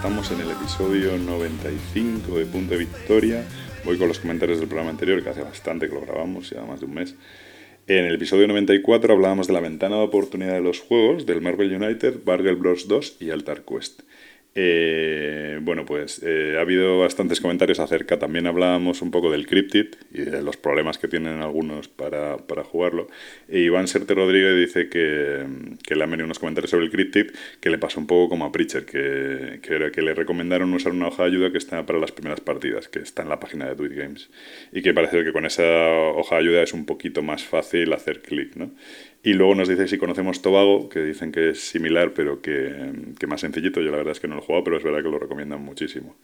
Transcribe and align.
estamos 0.00 0.30
en 0.30 0.40
el 0.40 0.50
episodio 0.50 1.18
95 1.18 2.38
de 2.38 2.46
Punto 2.46 2.72
de 2.72 2.78
Victoria. 2.78 3.44
Voy 3.84 3.98
con 3.98 4.08
los 4.08 4.18
comentarios 4.18 4.58
del 4.58 4.66
programa 4.66 4.92
anterior, 4.92 5.22
que 5.22 5.28
hace 5.28 5.42
bastante 5.42 5.90
que 5.90 5.94
lo 5.94 6.00
grabamos, 6.00 6.48
ya 6.48 6.64
más 6.64 6.80
de 6.80 6.86
un 6.86 6.94
mes. 6.94 7.14
En 7.86 8.06
el 8.06 8.14
episodio 8.14 8.48
94 8.48 9.12
hablábamos 9.12 9.48
de 9.48 9.52
la 9.52 9.60
ventana 9.60 9.96
de 9.96 10.02
oportunidad 10.02 10.54
de 10.54 10.62
los 10.62 10.80
juegos, 10.80 11.26
del 11.26 11.42
Marvel 11.42 11.74
United, 11.74 12.20
Bargel 12.24 12.56
Bros 12.56 12.88
2 12.88 13.18
y 13.20 13.28
Altar 13.28 13.62
Quest. 13.62 14.00
Eh, 14.54 15.49
bueno, 15.60 15.84
pues 15.84 16.22
eh, 16.22 16.56
ha 16.58 16.60
habido 16.60 16.98
bastantes 16.98 17.40
comentarios 17.40 17.80
acerca, 17.80 18.18
también 18.18 18.46
hablábamos 18.46 19.02
un 19.02 19.10
poco 19.10 19.30
del 19.30 19.46
Cryptid 19.46 19.86
y 20.12 20.22
de 20.22 20.42
los 20.42 20.56
problemas 20.56 20.98
que 20.98 21.08
tienen 21.08 21.40
algunos 21.40 21.88
para, 21.88 22.38
para 22.38 22.64
jugarlo. 22.64 23.08
E 23.48 23.60
Iván 23.60 23.88
Serte 23.88 24.14
Rodríguez 24.14 24.56
dice 24.56 24.88
que, 24.88 25.44
que, 25.82 25.94
le 25.94 26.04
han 26.04 26.10
venido 26.10 26.24
unos 26.24 26.38
comentarios 26.38 26.70
sobre 26.70 26.86
el 26.86 26.90
Cryptid 26.90 27.32
que 27.60 27.70
le 27.70 27.78
pasó 27.78 28.00
un 28.00 28.06
poco 28.06 28.30
como 28.30 28.44
a 28.44 28.52
Preacher, 28.52 28.84
que, 28.84 29.60
que, 29.62 29.90
que, 29.90 30.02
le 30.02 30.14
recomendaron 30.14 30.72
usar 30.74 30.92
una 30.92 31.08
hoja 31.08 31.24
de 31.24 31.30
ayuda 31.30 31.52
que 31.52 31.58
está 31.58 31.84
para 31.86 31.98
las 31.98 32.12
primeras 32.12 32.40
partidas, 32.40 32.88
que 32.88 33.00
está 33.00 33.22
en 33.22 33.28
la 33.28 33.40
página 33.40 33.68
de 33.68 33.76
Tweet 33.76 33.94
Games. 33.94 34.30
Y 34.72 34.82
que 34.82 34.94
parece 34.94 35.24
que 35.24 35.32
con 35.32 35.46
esa 35.46 35.62
hoja 35.62 36.36
de 36.36 36.40
ayuda 36.42 36.62
es 36.62 36.72
un 36.72 36.86
poquito 36.86 37.22
más 37.22 37.44
fácil 37.44 37.92
hacer 37.92 38.22
clic, 38.22 38.56
¿no? 38.56 38.70
Y 39.22 39.34
luego 39.34 39.54
nos 39.54 39.68
dice 39.68 39.86
si 39.86 39.98
conocemos 39.98 40.40
Tobago, 40.40 40.88
que 40.88 41.00
dicen 41.00 41.30
que 41.30 41.50
es 41.50 41.60
similar, 41.60 42.14
pero 42.14 42.40
que, 42.40 42.92
que, 43.18 43.26
más 43.26 43.42
sencillito. 43.42 43.82
Yo 43.82 43.90
la 43.90 43.98
verdad 43.98 44.12
es 44.12 44.20
que 44.20 44.28
no 44.28 44.36
lo 44.36 44.40
he 44.40 44.44
jugado, 44.44 44.64
pero 44.64 44.78
es 44.78 44.82
verdad 44.82 45.02
que 45.02 45.10
lo 45.10 45.18
recomiendan 45.18 45.62
muchísimo. 45.62 46.16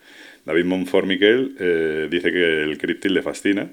David 0.47 0.65
Monformiquel 0.65 1.57
eh, 1.59 2.09
dice 2.11 2.33
que 2.33 2.63
el 2.63 2.79
Cryptil 2.79 3.13
le 3.13 3.23
fascina 3.23 3.71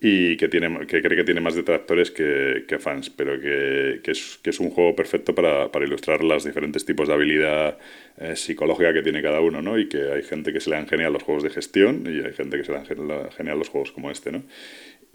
y 0.00 0.36
que, 0.36 0.48
tiene, 0.48 0.86
que 0.86 1.00
cree 1.00 1.16
que 1.16 1.24
tiene 1.24 1.40
más 1.40 1.54
detractores 1.54 2.10
que, 2.10 2.64
que 2.68 2.78
fans, 2.78 3.08
pero 3.08 3.40
que, 3.40 4.00
que, 4.02 4.10
es, 4.10 4.38
que 4.42 4.50
es 4.50 4.60
un 4.60 4.70
juego 4.70 4.94
perfecto 4.94 5.34
para, 5.34 5.72
para 5.72 5.86
ilustrar 5.86 6.22
los 6.22 6.44
diferentes 6.44 6.84
tipos 6.84 7.08
de 7.08 7.14
habilidad 7.14 7.78
eh, 8.18 8.36
psicológica 8.36 8.92
que 8.92 9.02
tiene 9.02 9.22
cada 9.22 9.40
uno, 9.40 9.62
¿no? 9.62 9.78
Y 9.78 9.88
que 9.88 10.12
hay 10.12 10.22
gente 10.22 10.52
que 10.52 10.60
se 10.60 10.68
le 10.68 10.76
dan 10.76 10.88
genial 10.88 11.12
los 11.12 11.22
juegos 11.22 11.42
de 11.42 11.50
gestión 11.50 12.04
y 12.06 12.22
hay 12.22 12.34
gente 12.34 12.58
que 12.58 12.64
se 12.64 12.72
le 12.72 12.78
dan 12.78 13.30
genial 13.30 13.58
los 13.58 13.70
juegos 13.70 13.92
como 13.92 14.10
este, 14.10 14.30
¿no? 14.30 14.42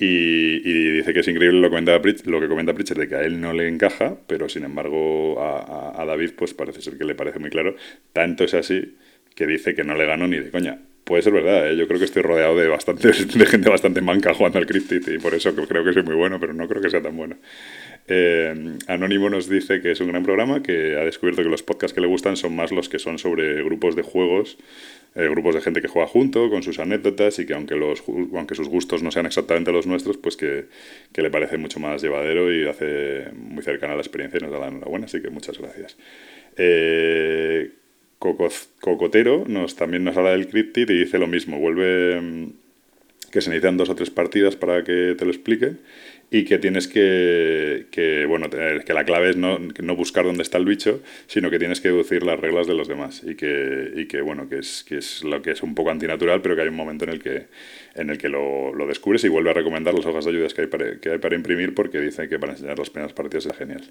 Y, 0.02 0.61
y, 0.64 0.92
dice 0.92 1.14
que 1.14 1.19
es 1.19 1.28
increíble 1.28 1.59
lo, 1.59 1.69
comenta 1.69 2.00
lo 2.25 2.39
que 2.39 2.47
comenta 2.47 2.73
Pritchard 2.73 3.00
de 3.00 3.09
que 3.09 3.16
a 3.16 3.22
él 3.22 3.42
no 3.42 3.52
le 3.52 3.67
encaja, 3.67 4.17
pero 4.28 4.47
sin 4.47 4.64
embargo 4.64 5.42
a, 5.42 6.02
a, 6.02 6.05
David 6.05 6.31
pues 6.38 6.53
parece 6.53 6.81
ser 6.81 6.97
que 6.97 7.03
le 7.03 7.16
parece 7.16 7.39
muy 7.39 7.50
claro. 7.50 7.75
Tanto 8.14 8.45
es 8.45 8.53
así 8.53 8.95
que 9.36 9.45
dice 9.45 9.75
que 9.75 9.83
no 9.83 9.95
le 9.95 10.05
ganó 10.05 10.25
ni 10.25 10.38
de 10.38 10.52
coña. 10.52 10.80
Puede 11.03 11.23
ser 11.23 11.33
verdad, 11.33 11.70
¿eh? 11.70 11.75
yo 11.75 11.88
creo 11.88 12.00
que 12.00 12.05
estoy 12.05 12.22
rodeado 12.22 12.55
de, 12.55 12.67
bastante, 12.67 13.09
de 13.11 13.45
gente 13.45 13.70
bastante 13.70 14.00
manca 14.00 14.33
jugando 14.33 14.59
al 14.59 14.66
Cryptid 14.66 15.05
y 15.08 15.17
por 15.17 15.33
eso 15.33 15.53
creo 15.53 15.83
que 15.83 15.92
soy 15.92 16.03
muy 16.03 16.16
bueno, 16.16 16.39
pero 16.39 16.53
no 16.53 16.67
creo 16.67 16.81
que 16.81 16.89
sea 16.89 17.02
tan 17.02 17.17
bueno. 17.17 17.36
Eh, 18.08 18.77
Anónimo 18.88 19.30
nos 19.30 19.50
dice 19.50 19.81
que 19.81 19.92
es 19.92 20.00
un 20.00 20.08
gran 20.08 20.23
programa, 20.23 20.64
que 20.64 20.97
ha 20.97 21.03
descubierto 21.03 21.44
que 21.44 21.50
los 21.50 21.64
podcasts 21.64 21.94
que 21.94 22.02
le 22.02 22.08
gustan 22.08 22.38
son 22.38 22.55
más 22.55 22.72
los 22.72 22.89
que 22.89 23.00
son 23.00 23.20
sobre 23.20 23.64
grupos 23.64 23.95
de 23.95 24.02
juegos 24.04 24.58
eh, 25.15 25.27
grupos 25.30 25.55
de 25.55 25.61
gente 25.61 25.81
que 25.81 25.87
juega 25.87 26.08
junto, 26.08 26.49
con 26.49 26.64
sus 26.64 26.80
anécdotas 26.80 27.39
y 27.39 27.45
que 27.45 27.53
aunque, 27.53 27.75
los, 27.75 28.03
aunque 28.08 28.55
sus 28.55 28.67
gustos 28.67 29.02
no 29.02 29.11
sean 29.11 29.25
exactamente 29.25 29.71
los 29.71 29.87
nuestros, 29.87 30.17
pues 30.17 30.37
que, 30.37 30.65
que 31.11 31.21
le 31.21 31.30
parece 31.30 31.58
mucho 31.58 31.80
más 31.80 32.02
llevadero 32.02 32.53
y 32.53 32.67
hace 32.67 33.31
muy 33.33 33.64
cercana 33.64 33.95
la 33.95 34.02
experiencia 34.02 34.37
y 34.37 34.43
nos 34.43 34.52
da 34.52 34.59
la 34.59 34.67
enhorabuena, 34.67 35.05
así 35.05 35.21
que 35.21 35.30
muchas 35.30 35.58
gracias. 35.58 35.97
Eh, 36.58 37.71
Cocotero 38.20 39.45
nos, 39.47 39.75
también 39.75 40.03
nos 40.03 40.17
habla 40.17 40.31
del 40.31 40.47
Cryptid 40.47 40.89
y 40.89 40.99
dice 40.99 41.17
lo 41.17 41.27
mismo, 41.27 41.58
vuelve 41.58 42.20
mm, 42.20 42.53
que 43.31 43.41
se 43.41 43.49
necesitan 43.49 43.77
dos 43.77 43.89
o 43.89 43.95
tres 43.95 44.09
partidas 44.09 44.55
para 44.55 44.83
que 44.83 45.15
te 45.17 45.26
lo 45.26 45.31
explique 45.31 45.77
y 46.32 46.45
que 46.45 46.60
tienes 46.60 46.88
que, 46.88 47.88
que, 47.92 48.26
bueno, 48.26 48.50
que 48.50 48.94
la 48.94 49.04
clave 49.04 49.32
es 49.32 49.38
no, 49.38 49.58
no, 49.60 49.95
buscar 49.95 50.26
dónde 50.26 50.44
está 50.44 50.58
el 50.58 50.66
bicho, 50.66 51.02
sino 51.28 51.50
que 51.50 51.58
tienes 51.58 51.82
que 51.82 51.90
deducir 51.90 52.23
las 52.23 52.40
reglas 52.40 52.67
de 52.67 52.76
los 52.76 52.88
demás 52.88 53.23
y 53.26 53.36
que, 53.36 53.92
y 53.95 54.06
que 54.06 54.22
bueno, 54.22 54.48
que 54.48 54.60
es, 54.60 54.84
que 54.88 54.98
es 54.98 55.23
lo 55.23 55.42
que 55.42 55.52
es 55.52 55.64
un 55.64 55.73
poco 55.73 55.89
antinatural, 55.89 56.42
pero 56.42 56.56
que 56.56 56.62
hay 56.62 56.68
un 56.68 56.76
momento 56.76 57.06
en 57.06 57.12
el 57.12 57.20
que, 57.22 57.48
en 57.95 58.10
el 58.12 58.18
que 58.18 58.30
lo, 58.30 58.73
lo 58.76 58.86
descubres 58.86 59.23
y 59.23 59.28
vuelve 59.28 59.50
a 59.50 59.54
recomendar 59.54 59.94
las 59.94 60.06
hojas 60.06 60.26
de 60.26 60.32
ayudas 60.32 60.54
que 60.54 60.62
hay 60.62 60.68
para, 60.68 61.00
que 61.00 61.10
hay 61.10 61.18
para 61.18 61.36
imprimir 61.36 61.73
porque 61.73 62.00
dice 62.00 62.30
que 62.30 62.38
para 62.38 62.54
enseñar 62.54 62.78
las 62.78 62.92
primeras 62.92 63.14
partidas 63.14 63.48
es 63.48 63.58
genial. 63.58 63.82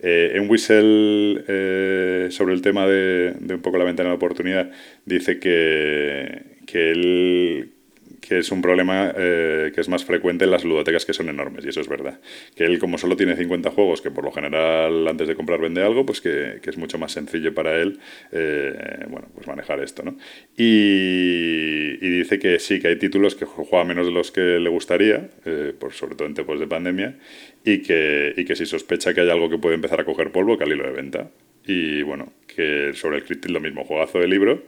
Eh, 0.00 0.32
en 0.34 0.50
Whistle, 0.50 1.44
eh, 1.46 2.28
sobre 2.30 2.54
el 2.54 2.62
tema 2.62 2.88
de, 2.88 3.34
de 3.38 3.54
un 3.54 3.62
poco 3.62 3.78
la 3.78 3.84
ventana 3.84 4.08
de 4.10 4.16
oportunidad, 4.16 4.70
dice 5.04 5.38
que, 5.38 6.42
que 6.66 6.90
él 6.90 7.72
que 8.20 8.38
es 8.38 8.50
un 8.50 8.62
problema 8.62 9.12
eh, 9.16 9.72
que 9.74 9.80
es 9.80 9.88
más 9.88 10.04
frecuente 10.04 10.44
en 10.44 10.50
las 10.50 10.64
ludotecas 10.64 11.04
que 11.04 11.12
son 11.12 11.28
enormes, 11.28 11.64
y 11.64 11.68
eso 11.68 11.80
es 11.80 11.88
verdad. 11.88 12.20
Que 12.54 12.64
él, 12.64 12.78
como 12.78 12.98
solo 12.98 13.16
tiene 13.16 13.36
50 13.36 13.70
juegos, 13.70 14.00
que 14.00 14.10
por 14.10 14.24
lo 14.24 14.32
general 14.32 15.06
antes 15.08 15.28
de 15.28 15.34
comprar 15.34 15.60
vende 15.60 15.82
algo, 15.82 16.04
pues 16.04 16.20
que, 16.20 16.60
que 16.62 16.70
es 16.70 16.76
mucho 16.76 16.98
más 16.98 17.12
sencillo 17.12 17.54
para 17.54 17.76
él 17.76 17.98
eh, 18.32 19.06
bueno, 19.08 19.28
pues 19.34 19.46
manejar 19.46 19.80
esto. 19.80 20.02
¿no? 20.02 20.16
Y, 20.56 21.96
dice 22.18 22.38
que 22.38 22.58
sí, 22.58 22.80
que 22.80 22.88
hay 22.88 22.96
títulos 22.96 23.34
que 23.34 23.44
juega 23.44 23.84
menos 23.84 24.06
de 24.06 24.12
los 24.12 24.30
que 24.30 24.58
le 24.58 24.68
gustaría, 24.68 25.28
eh, 25.44 25.72
por, 25.78 25.92
sobre 25.92 26.14
todo 26.14 26.26
en 26.26 26.34
tiempos 26.34 26.60
de 26.60 26.66
pandemia, 26.66 27.16
y 27.64 27.82
que, 27.82 28.34
y 28.36 28.44
que 28.44 28.56
si 28.56 28.66
sospecha 28.66 29.14
que 29.14 29.20
hay 29.20 29.30
algo 29.30 29.48
que 29.48 29.58
puede 29.58 29.74
empezar 29.74 30.00
a 30.00 30.04
coger 30.04 30.32
polvo, 30.32 30.58
que 30.58 30.64
al 30.64 30.72
hilo 30.72 30.84
de 30.84 30.92
venta. 30.92 31.30
Y 31.66 32.02
bueno, 32.02 32.32
que 32.46 32.92
sobre 32.94 33.18
el 33.18 33.24
Cryptid 33.24 33.50
lo 33.50 33.60
mismo, 33.60 33.84
juegazo 33.84 34.18
de 34.18 34.26
libro 34.26 34.62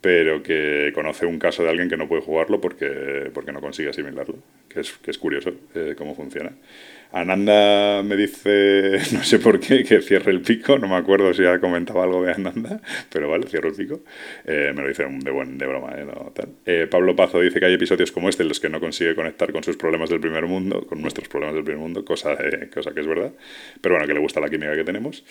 pero 0.00 0.42
que 0.42 0.92
conoce 0.94 1.26
un 1.26 1.38
caso 1.38 1.62
de 1.62 1.70
alguien 1.70 1.88
que 1.88 1.96
no 1.96 2.08
puede 2.08 2.22
jugarlo 2.22 2.60
porque, 2.60 3.30
porque 3.34 3.52
no 3.52 3.60
consigue 3.60 3.90
asimilarlo, 3.90 4.36
que 4.68 4.80
es, 4.80 4.92
que 4.92 5.10
es 5.10 5.18
curioso 5.18 5.52
eh, 5.74 5.94
cómo 5.96 6.14
funciona. 6.14 6.52
Ananda 7.10 8.02
me 8.02 8.16
dice, 8.16 8.98
no 9.12 9.24
sé 9.24 9.38
por 9.38 9.58
qué, 9.60 9.82
que 9.82 10.02
cierre 10.02 10.30
el 10.30 10.42
pico, 10.42 10.78
no 10.78 10.88
me 10.88 10.96
acuerdo 10.96 11.32
si 11.32 11.44
ha 11.44 11.58
comentado 11.58 12.02
algo 12.02 12.22
de 12.22 12.32
Ananda, 12.32 12.80
pero 13.10 13.30
vale, 13.30 13.46
cierro 13.46 13.70
el 13.70 13.74
pico. 13.74 14.00
Eh, 14.44 14.72
me 14.74 14.82
lo 14.82 14.88
dice 14.88 15.06
de, 15.06 15.30
buen, 15.30 15.56
de 15.56 15.66
broma. 15.66 15.94
¿eh? 15.96 16.04
No, 16.04 16.32
tal. 16.34 16.48
Eh, 16.66 16.86
Pablo 16.90 17.16
Pazo 17.16 17.40
dice 17.40 17.60
que 17.60 17.66
hay 17.66 17.74
episodios 17.74 18.12
como 18.12 18.28
este 18.28 18.42
en 18.42 18.50
los 18.50 18.60
que 18.60 18.68
no 18.68 18.78
consigue 18.78 19.14
conectar 19.14 19.50
con 19.52 19.64
sus 19.64 19.76
problemas 19.76 20.10
del 20.10 20.20
primer 20.20 20.46
mundo, 20.46 20.86
con 20.86 21.00
nuestros 21.00 21.28
problemas 21.28 21.54
del 21.54 21.64
primer 21.64 21.80
mundo, 21.80 22.04
cosa, 22.04 22.36
cosa 22.72 22.92
que 22.92 23.00
es 23.00 23.06
verdad, 23.06 23.32
pero 23.80 23.94
bueno, 23.94 24.06
que 24.06 24.14
le 24.14 24.20
gusta 24.20 24.40
la 24.40 24.50
química 24.50 24.74
que 24.74 24.84
tenemos. 24.84 25.24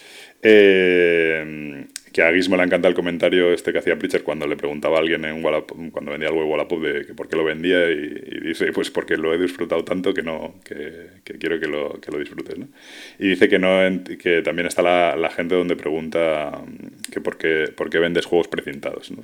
Que 2.11 2.21
a 2.21 2.33
Gizmo 2.33 2.57
le 2.57 2.63
encanta 2.63 2.87
el 2.87 2.93
comentario 2.93 3.51
este 3.51 3.71
que 3.71 3.79
hacía 3.79 3.97
Pritchard 3.97 4.23
cuando 4.23 4.47
le 4.47 4.55
preguntaba 4.55 4.97
a 4.97 4.99
alguien 4.99 5.25
en 5.25 5.43
Wallapop, 5.43 5.77
cuando 5.91 6.11
vendía 6.11 6.29
algo 6.29 6.43
en 6.43 6.49
Wallapop 6.49 6.81
de 6.81 7.05
que 7.05 7.13
por 7.13 7.27
qué 7.27 7.35
lo 7.35 7.43
vendía 7.43 7.89
y, 7.89 8.39
dice, 8.41 8.71
pues 8.73 8.89
porque 8.89 9.17
lo 9.17 9.33
he 9.33 9.37
disfrutado 9.37 9.83
tanto 9.83 10.13
que 10.13 10.23
no 10.23 10.55
que, 10.63 11.21
quiero 11.39 11.59
que 11.59 11.67
lo, 11.67 11.99
que 11.99 12.11
lo 12.11 12.19
disfrutes. 12.19 12.57
¿no? 12.57 12.67
Y 13.19 13.29
dice 13.29 13.49
que, 13.49 13.59
no, 13.59 13.79
que 14.17 14.41
también 14.41 14.67
está 14.67 14.81
la, 14.81 15.29
gente 15.29 15.55
donde 15.55 15.75
pregunta 15.75 16.63
mm, 16.65 17.11
que 17.11 17.21
por 17.21 17.37
qué, 17.37 17.71
por 17.75 17.89
qué 17.89 17.99
vendes 17.99 18.25
juegos 18.25 18.47
precintados. 18.47 19.11
¿no? 19.11 19.23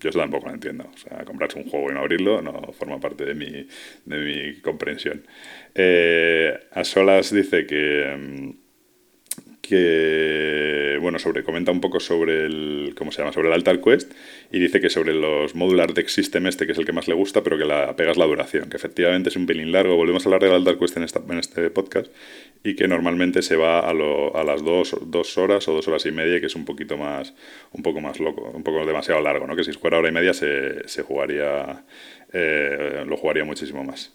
Yo 0.00 0.10
tampoco 0.10 0.48
lo 0.48 0.54
entiendo. 0.54 0.90
O 0.92 0.96
sea, 0.98 1.24
comprarse 1.24 1.58
un 1.58 1.68
juego 1.68 1.90
y 1.90 1.94
no 1.94 2.00
abrirlo 2.00 2.42
no 2.42 2.72
forma 2.72 2.98
parte 2.98 3.24
de 3.24 3.34
mi, 3.34 3.66
de 4.04 4.18
mi 4.18 4.60
comprensión. 4.60 5.22
Eh, 5.74 6.58
a 6.72 6.84
solas 6.84 7.32
dice 7.32 7.66
que... 7.66 8.54
Que 9.70 10.98
bueno 11.00 11.20
sobre 11.20 11.44
comenta 11.44 11.70
un 11.70 11.80
poco 11.80 12.00
sobre 12.00 12.44
el 12.44 12.92
cómo 12.96 13.12
se 13.12 13.18
llama 13.18 13.32
sobre 13.32 13.46
el 13.46 13.54
Altar 13.54 13.80
Quest 13.80 14.12
y 14.50 14.58
dice 14.58 14.80
que 14.80 14.90
sobre 14.90 15.14
los 15.14 15.54
modular 15.54 15.94
deck 15.94 16.08
system 16.08 16.48
este 16.48 16.66
que 16.66 16.72
es 16.72 16.78
el 16.78 16.84
que 16.84 16.92
más 16.92 17.06
le 17.06 17.14
gusta 17.14 17.44
pero 17.44 17.56
que 17.56 17.64
la 17.64 17.94
pegas 17.94 18.16
la 18.16 18.24
duración 18.24 18.68
que 18.68 18.76
efectivamente 18.76 19.28
es 19.28 19.36
un 19.36 19.46
pelín 19.46 19.70
largo. 19.70 19.94
Volvemos 19.94 20.26
a 20.26 20.28
hablar 20.28 20.42
del 20.42 20.54
Altar 20.54 20.76
Quest 20.76 20.96
en, 20.96 21.04
esta, 21.04 21.20
en 21.20 21.38
este 21.38 21.70
podcast 21.70 22.10
y 22.64 22.74
que 22.74 22.88
normalmente 22.88 23.42
se 23.42 23.54
va 23.54 23.78
a, 23.78 23.94
lo, 23.94 24.36
a 24.36 24.42
las 24.42 24.64
dos, 24.64 24.96
dos, 25.06 25.38
horas 25.38 25.68
o 25.68 25.72
dos 25.72 25.86
horas 25.86 26.04
y 26.04 26.10
media 26.10 26.40
que 26.40 26.46
es 26.46 26.56
un 26.56 26.64
poquito 26.64 26.96
más 26.96 27.32
un 27.70 27.84
poco 27.84 28.00
más 28.00 28.18
loco 28.18 28.50
un 28.52 28.64
poco 28.64 28.84
demasiado 28.84 29.20
largo 29.20 29.46
no 29.46 29.54
que 29.54 29.62
si 29.62 29.70
fuera 29.70 29.98
hora 29.98 30.08
y 30.08 30.12
media 30.12 30.34
se, 30.34 30.88
se 30.88 31.02
jugaría 31.02 31.84
eh, 32.32 33.04
lo 33.06 33.16
jugaría 33.16 33.44
muchísimo 33.44 33.84
más 33.84 34.12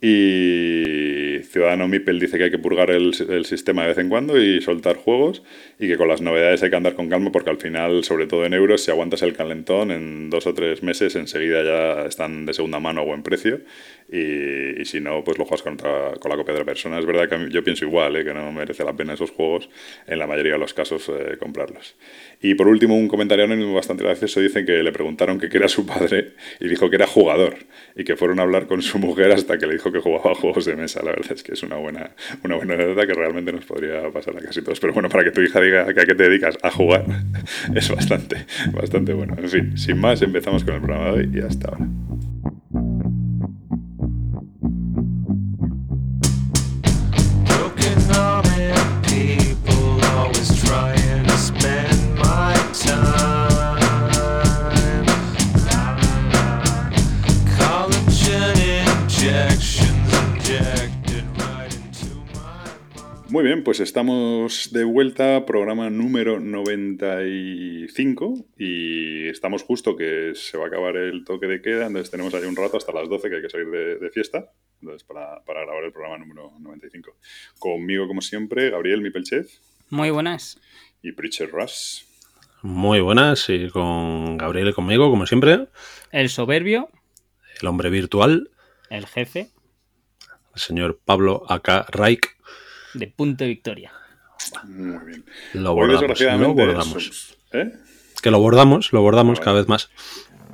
y 0.00 1.40
Ciudadano 1.42 1.86
Mipel 1.86 2.18
dice 2.18 2.38
que 2.38 2.44
hay 2.44 2.50
que 2.50 2.58
purgar 2.58 2.90
el, 2.90 3.12
sistema 3.44 3.82
de 3.82 3.88
vez 3.88 3.98
en 3.98 4.08
cuando 4.08 4.40
y 4.40 4.62
soltar 4.62 4.96
juegos 4.96 5.42
y 5.78 5.88
que 5.88 5.96
con 5.96 6.08
las 6.08 6.22
novedades 6.22 6.62
hay 6.62 6.70
que 6.70 6.76
andar 6.76 6.94
con 6.94 7.08
calma 7.08 7.30
porque 7.32 7.50
al 7.50 7.58
final, 7.58 8.02
sobre 8.04 8.26
todo 8.26 8.46
en 8.46 8.54
euros, 8.54 8.82
si 8.82 8.90
aguantas 8.90 9.20
el 9.22 9.34
calentón, 9.34 9.90
en 9.90 10.30
dos 10.30 10.46
o 10.46 10.54
tres 10.54 10.82
meses 10.82 11.16
enseguida 11.16 11.62
ya 11.64 12.06
están 12.06 12.46
de 12.46 12.54
segunda 12.54 12.80
mano 12.80 13.02
a 13.02 13.04
buen 13.04 13.22
precio 13.22 13.60
y, 14.10 14.80
y 14.80 14.84
si 14.84 15.00
no, 15.00 15.22
pues 15.22 15.38
lo 15.38 15.44
juegas 15.44 15.62
con, 15.62 15.76
la 15.76 16.36
copia 16.36 16.54
de 16.54 16.60
otra 16.60 16.64
persona. 16.64 16.98
Es 16.98 17.06
verdad 17.06 17.28
que 17.28 17.50
yo 17.50 17.62
pienso 17.62 17.84
igual, 17.84 18.16
¿eh? 18.16 18.24
que 18.24 18.34
no 18.34 18.50
merece 18.50 18.84
la 18.84 18.92
pena 18.92 19.14
esos 19.14 19.30
juegos 19.30 19.68
en 20.06 20.18
la 20.18 20.26
mayoría 20.26 20.52
de 20.52 20.58
los 20.58 20.74
casos 20.74 21.08
eh, 21.08 21.36
comprarlos. 21.38 21.96
Y 22.40 22.54
por 22.54 22.68
último, 22.68 22.96
un 22.96 23.08
comentario 23.08 23.44
anónimo 23.44 23.74
bastante 23.74 24.02
gracioso 24.02 24.40
dice 24.40 24.64
que 24.64 24.82
le 24.82 24.92
preguntaron 24.92 25.38
que 25.38 25.48
era 25.52 25.68
su 25.68 25.86
padre 25.86 26.32
y 26.58 26.68
dijo 26.68 26.90
que 26.90 26.96
era 26.96 27.06
jugador 27.06 27.56
y 27.94 28.04
que 28.04 28.16
fueron 28.16 28.40
a 28.40 28.42
hablar 28.42 28.66
con 28.66 28.82
su 28.82 28.98
mujer 28.98 29.30
hasta 29.32 29.58
que 29.58 29.66
le 29.66 29.74
dijo 29.74 29.92
que 29.92 30.00
jugaba 30.00 30.34
juegos 30.34 30.64
de 30.64 30.74
mesa. 30.74 31.02
La 31.04 31.12
verdad 31.12 31.32
es 31.32 31.42
que 31.42 31.52
es 31.52 31.62
una 31.62 31.76
buena, 31.76 32.10
una 32.42 32.56
buena 32.56 32.74
anécdota 32.74 33.06
que 33.06 33.14
realmente 33.14 33.52
nos 33.52 33.64
podría 33.64 34.10
pasar 34.10 34.36
a 34.36 34.40
casi 34.40 34.62
todos. 34.62 34.80
Pero 34.80 34.92
bueno, 34.92 35.08
para 35.08 35.24
que 35.24 35.30
tu 35.30 35.40
hija 35.40 35.60
diga 35.60 35.92
que 35.92 36.00
a 36.00 36.06
qué 36.06 36.14
te 36.14 36.24
dedicas 36.24 36.58
a 36.62 36.70
jugar, 36.70 37.04
es 37.74 37.90
bastante, 37.90 38.46
bastante 38.72 39.12
bueno. 39.12 39.36
En 39.38 39.48
fin, 39.48 39.78
sin 39.78 39.98
más, 39.98 40.22
empezamos 40.22 40.64
con 40.64 40.74
el 40.74 40.80
programa 40.80 41.12
de 41.12 41.20
hoy 41.20 41.30
y 41.34 41.40
hasta 41.40 41.68
ahora. 41.68 41.86
Muy 63.30 63.44
bien, 63.44 63.62
pues 63.62 63.80
estamos 63.80 64.70
de 64.72 64.82
vuelta, 64.82 65.46
programa 65.46 65.88
número 65.88 66.40
95 66.40 68.48
y 68.58 69.28
estamos 69.28 69.62
justo 69.62 69.96
que 69.96 70.32
se 70.34 70.58
va 70.58 70.64
a 70.64 70.66
acabar 70.66 70.96
el 70.96 71.24
toque 71.24 71.46
de 71.46 71.62
queda, 71.62 71.86
entonces 71.86 72.10
tenemos 72.10 72.34
ahí 72.34 72.44
un 72.44 72.56
rato 72.56 72.76
hasta 72.76 72.92
las 72.92 73.08
12 73.08 73.30
que 73.30 73.36
hay 73.36 73.42
que 73.42 73.48
salir 73.48 73.70
de, 73.70 74.10
fiesta, 74.10 74.50
entonces 74.80 75.04
para, 75.04 75.44
para, 75.44 75.62
grabar 75.62 75.84
el 75.84 75.92
programa 75.92 76.18
número 76.18 76.52
95. 76.58 77.16
Conmigo, 77.58 78.08
como 78.08 78.20
siempre, 78.20 78.68
Gabriel 78.68 79.00
Mipelchev. 79.00 79.46
Muy 79.90 80.10
buenas. 80.10 80.60
Y 81.02 81.12
Preacher 81.12 81.50
Russ. 81.50 82.06
Muy 82.62 83.00
buenas, 83.00 83.48
y 83.48 83.68
con 83.70 84.38
Gabriel 84.38 84.68
y 84.68 84.72
conmigo, 84.72 85.10
como 85.10 85.26
siempre. 85.26 85.68
El 86.12 86.28
soberbio. 86.28 86.90
El 87.60 87.68
hombre 87.68 87.90
virtual. 87.90 88.50
El 88.88 89.06
jefe. 89.06 89.50
El 90.54 90.60
señor 90.60 91.00
Pablo 91.04 91.44
Aka 91.48 91.86
Raik 91.90 92.36
de 92.94 93.06
punto 93.08 93.44
de 93.44 93.48
victoria. 93.48 93.92
Muy 94.64 95.04
bien. 95.06 95.24
Lo 95.54 95.74
bordamos. 95.74 96.20
Lo 96.20 96.54
bordamos. 96.54 97.38
¿Eh? 97.52 97.72
Que 98.22 98.30
lo 98.30 98.38
bordamos, 98.38 98.92
lo 98.92 99.02
bordamos 99.02 99.40
cada 99.40 99.56
vez 99.56 99.68
más. 99.68 99.90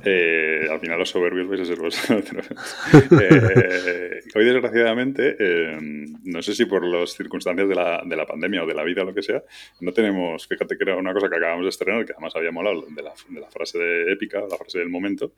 Eh, 0.09 0.65
al 0.71 0.79
final 0.79 0.97
los 0.97 1.09
soberbios 1.09 1.49
vais 1.49 1.59
a 1.59 1.65
ser 1.65 1.79
vosotros. 1.79 2.47
eh, 3.11 4.21
hoy, 4.33 4.45
desgraciadamente, 4.45 5.35
eh, 5.37 5.77
no 6.23 6.41
sé 6.41 6.55
si 6.55 6.63
por 6.63 6.85
las 6.85 7.11
circunstancias 7.11 7.67
de 7.67 7.75
la, 7.75 8.01
de 8.05 8.15
la, 8.15 8.25
pandemia 8.25 8.63
o 8.63 8.65
de 8.65 8.73
la 8.73 8.83
vida 8.83 9.01
o 9.01 9.05
lo 9.05 9.13
que 9.13 9.21
sea, 9.21 9.43
no 9.81 9.91
tenemos, 9.91 10.47
fíjate 10.47 10.77
que 10.77 10.83
era 10.85 10.95
una 10.95 11.11
cosa 11.11 11.29
que 11.29 11.35
acabamos 11.35 11.65
de 11.65 11.69
estrenar, 11.69 12.05
que 12.05 12.13
además 12.13 12.33
había 12.37 12.51
molado 12.51 12.85
de 12.89 13.03
la, 13.03 13.11
de 13.27 13.41
la 13.41 13.49
frase 13.49 13.79
de 13.79 14.13
épica, 14.13 14.39
la 14.49 14.55
frase 14.55 14.79
del 14.79 14.87
momento, 14.87 15.33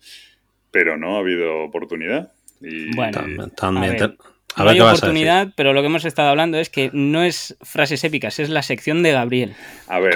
pero 0.69 0.98
no 0.98 1.16
ha 1.16 1.19
habido 1.19 1.63
oportunidad. 1.63 2.31
Y, 2.62 2.95
bueno, 2.95 3.48
también, 3.56 4.18
no 4.57 4.69
hay 4.69 4.80
oportunidad, 4.80 5.50
pero 5.56 5.74
lo 5.74 5.81
que 5.81 5.88
hemos 5.88 6.06
estado 6.06 6.30
hablando 6.30 6.57
es 6.57 6.69
que 6.69 6.90
no 6.94 7.24
es 7.24 7.56
frases 7.62 8.04
épicas, 8.04 8.40
es 8.40 8.50
la 8.50 8.62
sección 8.63 9.04
de 9.04 9.12
Gabriel. 9.12 9.54
A 9.88 10.00
ver, 10.00 10.16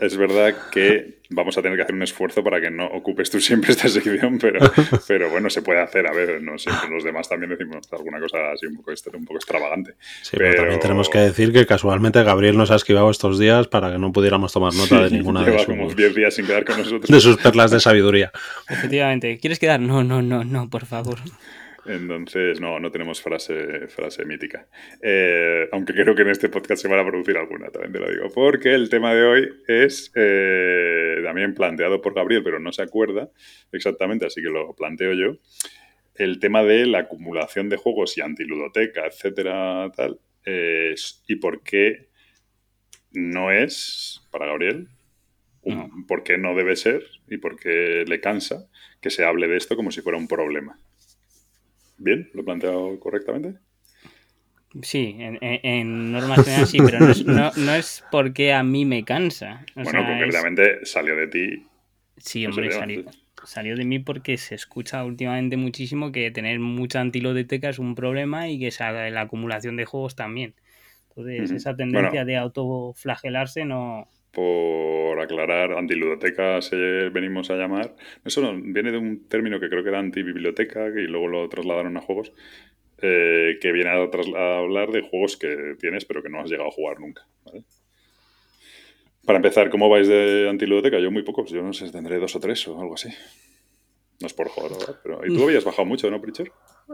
Es, 0.00 0.16
verdad, 0.16 0.54
que 0.70 1.18
vamos 1.30 1.58
a 1.58 1.62
tener 1.62 1.76
que 1.76 1.82
hacer 1.82 1.94
un 1.94 2.02
esfuerzo 2.02 2.42
para 2.42 2.60
que 2.60 2.70
no 2.70 2.86
ocupes 2.86 3.30
tú 3.30 3.40
siempre 3.40 3.72
esta 3.72 3.88
sección, 3.88 4.38
pero, 4.38 4.60
pero 5.06 5.30
bueno, 5.30 5.50
se 5.50 5.62
puede 5.62 5.80
hacer. 5.80 6.06
A 6.06 6.12
ver, 6.12 6.40
no 6.42 6.58
siempre 6.58 6.88
los 6.90 7.04
demás 7.04 7.28
también 7.28 7.50
decimos 7.50 7.86
alguna 7.92 8.20
cosa 8.20 8.52
así 8.52 8.66
un 8.66 8.76
poco, 8.76 8.92
un 9.14 9.24
poco 9.24 9.36
extravagante. 9.36 9.94
Sí, 10.22 10.36
pero... 10.36 10.56
también 10.56 10.80
tenemos 10.80 11.08
que 11.08 11.18
decir 11.18 11.52
que 11.52 11.66
casualmente 11.66 12.22
Gabriel 12.22 12.56
nos 12.56 12.70
ha 12.70 12.76
esquivado 12.76 13.10
estos 13.10 13.38
días 13.38 13.66
para 13.68 13.92
que 13.92 13.98
no 13.98 14.12
pudiéramos 14.12 14.52
tomar 14.52 14.72
nota 14.74 15.02
de 15.02 15.10
ninguna 15.10 15.44
de 15.44 15.58
sus... 15.58 15.66
como 15.66 15.92
10 15.92 16.14
días 16.14 16.34
sin 16.34 16.46
quedar 16.46 16.64
con 16.64 16.78
nosotros. 16.78 17.08
De 17.08 17.20
sus 17.20 17.36
perlas 17.36 17.70
de 17.70 17.80
sabiduría. 17.80 18.30
Efectivamente. 18.68 19.38
¿Quieres 19.38 19.58
quedar? 19.58 19.80
No, 19.80 20.04
no, 20.04 20.22
no, 20.22 20.44
no, 20.44 20.70
por 20.70 20.86
favor. 20.86 21.18
Entonces, 21.88 22.60
no, 22.60 22.78
no 22.78 22.90
tenemos 22.90 23.22
frase, 23.22 23.88
frase 23.88 24.24
mítica. 24.24 24.68
Eh, 25.02 25.68
aunque 25.72 25.94
creo 25.94 26.14
que 26.14 26.22
en 26.22 26.28
este 26.28 26.48
podcast 26.48 26.82
se 26.82 26.88
van 26.88 26.98
a 27.00 27.06
producir 27.06 27.36
alguna, 27.36 27.70
también 27.70 27.92
te 27.92 27.98
lo 28.00 28.10
digo. 28.10 28.28
Porque 28.34 28.74
el 28.74 28.88
tema 28.88 29.14
de 29.14 29.24
hoy 29.24 29.48
es 29.66 30.12
eh, 30.14 31.20
también 31.24 31.54
planteado 31.54 32.00
por 32.02 32.14
Gabriel, 32.14 32.42
pero 32.42 32.60
no 32.60 32.72
se 32.72 32.82
acuerda 32.82 33.30
exactamente, 33.72 34.26
así 34.26 34.42
que 34.42 34.50
lo 34.50 34.74
planteo 34.74 35.14
yo. 35.14 35.38
El 36.14 36.40
tema 36.40 36.62
de 36.62 36.86
la 36.86 37.00
acumulación 37.00 37.68
de 37.68 37.76
juegos 37.76 38.18
y 38.18 38.20
antiludoteca, 38.20 39.06
etcétera, 39.06 39.90
tal. 39.96 40.20
y 40.44 41.36
por 41.36 41.62
qué 41.62 42.08
no 43.12 43.50
es, 43.50 44.20
para 44.30 44.46
Gabriel, 44.46 44.88
por 46.06 46.22
qué 46.22 46.38
no 46.38 46.54
debe 46.54 46.76
ser 46.76 47.04
y 47.28 47.38
por 47.38 47.58
qué 47.58 48.04
le 48.06 48.20
cansa 48.20 48.68
que 49.00 49.10
se 49.10 49.24
hable 49.24 49.48
de 49.48 49.56
esto 49.56 49.76
como 49.76 49.90
si 49.90 50.00
fuera 50.00 50.18
un 50.18 50.28
problema. 50.28 50.78
¿Bien? 51.98 52.30
¿Lo 52.32 52.42
he 52.42 52.44
planteado 52.44 52.98
correctamente? 53.00 53.58
Sí, 54.82 55.16
en, 55.18 56.12
normas 56.12 56.44
generales 56.44 56.70
sí, 56.70 56.78
pero 56.78 56.98
no 57.56 57.74
es, 57.74 58.04
porque 58.10 58.52
a 58.52 58.62
mí 58.62 58.84
me 58.84 59.04
cansa. 59.04 59.64
bueno, 59.74 60.04
concretamente 60.06 60.84
salió 60.84 61.16
de 61.16 61.26
ti. 61.26 61.66
Sí, 62.18 62.46
hombre, 62.46 62.70
salió, 63.44 63.76
de 63.76 63.84
mí 63.84 63.98
porque 63.98 64.36
se 64.36 64.54
escucha 64.54 65.04
últimamente 65.04 65.56
muchísimo 65.56 66.12
que 66.12 66.30
tener 66.30 66.58
mucha 66.58 67.00
antilodeteca 67.00 67.68
es 67.70 67.78
un 67.78 67.94
problema 67.94 68.48
y 68.48 68.58
que 68.58 68.70
la 68.80 69.20
acumulación 69.22 69.76
de 69.76 69.84
juegos 69.84 70.16
también. 70.16 70.54
Entonces, 71.08 71.50
esa 71.50 71.74
tendencia 71.74 72.24
de 72.24 72.36
autoflagelarse 72.36 73.64
no, 73.64 74.08
por 74.32 75.20
aclarar, 75.20 75.72
antiludoteca 75.72 76.60
se 76.62 76.76
venimos 77.10 77.50
a 77.50 77.56
llamar. 77.56 77.94
Eso 78.24 78.54
viene 78.56 78.92
de 78.92 78.98
un 78.98 79.28
término 79.28 79.58
que 79.58 79.68
creo 79.68 79.82
que 79.82 79.88
era 79.88 79.98
antibiblioteca 79.98 80.88
y 80.88 81.06
luego 81.06 81.28
lo 81.28 81.48
trasladaron 81.48 81.96
a 81.96 82.00
juegos, 82.00 82.32
eh, 83.00 83.58
que 83.60 83.72
viene 83.72 83.90
a, 83.90 84.58
hablar 84.58 84.90
de 84.90 85.02
juegos 85.02 85.36
que 85.36 85.76
tienes 85.78 86.04
pero 86.04 86.22
que 86.22 86.28
no 86.28 86.40
has 86.40 86.50
llegado 86.50 86.68
a 86.68 86.72
jugar 86.72 87.00
nunca. 87.00 87.26
Para 89.24 89.38
empezar, 89.38 89.70
¿cómo 89.70 89.88
vais 89.88 90.08
de 90.08 90.48
antiludoteca? 90.48 90.98
Yo 90.98 91.10
muy 91.10 91.22
pocos, 91.22 91.50
yo 91.50 91.62
no 91.62 91.72
sé, 91.72 91.90
tendré 91.90 92.18
dos 92.18 92.34
o 92.36 92.40
tres 92.40 92.66
o 92.68 92.80
algo 92.80 92.94
así. 92.94 93.08
No 94.20 94.26
es 94.26 94.34
por 94.34 94.48
joder, 94.48 94.72
¿verdad? 94.72 95.00
Pero, 95.02 95.26
¿Y 95.26 95.34
tú 95.34 95.44
habías 95.44 95.64
bajado 95.64 95.84
mucho, 95.84 96.10
no, 96.10 96.20
Pritcher? 96.20 96.50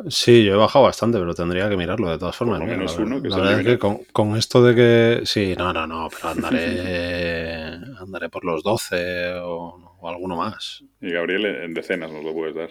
Sí, 0.09 0.45
yo 0.45 0.55
he 0.55 0.57
bajado 0.57 0.85
bastante, 0.85 1.19
pero 1.19 1.35
tendría 1.35 1.69
que 1.69 1.77
mirarlo 1.77 2.11
de 2.11 2.19
todas 2.19 2.35
formas. 2.35 2.61
menos 2.61 2.99
uno, 2.99 3.21
la 3.21 3.37
verdad 3.37 3.61
es 3.61 3.67
que 3.67 3.79
con, 3.79 4.37
esto 4.37 4.63
de 4.65 4.75
que. 4.75 5.27
Sí, 5.27 5.55
no, 5.57 5.73
no, 5.73 5.87
no, 5.87 6.09
pero 6.11 6.31
andaré, 6.31 7.69
andaré 8.01 8.29
por 8.29 8.45
los 8.45 8.63
12 8.65 9.35
o, 9.43 9.97
alguno 10.09 10.37
más. 10.37 10.83
Y 11.01 11.11
Gabriel 11.11 11.47
en 11.47 11.75
decenas 11.75 12.11
nos 12.11 12.25
lo 12.25 12.35
puedes 12.35 12.55
dar. 12.57 12.71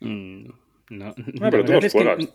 Mm, 0.00 0.48
no, 0.90 1.14
pero 1.38 1.64
tú 1.64 1.72
los 1.72 1.92
juegas. 1.92 2.28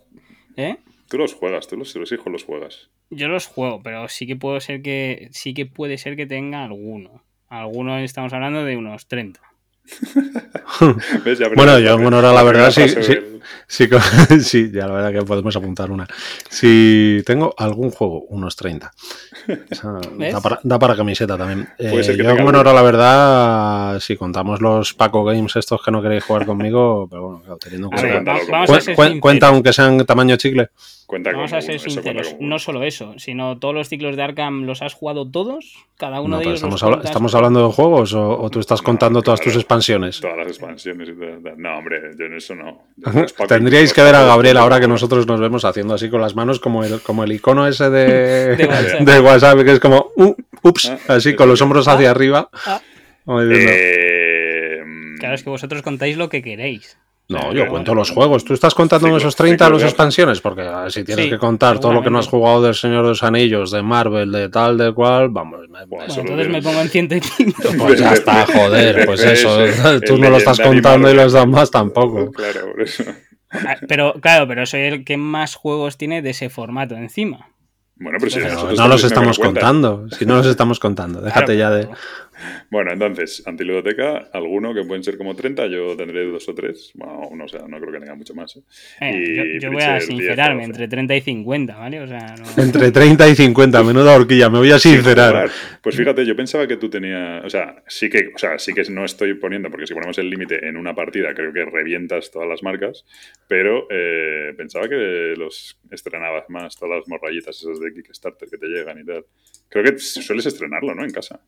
¿Eh? 0.56 0.78
Tú 1.10 1.18
los 1.18 1.34
juegas, 1.34 1.68
tú 1.68 1.76
los, 1.76 1.94
los 1.96 2.12
hijos 2.12 2.32
los 2.32 2.46
juegas. 2.46 2.90
Yo 3.10 3.28
los 3.28 3.46
juego, 3.46 3.82
pero 3.84 4.08
sí 4.08 4.26
que 4.26 4.38
puedo 4.38 4.60
ser 4.62 4.82
que. 4.82 5.28
Sí 5.32 5.54
que 5.54 5.66
puede 5.66 5.98
ser 5.98 6.16
que 6.16 6.26
tenga 6.26 6.64
alguno. 6.64 7.24
Alguno 7.50 8.00
estamos 8.00 8.32
hablando 8.32 8.64
de 8.64 8.78
unos 8.78 9.08
30. 9.08 9.42
bueno, 11.56 11.80
yo 11.80 11.96
en 11.96 12.06
honor 12.06 12.26
a 12.26 12.34
la 12.34 12.44
verdad, 12.44 12.72
sí, 12.72 12.88
sí, 13.68 13.88
sí, 14.42 14.72
ya 14.72 14.88
la 14.88 14.94
verdad 14.94 15.12
que 15.12 15.26
podemos 15.26 15.56
apuntar 15.56 15.92
una. 15.92 16.08
Si 16.50 17.22
tengo 17.26 17.54
algún 17.58 17.92
juego, 17.92 18.22
unos 18.30 18.56
30. 18.56 18.92
Da 20.64 20.80
para, 20.80 20.96
camiseta 20.96 21.38
también. 21.38 21.68
Eh, 21.78 22.16
yo 22.18 22.30
en 22.30 22.48
honor 22.48 22.68
a 22.68 22.74
la 22.74 22.82
verdad, 22.82 24.00
si 24.00 24.16
contamos 24.16 24.60
los 24.62 24.94
Paco 24.94 25.24
Games 25.24 25.56
estos 25.56 25.84
que 25.84 25.92
no 25.92 26.02
queréis 26.02 26.24
jugar 26.24 26.46
conmigo, 26.46 27.08
pero 27.10 27.40
bueno, 27.40 27.58
teniendo 27.58 27.90
en 27.96 28.26
cuenta... 28.66 29.20
cuenta 29.20 29.48
aunque 29.50 29.72
sean 29.72 30.04
tamaño 30.06 30.36
chicle. 30.38 30.70
Vamos 31.08 31.54
a 31.54 31.62
ser 31.62 31.80
sinceros, 31.80 32.36
no 32.40 32.58
solo 32.58 32.84
eso, 32.84 33.14
sino 33.18 33.60
todos 33.60 33.76
los 33.76 33.90
ciclos 33.90 34.16
de 34.16 34.24
Arkham 34.24 34.64
los 34.64 34.82
has 34.82 34.96
jugado 34.96 35.30
todos, 35.30 35.86
cada 35.98 36.20
uno 36.20 36.40
de 36.40 36.46
ellos. 36.46 36.64
Estamos, 36.64 37.06
¿Estamos 37.06 37.36
hablando 37.36 37.68
de 37.68 37.74
juegos 37.74 38.14
o, 38.14 38.50
tú 38.50 38.60
estás 38.60 38.82
contando 38.82 39.22
todas 39.22 39.40
tus 39.40 39.56
expansiones? 39.56 40.20
Todas 40.20 40.38
las 40.38 40.48
expansiones. 40.48 41.10
No, 41.58 41.78
hombre, 41.78 42.02
yo 42.18 42.26
en 42.26 42.34
eso 42.34 42.56
no. 42.56 42.88
Tendríais 43.48 43.94
que 43.94 44.02
ver 44.02 44.16
a 44.16 44.24
Gabriel 44.24 44.58
ahora 44.58 44.80
que 44.80 44.88
nosotros 44.88 45.28
nos 45.28 45.40
vemos 45.40 45.64
haciendo 45.64 45.94
así 45.94 46.10
con 46.10 46.22
las 46.22 46.36
manos 46.36 46.60
como 46.60 46.84
el, 46.84 47.00
como 47.02 47.24
el 47.24 47.32
icono 47.32 47.68
ese 47.68 47.92
de, 47.92 48.56
de, 49.00 49.20
WhatsApp. 49.20 49.64
que 49.64 49.74
es 49.74 49.80
como, 49.80 50.12
uh, 50.16 50.36
ups, 50.64 50.90
ah, 50.90 51.16
así 51.16 51.36
con 51.36 51.48
los 51.48 51.62
hombros 51.62 51.88
hacia 51.88 52.08
ah, 52.08 52.12
arriba. 52.12 52.50
Ah. 52.66 52.82
Eh, 53.28 54.80
claro, 55.20 55.36
es 55.36 55.44
que 55.44 55.50
vosotros 55.52 55.84
contáis 55.84 56.18
lo 56.18 56.30
que 56.30 56.42
queréis. 56.42 56.98
No, 57.28 57.52
yo 57.54 57.68
cuento 57.68 57.96
los 57.96 58.12
juegos. 58.12 58.46
¿Tú 58.46 58.54
estás 58.54 58.76
contando 58.76 59.16
esos 59.18 59.36
30 59.36 59.70
las 59.70 59.84
expansiones? 59.84 60.42
Porque 60.42 60.64
si 60.90 61.04
tienes 61.04 61.28
que 61.28 61.38
contar 61.40 61.80
todo 61.80 61.92
lo 61.92 62.04
que 62.04 62.12
no 62.12 62.20
has 62.20 62.28
jugado 62.28 62.62
del 62.62 62.76
Señor 62.76 63.04
de 63.04 63.10
los 63.10 63.24
Anillos, 63.24 63.72
de 63.72 63.82
Marvel, 63.82 64.32
de 64.32 64.50
tal, 64.50 64.78
de 64.78 64.94
cual, 64.94 65.30
vamos. 65.30 65.68
Me, 65.70 65.86
bueno, 65.86 66.14
entonces 66.16 66.50
me 66.50 66.62
pongo 66.62 66.82
en 66.82 66.90
105. 66.90 67.62
Pues 67.78 68.00
ya 68.00 68.14
está, 68.14 68.46
joder, 68.54 69.06
pues 69.06 69.24
eso. 69.24 69.58
Tú 70.06 70.18
no 70.18 70.30
lo 70.30 70.38
estás 70.38 70.60
contando 70.60 71.10
y 71.10 71.16
los 71.16 71.34
demás 71.34 71.72
tampoco. 71.72 72.32
Claro, 72.32 72.72
por 72.72 72.82
eso. 72.82 73.04
Ah, 73.52 73.78
pero, 73.88 74.14
claro, 74.22 74.48
pero 74.48 74.66
soy 74.66 74.82
el 74.82 75.06
que 75.06 75.18
más 75.18 75.56
juegos 75.56 75.98
tiene 75.98 76.22
de 76.22 76.32
ese 76.32 76.50
formato 76.50 76.96
encima. 76.96 77.50
Bueno, 77.98 78.18
pero 78.20 78.30
si 78.30 78.40
no, 78.76 78.88
los 78.88 79.04
estamos 79.06 79.40
contando. 79.40 80.08
Si 80.10 80.26
no 80.26 80.36
los 80.36 80.48
estamos 80.48 80.80
contando, 80.80 81.22
déjate 81.22 81.56
ya 81.56 81.70
de. 81.70 81.88
Bueno, 82.70 82.92
entonces, 82.92 83.44
antiludoteca, 83.46 84.30
alguno 84.34 84.74
que 84.74 84.84
pueden 84.84 85.04
ser 85.04 85.18
como 85.18 85.36
30, 85.36 85.68
yo 85.68 85.96
tendré 85.96 86.26
dos 86.26 86.48
o 86.50 86.56
tres. 86.56 86.92
Bueno, 86.96 87.30
no, 87.34 87.46
o 87.46 87.48
sea, 87.48 87.68
no 87.68 87.80
creo 87.80 87.92
que 87.92 88.00
tenga 88.00 88.16
mucho 88.16 88.34
más. 88.34 88.56
¿eh? 88.58 88.62
Eh, 89.02 89.60
yo, 89.62 89.72
voy 89.72 89.82
a 89.82 90.00
sincerarme, 90.00 90.64
entre 90.64 90.88
30 90.88 91.16
y 91.16 91.22
50, 91.22 91.76
¿vale? 91.76 92.02
O 92.02 92.08
sea, 92.08 92.36
Entre 92.58 92.92
30 92.92 93.30
y 93.30 93.36
50, 93.36 93.84
menuda 93.84 94.16
horquilla, 94.16 94.50
me 94.50 94.60
voy 94.60 94.72
a 94.72 94.80
sincerar. 94.80 95.50
pues 95.82 95.96
fíjate, 95.96 96.26
yo 96.26 96.36
pensaba 96.36 96.68
que 96.68 96.78
tú 96.78 96.90
tenías. 96.90 97.44
O 97.46 97.50
sea, 97.50 97.84
sí 97.88 98.10
que, 98.10 98.32
o 98.34 98.38
sea, 98.38 98.60
sí 98.60 98.74
que 98.74 98.84
no 98.90 99.06
estoy 99.06 99.34
poniendo, 99.36 99.70
porque 99.70 99.88
si 99.88 99.94
ponemos 99.94 100.18
el 100.18 100.30
límite 100.30 100.68
en 100.68 100.78
una 100.78 100.96
partida, 100.96 101.34
creo 101.34 101.54
que 101.54 101.66
revientas 101.66 102.32
todas 102.32 102.48
las 102.48 102.64
marcas, 102.64 103.06
pero 103.48 103.88
eh, 103.90 104.54
pensaba 104.58 104.88
que 104.88 105.34
los 105.38 105.80
estrenabas 105.92 106.50
más, 106.50 106.76
todas 106.76 107.00
las 107.00 107.08
morrayitas 107.08 107.58
esas 107.58 107.80
de 107.80 107.94
Kickstarter 107.94 108.50
que 108.50 108.58
te 108.58 108.68
llegan 108.68 109.00
y 109.00 109.06
tal. 109.06 109.26
Creo 109.70 109.84
que 109.84 109.98
sueles 109.98 110.46
estrenarlo, 110.46 110.94
¿no? 110.96 111.04
En 111.04 111.12
casa. 111.12 111.42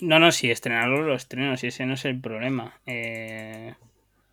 No, 0.00 0.18
no, 0.18 0.30
si 0.30 0.50
estrenarlo 0.50 1.02
lo 1.02 1.14
estreno, 1.14 1.56
si 1.56 1.68
ese 1.68 1.86
no 1.86 1.94
es 1.94 2.04
el 2.04 2.20
problema. 2.20 2.80
Eh, 2.86 3.74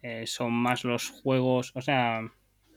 eh, 0.01 0.27
son 0.27 0.51
más 0.51 0.84
los 0.84 1.10
juegos, 1.10 1.72
o 1.75 1.82
sea, 1.82 2.22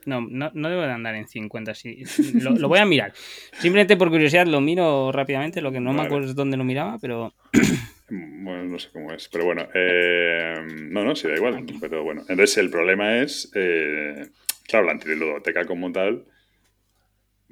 No, 0.04 0.20
no, 0.20 0.52
no 0.54 0.68
debo 0.68 0.82
de 0.82 0.92
andar 0.92 1.16
en 1.16 1.26
50. 1.26 1.74
Sí. 1.74 2.04
Lo, 2.40 2.68
voy 2.68 2.78
a 2.78 2.84
mirar. 2.84 3.12
Simplemente 3.58 3.96
por 3.96 4.10
curiosidad 4.10 4.46
lo 4.46 4.60
miro 4.60 5.10
rápidamente, 5.10 5.60
lo 5.60 5.72
que 5.72 5.80
no 5.80 5.92
me 5.92 6.02
acuerdo 6.02 6.28
es 6.28 6.34
dónde 6.36 6.56
lo 6.56 6.64
miraba, 6.64 6.98
pero... 7.00 7.34
Bueno, 8.08 8.62
no 8.66 8.78
sé 8.78 8.90
cómo 8.92 9.10
es, 9.12 9.28
pero 9.28 9.44
bueno, 9.44 9.66
eh, 9.74 10.54
no, 10.64 11.02
no, 11.02 11.16
sí, 11.16 11.26
da 11.26 11.34
igual, 11.34 11.66
pero 11.80 12.04
bueno. 12.04 12.22
Entonces 12.28 12.56
el 12.58 12.70
problema 12.70 13.16
es, 13.16 13.50
eh, 13.56 14.28
claro, 14.68 14.86
la 14.86 14.92
antiludoteca 14.92 15.64
como 15.64 15.90
tal, 15.90 16.24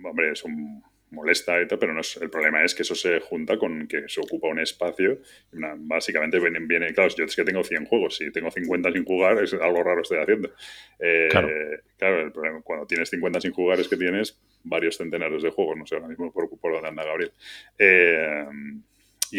hombre, 0.00 0.30
es 0.30 0.44
un 0.44 0.84
molesta 1.14 1.60
y 1.60 1.66
tal, 1.66 1.78
pero 1.78 1.94
no 1.94 2.00
es, 2.00 2.16
el 2.16 2.30
problema 2.30 2.64
es 2.64 2.74
que 2.74 2.82
eso 2.82 2.94
se 2.94 3.20
junta 3.20 3.56
con 3.56 3.86
que 3.86 4.08
se 4.08 4.20
ocupa 4.20 4.48
un 4.48 4.60
espacio. 4.60 5.20
básicamente 5.52 6.38
viene, 6.38 6.58
viene, 6.60 6.92
claro, 6.92 7.10
yo 7.16 7.24
es 7.24 7.36
que 7.36 7.44
tengo 7.44 7.62
100 7.62 7.86
juegos, 7.86 8.16
si 8.16 8.30
tengo 8.30 8.50
50 8.50 8.92
sin 8.92 9.04
jugar 9.04 9.42
es 9.42 9.54
algo 9.54 9.82
raro 9.82 10.02
estoy 10.02 10.18
haciendo. 10.18 10.52
Eh, 10.98 11.28
claro. 11.30 12.20
el 12.20 12.32
problema, 12.32 12.60
cuando 12.62 12.86
tienes 12.86 13.08
50 13.10 13.40
sin 13.40 13.52
jugar 13.52 13.80
es 13.80 13.88
que 13.88 13.96
tienes 13.96 14.38
varios 14.64 14.96
centenares 14.96 15.42
de 15.42 15.50
juegos, 15.50 15.76
no 15.76 15.86
sé 15.86 15.94
ahora 15.94 16.08
mismo 16.08 16.32
por, 16.32 16.48
por 16.58 16.72
dónde 16.72 16.88
anda 16.88 17.04
Gabriel. 17.04 17.32
Eh, 17.78 18.46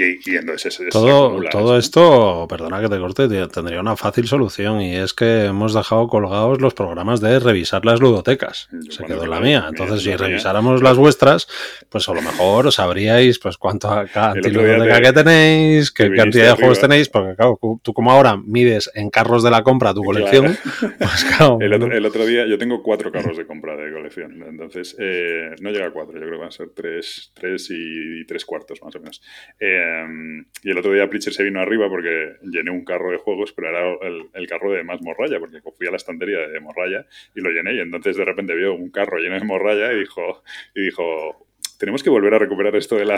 y, 0.04 0.36
entonces 0.36 0.80
todo, 0.92 1.42
todo 1.50 1.78
esto, 1.78 2.48
perdona 2.50 2.82
que 2.82 2.90
te 2.90 3.00
corte, 3.00 3.28
tendría 3.48 3.80
una 3.80 3.96
fácil 3.96 4.28
solución 4.28 4.82
y 4.82 4.96
es 4.96 5.14
que 5.14 5.46
hemos 5.46 5.74
dejado 5.74 6.08
colgados 6.08 6.62
los 6.62 6.74
programas 6.74 7.22
de 7.22 7.40
revisar 7.40 7.86
las 7.86 8.00
ludotecas. 8.00 8.70
Se 8.90 9.04
quedó 9.06 9.26
la 9.26 9.40
mía. 9.40 9.66
Entonces, 9.70 10.02
si 10.02 10.16
revisáramos 10.16 10.82
las 10.82 10.98
vuestras, 10.98 11.48
pues 11.90 12.08
a 12.10 12.14
lo 12.14 12.22
mejor 12.22 12.72
sabríais 12.72 13.40
pues 13.40 13.58
cuánto 13.58 13.90
ludoteca 13.90 15.02
que 15.02 15.14
tenéis, 15.14 15.92
qué 15.92 16.12
cantidad 16.14 16.52
de 16.52 16.56
juegos 16.56 16.80
tenéis, 16.80 17.10
porque 17.10 17.36
claro, 17.36 17.60
tú 17.82 17.94
como 17.94 18.12
ahora 18.12 18.38
mides 18.38 18.92
en 18.94 19.10
carros 19.10 19.44
de 19.44 19.52
la 19.52 19.64
compra 19.64 19.94
tu 19.94 20.04
colección, 20.04 20.58
pues 20.98 21.26
claro. 21.26 21.58
El 21.62 22.06
otro, 22.06 22.26
día 22.26 22.46
yo 22.48 22.58
tengo 22.58 22.82
cuatro 22.84 23.12
carros 23.12 23.38
de 23.38 23.46
compra 23.46 23.76
de 23.76 23.92
colección, 23.92 24.44
entonces 24.48 24.96
eh, 25.00 25.52
no 25.62 25.72
llega 25.72 25.88
a 25.88 25.92
cuatro, 25.92 26.14
yo 26.14 26.22
creo 26.22 26.32
que 26.32 26.38
van 26.38 26.48
a 26.48 26.52
ser 26.52 26.70
tres, 26.76 27.32
tres 27.34 27.70
y, 27.70 28.26
tres 28.26 28.46
cuartos 28.46 28.82
más 28.82 28.96
o 28.96 29.00
menos. 29.00 29.22
Eh, 29.60 29.85
Em, 29.86 30.46
y 30.64 30.72
el 30.72 30.78
otro 30.78 30.94
día 30.94 31.10
Pritcher 31.10 31.34
se 31.34 31.44
vino 31.44 31.60
arriba 31.60 31.90
porque 31.90 32.36
llené 32.44 32.72
un 32.72 32.84
carro 32.84 33.12
de 33.12 33.18
juegos, 33.18 33.54
pero 33.54 33.70
era 33.70 33.98
el, 34.34 34.48
carro 34.48 34.72
de 34.72 34.84
más 34.84 35.02
morralla, 35.02 35.40
porque 35.40 35.62
fui 35.78 35.88
a 35.88 35.92
la 35.92 35.98
estantería 35.98 36.48
de 36.48 36.60
morralla 36.60 37.06
y 37.36 37.42
lo 37.42 37.52
llené. 37.52 37.76
Y 37.76 37.80
entonces 37.80 38.18
de 38.18 38.26
repente 38.26 38.56
vio 38.56 38.74
un 38.74 38.90
carro 38.90 39.18
lleno 39.18 39.40
de 39.40 39.46
morralla 39.46 39.94
y 39.94 40.00
dijo, 40.00 40.44
y 40.74 40.86
dijo 40.86 41.48
tenemos 41.78 42.04
que 42.04 42.10
volver 42.10 42.34
a 42.34 42.40
recuperar 42.40 42.76
esto 42.76 42.96
de 42.96 43.06
la. 43.06 43.16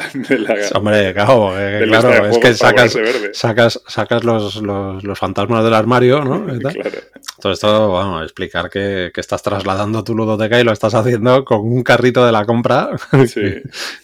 Hombre, 0.75 1.13
claro, 1.13 1.53
eh, 1.59 1.85
claro 1.87 2.27
es 2.27 2.37
que 2.37 2.53
sacas, 2.53 2.97
sacas, 3.33 3.83
sacas 3.87 4.23
los, 4.23 4.61
los, 4.61 5.19
fantasmas 5.19 5.63
del 5.63 5.73
armario, 5.73 6.23
¿no? 6.23 6.45
Claro. 6.57 6.99
Todo 7.39 7.53
esto, 7.53 7.91
vamos, 7.91 8.23
explicar 8.23 8.69
que, 8.69 9.11
que, 9.13 9.21
estás 9.21 9.43
trasladando 9.43 10.03
tu 10.03 10.15
ludoteca 10.15 10.59
y 10.59 10.63
lo 10.63 10.71
estás 10.71 10.95
haciendo 10.95 11.45
con 11.45 11.59
un 11.59 11.83
carrito 11.83 12.25
de 12.25 12.31
la 12.31 12.45
compra. 12.45 12.89
Sí. 13.27 13.61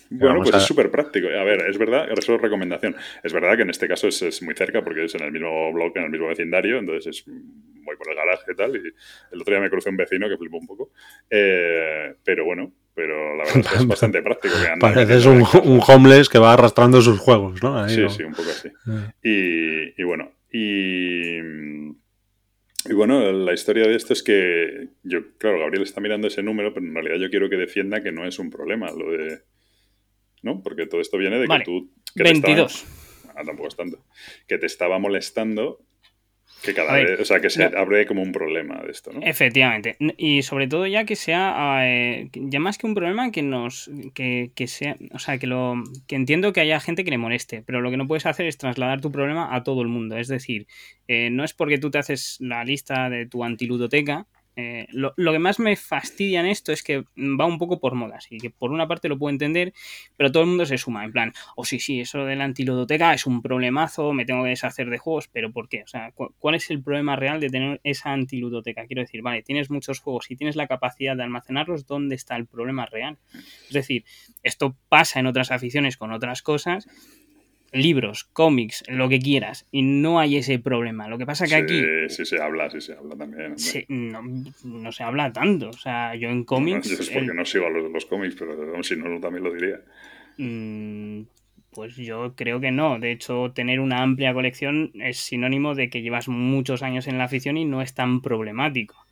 bueno, 0.09 0.41
pues 0.43 0.55
es 0.55 0.63
súper 0.63 0.91
práctico. 0.91 1.27
A 1.27 1.43
ver, 1.43 1.65
es 1.67 1.77
verdad, 1.77 2.07
eso 2.11 2.35
es 2.35 2.41
recomendación. 2.41 2.95
Es 3.23 3.33
verdad 3.33 3.55
que 3.55 3.63
en 3.63 3.69
este 3.69 3.87
caso 3.87 4.07
es, 4.07 4.21
es, 4.21 4.43
muy 4.43 4.53
cerca 4.53 4.83
porque 4.83 5.05
es 5.05 5.15
en 5.15 5.23
el 5.23 5.31
mismo 5.31 5.71
bloque, 5.73 5.99
en 5.99 6.05
el 6.05 6.11
mismo 6.11 6.27
vecindario, 6.27 6.77
entonces 6.77 7.07
es 7.07 7.27
muy 7.27 7.95
por 7.95 8.09
el 8.09 8.15
garaje 8.15 8.51
y 8.51 8.55
tal. 8.55 8.75
Y 8.75 8.93
el 9.31 9.41
otro 9.41 9.53
día 9.53 9.61
me 9.61 9.69
crucé 9.69 9.89
un 9.89 9.97
vecino 9.97 10.29
que 10.29 10.37
flipó 10.37 10.57
un 10.57 10.67
poco. 10.67 10.91
Eh, 11.29 12.15
pero 12.23 12.45
bueno, 12.45 12.71
pero 12.95 13.35
la 13.35 13.43
verdad 13.43 13.57
es 13.57 13.67
que 13.67 13.75
es 13.77 13.87
bastante 13.87 14.21
práctico. 14.21 14.53
Que 14.55 14.79
Pareces 14.79 15.25
un, 15.25 15.43
un, 15.63 15.81
homeless 15.85 16.29
que 16.29 16.39
va 16.39 16.53
arrastrando 16.53 17.01
sus 17.01 17.19
juegos, 17.19 17.61
¿no? 17.63 17.87
sí, 17.89 18.07
sí, 18.09 18.23
un 18.23 18.33
poco 18.33 18.49
así. 18.49 18.69
Ah. 18.87 19.13
Y, 19.23 19.99
y, 19.99 20.03
bueno, 20.03 20.31
y, 20.51 21.37
y 22.85 22.93
bueno, 22.93 23.31
la 23.31 23.53
historia 23.53 23.87
de 23.87 23.95
esto 23.95 24.13
es 24.13 24.23
que 24.23 24.89
yo, 25.03 25.37
claro, 25.37 25.59
Gabriel 25.59 25.83
está 25.83 26.01
mirando 26.01 26.27
ese 26.27 26.43
número, 26.43 26.73
pero 26.73 26.85
en 26.85 26.93
realidad 26.93 27.17
yo 27.17 27.29
quiero 27.29 27.49
que 27.49 27.57
defienda 27.57 28.03
que 28.03 28.11
no 28.11 28.25
es 28.25 28.39
un 28.39 28.49
problema 28.49 28.91
lo 28.91 29.11
de... 29.11 29.41
¿No? 30.41 30.61
Porque 30.61 30.85
todo 30.87 30.99
esto 30.99 31.17
viene 31.17 31.39
de 31.39 31.47
que 31.47 31.63
tú... 31.63 31.89
Que 32.13 32.23
22. 32.23 32.85
ah, 33.29 33.43
tampoco 33.45 33.69
es 33.69 33.75
tanto. 33.77 34.05
Que 34.45 34.57
te 34.57 34.65
estaba 34.65 34.99
molestando 34.99 35.79
que 36.63 36.73
cada 36.73 36.93
vez, 36.93 37.19
o 37.19 37.25
sea, 37.25 37.39
que 37.39 37.49
se 37.49 37.63
abre 37.63 38.05
como 38.05 38.21
un 38.21 38.31
problema 38.31 38.81
de 38.81 38.91
esto, 38.91 39.11
¿no? 39.11 39.21
Efectivamente. 39.21 39.97
Y 40.17 40.41
sobre 40.43 40.67
todo 40.67 40.87
ya 40.87 41.05
que 41.05 41.15
sea, 41.15 41.81
eh, 41.85 42.29
ya 42.33 42.59
más 42.59 42.77
que 42.77 42.87
un 42.87 42.95
problema, 42.95 43.31
que 43.31 43.43
nos, 43.43 43.91
que, 44.13 44.51
que, 44.55 44.67
sea, 44.67 44.95
o 45.11 45.19
sea, 45.19 45.37
que 45.37 45.47
lo, 45.47 45.75
que 46.07 46.15
entiendo 46.15 46.53
que 46.53 46.61
haya 46.61 46.79
gente 46.79 47.03
que 47.03 47.11
le 47.11 47.17
moleste, 47.17 47.61
pero 47.65 47.81
lo 47.81 47.91
que 47.91 47.97
no 47.97 48.07
puedes 48.07 48.25
hacer 48.25 48.45
es 48.45 48.57
trasladar 48.57 49.01
tu 49.01 49.11
problema 49.11 49.53
a 49.53 49.63
todo 49.63 49.81
el 49.81 49.89
mundo. 49.89 50.17
Es 50.17 50.29
decir, 50.29 50.67
eh, 51.07 51.29
no 51.29 51.43
es 51.43 51.53
porque 51.53 51.77
tú 51.77 51.91
te 51.91 51.97
haces 51.97 52.37
la 52.39 52.63
lista 52.63 53.09
de 53.09 53.25
tu 53.25 53.43
antiludoteca, 53.43 54.25
eh, 54.55 54.87
lo, 54.91 55.13
que 55.15 55.39
más 55.39 55.59
me 55.59 55.75
fastidia 55.75 56.39
en 56.39 56.45
esto 56.45 56.71
es 56.71 56.83
que 56.83 57.05
va 57.17 57.45
un 57.45 57.57
poco 57.57 57.79
por 57.79 57.95
modas 57.95 58.27
y 58.29 58.37
que 58.37 58.49
por 58.49 58.71
una 58.71 58.87
parte 58.87 59.09
lo 59.09 59.17
puedo 59.17 59.31
entender, 59.31 59.73
pero 60.15 60.31
todo 60.31 60.43
el 60.43 60.49
mundo 60.49 60.65
se 60.65 60.77
suma, 60.77 61.03
en 61.03 61.11
plan, 61.11 61.33
o 61.55 61.61
oh, 61.61 61.65
sí, 61.65 61.79
sí, 61.79 61.99
eso 61.99 62.25
de 62.25 62.35
la 62.35 62.43
antiludoteca 62.43 63.13
es 63.13 63.25
un 63.25 63.41
problemazo, 63.41 64.13
me 64.13 64.25
tengo 64.25 64.43
que 64.43 64.49
deshacer 64.49 64.89
de 64.89 64.97
juegos, 64.97 65.27
pero 65.27 65.51
¿por 65.51 65.69
qué? 65.69 65.83
O 65.83 65.87
sea, 65.87 66.13
¿cuál 66.13 66.55
es 66.55 66.69
el 66.69 66.83
problema 66.83 67.15
real 67.15 67.39
de 67.39 67.49
tener 67.49 67.81
esa 67.83 68.11
antiludoteca? 68.11 68.85
Quiero 68.85 69.01
decir, 69.01 69.21
vale, 69.21 69.41
tienes 69.41 69.69
muchos 69.69 69.99
juegos 69.99 70.29
y 70.29 70.35
tienes 70.35 70.55
la 70.55 70.67
capacidad 70.67 71.15
de 71.15 71.23
almacenarlos, 71.23 71.87
¿dónde 71.87 72.15
está 72.15 72.35
el 72.35 72.45
problema 72.45 72.85
real? 72.85 73.17
Es 73.67 73.73
decir, 73.73 74.05
esto 74.43 74.75
pasa 74.89 75.19
en 75.19 75.27
otras 75.27 75.51
aficiones 75.51 75.97
con 75.97 76.11
otras 76.11 76.41
cosas 76.41 76.87
libros, 77.73 78.25
cómics, 78.25 78.83
lo 78.87 79.09
que 79.09 79.19
quieras, 79.19 79.67
y 79.71 79.81
no 79.81 80.19
hay 80.19 80.37
ese 80.37 80.59
problema. 80.59 81.07
Lo 81.07 81.17
que 81.17 81.25
pasa 81.25 81.47
que 81.47 81.55
aquí... 81.55 81.81
Sí, 82.09 82.25
se 82.25 82.41
habla, 82.41 82.69
sí 82.69 82.81
se 82.81 82.93
habla 82.93 83.15
también. 83.15 83.55
no, 84.63 84.91
se 84.91 85.03
habla 85.03 85.33
tanto. 85.33 85.69
O 85.69 85.73
sea, 85.73 86.15
yo 86.15 86.29
en 86.29 86.43
cómics... 86.43 86.87
No, 86.87 86.99
es 86.99 87.09
porque 87.09 87.33
no 87.33 87.45
sigo 87.45 87.67
a 87.67 87.69
los, 87.69 87.91
los 87.91 88.05
cómics, 88.05 88.35
pero 88.37 88.83
si 88.83 88.95
no, 88.95 89.19
también 89.19 89.43
lo 89.43 89.53
diría. 89.53 89.81
Mm, 90.37 91.23
pues 91.73 91.95
yo 91.95 92.33
creo 92.35 92.59
que 92.59 92.71
no. 92.71 92.99
De 92.99 93.11
hecho, 93.11 93.51
tener 93.53 93.79
una 93.79 94.01
amplia 94.01 94.33
colección 94.33 94.91
es 94.95 95.17
sinónimo 95.17 95.75
de 95.75 95.89
que 95.89 96.01
llevas 96.01 96.27
muchos 96.27 96.83
años 96.83 97.07
en 97.07 97.17
la 97.17 97.25
afición 97.25 97.57
y 97.57 97.65
no 97.65 97.81
es 97.81 97.93
tan 97.93 98.21
problemático. 98.21 99.02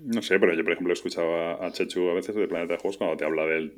No 0.00 0.22
sé, 0.22 0.38
pero 0.38 0.54
yo, 0.54 0.62
por 0.62 0.72
ejemplo, 0.72 0.92
he 0.92 0.94
escuchado 0.94 1.60
a 1.60 1.72
Chechu 1.72 2.08
a 2.08 2.14
veces 2.14 2.34
de 2.36 2.46
Planeta 2.46 2.74
de 2.74 2.78
Juegos 2.78 2.98
cuando 2.98 3.16
te 3.16 3.24
habla 3.24 3.44
del, 3.46 3.72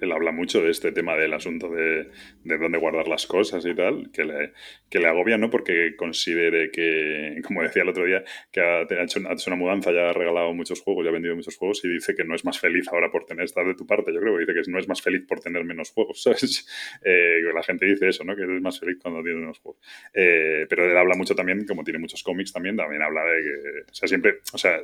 Él 0.00 0.12
habla 0.12 0.30
mucho 0.30 0.60
de 0.60 0.70
este 0.70 0.92
tema 0.92 1.16
del 1.16 1.32
asunto 1.32 1.70
de, 1.70 2.10
de 2.44 2.58
dónde 2.58 2.76
guardar 2.78 3.08
las 3.08 3.26
cosas 3.26 3.64
y 3.64 3.74
tal, 3.74 4.10
que 4.12 4.24
le, 4.24 4.52
que 4.90 4.98
le 4.98 5.08
agobia, 5.08 5.38
¿no? 5.38 5.48
Porque 5.48 5.96
considere 5.96 6.70
que, 6.70 7.40
como 7.44 7.62
decía 7.62 7.82
el 7.82 7.88
otro 7.88 8.04
día, 8.04 8.24
que 8.52 8.60
ha, 8.60 8.82
hecho, 8.82 9.20
una 9.46 9.56
mudanza, 9.56 9.90
ya 9.90 10.10
ha 10.10 10.12
regalado 10.12 10.52
muchos 10.52 10.82
juegos, 10.82 11.04
ya 11.04 11.10
ha 11.10 11.14
vendido 11.14 11.34
muchos 11.34 11.56
juegos 11.56 11.82
y 11.84 11.88
dice 11.88 12.14
que 12.14 12.24
no 12.24 12.34
es 12.34 12.44
más 12.44 12.60
feliz 12.60 12.86
ahora 12.88 13.10
por 13.10 13.24
tener, 13.24 13.46
estar 13.46 13.66
de 13.66 13.74
tu 13.74 13.86
parte, 13.86 14.12
yo 14.12 14.20
creo 14.20 14.34
que 14.34 14.40
dice 14.40 14.52
que 14.52 14.70
no 14.70 14.78
es 14.78 14.86
más 14.86 15.00
feliz 15.00 15.24
por 15.26 15.40
tener 15.40 15.64
menos 15.64 15.90
juegos. 15.92 16.26
Eh, 17.04 17.40
la 17.54 17.62
gente 17.62 17.86
dice 17.86 18.08
eso, 18.08 18.24
¿no? 18.24 18.34
Que 18.34 18.42
es 18.42 18.48
más 18.60 18.80
feliz 18.80 18.98
cuando 19.00 19.22
tiene 19.22 19.40
menos 19.40 19.58
juegos. 19.60 19.80
Eh, 20.12 20.66
pero 20.68 20.90
él 20.90 20.96
habla 20.96 21.14
mucho 21.14 21.34
también, 21.34 21.64
como 21.64 21.84
tiene 21.84 21.98
muchos 21.98 22.22
cómics 22.22 22.52
también, 22.52 22.76
también 22.76 23.02
habla 23.02 23.24
de 23.24 23.42
que, 23.42 23.90
o 23.90 23.94
sea, 23.94 24.08
siempre, 24.08 24.40
o 24.52 24.58
sea, 24.58 24.80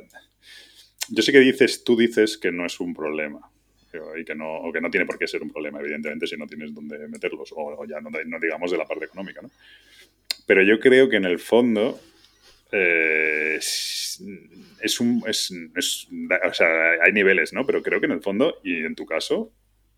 yo 1.09 1.21
sé 1.21 1.31
que 1.31 1.39
dices, 1.39 1.83
tú 1.83 1.97
dices 1.97 2.37
que 2.37 2.51
no 2.51 2.65
es 2.65 2.79
un 2.79 2.93
problema. 2.93 3.39
Y 4.19 4.25
que 4.25 4.33
no, 4.33 4.55
o 4.55 4.73
que 4.73 4.81
no 4.81 4.89
tiene 4.89 5.05
por 5.05 5.19
qué 5.19 5.27
ser 5.27 5.43
un 5.43 5.51
problema, 5.51 5.79
evidentemente, 5.79 6.25
si 6.25 6.35
no 6.35 6.47
tienes 6.47 6.73
dónde 6.73 7.07
meterlos, 7.07 7.53
o, 7.55 7.85
ya 7.85 8.01
no, 8.01 8.09
digamos 8.39 8.71
de 8.71 8.77
la 8.77 8.85
parte 8.85 9.05
económica, 9.05 9.41
¿no? 9.43 9.51
Pero 10.47 10.63
yo 10.63 10.79
creo 10.79 11.09
que 11.09 11.17
en 11.17 11.25
el 11.25 11.37
fondo 11.37 12.01
eh, 12.71 13.57
es, 13.59 14.19
un. 14.99 15.23
Es, 15.27 15.51
o 15.51 16.53
sea, 16.53 16.91
hay 17.03 17.11
niveles, 17.13 17.53
¿no? 17.53 17.67
Pero 17.67 17.83
creo 17.83 17.99
que 17.99 18.07
en 18.07 18.13
el 18.13 18.21
fondo, 18.21 18.59
y 18.63 18.83
en 18.83 18.95
tu 18.95 19.05
caso, 19.05 19.53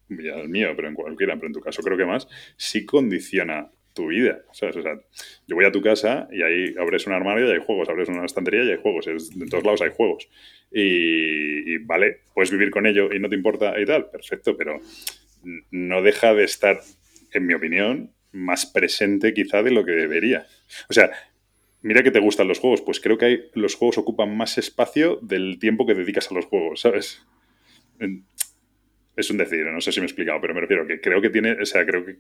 ya 0.09 0.35
el 0.35 0.49
mío, 0.49 0.73
pero 0.75 0.89
en 0.89 0.93
cualquiera, 0.93 1.35
pero 1.35 1.47
en 1.47 1.53
tu 1.53 1.61
caso 1.61 1.81
creo 1.81 1.97
que 1.97 2.05
más, 2.05 2.27
sí 2.57 2.85
condiciona 2.85 3.71
tu 3.95 4.07
vida. 4.07 4.43
O 4.49 4.53
sea, 4.53 4.69
yo 4.71 5.55
voy 5.55 5.65
a 5.65 5.71
tu 5.71 5.81
casa 5.81 6.27
y 6.31 6.43
ahí 6.43 6.75
abres 6.77 7.07
un 7.07 7.13
armario 7.13 7.47
y 7.47 7.51
hay 7.51 7.63
juegos, 7.65 7.89
abres 7.89 8.09
una 8.09 8.25
estantería 8.25 8.63
y 8.63 8.71
hay 8.71 8.77
juegos, 8.77 9.07
en 9.07 9.49
todos 9.49 9.63
lados 9.63 9.81
hay 9.81 9.91
juegos. 9.95 10.29
Y, 10.71 11.77
vale, 11.79 12.19
puedes 12.35 12.51
vivir 12.51 12.69
con 12.69 12.85
ello 12.85 13.11
y 13.11 13.19
no 13.19 13.29
te 13.29 13.35
importa 13.35 13.79
y 13.79 13.85
tal, 13.85 14.11
perfecto, 14.11 14.55
pero 14.55 14.79
no 15.71 16.01
deja 16.03 16.33
de 16.35 16.43
estar, 16.43 16.81
en 17.33 17.47
mi 17.47 17.53
opinión, 17.53 18.11
más 18.31 18.65
presente 18.65 19.33
quizá 19.33 19.63
de 19.63 19.71
lo 19.71 19.85
que 19.85 19.93
debería. 19.93 20.45
O 20.89 20.93
sea, 20.93 21.11
mira 21.81 22.03
que 22.03 22.11
te 22.11 22.19
gustan 22.19 22.47
los 22.47 22.59
juegos, 22.59 22.81
pues 22.81 22.99
creo 22.99 23.17
que 23.17 23.25
hay, 23.25 23.43
los 23.53 23.75
juegos 23.75 23.97
ocupan 23.97 24.35
más 24.35 24.57
espacio 24.57 25.19
del 25.21 25.57
tiempo 25.57 25.85
que 25.85 25.93
dedicas 25.93 26.29
a 26.29 26.35
los 26.35 26.45
juegos, 26.45 26.81
¿sabes? 26.81 27.25
Es 29.15 29.29
un 29.29 29.37
decir, 29.37 29.65
no 29.65 29.79
sé 29.79 29.93
si 29.93 30.01
me 30.01 30.05
he 30.05 30.07
explicado, 30.07 30.41
pero 30.41 30.53
me 30.53 30.59
refiero 30.59 30.85
que 30.85 30.99
creo 30.99 31.21
que 31.21 31.29
tiene, 31.29 31.53
o 31.53 31.65
sea, 31.65 31.85
creo 31.85 32.05
que, 32.05 32.17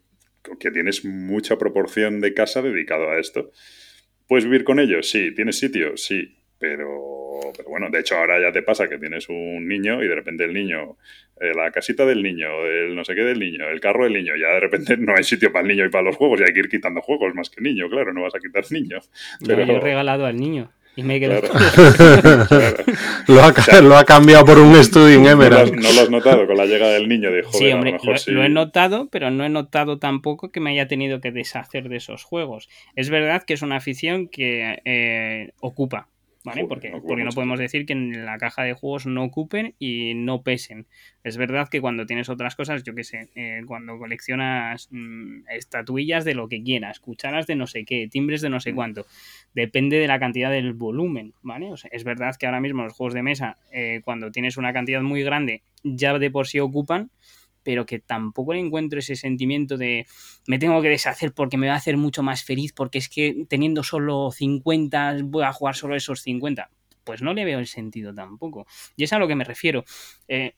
que 0.59 0.71
tienes 0.71 1.05
mucha 1.05 1.57
proporción 1.57 2.21
de 2.21 2.33
casa 2.33 2.61
dedicado 2.61 3.09
a 3.09 3.19
esto. 3.19 3.51
¿Puedes 4.27 4.45
vivir 4.45 4.63
con 4.63 4.79
ellos? 4.79 5.09
Sí. 5.09 5.33
¿Tienes 5.33 5.59
sitio? 5.59 5.97
Sí. 5.97 6.35
Pero, 6.57 7.39
pero 7.55 7.69
bueno, 7.69 7.89
de 7.89 7.99
hecho 7.99 8.15
ahora 8.15 8.39
ya 8.39 8.51
te 8.51 8.61
pasa 8.61 8.87
que 8.87 8.97
tienes 8.97 9.27
un 9.27 9.67
niño 9.67 10.01
y 10.01 10.07
de 10.07 10.15
repente 10.15 10.45
el 10.45 10.53
niño, 10.53 10.97
eh, 11.39 11.53
la 11.53 11.69
casita 11.69 12.05
del 12.05 12.23
niño, 12.23 12.65
el 12.65 12.95
no 12.95 13.03
sé 13.03 13.13
qué 13.13 13.23
del 13.23 13.39
niño, 13.39 13.67
el 13.69 13.81
carro 13.81 14.05
del 14.05 14.13
niño, 14.13 14.35
ya 14.37 14.53
de 14.53 14.61
repente 14.61 14.95
no 14.97 15.13
hay 15.15 15.23
sitio 15.23 15.51
para 15.51 15.63
el 15.63 15.67
niño 15.67 15.85
y 15.85 15.89
para 15.89 16.05
los 16.05 16.15
juegos 16.15 16.39
y 16.39 16.43
hay 16.43 16.53
que 16.53 16.59
ir 16.59 16.69
quitando 16.69 17.01
juegos 17.01 17.35
más 17.35 17.49
que 17.49 17.61
niño, 17.61 17.89
claro, 17.89 18.13
no 18.13 18.21
vas 18.21 18.35
a 18.35 18.39
quitar 18.39 18.63
niño. 18.71 18.99
Pero... 19.45 19.65
Yo 19.65 19.73
he 19.73 19.79
regalado 19.81 20.25
al 20.25 20.37
niño. 20.37 20.71
Y 20.95 21.03
me 21.03 21.19
quedo... 21.19 21.41
lo, 23.27 23.43
ha, 23.43 23.81
lo, 23.81 23.97
ha, 23.97 24.05
cambiado 24.05 24.45
por 24.45 24.59
un 24.59 24.75
estudio 24.75 25.17
en 25.17 25.25
Emerald. 25.25 25.73
No, 25.73 25.91
lo 25.91 26.01
has 26.01 26.09
notado 26.09 26.47
con 26.47 26.55
la 26.55 26.65
llegada 26.65 26.93
del 26.93 27.09
niño 27.09 27.31
de 27.31 27.43
joder, 27.43 27.59
sí, 27.59 27.71
hombre, 27.71 27.91
lo, 27.91 27.97
mejor 27.97 28.27
lo 28.27 28.43
he 28.43 28.49
notado, 28.49 29.09
pero 29.11 29.29
no 29.29 29.43
he 29.43 29.49
notado 29.49 29.99
tampoco 29.99 30.51
que 30.51 30.61
me 30.61 30.71
haya 30.71 30.87
tenido 30.87 31.19
que 31.19 31.31
deshacer 31.31 31.89
de 31.89 31.97
esos 31.97 32.23
juegos. 32.23 32.69
Es 32.95 33.09
verdad 33.09 33.43
que 33.43 33.55
es 33.55 33.61
una 33.61 33.75
afición 33.75 34.27
que 34.29 34.81
eh, 34.85 35.51
ocupa 35.59 36.07
¿vale? 36.45 36.65
porque, 36.65 36.89
no 36.89 37.01
porque 37.01 37.23
no 37.23 37.31
podemos 37.31 37.59
decir 37.59 37.85
que 37.85 37.93
en 37.93 38.25
la 38.25 38.37
caja 38.37 38.63
de 38.63 38.73
juegos 38.73 39.05
no 39.05 39.23
ocupen 39.23 39.75
y 39.79 40.13
no 40.15 40.43
pesen. 40.43 40.85
Es 41.23 41.37
verdad 41.37 41.67
que 41.69 41.81
cuando 41.81 42.05
tienes 42.05 42.29
otras 42.29 42.55
cosas, 42.55 42.83
yo 42.83 42.93
qué 42.93 43.03
sé, 43.03 43.29
eh, 43.35 43.61
cuando 43.65 43.97
coleccionas 43.97 44.87
mm, 44.91 45.49
estatuillas 45.49 46.23
de 46.23 46.35
lo 46.35 46.47
que 46.47 46.63
quieras, 46.63 46.99
cucharas 46.99 47.47
de 47.47 47.55
no 47.55 47.67
sé 47.67 47.83
qué, 47.83 48.07
timbres 48.09 48.41
de 48.41 48.49
no 48.49 48.59
sé 48.59 48.71
mm. 48.71 48.75
cuánto, 48.75 49.05
depende 49.53 49.97
de 49.97 50.07
la 50.07 50.19
cantidad 50.19 50.51
del 50.51 50.73
volumen, 50.73 51.33
¿vale? 51.41 51.71
O 51.71 51.77
sea, 51.77 51.89
es 51.91 52.03
verdad 52.03 52.35
que 52.39 52.45
ahora 52.45 52.61
mismo 52.61 52.83
los 52.83 52.93
juegos 52.93 53.13
de 53.13 53.23
mesa, 53.23 53.57
eh, 53.71 54.01
cuando 54.05 54.31
tienes 54.31 54.57
una 54.57 54.71
cantidad 54.71 55.01
muy 55.01 55.23
grande, 55.23 55.63
ya 55.83 56.17
de 56.17 56.31
por 56.31 56.47
sí 56.47 56.59
ocupan, 56.59 57.09
pero 57.65 57.85
que 57.85 57.99
tampoco 57.99 58.53
le 58.53 58.59
encuentro 58.59 58.99
ese 58.99 59.15
sentimiento 59.15 59.75
de 59.75 60.05
me 60.47 60.59
tengo 60.59 60.81
que 60.83 60.89
deshacer 60.89 61.33
porque 61.33 61.57
me 61.57 61.67
va 61.67 61.73
a 61.73 61.77
hacer 61.77 61.97
mucho 61.97 62.21
más 62.21 62.43
feliz, 62.43 62.71
porque 62.71 62.99
es 62.99 63.09
que 63.09 63.45
teniendo 63.49 63.83
solo 63.83 64.29
50 64.31 65.17
voy 65.23 65.43
a 65.43 65.51
jugar 65.51 65.75
solo 65.75 65.95
esos 65.95 66.21
50. 66.21 66.69
Pues 67.03 67.21
no 67.21 67.33
le 67.33 67.43
veo 67.43 67.59
el 67.59 67.67
sentido 67.67 68.13
tampoco. 68.13 68.67
Y 68.95 69.03
es 69.03 69.13
a 69.13 69.19
lo 69.19 69.27
que 69.27 69.35
me 69.35 69.43
refiero. 69.43 69.83
Eh, 70.27 70.53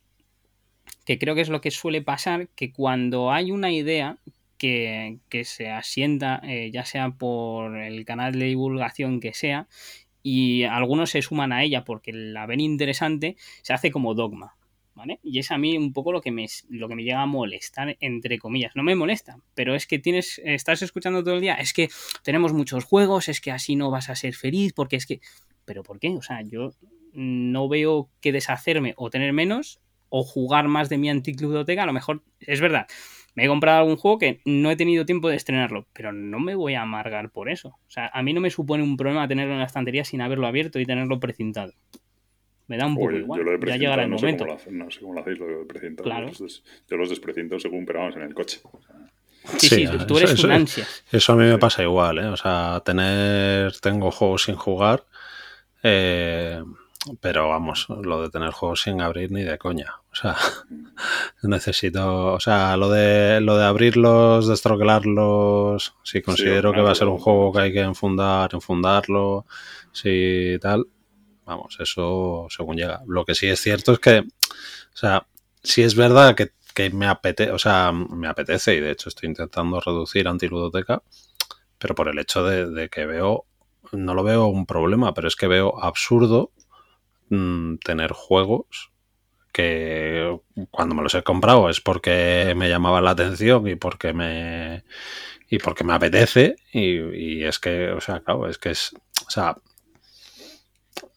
que 1.06 1.18
creo 1.18 1.34
que 1.34 1.42
es 1.42 1.50
lo 1.50 1.62
que 1.62 1.72
suele 1.72 2.02
pasar, 2.02 2.50
que 2.50 2.74
cuando 2.74 3.32
hay 3.32 3.52
una 3.52 3.72
idea 3.72 4.18
que, 4.58 5.20
se 5.46 5.70
asienta, 5.70 6.42
eh, 6.44 6.72
ya 6.72 6.84
sea 6.84 7.12
por 7.12 7.78
el 7.78 8.04
canal 8.04 8.34
de 8.34 8.46
divulgación 8.46 9.22
que 9.22 9.34
sea, 9.34 9.68
y 10.22 10.64
algunos 10.64 11.12
se 11.12 11.22
suman 11.22 11.54
a 11.54 11.64
ella 11.64 11.86
porque 11.86 12.12
la 12.12 12.46
ven 12.46 12.60
interesante, 12.60 13.38
se 13.62 13.72
hace 13.72 13.92
como 13.92 14.14
dogma. 14.14 14.57
Y 15.24 15.40
es 15.40 15.52
a 15.52 15.58
mí 15.58 15.78
un 15.78 15.94
poco 15.94 16.12
lo 16.12 16.22
que 16.22 16.32
me, 16.32 16.48
lo 16.70 16.88
que 16.88 16.96
me 16.96 17.04
llega 17.04 17.22
a 17.22 17.26
molestar, 17.26 17.98
entre 18.00 18.40
comillas. 18.40 18.76
No 18.76 18.84
me 18.84 18.96
molesta, 18.96 19.38
pero 19.54 19.76
es 19.76 19.88
que 19.88 20.00
tienes, 20.00 20.42
estás 20.44 20.82
escuchando 20.82 21.24
todo 21.24 21.36
el 21.36 21.42
día, 21.42 21.56
es 21.56 21.74
que 21.74 21.90
tenemos 22.24 22.54
muchos 22.54 22.84
juegos, 22.84 23.30
es 23.30 23.42
que 23.42 23.52
así 23.52 23.76
no 23.76 23.92
vas 23.92 24.10
a 24.10 24.16
ser 24.16 24.34
feliz, 24.34 24.74
porque 24.74 24.96
es 24.96 25.06
que... 25.06 25.22
¿Pero 25.66 25.84
por 25.84 26.00
qué? 26.00 26.10
O 26.16 26.22
sea, 26.22 26.42
yo 26.44 26.72
no 27.14 27.68
veo 27.68 28.10
que 28.22 28.32
deshacerme 28.32 28.94
o 28.96 29.10
tener 29.10 29.34
menos 29.34 29.82
o 30.10 30.24
jugar 30.24 30.68
más 30.68 30.88
de 30.88 30.98
mi 30.98 31.10
anticludoteca. 31.10 31.84
A 31.84 31.86
lo 31.86 31.94
mejor, 31.94 32.24
es 32.40 32.62
verdad, 32.62 32.88
me 33.38 33.46
he 33.46 33.48
comprado 33.48 33.80
algún 33.80 33.98
juego 33.98 34.18
que 34.18 34.42
no 34.46 34.72
he 34.72 34.76
tenido 34.76 35.06
tiempo 35.06 35.30
de 35.30 35.36
estrenarlo, 35.36 35.88
pero 35.94 36.12
no 36.12 36.40
me 36.40 36.56
voy 36.56 36.74
a 36.74 36.82
amargar 36.82 37.30
por 37.30 37.50
eso. 37.50 37.70
O 37.70 37.90
sea, 37.90 38.10
a 38.12 38.24
mí 38.24 38.34
no 38.34 38.42
me 38.42 38.50
supone 38.50 38.82
un 38.82 38.98
problema 38.98 39.28
tenerlo 39.28 39.54
en 39.54 39.60
la 39.60 39.66
estantería 39.66 40.04
sin 40.06 40.22
haberlo 40.22 40.48
abierto 40.48 40.80
y 40.80 40.86
tenerlo 40.86 41.20
precintado. 41.20 41.74
Me 42.68 42.78
da 42.78 42.86
un 42.86 42.96
poco 42.96 43.12
igual. 43.12 43.40
Yo 43.40 43.52
lo 43.52 43.66
ya 43.66 43.78
llegará 43.78 44.04
el 44.04 44.10
no 44.10 44.18
momento. 44.18 44.44
Sé 44.44 44.66
cómo 44.66 44.78
lo, 44.78 44.84
no 44.84 44.92
sé 44.92 45.00
cómo 45.00 45.14
lo 45.14 45.22
hacéis, 45.22 45.40
lo 45.40 45.48
de 45.48 45.66
precintado. 45.66 46.04
Claro. 46.04 46.32
Yo 46.32 46.98
los 46.98 47.10
desprecinto 47.10 47.60
según, 47.60 47.86
pero 47.86 48.00
vamos, 48.00 48.16
en 48.18 48.24
el 48.24 48.34
coche. 48.34 48.60
Sí, 49.58 49.70
sí, 49.70 49.88
tú 50.06 50.18
eres 50.18 50.32
eso, 50.32 50.48
un 50.48 50.54
ansia. 50.54 50.86
Eso 51.10 51.34
a 51.34 51.36
mí 51.38 51.46
me 51.46 51.58
pasa 51.58 51.82
igual, 51.82 52.20
¿eh? 52.20 52.26
O 52.26 52.36
sea, 52.36 52.82
tener. 52.84 53.78
Tengo 53.80 54.12
juegos 54.12 54.44
sin 54.44 54.56
jugar. 54.56 55.06
Eh, 55.82 56.62
pero 57.22 57.48
vamos, 57.48 57.88
lo 57.88 58.22
de 58.22 58.30
tener 58.30 58.50
juegos 58.52 58.82
sin 58.82 59.00
abrir 59.00 59.32
ni 59.32 59.44
de 59.44 59.58
coña. 59.58 59.94
O 60.12 60.16
sea, 60.16 60.36
necesito. 61.44 62.34
O 62.34 62.40
sea, 62.42 62.76
lo 62.76 62.90
de, 62.90 63.40
lo 63.40 63.58
de 63.58 63.66
abrirlos, 63.66 64.50
destroquelarlos. 64.50 65.96
Si 66.04 66.22
considero 66.22 66.74
que 66.74 66.82
va 66.82 66.92
a 66.92 66.96
ser 66.96 67.08
un 67.08 67.18
juego 67.18 67.54
que 67.54 67.62
hay 67.62 67.72
que 67.72 67.80
enfundar, 67.80 68.50
enfundarlo. 68.54 69.46
Si 69.94 70.58
tal 70.62 70.88
Vamos, 71.48 71.78
eso 71.80 72.48
según 72.50 72.76
llega. 72.76 73.02
Lo 73.08 73.24
que 73.24 73.34
sí 73.34 73.48
es 73.48 73.62
cierto 73.62 73.94
es 73.94 74.00
que, 74.00 74.20
o 74.20 74.98
sea, 74.98 75.26
sí 75.64 75.82
es 75.82 75.96
verdad 75.96 76.36
que, 76.36 76.52
me 76.92 77.08
apetece, 77.08 77.52
o 77.52 77.58
sea, 77.58 77.92
me 77.92 78.28
apetece 78.28 78.76
y 78.76 78.82
de 78.82 78.92
hecho 78.92 79.10
estoy 79.10 79.30
intentando 79.30 79.80
reducir 79.80 80.28
antiludoteca, 80.28 81.02
pero 81.80 81.96
por 81.96 82.10
el 82.10 82.20
hecho 82.20 82.44
de, 82.44 82.90
que 82.90 83.06
veo, 83.08 83.46
no 83.94 84.14
lo 84.14 84.24
veo 84.24 84.46
un 84.48 84.66
problema, 84.68 85.14
pero 85.14 85.28
es 85.28 85.36
que 85.36 85.48
veo 85.48 85.82
absurdo 85.82 86.52
mm, 87.30 87.78
tener 87.78 88.12
juegos 88.12 88.92
que 89.54 90.40
cuando 90.70 90.96
me 90.96 91.02
los 91.02 91.16
he 91.16 91.24
comprado 91.24 91.70
es 91.70 91.82
porque 91.82 92.54
me 92.56 92.70
llamaban 92.70 93.06
la 93.06 93.12
atención 93.12 93.68
y 93.68 93.76
porque 93.76 94.14
me 94.14 94.84
y 95.50 95.60
porque 95.60 95.84
me 95.84 95.94
apetece 95.94 96.58
y, 96.74 97.40
y 97.40 97.44
es 97.46 97.60
que, 97.60 97.90
o 97.92 98.02
sea, 98.02 98.20
claro, 98.20 98.48
es 98.50 98.58
que 98.60 98.72
es, 98.72 98.94
o 99.28 99.32
sea, 99.32 99.58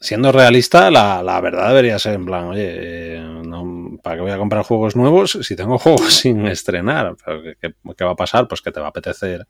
siendo 0.01 0.33
realista, 0.33 0.90
la, 0.90 1.40
verdad 1.40 1.69
debería 1.69 1.99
ser 1.99 2.14
en 2.14 2.25
plan, 2.25 2.49
oye, 2.49 2.66
eh, 2.66 3.43
¿para 4.03 4.16
qué 4.16 4.23
voy 4.23 4.31
a 4.31 4.38
comprar 4.38 4.64
juegos 4.64 4.97
nuevos 4.97 5.38
si 5.43 5.57
tengo 5.57 5.79
juegos 5.79 6.14
sin 6.14 6.47
estrenar? 6.47 7.16
¿qué, 7.61 8.05
va 8.05 8.12
a 8.12 8.16
pasar? 8.16 8.49
Pues 8.49 8.62
que 8.62 8.73
te 8.73 8.81
va 8.81 8.87
a 8.87 8.90
apetecer. 8.90 9.47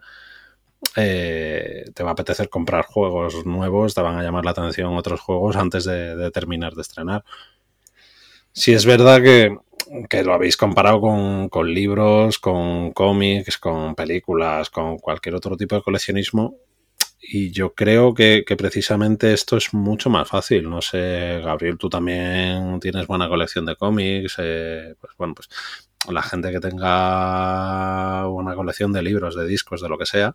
Eh, 0.97 1.85
te 1.95 2.03
va 2.03 2.11
a 2.11 2.13
apetecer 2.15 2.49
comprar 2.49 2.85
juegos 2.87 3.47
nuevos, 3.47 3.95
te 3.95 4.01
van 4.01 4.19
a 4.19 4.23
llamar 4.23 4.45
la 4.45 4.53
atención 4.53 4.97
otros 4.97 5.21
juegos 5.21 5.57
antes 5.57 5.85
de, 5.85 6.31
terminar 6.33 6.75
de 6.75 6.83
estrenar. 6.83 7.25
Si 8.53 8.73
es 8.73 8.85
verdad 8.87 9.23
que, 9.23 9.57
lo 10.25 10.35
habéis 10.35 10.57
comparado 10.57 11.01
con, 11.01 11.49
con 11.49 11.73
libros, 11.73 12.39
con 12.39 12.93
cómics, 12.93 13.59
con 13.59 13.95
películas, 13.95 14.71
con 14.71 14.99
cualquier 14.99 15.35
otro 15.35 15.57
tipo 15.57 15.77
de 15.77 15.83
coleccionismo, 15.83 16.57
y 17.33 17.53
yo 17.53 17.75
creo 17.75 18.13
que, 18.13 18.45
precisamente 18.59 19.33
esto 19.33 19.57
es 19.57 19.73
mucho 19.73 20.11
más 20.11 20.29
fácil. 20.29 20.69
No 20.69 20.83
sé, 20.83 21.41
Gabriel, 21.45 21.79
tú 21.79 21.89
también 21.89 22.81
tienes 22.81 23.07
buena 23.07 23.29
colección 23.29 23.65
de 23.67 23.77
cómics. 23.77 24.35
Eh, 24.39 24.97
pues 25.01 25.13
bueno, 25.17 25.35
pues 25.37 25.49
la 26.09 26.23
gente 26.23 26.51
que 26.51 26.59
tenga 26.59 28.25
buena 28.27 28.57
colección 28.57 28.93
de 28.93 29.03
libros, 29.03 29.37
de 29.37 29.47
discos, 29.47 29.81
de 29.81 29.89
lo 29.89 29.97
que 29.97 30.07
sea, 30.07 30.35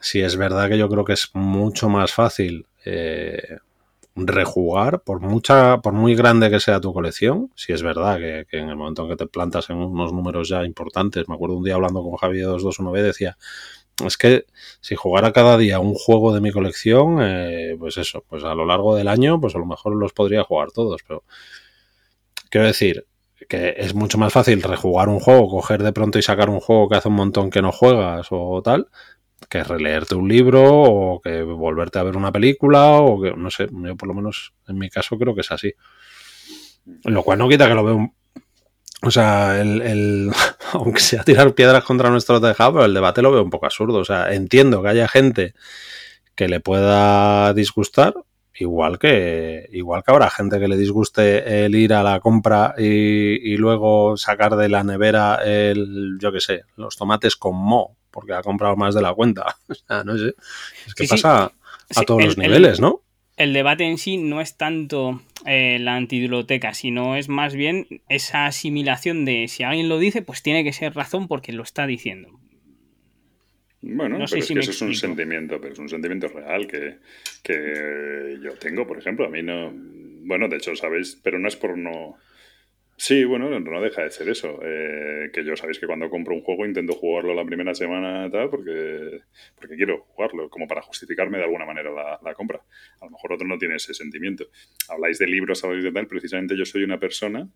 sí 0.00 0.20
es 0.20 0.36
verdad 0.36 0.68
que 0.68 0.76
yo 0.76 0.88
creo 0.90 1.04
que 1.04 1.14
es 1.14 1.30
mucho 1.32 1.88
más 1.88 2.12
fácil 2.12 2.66
eh, 2.84 3.56
rejugar, 4.14 5.00
por 5.00 5.20
mucha, 5.20 5.78
por 5.80 5.94
muy 5.94 6.14
grande 6.14 6.50
que 6.50 6.60
sea 6.60 6.78
tu 6.78 6.92
colección. 6.92 7.50
Si 7.56 7.72
es 7.72 7.82
verdad 7.82 8.18
que, 8.18 8.46
que, 8.50 8.58
en 8.58 8.68
el 8.68 8.76
momento 8.76 9.04
en 9.04 9.08
que 9.10 9.16
te 9.16 9.26
plantas 9.26 9.70
en 9.70 9.78
unos 9.78 10.12
números 10.12 10.50
ya 10.50 10.62
importantes, 10.66 11.26
me 11.26 11.36
acuerdo 11.36 11.56
un 11.56 11.64
día 11.64 11.76
hablando 11.76 12.02
con 12.02 12.16
Javier 12.16 12.48
221B, 12.48 13.00
decía 13.00 13.38
es 14.04 14.16
que 14.16 14.46
si 14.80 14.94
jugara 14.94 15.32
cada 15.32 15.58
día 15.58 15.80
un 15.80 15.94
juego 15.94 16.32
de 16.32 16.40
mi 16.40 16.50
colección, 16.50 17.18
eh, 17.20 17.76
pues 17.78 17.98
eso, 17.98 18.24
pues 18.28 18.44
a 18.44 18.54
lo 18.54 18.64
largo 18.64 18.96
del 18.96 19.08
año, 19.08 19.40
pues 19.40 19.54
a 19.54 19.58
lo 19.58 19.66
mejor 19.66 19.94
los 19.96 20.12
podría 20.12 20.44
jugar 20.44 20.70
todos, 20.72 21.02
pero 21.06 21.24
quiero 22.50 22.66
decir 22.66 23.06
que 23.48 23.74
es 23.76 23.94
mucho 23.94 24.18
más 24.18 24.32
fácil 24.32 24.62
rejugar 24.62 25.08
un 25.08 25.20
juego, 25.20 25.48
coger 25.48 25.82
de 25.82 25.92
pronto 25.92 26.18
y 26.18 26.22
sacar 26.22 26.48
un 26.48 26.60
juego 26.60 26.88
que 26.88 26.96
hace 26.96 27.08
un 27.08 27.14
montón 27.14 27.50
que 27.50 27.60
no 27.60 27.72
juegas 27.72 28.28
o 28.30 28.62
tal, 28.62 28.88
que 29.48 29.64
releerte 29.64 30.14
un 30.14 30.28
libro 30.28 30.62
o 30.64 31.20
que 31.20 31.42
volverte 31.42 31.98
a 31.98 32.02
ver 32.04 32.16
una 32.16 32.32
película 32.32 32.92
o 32.92 33.20
que, 33.20 33.32
no 33.32 33.50
sé, 33.50 33.68
yo 33.70 33.96
por 33.96 34.08
lo 34.08 34.14
menos 34.14 34.54
en 34.68 34.78
mi 34.78 34.88
caso 34.88 35.18
creo 35.18 35.34
que 35.34 35.42
es 35.42 35.50
así. 35.50 35.74
Lo 37.04 37.22
cual 37.22 37.38
no 37.38 37.48
quita 37.48 37.68
que 37.68 37.74
lo 37.74 37.84
veo 37.84 38.14
o 39.02 39.10
sea, 39.10 39.60
el, 39.60 40.30
aunque 40.72 41.00
sea 41.00 41.24
tirar 41.24 41.54
piedras 41.54 41.84
contra 41.84 42.10
nuestro 42.10 42.40
tejado, 42.40 42.74
pero 42.74 42.84
el 42.84 42.94
debate 42.94 43.22
lo 43.22 43.32
veo 43.32 43.42
un 43.42 43.50
poco 43.50 43.66
absurdo. 43.66 43.98
O 43.98 44.04
sea, 44.04 44.32
entiendo 44.32 44.82
que 44.82 44.88
haya 44.88 45.08
gente 45.08 45.54
que 46.34 46.48
le 46.48 46.60
pueda 46.60 47.52
disgustar, 47.52 48.14
igual 48.54 48.98
que, 48.98 49.68
igual 49.72 50.02
que 50.04 50.12
habrá 50.12 50.30
gente 50.30 50.60
que 50.60 50.68
le 50.68 50.76
disguste 50.76 51.64
el 51.64 51.74
ir 51.74 51.92
a 51.94 52.02
la 52.02 52.20
compra 52.20 52.74
y, 52.78 53.56
luego 53.56 54.16
sacar 54.16 54.56
de 54.56 54.68
la 54.68 54.84
nevera 54.84 55.40
el, 55.44 56.18
yo 56.20 56.32
qué 56.32 56.40
sé, 56.40 56.62
los 56.76 56.96
tomates 56.96 57.36
con 57.36 57.56
mo, 57.56 57.96
porque 58.10 58.34
ha 58.34 58.42
comprado 58.42 58.76
más 58.76 58.94
de 58.94 59.02
la 59.02 59.14
cuenta. 59.14 59.56
O 59.68 59.74
sea, 59.74 60.04
no 60.04 60.16
sé. 60.16 60.34
Es 60.86 60.94
que 60.94 61.06
pasa 61.06 61.52
a 61.96 62.02
todos 62.02 62.24
los 62.24 62.38
niveles, 62.38 62.80
¿no? 62.80 63.02
El 63.36 63.52
debate 63.52 63.84
en 63.84 63.98
sí 63.98 64.16
no 64.16 64.40
es 64.40 64.56
tanto 64.56 65.22
eh, 65.46 65.78
la 65.80 65.96
antibiblioteca, 65.96 66.74
sino 66.74 67.16
es 67.16 67.28
más 67.28 67.54
bien 67.54 67.86
esa 68.08 68.46
asimilación 68.46 69.24
de 69.24 69.48
si 69.48 69.62
alguien 69.62 69.88
lo 69.88 69.98
dice, 69.98 70.22
pues 70.22 70.42
tiene 70.42 70.64
que 70.64 70.72
ser 70.72 70.94
razón 70.94 71.28
porque 71.28 71.52
lo 71.52 71.62
está 71.62 71.86
diciendo. 71.86 72.38
Bueno, 73.80 74.16
pero 74.16 74.40
es 74.40 74.48
que 74.48 74.58
eso 74.60 74.70
es 74.70 74.82
un 74.82 74.94
sentimiento, 74.94 75.60
pero 75.60 75.72
es 75.72 75.78
un 75.78 75.88
sentimiento 75.88 76.28
real 76.28 76.68
que, 76.68 76.98
que 77.42 78.38
yo 78.40 78.52
tengo, 78.54 78.86
por 78.86 78.98
ejemplo. 78.98 79.26
A 79.26 79.28
mí 79.28 79.42
no. 79.42 79.72
Bueno, 80.24 80.46
de 80.48 80.56
hecho, 80.56 80.76
sabéis, 80.76 81.18
pero 81.20 81.40
no 81.40 81.48
es 81.48 81.56
por 81.56 81.76
no 81.76 82.16
Sí, 83.04 83.24
bueno, 83.24 83.50
no 83.50 83.80
deja 83.82 84.04
de 84.04 84.12
ser 84.12 84.28
eso. 84.28 84.60
Eh, 84.62 85.30
que 85.32 85.44
yo 85.44 85.56
sabéis 85.56 85.80
que 85.80 85.88
cuando 85.88 86.08
compro 86.08 86.36
un 86.36 86.42
juego 86.42 86.64
intento 86.64 86.92
jugarlo 86.92 87.34
la 87.34 87.44
primera 87.44 87.74
semana 87.74 88.30
tal 88.30 88.48
porque, 88.48 89.22
porque 89.56 89.74
quiero 89.74 90.04
jugarlo, 90.10 90.48
como 90.48 90.68
para 90.68 90.82
justificarme 90.82 91.38
de 91.38 91.42
alguna 91.42 91.66
manera 91.66 91.90
la, 91.90 92.34
compra. 92.34 92.60
A 93.00 93.06
lo 93.06 93.10
mejor 93.10 93.32
otro 93.32 93.44
no 93.48 93.58
tiene 93.58 93.74
ese 93.74 93.92
sentimiento. 93.92 94.46
Habláis 94.88 95.18
de 95.18 95.26
libros, 95.26 95.64
habláis 95.64 95.82
de 95.82 95.90
tal, 95.90 96.06
precisamente 96.06 96.56
yo 96.56 96.64
soy 96.64 96.84
una 96.84 97.00
persona 97.00 97.48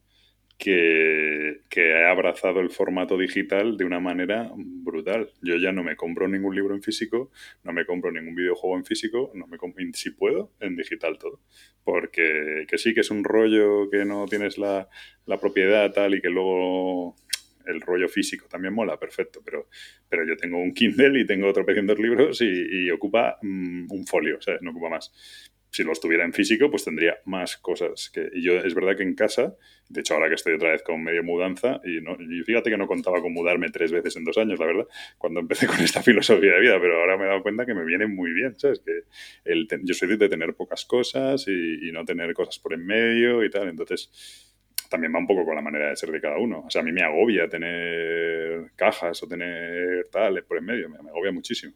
que, 0.58 1.62
que 1.68 1.90
he 1.90 2.04
abrazado 2.06 2.60
el 2.60 2.70
formato 2.70 3.18
digital 3.18 3.76
de 3.76 3.84
una 3.84 4.00
manera 4.00 4.50
brutal. 4.56 5.30
Yo 5.42 5.56
ya 5.56 5.72
no 5.72 5.82
me 5.82 5.96
compro 5.96 6.28
ningún 6.28 6.54
libro 6.54 6.74
en 6.74 6.82
físico, 6.82 7.30
no 7.62 7.72
me 7.72 7.84
compro 7.84 8.10
ningún 8.10 8.34
videojuego 8.34 8.76
en 8.76 8.84
físico, 8.84 9.30
no 9.34 9.46
me 9.46 9.58
compro, 9.58 9.84
si 9.92 10.10
puedo, 10.10 10.52
en 10.60 10.76
digital 10.76 11.18
todo. 11.18 11.40
Porque 11.84 12.64
que 12.68 12.78
sí, 12.78 12.94
que 12.94 13.00
es 13.00 13.10
un 13.10 13.24
rollo 13.24 13.90
que 13.90 14.04
no 14.04 14.26
tienes 14.26 14.58
la, 14.58 14.88
la 15.26 15.38
propiedad 15.38 15.92
tal 15.92 16.14
y 16.14 16.20
que 16.20 16.30
luego 16.30 17.16
el 17.66 17.80
rollo 17.80 18.08
físico 18.08 18.46
también 18.48 18.72
mola, 18.72 18.98
perfecto, 18.98 19.42
pero, 19.44 19.68
pero 20.08 20.24
yo 20.24 20.36
tengo 20.36 20.58
un 20.58 20.72
Kindle 20.72 21.20
y 21.20 21.26
tengo 21.26 21.52
de 21.52 21.52
libros 21.98 22.40
y, 22.40 22.90
ocupa 22.90 23.38
mm, 23.42 23.90
un 23.90 24.06
folio, 24.06 24.38
sea, 24.40 24.56
no 24.60 24.70
ocupa 24.70 24.88
más 24.88 25.12
si 25.70 25.84
lo 25.84 25.92
estuviera 25.92 26.24
en 26.24 26.32
físico, 26.32 26.70
pues 26.70 26.84
tendría 26.84 27.18
más 27.24 27.56
cosas. 27.56 28.10
Que, 28.10 28.28
y 28.32 28.42
yo, 28.42 28.54
es 28.54 28.74
verdad 28.74 28.96
que 28.96 29.02
en 29.02 29.14
casa, 29.14 29.56
de 29.88 30.00
hecho 30.00 30.14
ahora 30.14 30.28
que 30.28 30.34
estoy 30.34 30.54
otra 30.54 30.72
vez 30.72 30.82
con 30.82 31.02
medio 31.02 31.22
mudanza, 31.22 31.80
y, 31.84 32.00
no, 32.00 32.16
y 32.18 32.42
fíjate 32.44 32.70
que 32.70 32.76
no 32.76 32.86
contaba 32.86 33.20
con 33.20 33.32
mudarme 33.32 33.68
tres 33.70 33.92
veces 33.92 34.16
en 34.16 34.24
dos 34.24 34.38
años, 34.38 34.58
la 34.58 34.66
verdad, 34.66 34.86
cuando 35.18 35.40
empecé 35.40 35.66
con 35.66 35.80
esta 35.80 36.02
filosofía 36.04 36.54
de 36.54 36.60
vida, 36.60 36.80
pero 36.80 37.00
ahora 37.00 37.16
me 37.16 37.24
he 37.24 37.28
dado 37.28 37.42
cuenta 37.42 37.66
que 37.66 37.74
me 37.74 37.84
viene 37.84 38.06
muy 38.06 38.32
bien, 38.32 38.58
¿sabes? 38.58 38.80
Que 38.80 39.02
el, 39.44 39.68
yo 39.82 39.94
soy 39.94 40.16
de 40.16 40.28
tener 40.28 40.54
pocas 40.54 40.84
cosas 40.84 41.46
y, 41.48 41.88
y 41.88 41.92
no 41.92 42.04
tener 42.04 42.32
cosas 42.32 42.58
por 42.58 42.72
en 42.72 42.86
medio 42.86 43.44
y 43.44 43.50
tal, 43.50 43.68
entonces 43.68 44.46
también 44.88 45.12
va 45.14 45.18
un 45.18 45.26
poco 45.26 45.44
con 45.44 45.54
la 45.54 45.62
manera 45.62 45.90
de 45.90 45.96
ser 45.96 46.10
de 46.10 46.20
cada 46.20 46.38
uno. 46.38 46.64
O 46.66 46.70
sea, 46.70 46.82
a 46.82 46.84
mí 46.84 46.92
me 46.92 47.02
agobia 47.02 47.48
tener 47.48 48.72
cajas 48.76 49.22
o 49.22 49.28
tener 49.28 50.08
tal 50.10 50.42
por 50.44 50.58
en 50.58 50.64
medio, 50.64 50.88
me, 50.88 50.96
agobia 50.96 51.32
muchísimo. 51.32 51.74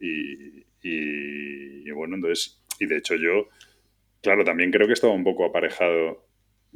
Y, 0.00 0.64
y, 0.82 1.90
bueno, 1.92 2.16
entonces 2.16 2.62
y 2.84 2.86
de 2.86 2.98
hecho 2.98 3.16
yo, 3.16 3.48
claro, 4.22 4.44
también 4.44 4.70
creo 4.70 4.86
que 4.86 4.92
estaba 4.92 5.12
un 5.12 5.24
poco 5.24 5.44
aparejado 5.44 6.26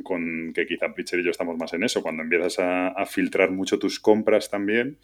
con 0.02 0.52
que 0.54 0.66
quizá 0.66 0.94
Pitcher 0.94 1.20
y 1.20 1.24
yo 1.24 1.30
estamos 1.30 1.56
más 1.56 1.72
en 1.72 1.82
eso. 1.84 2.02
Cuando 2.02 2.22
empiezas 2.22 2.58
a, 2.58 3.04
filtrar 3.06 3.50
mucho 3.50 3.78
tus 3.78 3.98
compras 4.00 4.50
también, 4.50 4.98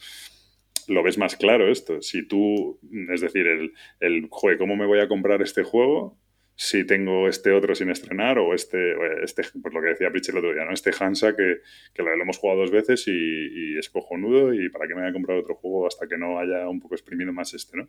lo 0.89 1.03
ves 1.03 1.19
más 1.19 1.37
claro 1.37 1.71
esto. 1.71 2.01
Si 2.03 2.27
tú, 2.27 2.79
es 3.13 3.21
decir, 3.21 3.47
el, 3.47 3.73
el 4.01 4.29
joder, 4.31 4.59
¿cómo 4.59 4.77
me 4.77 4.87
voy 4.87 5.01
a 5.01 5.09
comprar 5.09 5.43
este 5.43 5.63
juego? 5.63 6.19
si 6.57 6.85
tengo 6.85 7.29
este 7.29 7.51
otro 7.51 7.75
sin 7.75 7.91
estrenar 7.91 8.39
o 8.39 8.55
este, 8.55 8.95
este 9.25 9.43
pues 9.61 9.75
lo 9.75 9.81
que 9.81 9.89
decía 9.89 10.13
Pitcher 10.13 10.35
el 10.35 10.39
otro 10.39 10.55
día, 10.55 10.65
¿no? 10.65 10.73
Este 10.73 10.93
Hansa 10.97 11.35
que, 11.35 11.59
que 11.93 12.03
lo, 12.03 12.13
hemos 12.13 12.39
jugado 12.39 12.61
dos 12.61 12.71
veces 12.71 13.09
y, 13.09 13.11
y, 13.11 13.79
es 13.79 13.91
cojonudo 13.91 14.55
y 14.55 14.69
para 14.69 14.87
qué 14.87 14.95
me 14.95 15.01
voy 15.01 15.11
a 15.11 15.13
comprar 15.13 15.39
otro 15.39 15.57
juego 15.57 15.87
hasta 15.87 16.07
que 16.07 16.17
no 16.17 16.39
haya 16.39 16.69
un 16.69 16.81
poco 16.81 16.95
exprimido 16.95 17.33
más 17.33 17.55
este, 17.55 17.77
¿no? 17.77 17.89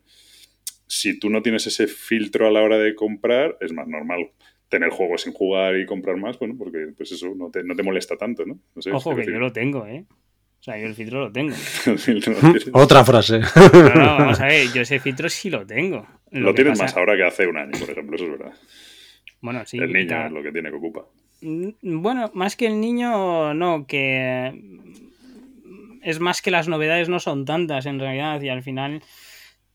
Si 0.87 1.19
tú 1.19 1.29
no 1.29 1.41
tienes 1.41 1.67
ese 1.67 1.87
filtro 1.87 2.47
a 2.47 2.51
la 2.51 2.61
hora 2.61 2.77
de 2.77 2.95
comprar, 2.95 3.57
es 3.61 3.73
más 3.73 3.87
normal 3.87 4.31
tener 4.69 4.89
juegos 4.89 5.21
sin 5.21 5.33
jugar 5.33 5.77
y 5.77 5.85
comprar 5.85 6.17
más, 6.17 6.37
bueno, 6.39 6.55
porque 6.57 6.87
pues 6.97 7.11
eso 7.11 7.33
no 7.35 7.49
te, 7.49 7.63
no 7.63 7.75
te 7.75 7.83
molesta 7.83 8.17
tanto, 8.17 8.45
¿no? 8.45 8.59
Ojo, 8.93 9.15
que 9.15 9.25
yo 9.25 9.39
lo 9.39 9.53
tengo, 9.53 9.85
¿eh? 9.85 10.05
O 10.59 10.63
sea, 10.65 10.77
yo 10.77 10.87
el 10.87 10.95
filtro 10.95 11.19
lo 11.19 11.31
tengo. 11.31 11.53
Otra 12.73 13.05
frase. 13.05 13.39
No, 13.39 13.95
no, 13.95 14.17
vamos 14.17 14.39
a 14.39 14.45
ver, 14.47 14.67
yo 14.73 14.81
ese 14.81 14.99
filtro 14.99 15.29
sí 15.29 15.49
lo 15.49 15.65
tengo. 15.65 16.07
Lo, 16.31 16.53
tienes 16.55 16.79
más 16.79 16.95
ahora 16.97 17.15
que 17.15 17.23
hace 17.23 17.45
un 17.45 17.57
año, 17.57 17.71
por 17.79 17.89
ejemplo, 17.89 18.15
eso 18.15 18.25
es 18.25 18.31
verdad. 18.31 18.53
Bueno, 19.41 19.63
sí. 19.65 19.77
El 19.77 19.93
niño 19.93 20.25
es 20.25 20.31
lo 20.31 20.41
que 20.41 20.51
tiene 20.51 20.69
que 20.69 20.75
ocupa. 20.75 21.05
Mm, 21.41 22.01
bueno, 22.01 22.31
más 22.33 22.55
que 22.55 22.65
el 22.65 22.79
niño, 22.79 23.53
no, 23.53 23.85
que 23.85 24.59
es 26.01 26.19
más 26.19 26.41
que 26.41 26.51
las 26.51 26.67
novedades 26.67 27.09
no 27.09 27.19
son 27.19 27.45
tantas 27.45 27.85
en 27.85 27.99
realidad 27.99 28.41
y 28.41 28.49
al 28.49 28.63
final 28.63 29.03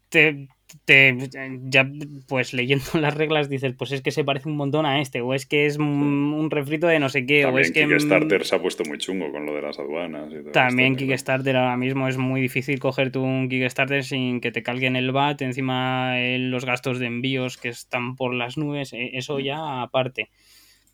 te, 0.08 0.48
te, 0.84 1.16
ya 1.64 1.90
pues 2.28 2.52
leyendo 2.52 2.84
las 3.00 3.14
reglas 3.14 3.48
dices, 3.48 3.74
pues 3.76 3.92
es 3.92 4.02
que 4.02 4.10
se 4.10 4.24
parece 4.24 4.48
un 4.48 4.56
montón 4.56 4.86
a 4.86 5.00
este, 5.00 5.20
o 5.20 5.34
es 5.34 5.46
que 5.46 5.66
es 5.66 5.78
un, 5.78 6.48
refrito 6.50 6.86
de 6.86 6.98
no 6.98 7.08
sé 7.08 7.26
qué, 7.26 7.46
o 7.46 7.58
es 7.58 7.70
que... 7.70 7.86
Kickstarter 7.86 8.44
se 8.44 8.56
ha 8.56 8.62
puesto 8.62 8.84
muy 8.84 8.98
chungo 8.98 9.30
con 9.30 9.46
lo 9.46 9.54
de 9.54 9.62
las 9.62 9.78
aduanas. 9.78 10.32
también 10.52 10.96
Kickstarter 10.96 11.56
ahora 11.56 11.76
mismo 11.76 12.08
es 12.08 12.16
muy 12.16 12.40
difícil 12.40 12.78
coger 12.78 13.12
tu 13.12 13.22
un 13.22 13.48
Kickstarter 13.48 14.04
sin 14.04 14.40
que 14.40 14.52
te 14.52 14.62
calguen 14.62 14.96
el 14.96 15.12
VAT, 15.12 15.42
encima 15.42 16.16
los 16.38 16.64
gastos 16.64 16.98
de 16.98 17.06
envíos 17.06 17.56
que 17.56 17.68
están 17.68 18.16
por 18.16 18.34
las 18.34 18.56
nubes, 18.56 18.92
e, 18.92 19.10
eso 19.14 19.38
ya 19.38 19.82
aparte. 19.82 20.30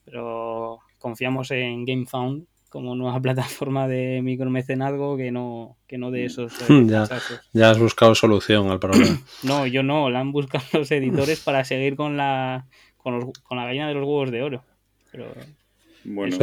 Pero 0.04 0.80
confiamos 0.98 1.50
en 1.50 1.84
GameFound 1.84 2.46
como 2.68 2.94
nueva 2.94 3.20
plataforma 3.22 3.88
de 3.88 4.20
micromecenazgo 4.22 5.16
que 5.16 5.30
no, 5.30 5.76
que 5.86 5.98
no 5.98 6.10
de 6.10 6.22
mm. 6.22 6.26
esos. 6.26 6.52
Eh, 6.68 6.86
ya, 7.52 7.70
has 7.70 7.78
buscado 7.78 8.14
solución 8.14 8.70
al 8.70 8.78
problema. 8.78 9.20
no, 9.42 9.66
yo 9.66 9.82
no, 9.82 10.10
la 10.10 10.20
han 10.20 10.32
buscado 10.32 10.64
los 10.72 10.90
editores 10.90 11.40
para 11.40 11.64
seguir 11.64 11.96
con 11.96 12.16
la, 12.16 12.66
con, 12.96 13.32
la 13.50 13.64
gallina 13.64 13.88
de 13.88 13.94
los 13.94 14.04
huevos 14.04 14.30
de 14.30 14.42
oro. 14.42 14.64
Pero, 15.12 15.26
bueno, 16.04 16.36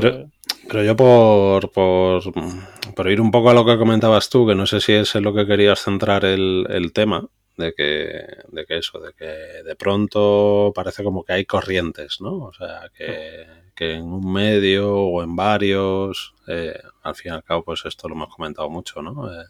pero, 0.68 0.84
yo 0.84 0.96
por, 0.96 1.72
por, 1.72 3.12
ir 3.12 3.22
un 3.22 3.32
poco 3.32 3.50
a 3.50 3.54
lo 3.54 3.66
que 3.66 3.78
comentabas 3.78 4.30
tú, 4.30 4.48
que 4.48 4.56
no 4.56 4.66
sé 4.66 4.82
si 4.82 4.94
es 4.94 5.16
en 5.16 5.24
lo 5.24 5.34
que 5.34 5.46
querías 5.46 5.84
centrar 5.84 6.26
el, 6.26 6.66
el 6.70 6.92
tema, 6.92 7.28
de 7.58 7.74
que, 7.74 8.26
de 8.50 8.66
que 8.66 8.78
eso, 8.78 9.00
de 9.00 9.14
que 9.14 9.26
de 9.64 9.76
pronto 9.76 10.72
parece 10.74 11.04
como 11.04 11.24
que 11.24 11.34
hay 11.34 11.46
corrientes, 11.46 12.20
¿no? 12.22 12.46
O 12.46 12.54
sea, 12.54 12.90
que, 12.96 13.46
que 13.76 13.94
en 13.94 14.04
un 14.06 14.32
medio 14.32 14.96
o 14.96 15.24
en 15.24 15.36
varios, 15.36 16.34
eh, 16.48 16.80
al 17.04 17.16
fin 17.16 17.32
y 17.32 17.36
al 17.36 17.44
cabo, 17.44 17.64
pues 17.64 17.86
esto 17.86 18.08
lo 18.08 18.16
hemos 18.16 18.36
comentado 18.36 18.70
mucho, 18.70 19.02
¿no? 19.02 19.32
Eh, 19.32 19.46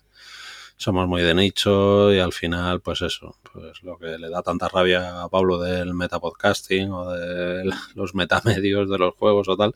somos 0.75 1.07
muy 1.07 1.21
de 1.21 1.33
nicho 1.33 2.13
y 2.13 2.19
al 2.19 2.33
final, 2.33 2.81
pues 2.81 3.01
eso, 3.01 3.37
pues 3.53 3.81
lo 3.83 3.97
que 3.97 4.17
le 4.17 4.29
da 4.29 4.41
tanta 4.41 4.67
rabia 4.67 5.23
a 5.23 5.29
Pablo 5.29 5.59
del 5.59 5.93
metapodcasting 5.93 6.91
o 6.91 7.11
de 7.11 7.63
los 7.95 8.15
metamedios 8.15 8.89
de 8.89 8.97
los 8.97 9.13
juegos 9.15 9.47
o 9.47 9.55
tal, 9.55 9.75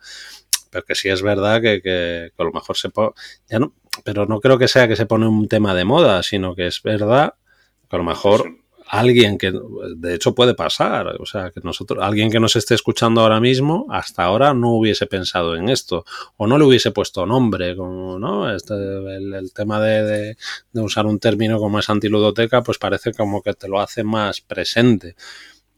pero 0.70 0.86
que 0.86 0.96
sí 0.96 1.10
es 1.10 1.22
verdad 1.22 1.62
que, 1.62 1.82
que, 1.82 2.32
a 2.38 2.44
lo 2.44 2.52
mejor 2.52 2.76
se 2.76 2.90
pone, 2.90 3.14
ya 3.50 3.60
no, 3.60 3.74
pero 4.04 4.26
no 4.26 4.42
creo 4.42 4.58
que 4.58 4.68
sea 4.68 4.88
que 4.88 4.98
se 4.98 5.06
pone 5.06 5.28
un 5.28 5.48
tema 5.48 5.74
de 5.74 5.86
moda, 5.86 6.24
sino 6.24 6.56
que 6.56 6.68
es 6.68 6.82
verdad 6.84 7.36
que 7.36 7.47
a 7.90 7.98
lo 7.98 8.04
mejor 8.04 8.58
alguien 8.90 9.38
que, 9.38 9.54
de 9.98 10.16
hecho 10.16 10.34
puede 10.34 10.54
pasar, 10.54 11.08
o 11.20 11.26
sea, 11.26 11.52
que 11.52 11.60
nosotros, 11.64 12.04
alguien 12.04 12.32
que 12.32 12.40
nos 12.40 12.56
esté 12.56 12.74
escuchando 12.74 13.22
ahora 13.22 13.40
mismo, 13.40 13.86
hasta 13.90 14.24
ahora 14.24 14.54
no 14.54 14.72
hubiese 14.72 15.06
pensado 15.08 15.56
en 15.56 15.70
esto, 15.70 16.06
o 16.38 16.48
no 16.48 16.58
le 16.58 16.66
hubiese 16.66 16.92
puesto 16.92 17.26
nombre, 17.26 17.76
como, 17.76 18.18
¿no? 18.18 18.54
Este, 18.54 18.74
el, 18.74 19.52
tema 19.54 19.82
de, 19.82 20.36
de, 20.72 20.82
usar 20.82 21.06
un 21.06 21.20
término 21.20 21.60
como 21.60 21.80
es 21.80 21.90
antiludoteca, 21.90 22.64
pues 22.64 22.78
parece 22.78 23.14
como 23.14 23.42
que 23.42 23.54
te 23.54 23.68
lo 23.68 23.80
hace 23.80 24.04
más 24.04 24.42
presente. 24.42 25.16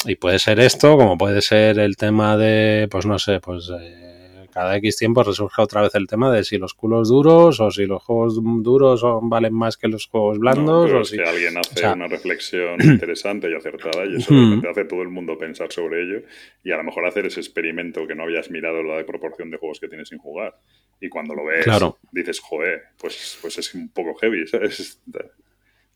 Y 0.06 0.16
puede 0.16 0.40
ser 0.40 0.60
esto, 0.60 0.96
como 0.96 1.18
puede 1.18 1.42
ser 1.42 1.80
el 1.80 1.98
tema 1.98 2.38
de, 2.38 2.88
pues 2.90 3.06
no 3.06 3.20
sé, 3.20 3.40
pues... 3.40 3.70
Eh, 3.70 4.09
cada 4.52 4.76
X 4.78 4.98
tiempo 4.98 5.24
resurge 5.24 5.62
otra 5.62 5.82
vez 5.82 5.96
el 5.96 6.08
tema 6.08 6.32
de 6.32 6.44
si 6.44 6.58
los 6.58 6.74
culos 6.74 7.10
duros 7.10 7.60
o 7.60 7.72
si 7.72 7.86
los 7.86 8.04
juegos 8.04 8.40
duros 8.64 9.00
son, 9.02 9.30
valen 9.30 9.54
más 9.54 9.78
que 9.78 9.88
los 9.88 10.08
juegos 10.08 10.40
blandos. 10.40 10.92
o 10.92 11.04
si 11.04 11.20
alguien 11.20 11.58
hace 11.58 11.88
una 11.88 12.08
reflexión 12.08 12.78
interesante 12.84 13.50
y 13.50 13.56
acertada 13.56 14.06
y 14.06 14.16
eso 14.16 14.34
hace 14.70 14.86
todo 14.86 15.02
el 15.02 15.10
mundo 15.10 15.38
pensar 15.38 15.72
sobre 15.72 16.04
ello 16.04 16.22
y 16.64 16.72
a 16.72 16.78
lo 16.78 16.84
mejor 16.84 17.06
hacer 17.06 17.26
ese 17.26 17.40
experimento 17.40 18.06
que 18.08 18.16
no 18.16 18.24
habías 18.24 18.50
mirado 18.50 18.84
la 18.84 18.98
de 18.98 19.04
proporción 19.04 19.50
de 19.52 19.58
juegos 19.58 19.80
que 19.80 19.88
tienes 19.88 20.10
sin 20.10 20.18
jugar. 20.18 20.56
Y 21.02 21.10
cuando 21.10 21.34
lo 21.34 21.46
ves, 21.46 21.66
dices, 22.12 22.40
joder, 22.40 22.82
pues, 23.00 23.38
pues 23.42 23.58
es 23.58 23.74
un 23.74 23.90
poco 23.90 24.16
heavy, 24.16 24.48
¿sabes? 24.48 25.02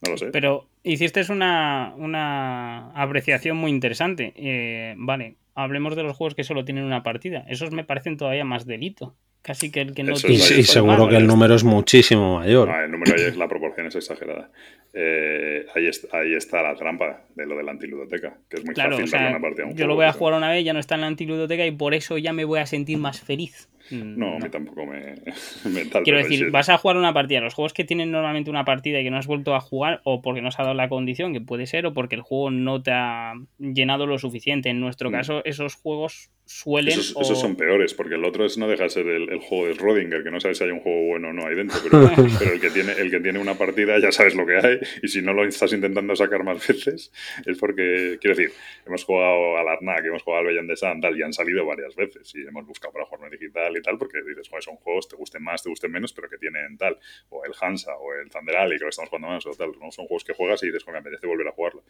No 0.06 0.12
lo 0.12 0.18
sé. 0.18 0.32
Pero 0.34 0.68
hiciste 0.84 1.22
una, 1.30 1.94
una 1.96 2.92
apreciación 2.92 3.56
muy 3.56 3.72
interesante. 3.72 4.34
Eh, 4.36 4.96
vale, 4.98 5.38
hablemos 5.56 5.96
de 5.96 6.04
los 6.04 6.18
juegos 6.18 6.36
que 6.36 6.44
solo 6.44 6.66
tienen 6.66 6.84
una 6.84 7.04
partida. 7.04 7.46
Esos 7.48 7.72
me 7.72 7.84
parecen 7.84 8.18
todavía 8.18 8.46
más 8.46 8.66
delito. 8.66 9.16
Casi 9.44 9.72
que 9.72 9.82
el 9.82 9.94
que 9.94 10.04
no 10.04 10.14
tiene. 10.14 10.36
Y, 10.36 10.64
seguro 10.64 11.10
que 11.10 11.18
el 11.18 11.28
número 11.28 11.54
es 11.54 11.66
muchísimo 11.66 12.40
mayor. 12.40 12.70
el 12.70 12.90
número 12.90 13.14
ahí 13.14 13.26
es 13.26 13.36
la 13.36 13.50
proporción 13.50 13.88
es 13.88 13.96
exagerada. 13.96 14.50
Eh, 14.94 15.66
ahí, 15.76 15.90
ahí, 16.14 16.34
está 16.34 16.64
la 16.64 16.76
trampa 16.76 17.24
de 17.36 17.46
lo 17.46 17.58
de 17.58 17.64
la 17.64 17.72
antiludoteca, 17.72 18.38
que 18.50 18.58
es 18.58 18.66
muy 18.66 18.74
fácil 18.74 19.10
darle 19.12 19.30
una 19.32 19.42
partida 19.42 19.66
a 19.66 19.68
un 19.68 19.76
Yo 19.76 19.86
lo 19.86 19.96
voy 19.96 20.06
a 20.06 20.14
jugar 20.14 20.36
una 20.36 20.50
vez, 20.50 20.64
ya 20.64 20.72
no 20.72 20.80
está 20.80 20.96
en 20.96 21.02
la 21.02 21.08
antiludoteca 21.08 21.66
y 21.66 21.72
por 21.72 21.94
eso 21.94 22.18
ya 22.18 22.32
me 22.32 22.46
voy 22.46 22.60
a 22.60 22.66
sentir 22.66 22.98
más 23.00 23.20
feliz. 23.20 23.68
Mm, 23.92 24.18
no, 24.18 24.36
a 24.36 24.40
mí 24.40 24.50
tampoco 24.50 24.86
me. 24.86 25.16
Quiero 26.04 26.20
decir, 26.20 26.50
vas 26.52 26.70
a 26.70 26.78
jugar 26.78 26.96
una 26.96 27.14
partida. 27.14 27.42
Los 27.42 27.54
juegos 27.54 27.74
que 27.74 27.84
tienen 27.84 28.12
normalmente 28.12 28.50
una 28.50 28.64
partida 28.64 29.02
y 29.02 29.04
que 29.04 29.12
no 29.12 29.18
has 29.18 29.28
vuelto 29.28 29.56
a 29.56 29.60
jugar, 29.60 30.00
o 30.06 30.22
porque 30.22 30.42
no 30.42 30.52
se 30.52 30.62
ha 30.62 30.66
dado 30.66 30.76
la 30.76 30.90
condición, 30.90 31.34
que 31.34 31.42
puede 31.42 31.68
ser, 31.68 31.86
o 31.86 31.94
porque 31.94 32.16
el 32.16 32.22
juego 32.22 32.50
no 32.50 32.82
te 32.82 32.92
ha 32.92 33.34
llenado 33.60 34.08
lo 34.08 34.18
suficiente. 34.20 34.70
En 34.70 34.80
nuestro 34.80 35.10
mm. 35.10 35.14
caso, 35.14 35.42
esos 35.44 35.76
juegos 35.76 36.32
suelen. 36.46 37.00
Esos, 37.00 37.40
son 37.40 37.56
peores, 37.56 37.94
porque 37.94 38.16
el 38.16 38.26
otro 38.26 38.46
es, 38.46 38.58
no 38.58 38.68
deja 38.68 38.84
de 38.84 38.90
ser 38.90 39.08
el, 39.08 39.40
juego 39.40 39.68
de 39.68 39.74
Rodinger, 39.74 40.24
que 40.24 40.32
no 40.32 40.40
sabes 40.40 40.58
si 40.58 40.64
hay 40.64 40.72
un 40.72 40.80
juego 40.80 41.08
bueno 41.08 41.30
o 41.30 41.34
no 41.34 41.48
ahí 41.48 41.56
dentro, 41.56 41.80
pero, 41.84 42.54
el, 42.54 42.60
que 42.60 42.70
tiene, 42.70 42.94
el 42.94 43.10
que 43.10 43.20
tiene 43.20 43.40
una 43.40 43.56
partida 43.56 44.00
ya 44.00 44.12
sabes 44.12 44.36
lo 44.36 44.46
que 44.46 44.58
hay, 44.58 44.80
y 45.02 45.08
si 45.08 45.22
no 45.22 45.34
lo 45.34 45.46
estás 45.46 45.74
intentando 45.74 46.16
sacar 46.16 46.44
más 46.44 46.66
veces, 46.68 47.12
es 47.46 47.58
porque, 47.58 48.18
quiero 48.22 48.36
decir, 48.36 48.54
hemos 48.86 49.04
jugado 49.04 49.58
al 49.58 49.68
Arnak, 49.68 50.06
hemos 50.06 50.24
jugado 50.24 50.42
al 50.42 50.48
Beyond 50.48 50.70
de 50.70 50.78
Sand, 50.78 51.06
y 51.16 51.22
han 51.22 51.34
salido 51.34 51.66
varias 51.66 51.96
veces, 51.96 52.34
y 52.36 52.42
hemos 52.42 52.66
buscado 52.66 52.94
para 52.94 53.06
jugar 53.06 53.32
digital 53.32 53.76
y 53.78 53.82
tal, 53.82 53.98
porque 53.98 54.20
dices, 54.22 54.50
joder, 54.50 54.64
son 54.64 54.76
juegos, 54.78 55.08
te 55.08 55.16
gusten 55.16 55.44
más, 55.44 55.64
te 55.64 55.70
gusten 55.70 55.92
menos, 55.92 56.14
pero 56.14 56.30
que 56.30 56.38
tienen 56.38 56.78
tal, 56.78 56.98
o 57.30 57.44
el 57.46 57.52
Hansa, 57.60 57.96
o 57.98 58.14
el 58.14 58.30
Thunder 58.30 58.58
Alley, 58.58 58.78
que 58.78 58.84
lo 58.84 58.90
estamos 58.90 59.10
jugando 59.10 59.30
más, 59.30 59.46
o 59.46 59.52
tal, 59.52 59.72
¿no? 59.80 59.92
Son 59.92 60.06
juegos 60.08 60.24
que 60.24 60.34
juegas 60.34 60.64
y 60.64 60.68
dices, 60.68 60.84
joder, 60.84 61.02
me 61.02 61.10
apetece 61.10 61.28
volver 61.28 61.48
a 61.48 61.52
jugarlo. 61.52 61.84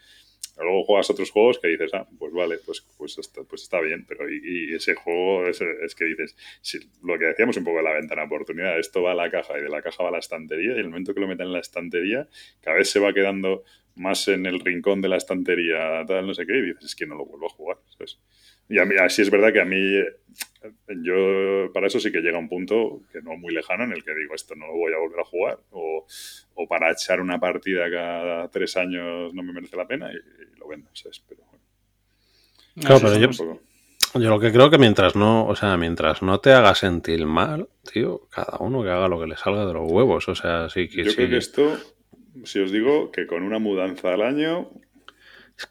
Luego 0.57 0.83
juegas 0.83 1.09
otros 1.09 1.31
juegos 1.31 1.59
que 1.59 1.67
dices, 1.67 1.91
ah, 1.93 2.07
pues 2.19 2.31
vale, 2.31 2.59
pues, 2.65 2.85
pues, 2.97 3.17
está, 3.17 3.43
pues 3.43 3.63
está 3.63 3.81
bien, 3.81 4.05
pero 4.07 4.29
y, 4.29 4.42
ese 4.73 4.95
juego 4.95 5.47
es, 5.47 5.61
es, 5.61 5.95
que 5.95 6.05
dices, 6.05 6.35
si, 6.61 6.79
lo 7.03 7.17
que 7.17 7.25
decíamos 7.25 7.57
un 7.57 7.63
poco 7.63 7.77
de 7.77 7.83
la 7.83 7.93
ventana 7.93 8.23
oportunidad, 8.23 8.79
esto 8.79 9.01
va 9.01 9.11
a 9.11 9.15
la 9.15 9.29
caja 9.29 9.57
y 9.57 9.61
de 9.61 9.69
la 9.69 9.81
caja 9.81 10.03
va 10.03 10.09
a 10.09 10.13
la 10.13 10.19
estantería, 10.19 10.75
y 10.75 10.79
el 10.79 10.89
momento 10.89 11.13
que 11.13 11.21
lo 11.21 11.27
meten 11.27 11.47
en 11.47 11.53
la 11.53 11.59
estantería, 11.59 12.27
cada 12.61 12.77
vez 12.77 12.89
se 12.89 12.99
va 12.99 13.13
quedando 13.13 13.63
más 13.95 14.27
en 14.27 14.45
el 14.45 14.59
rincón 14.59 15.01
de 15.01 15.09
la 15.09 15.17
estantería, 15.17 16.03
tal, 16.07 16.25
no 16.25 16.33
sé 16.33 16.45
qué, 16.45 16.57
y 16.57 16.61
dices, 16.61 16.85
es 16.85 16.95
que 16.95 17.05
no 17.05 17.15
lo 17.15 17.25
vuelvo 17.25 17.45
a 17.45 17.49
jugar, 17.49 17.77
¿sabes? 17.95 18.19
Y 18.69 18.79
a 18.79 18.85
mí, 18.85 18.95
así 18.95 19.21
es 19.21 19.29
verdad 19.29 19.51
que 19.53 19.61
a 19.61 19.65
mí, 19.65 19.99
yo 21.03 21.71
para 21.73 21.87
eso 21.87 21.99
sí 21.99 22.11
que 22.11 22.21
llega 22.21 22.37
un 22.37 22.49
punto 22.49 23.01
que 23.11 23.21
no 23.21 23.35
muy 23.37 23.53
lejano 23.53 23.83
en 23.83 23.91
el 23.91 24.03
que 24.03 24.15
digo, 24.15 24.33
esto 24.33 24.55
no 24.55 24.67
lo 24.67 24.73
voy 24.73 24.93
a 24.93 24.97
volver 24.97 25.19
a 25.19 25.25
jugar, 25.25 25.59
o, 25.71 26.05
o 26.55 26.67
para 26.67 26.91
echar 26.91 27.21
una 27.21 27.39
partida 27.39 27.89
cada 27.91 28.49
tres 28.49 28.77
años 28.77 29.33
no 29.33 29.43
me 29.43 29.53
merece 29.53 29.75
la 29.75 29.87
pena 29.87 30.11
y, 30.11 30.57
lo 30.57 30.67
vendo, 30.67 30.89
¿sabes? 30.93 31.19
Pero 31.27 31.43
bueno. 31.43 31.63
Claro, 32.79 32.99
pero 33.01 33.19
yo, 33.19 33.59
yo 34.15 34.29
lo 34.29 34.39
que 34.39 34.51
creo 34.51 34.69
que 34.69 34.77
mientras 34.77 35.15
no, 35.15 35.45
o 35.47 35.55
sea, 35.55 35.77
mientras 35.77 36.21
no 36.21 36.39
te 36.39 36.51
haga 36.51 36.75
sentir 36.75 37.25
mal, 37.25 37.69
tío, 37.91 38.27
cada 38.29 38.57
uno 38.59 38.83
que 38.83 38.89
haga 38.89 39.07
lo 39.07 39.19
que 39.19 39.27
le 39.27 39.37
salga 39.37 39.65
de 39.65 39.73
los 39.73 39.91
huevos, 39.91 40.27
o 40.27 40.35
sea, 40.35 40.69
sí 40.69 40.87
que... 40.87 41.03
Yo 41.03 41.15
creo 41.15 41.29
que 41.29 41.37
esto, 41.37 41.77
si 42.43 42.59
os 42.59 42.71
digo 42.71 43.11
que 43.11 43.27
con 43.27 43.43
una 43.43 43.59
mudanza 43.59 44.13
al 44.13 44.21
año 44.21 44.69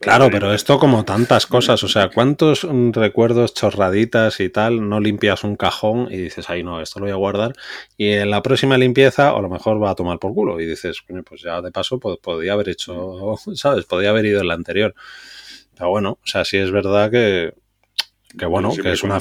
Claro, 0.01 0.29
pero 0.31 0.55
esto 0.55 0.79
como 0.79 1.05
tantas 1.05 1.47
cosas, 1.47 1.83
o 1.83 1.89
sea, 1.89 2.09
¿cuántos 2.09 2.67
recuerdos, 2.93 3.53
chorraditas 3.53 4.41
y 4.41 4.49
tal, 4.49 4.89
no 4.89 5.01
limpias 5.01 5.45
un 5.45 5.57
cajón 5.57 6.09
y 6.11 6.19
dices, 6.19 6.49
ay 6.49 6.63
no, 6.63 6.81
esto 6.81 7.01
lo 7.01 7.07
voy 7.07 7.13
a 7.13 7.17
guardar 7.17 7.53
y 7.97 8.11
en 8.13 8.31
la 8.31 8.43
próxima 8.43 8.79
limpieza 8.79 9.31
a 9.31 9.41
lo 9.41 9.49
mejor 9.49 9.83
va 9.83 9.91
a 9.91 9.95
tomar 9.95 10.19
por 10.19 10.35
culo 10.35 10.61
y 10.61 10.67
dices, 10.67 11.03
pues 11.27 11.43
ya 11.43 11.61
de 11.61 11.73
paso 11.73 11.99
podía 11.99 12.53
haber 12.53 12.69
hecho, 12.71 13.37
¿sabes? 13.55 13.85
Podía 13.85 14.11
haber 14.11 14.25
ido 14.25 14.41
en 14.41 14.49
la 14.49 14.55
anterior. 14.55 14.95
Pero 15.75 15.91
bueno, 15.91 16.19
o 16.23 16.27
sea, 16.27 16.45
sí 16.45 16.59
es 16.59 16.71
verdad 16.71 17.11
que, 17.11 17.53
que 18.39 18.47
bueno, 18.47 18.73
que 18.81 18.93
es 18.93 19.03
una... 19.03 19.19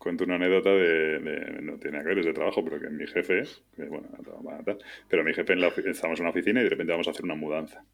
Cuento 0.00 0.24
una 0.24 0.36
anécdota 0.36 0.70
de, 0.70 1.60
no 1.60 1.78
tiene 1.78 1.98
que 1.98 2.08
ver, 2.08 2.18
es 2.20 2.24
de 2.24 2.32
trabajo, 2.32 2.64
pero 2.64 2.80
que 2.80 2.88
mi 2.88 3.06
jefe, 3.06 3.42
bueno, 3.76 4.08
pero 5.10 5.22
mi 5.22 5.34
jefe 5.34 5.52
en 5.52 5.60
la, 5.60 5.68
estamos 5.68 6.18
en 6.18 6.22
una 6.22 6.30
oficina 6.30 6.60
y 6.60 6.64
de 6.64 6.70
repente 6.70 6.92
vamos 6.92 7.06
a 7.06 7.10
hacer 7.10 7.22
una 7.22 7.34
mudanza. 7.34 7.84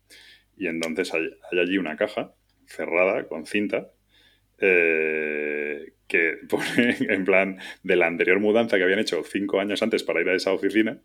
Y 0.56 0.68
entonces 0.68 1.12
hay, 1.12 1.28
allí 1.58 1.78
una 1.78 1.96
caja 1.96 2.32
cerrada 2.64 3.26
con 3.26 3.44
cinta 3.44 3.90
eh, 4.58 5.94
que 6.06 6.38
pone 6.48 6.96
en 7.00 7.24
plan 7.24 7.58
de 7.82 7.96
la 7.96 8.06
anterior 8.06 8.38
mudanza 8.38 8.76
que 8.76 8.84
habían 8.84 9.00
hecho 9.00 9.24
cinco 9.24 9.58
años 9.58 9.82
antes 9.82 10.04
para 10.04 10.20
ir 10.20 10.28
a 10.28 10.36
esa 10.36 10.52
oficina. 10.52 11.00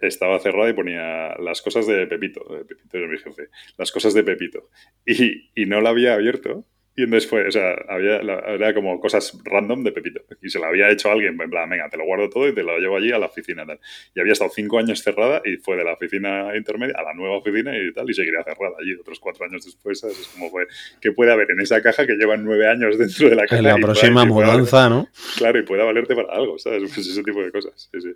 Estaba 0.00 0.38
cerrada 0.38 0.70
y 0.70 0.72
ponía 0.72 1.36
las 1.40 1.60
cosas 1.60 1.86
de 1.86 2.06
Pepito, 2.06 2.42
de 2.50 2.64
Pepito 2.64 2.96
es 2.96 3.10
mi 3.10 3.18
jefe, 3.18 3.48
las 3.76 3.92
cosas 3.92 4.14
de 4.14 4.24
Pepito. 4.24 4.70
Y, 5.04 5.50
y 5.54 5.66
no 5.66 5.82
la 5.82 5.90
había 5.90 6.14
abierto 6.14 6.64
y 6.98 7.04
entonces 7.04 7.30
fue, 7.30 7.46
o 7.46 7.50
sea, 7.52 7.76
había, 7.88 8.16
era 8.16 8.74
como 8.74 8.98
cosas 8.98 9.40
random 9.44 9.84
de 9.84 9.92
Pepito. 9.92 10.20
Y 10.42 10.50
se 10.50 10.58
lo 10.58 10.66
había 10.66 10.90
hecho 10.90 11.12
alguien, 11.12 11.40
en 11.40 11.48
plan, 11.48 11.70
venga, 11.70 11.88
te 11.88 11.96
lo 11.96 12.04
guardo 12.04 12.28
todo 12.28 12.48
y 12.48 12.52
te 12.52 12.64
lo 12.64 12.76
llevo 12.80 12.96
allí 12.96 13.12
a 13.12 13.20
la 13.20 13.26
oficina. 13.26 13.64
Tal. 13.64 13.78
Y 14.16 14.20
había 14.20 14.32
estado 14.32 14.50
cinco 14.52 14.80
años 14.80 15.00
cerrada 15.00 15.40
y 15.44 15.58
fue 15.58 15.76
de 15.76 15.84
la 15.84 15.92
oficina 15.92 16.56
intermedia 16.56 16.96
a 16.98 17.04
la 17.04 17.14
nueva 17.14 17.36
oficina 17.36 17.78
y 17.78 17.92
tal, 17.92 18.10
y 18.10 18.14
seguiría 18.14 18.42
cerrada 18.42 18.74
allí 18.80 18.94
otros 18.94 19.20
cuatro 19.20 19.44
años 19.44 19.64
después. 19.64 20.02
Es 20.02 20.26
como 20.34 20.50
fue, 20.50 20.66
¿qué 21.00 21.12
puede 21.12 21.30
haber 21.30 21.52
en 21.52 21.60
esa 21.60 21.80
caja 21.80 22.04
que 22.04 22.14
llevan 22.14 22.42
nueve 22.42 22.66
años 22.66 22.98
dentro 22.98 23.30
de 23.30 23.36
la 23.36 23.42
caja? 23.46 23.58
En 23.58 23.64
la 23.64 23.76
próxima 23.76 24.24
mudanza, 24.24 24.88
¿no? 24.88 25.06
Claro, 25.36 25.56
y 25.60 25.62
pueda 25.62 25.84
valerte 25.84 26.16
para 26.16 26.34
algo, 26.34 26.58
¿sabes? 26.58 26.82
Pues 26.92 27.06
ese 27.06 27.22
tipo 27.22 27.40
de 27.44 27.52
cosas. 27.52 27.88
Sí, 27.92 28.00
sí. 28.00 28.12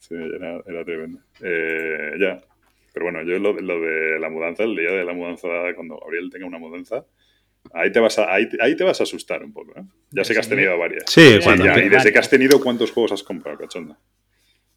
Sí, 0.00 0.16
era, 0.16 0.60
era 0.66 0.84
tremendo. 0.84 1.20
Eh, 1.44 2.14
ya. 2.18 2.42
Pero 2.92 3.06
bueno, 3.06 3.22
yo 3.22 3.38
lo, 3.38 3.52
lo 3.52 3.80
de 3.80 4.18
la 4.18 4.28
mudanza, 4.30 4.64
el 4.64 4.74
día 4.74 4.90
de 4.90 5.04
la 5.04 5.12
mudanza, 5.12 5.46
cuando 5.76 5.96
Gabriel 5.98 6.28
tenga 6.28 6.46
una 6.46 6.58
mudanza, 6.58 7.04
Ahí 7.72 7.92
te, 7.92 8.00
vas 8.00 8.18
a, 8.18 8.32
ahí, 8.32 8.48
te 8.48 8.84
vas 8.84 9.00
a 9.00 9.04
asustar 9.04 9.44
un 9.44 9.52
poco. 9.52 9.78
¿eh? 9.78 9.84
Ya 10.10 10.24
sé 10.24 10.32
que 10.32 10.40
has 10.40 10.48
tenido 10.48 10.76
varias. 10.78 11.04
Sí, 11.06 11.20
Y 11.20 11.88
desde 11.88 12.12
que 12.12 12.18
has 12.18 12.30
tenido, 12.30 12.60
¿cuántos 12.60 12.90
juegos 12.90 13.12
has 13.12 13.22
comprado, 13.22 13.58
cachonda? 13.58 13.98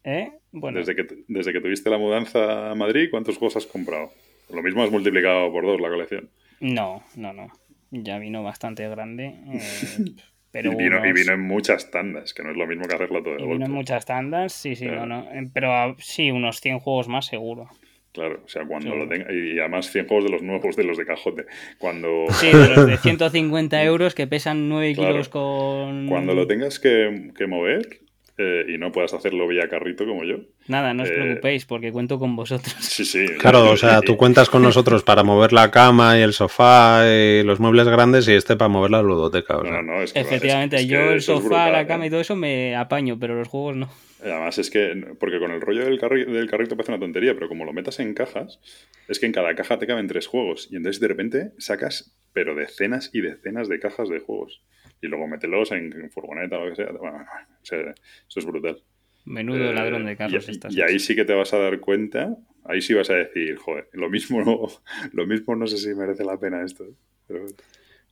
¿Eh? 0.04 0.30
Bueno. 0.52 0.78
Desde 0.78 0.94
que, 0.94 1.06
desde 1.26 1.52
que 1.52 1.60
tuviste 1.60 1.90
la 1.90 1.98
mudanza 1.98 2.70
a 2.70 2.74
Madrid, 2.74 3.08
¿cuántos 3.10 3.38
juegos 3.38 3.56
has 3.56 3.66
comprado? 3.66 4.10
Lo 4.50 4.62
mismo 4.62 4.84
has 4.84 4.90
multiplicado 4.90 5.50
por 5.50 5.64
dos 5.64 5.80
la 5.80 5.88
colección. 5.88 6.30
No, 6.60 7.02
no, 7.16 7.32
no. 7.32 7.48
Ya 7.90 8.18
vino 8.18 8.42
bastante 8.42 8.88
grande. 8.88 9.34
Eh, 9.48 9.60
pero 10.50 10.72
y, 10.72 10.76
vino, 10.76 11.04
y, 11.04 11.12
vino, 11.12 11.32
en 11.32 11.40
muchas 11.40 11.90
tandas, 11.90 12.34
que 12.34 12.42
no 12.42 12.50
es 12.50 12.56
lo 12.56 12.66
mismo 12.66 12.84
que 12.86 12.94
hacerlo 12.94 13.22
todo 13.22 13.36
de 13.36 13.42
y 13.42 13.46
Vino 13.46 13.64
en 13.64 13.72
muchas 13.72 14.04
tandas, 14.04 14.52
sí, 14.52 14.76
sí, 14.76 14.86
no, 14.86 15.06
no. 15.06 15.26
Pero 15.52 15.72
ah, 15.72 15.96
sí, 15.98 16.30
unos 16.30 16.60
100 16.60 16.80
juegos 16.80 17.08
más 17.08 17.26
seguro. 17.26 17.68
Claro, 18.14 18.42
o 18.44 18.48
sea, 18.48 18.64
cuando 18.64 18.94
lo 18.94 19.08
tenga. 19.08 19.26
Y 19.32 19.58
además 19.58 19.90
100 19.90 20.06
juegos 20.06 20.24
de 20.26 20.30
los 20.30 20.42
nuevos, 20.42 20.76
de 20.76 20.84
los 20.84 20.96
de 20.96 21.04
cajote. 21.04 21.46
Cuando... 21.78 22.26
Sí, 22.30 22.46
de 22.46 22.68
los 22.68 22.86
de 22.86 22.96
150 22.96 23.82
euros 23.84 24.14
que 24.14 24.28
pesan 24.28 24.68
9 24.68 24.94
kilos 24.94 25.28
con. 25.28 26.06
Cuando 26.06 26.32
lo 26.32 26.46
tengas 26.46 26.78
que, 26.78 27.32
que 27.36 27.48
mover, 27.48 28.04
eh, 28.36 28.66
y 28.68 28.78
no 28.78 28.90
puedas 28.90 29.14
hacerlo 29.14 29.46
vía 29.46 29.68
carrito 29.68 30.04
como 30.06 30.24
yo. 30.24 30.38
Nada, 30.66 30.92
no 30.92 31.04
os 31.04 31.08
eh, 31.08 31.12
preocupéis 31.12 31.66
porque 31.66 31.92
cuento 31.92 32.18
con 32.18 32.34
vosotros. 32.34 32.74
Sí, 32.80 33.04
sí. 33.04 33.26
Claro, 33.38 33.70
o 33.70 33.76
sea, 33.76 34.00
tú 34.00 34.16
cuentas 34.16 34.48
con 34.48 34.62
nosotros 34.68 35.02
para 35.02 35.22
mover 35.22 35.52
la 35.52 35.70
cama 35.70 36.18
y 36.18 36.22
el 36.22 36.32
sofá 36.32 37.02
y 37.08 37.42
los 37.42 37.58
muebles 37.60 37.88
grandes 37.88 38.26
y 38.28 38.32
este 38.32 38.56
para 38.56 38.68
mover 38.68 38.90
la 38.92 39.02
ludoteca. 39.02 39.54
No, 39.62 39.82
no, 39.82 40.02
es 40.02 40.12
que 40.12 40.20
Efectivamente, 40.20 40.86
yo 40.86 41.10
el 41.10 41.20
sofá, 41.20 41.70
la 41.70 41.86
cama 41.86 42.06
y 42.06 42.10
todo 42.10 42.20
eso 42.20 42.34
me 42.34 42.74
apaño, 42.76 43.18
pero 43.18 43.36
los 43.36 43.48
juegos 43.48 43.76
no. 43.76 43.88
Además 44.24 44.56
es 44.58 44.70
que, 44.70 45.14
porque 45.20 45.38
con 45.38 45.50
el 45.50 45.60
rollo 45.60 45.84
del, 45.84 45.98
del 45.98 46.50
carrito 46.50 46.76
parece 46.76 46.92
una 46.92 47.00
tontería, 47.00 47.34
pero 47.34 47.48
como 47.48 47.64
lo 47.66 47.74
metas 47.74 48.00
en 48.00 48.14
cajas, 48.14 48.58
es 49.06 49.18
que 49.18 49.26
en 49.26 49.32
cada 49.32 49.54
caja 49.54 49.78
te 49.78 49.86
caben 49.86 50.06
tres 50.06 50.26
juegos 50.26 50.68
y 50.70 50.76
entonces 50.76 51.00
de 51.00 51.08
repente 51.08 51.52
sacas, 51.58 52.16
pero 52.32 52.54
decenas 52.54 53.10
y 53.12 53.20
decenas 53.20 53.68
de 53.68 53.78
cajas 53.78 54.08
de 54.08 54.20
juegos 54.20 54.62
y 55.02 55.08
luego 55.08 55.28
mételos 55.28 55.72
en, 55.72 56.10
furgoneta 56.10 56.58
o 56.58 56.64
lo 56.64 56.70
que 56.70 56.76
sea. 56.76 56.92
Bueno, 56.92 57.24
eso 57.62 57.94
es 58.40 58.46
brutal. 58.46 58.82
Menudo 59.26 59.70
eh, 59.70 59.74
ladrón 59.74 60.06
de 60.06 60.16
carros 60.16 60.48
y, 60.48 60.58
y 60.70 60.80
ahí 60.80 60.98
sí 60.98 61.14
que 61.14 61.24
te 61.24 61.34
vas 61.34 61.52
a 61.52 61.58
dar 61.58 61.80
cuenta, 61.80 62.36
ahí 62.64 62.80
sí 62.80 62.94
vas 62.94 63.10
a 63.10 63.14
decir, 63.14 63.56
joder, 63.56 63.88
lo 63.92 64.08
mismo 64.08 64.42
no, 64.42 64.68
lo 65.12 65.26
mismo 65.26 65.54
no 65.54 65.66
sé 65.66 65.76
si 65.76 65.94
merece 65.94 66.24
la 66.24 66.38
pena 66.38 66.64
esto. 66.64 66.86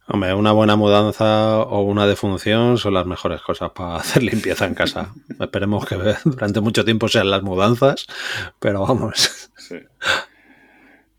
Hombre, 0.09 0.35
una 0.35 0.53
buena 0.53 0.77
mudanza 0.77 1.61
o 1.61 1.83
una 1.83 2.07
defunción 2.07 2.77
son 2.77 2.95
las 2.95 3.07
mejores 3.07 3.41
cosas 3.41 3.71
para 3.71 3.97
hacer 3.97 4.23
limpieza 4.23 4.67
en 4.67 4.75
casa. 4.75 5.15
Esperemos 5.39 5.87
que 5.87 5.97
durante 6.25 6.61
mucho 6.61 6.85
tiempo 6.85 7.09
sean 7.09 7.31
las 7.31 7.43
mudanzas, 7.43 8.07
pero 8.59 8.83
vamos. 8.83 9.51
Sí. 9.57 9.77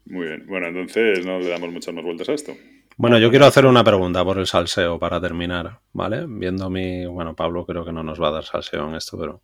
Muy 0.05 0.27
bien. 0.27 0.45
Bueno, 0.47 0.67
entonces 0.67 1.25
no 1.25 1.39
le 1.39 1.49
damos 1.49 1.71
muchas 1.71 1.93
más 1.93 2.03
vueltas 2.03 2.29
a 2.29 2.33
esto. 2.33 2.53
Bueno, 2.95 3.17
yo 3.17 3.31
quiero 3.31 3.45
hacer 3.45 3.65
una 3.65 3.83
pregunta 3.83 4.23
por 4.23 4.37
el 4.37 4.45
salseo 4.45 4.99
para 4.99 5.19
terminar, 5.19 5.79
¿vale? 5.93 6.25
Viendo 6.27 6.69
mi. 6.69 7.05
Bueno, 7.05 7.35
Pablo 7.35 7.65
creo 7.65 7.83
que 7.83 7.91
no 7.91 8.03
nos 8.03 8.21
va 8.21 8.27
a 8.27 8.31
dar 8.31 8.43
salseo 8.43 8.87
en 8.87 8.95
esto, 8.95 9.17
pero. 9.17 9.41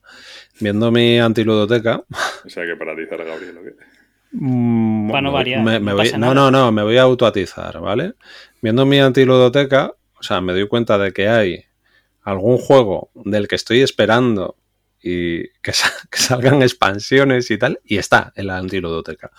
Viendo 0.59 0.91
mi 0.91 1.17
antiludoteca. 1.17 2.03
O 2.45 2.49
sea, 2.49 2.65
que 2.65 2.75
paratizar 2.75 3.21
a 3.21 3.23
Gabriel, 3.23 3.57
¿o 3.57 3.63
qué? 3.63 3.71
Mm, 4.31 5.09
para 5.09 5.21
no 5.21 5.31
variar. 5.31 5.63
no, 5.63 6.33
no, 6.33 6.51
no, 6.51 6.71
me 6.71 6.83
voy 6.83 6.97
a 6.97 7.03
autoatizar, 7.03 7.79
¿vale? 7.79 8.13
Viendo 8.61 8.85
mi 8.85 8.99
antiludoteca, 8.99 9.93
o 10.19 10.23
sea, 10.23 10.41
me 10.41 10.53
doy 10.53 10.67
cuenta 10.67 10.97
de 10.97 11.11
que 11.11 11.27
hay 11.27 11.65
algún 12.23 12.57
juego 12.57 13.09
del 13.15 13.47
que 13.47 13.55
estoy 13.55 13.81
esperando 13.81 14.55
y 15.01 15.47
que, 15.61 15.71
que 16.11 16.17
salgan 16.17 16.61
expansiones 16.61 17.49
y 17.51 17.57
tal, 17.57 17.79
y 17.83 17.97
está 17.97 18.31
en 18.35 18.47
la 18.47 18.57
antiludoteca. 18.57 19.31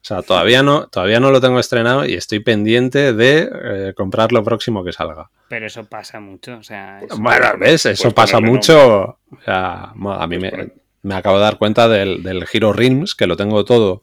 O 0.00 0.04
sea, 0.08 0.22
todavía 0.22 0.62
no, 0.62 0.86
todavía 0.86 1.18
no 1.20 1.30
lo 1.30 1.40
tengo 1.40 1.58
estrenado 1.58 2.06
y 2.06 2.14
estoy 2.14 2.38
pendiente 2.38 3.12
de 3.12 3.50
eh, 3.52 3.94
comprar 3.94 4.32
lo 4.32 4.44
próximo 4.44 4.84
que 4.84 4.92
salga. 4.92 5.28
Pero 5.48 5.66
eso 5.66 5.84
pasa 5.84 6.20
mucho, 6.20 6.58
o 6.58 6.62
sea... 6.62 7.00
Bueno, 7.18 7.46
¿ves? 7.58 7.84
Eso 7.84 8.12
pasa 8.12 8.40
mucho. 8.40 9.18
O 9.30 9.40
sea, 9.44 9.92
a 9.92 10.26
mí 10.28 10.38
me, 10.38 10.72
acabo 11.14 11.36
de 11.36 11.44
dar 11.44 11.58
cuenta 11.58 11.88
del, 11.88 12.22
del 12.22 12.44
Hero 12.52 12.72
Rims, 12.72 13.14
que 13.14 13.26
lo 13.26 13.36
tengo 13.36 13.64
todo. 13.64 14.02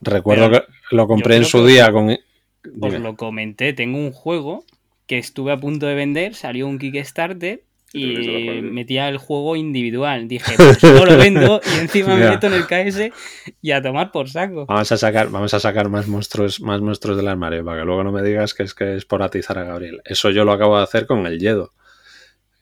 Recuerdo 0.00 0.50
que 0.50 0.62
lo 0.90 1.06
compré 1.06 1.36
en 1.36 1.44
su 1.44 1.64
día 1.66 1.90
con... 1.92 2.10
Os 2.80 2.92
lo 3.00 3.16
comenté, 3.16 3.72
tengo 3.72 3.98
un 3.98 4.12
juego 4.12 4.64
que 5.06 5.18
estuve 5.18 5.52
a 5.52 5.56
punto 5.56 5.86
de 5.86 5.94
vender, 5.94 6.34
salió 6.34 6.66
un 6.66 6.78
Kickstarter 6.78 7.64
y 7.92 8.60
metía 8.62 9.08
el 9.08 9.18
juego 9.18 9.56
individual. 9.56 10.28
Dije, 10.28 10.54
pues 10.56 10.82
no 10.82 11.04
lo 11.04 11.16
vendo 11.16 11.60
y 11.76 11.80
encima 11.80 12.14
me 12.16 12.28
meto 12.28 12.46
en 12.46 12.52
el 12.52 12.66
KS 12.66 13.10
y 13.60 13.70
a 13.72 13.82
tomar 13.82 14.12
por 14.12 14.28
saco. 14.28 14.66
Vamos 14.66 14.92
a 14.92 14.96
sacar, 14.96 15.30
vamos 15.30 15.52
a 15.54 15.60
sacar 15.60 15.88
más 15.88 16.06
monstruos, 16.06 16.60
más 16.60 16.80
monstruos 16.80 17.16
del 17.16 17.28
armario, 17.28 17.64
para 17.64 17.80
que 17.80 17.86
luego 17.86 18.04
no 18.04 18.12
me 18.12 18.22
digas 18.22 18.54
que 18.54 18.62
es 18.62 18.74
que 18.74 18.96
es 18.96 19.04
por 19.04 19.22
atizar 19.22 19.58
a 19.58 19.64
Gabriel. 19.64 20.00
Eso 20.04 20.30
yo 20.30 20.44
lo 20.44 20.52
acabo 20.52 20.76
de 20.76 20.84
hacer 20.84 21.06
con 21.06 21.26
el 21.26 21.38
Yedo. 21.38 21.72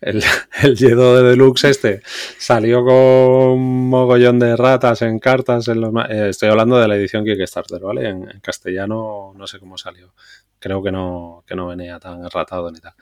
El, 0.01 0.23
el 0.63 0.77
Yedo 0.77 1.17
de 1.17 1.31
Deluxe 1.31 1.65
este 1.65 2.03
salió 2.39 2.85
con 2.85 2.95
un 2.95 3.89
mogollón 3.89 4.39
de 4.39 4.57
ratas 4.57 5.03
en 5.03 5.19
cartas. 5.19 5.69
En 5.69 5.81
los, 5.81 5.93
eh, 6.09 6.29
estoy 6.31 6.49
hablando 6.49 6.79
de 6.79 6.89
la 6.89 6.97
edición 6.97 7.25
Kickstarter, 7.25 7.81
¿vale? 7.81 8.09
En, 8.09 8.31
en, 8.31 8.41
castellano 8.41 9.33
no 9.37 9.47
sé 9.47 9.59
cómo 9.59 9.79
salió. 9.79 10.15
Creo 10.59 10.83
que 10.83 10.91
no, 10.91 11.45
que 11.47 11.55
no 11.55 11.69
venía 11.69 11.99
tan 11.99 12.29
ratado 12.31 12.71
ni 12.71 12.81
tal. 12.81 12.95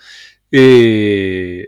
Y 0.50 1.64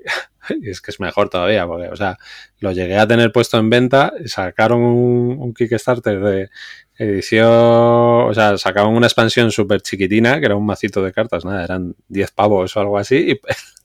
y 0.50 0.70
es 0.70 0.80
que 0.80 0.90
es 0.90 1.00
mejor 1.00 1.28
todavía, 1.28 1.66
porque, 1.66 1.88
o 1.88 1.96
sea, 1.96 2.18
lo 2.60 2.72
llegué 2.72 2.98
a 2.98 3.06
tener 3.06 3.32
puesto 3.32 3.58
en 3.58 3.70
venta, 3.70 4.12
sacaron 4.26 4.80
un, 4.82 5.54
Kickstarter 5.54 6.20
de 6.20 6.50
edición, 6.96 7.48
o 7.48 8.32
sea, 8.34 8.58
sacaban 8.58 8.94
una 8.94 9.06
expansión 9.06 9.50
súper 9.50 9.82
chiquitina, 9.82 10.40
que 10.40 10.46
era 10.46 10.56
un 10.56 10.66
macito 10.66 11.02
de 11.02 11.12
cartas, 11.12 11.44
nada, 11.44 11.64
eran 11.64 11.94
10 12.08 12.30
pavos 12.32 12.76
o 12.76 12.80
algo 12.80 12.98
así, 12.98 13.40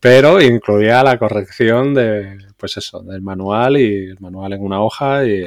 pero 0.00 0.40
incluía 0.40 1.02
la 1.02 1.18
corrección 1.18 1.94
de, 1.94 2.38
pues 2.56 2.76
eso, 2.76 3.00
del 3.00 3.22
manual 3.22 3.76
y 3.76 4.10
el 4.10 4.20
manual 4.20 4.52
en 4.52 4.62
una 4.62 4.80
hoja 4.80 5.24
y 5.24 5.42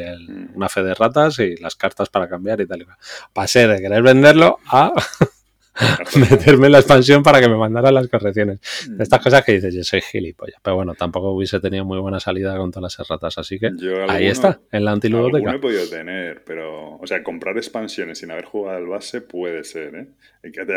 una 0.55 0.69
fe 0.69 0.83
de 0.83 0.93
ratas 0.93 1.39
y 1.39 1.55
las 1.57 1.75
cartas 1.75 2.09
para 2.09 2.29
cambiar 2.29 2.61
y 2.61 2.67
tal. 2.67 2.85
Pasé 3.33 3.67
de 3.67 3.81
querer 3.81 4.01
venderlo 4.01 4.59
a 4.67 4.93
meterme 6.17 6.67
en 6.67 6.71
la 6.73 6.79
expansión 6.79 7.23
para 7.23 7.39
que 7.39 7.47
me 7.47 7.55
mandaran 7.55 7.93
las 7.93 8.07
correcciones. 8.07 8.59
Mm. 8.89 9.01
Estas 9.01 9.21
cosas 9.21 9.43
que 9.43 9.53
dices, 9.53 9.73
yo 9.73 9.83
soy 9.83 10.01
gilipollas. 10.01 10.59
Pero 10.61 10.75
bueno, 10.75 10.95
tampoco 10.95 11.31
hubiese 11.31 11.59
tenido 11.59 11.85
muy 11.85 11.99
buena 11.99 12.19
salida 12.19 12.57
con 12.57 12.71
todas 12.71 12.97
las 12.97 12.99
erratas. 12.99 13.37
Así 13.37 13.59
que 13.59 13.71
ahí 14.07 14.27
está, 14.27 14.59
en 14.71 14.85
la 14.85 14.91
antiludoteca. 14.91 15.51
No 15.51 15.57
he 15.57 15.59
podido 15.59 15.87
tener, 15.87 16.43
pero. 16.43 16.97
O 16.97 17.07
sea, 17.07 17.23
comprar 17.23 17.57
expansiones 17.57 18.19
sin 18.19 18.31
haber 18.31 18.45
jugado 18.45 18.77
al 18.77 18.87
base 18.87 19.21
puede 19.21 19.63
ser, 19.63 19.95
¿eh? 19.95 20.07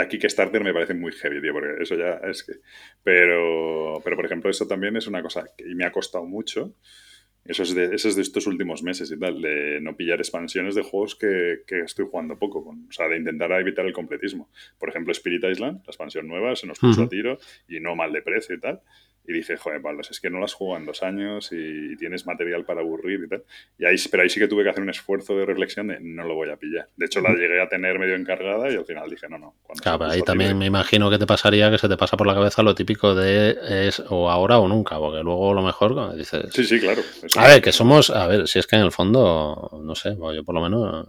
Aquí 0.01 0.19
que 0.19 0.29
Starter 0.29 0.63
me 0.63 0.73
parece 0.73 0.95
muy 0.95 1.13
heavy, 1.13 1.41
tío, 1.41 1.53
porque 1.53 1.83
eso 1.83 1.97
ya 1.97 2.21
es 2.29 2.45
que. 2.45 2.55
Pero, 3.03 4.01
pero 4.03 4.17
por 4.17 4.25
ejemplo, 4.25 4.51
eso 4.51 4.67
también 4.67 4.97
es 4.97 5.07
una 5.07 5.23
cosa 5.23 5.45
que 5.57 5.65
me 5.75 5.85
ha 5.85 5.93
costado 5.93 6.25
mucho. 6.25 6.75
Eso 7.45 7.63
es, 7.63 7.75
de, 7.75 7.95
eso 7.95 8.09
es 8.09 8.17
de 8.17 8.23
estos 8.23 8.47
últimos 8.47 8.83
meses 8.83 9.11
y 9.11 9.19
tal, 9.19 9.43
de 9.43 9.79
no 9.83 9.95
pillar 9.97 10.19
expansiones 10.19 10.75
de 10.75 10.83
juegos 10.83 11.15
que, 11.15 11.63
que 11.67 11.81
estoy 11.81 12.07
jugando 12.11 12.39
poco. 12.39 12.65
Con, 12.65 12.87
o 12.89 12.93
sea, 12.93 13.07
de 13.09 13.19
intentar 13.19 13.53
evitar 13.53 13.85
el 13.85 13.93
completismo. 13.93 14.49
Por 14.79 14.89
ejemplo, 14.89 15.13
Spirit 15.13 15.45
Island, 15.45 15.79
la 15.85 15.91
expansión 15.91 16.27
nueva, 16.27 16.57
se 16.57 16.67
nos 16.67 16.79
puso 16.79 17.03
a 17.03 17.09
tiro 17.09 17.39
y 17.69 17.81
no 17.81 17.97
mal 17.97 18.13
de 18.13 18.23
precio 18.23 18.55
y 18.55 18.61
tal. 18.61 18.81
Y 19.27 19.33
dije, 19.33 19.57
joder, 19.57 19.81
Pablo, 19.81 20.03
es 20.03 20.21
que 20.21 20.29
no 20.29 20.39
las 20.39 20.53
juego 20.53 20.77
en 20.77 20.85
dos 20.85 21.03
años 21.03 21.49
y 21.51 21.97
tienes 21.97 22.27
material 22.27 22.65
para 22.67 22.83
aburrir 22.83 23.21
y 23.25 23.29
tal. 23.29 23.45
Y 23.79 23.87
ahí, 23.87 23.97
pero 24.11 24.23
ahí 24.23 24.29
sí 24.29 24.39
que 24.39 24.49
tuve 24.49 24.65
que 24.65 24.69
hacer 24.69 24.83
un 24.83 24.91
esfuerzo 24.91 25.35
de 25.35 25.47
reflexión 25.47 25.89
de 25.89 25.99
no 26.01 26.25
lo 26.25 26.35
voy 26.35 26.51
a 26.51 26.57
pillar. 26.57 26.89
De 26.97 27.07
hecho, 27.07 27.23
la 27.23 27.31
llegué 27.31 27.61
a 27.61 27.69
tener 27.69 27.99
medio 27.99 28.17
encargada 28.17 28.71
y 28.71 28.77
al 28.77 28.85
final 28.85 29.09
dije, 29.09 29.27
no, 29.31 29.39
no. 29.39 29.55
Claro, 29.81 30.05
ahí 30.05 30.21
también 30.23 30.59
me 30.59 30.67
imagino 30.67 31.09
que 31.09 31.19
te 31.19 31.27
pasaría 31.27 31.71
que 31.71 31.79
se 31.79 31.89
te 31.89 31.97
pasa 31.97 32.19
por 32.19 32.27
la 32.27 32.35
cabeza 32.35 32.63
lo 32.63 32.75
típico 32.75 33.15
de 33.15 33.57
es 33.89 34.03
o 34.11 34.31
ahora 34.31 34.59
o 34.59 34.69
nunca, 34.69 34.99
porque 34.99 35.23
luego 35.23 35.55
lo 35.55 35.63
mejor 35.63 36.15
dices. 36.17 36.53
Sí, 36.53 36.65
sí, 36.65 36.79
claro. 36.79 37.01
a 37.37 37.49
ver, 37.49 37.63
que 37.63 37.73
somos, 37.73 38.11
a 38.11 38.27
ver, 38.27 38.47
si 38.47 38.59
es 38.59 38.67
que 38.67 38.77
en 38.77 38.83
el 38.83 38.93
fondo, 38.93 39.81
no 39.83 39.95
sé, 39.95 40.17
yo 40.35 40.45
por 40.45 40.55
lo 40.55 40.61
menos. 40.61 41.09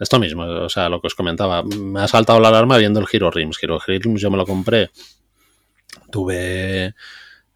esto 0.00 0.18
mismo, 0.18 0.42
o 0.42 0.68
sea, 0.68 0.88
lo 0.88 1.00
que 1.00 1.06
os 1.06 1.14
comentaba, 1.14 1.62
me 1.62 2.00
ha 2.00 2.08
saltado 2.08 2.40
la 2.40 2.48
alarma 2.48 2.78
viendo 2.78 2.98
el 2.98 3.06
Hero 3.12 3.30
Rims. 3.30 3.62
Hero 3.62 3.78
Rims 3.86 4.20
yo 4.20 4.28
me 4.28 4.36
lo 4.36 4.44
compré 4.44 4.90
tuve... 6.10 6.94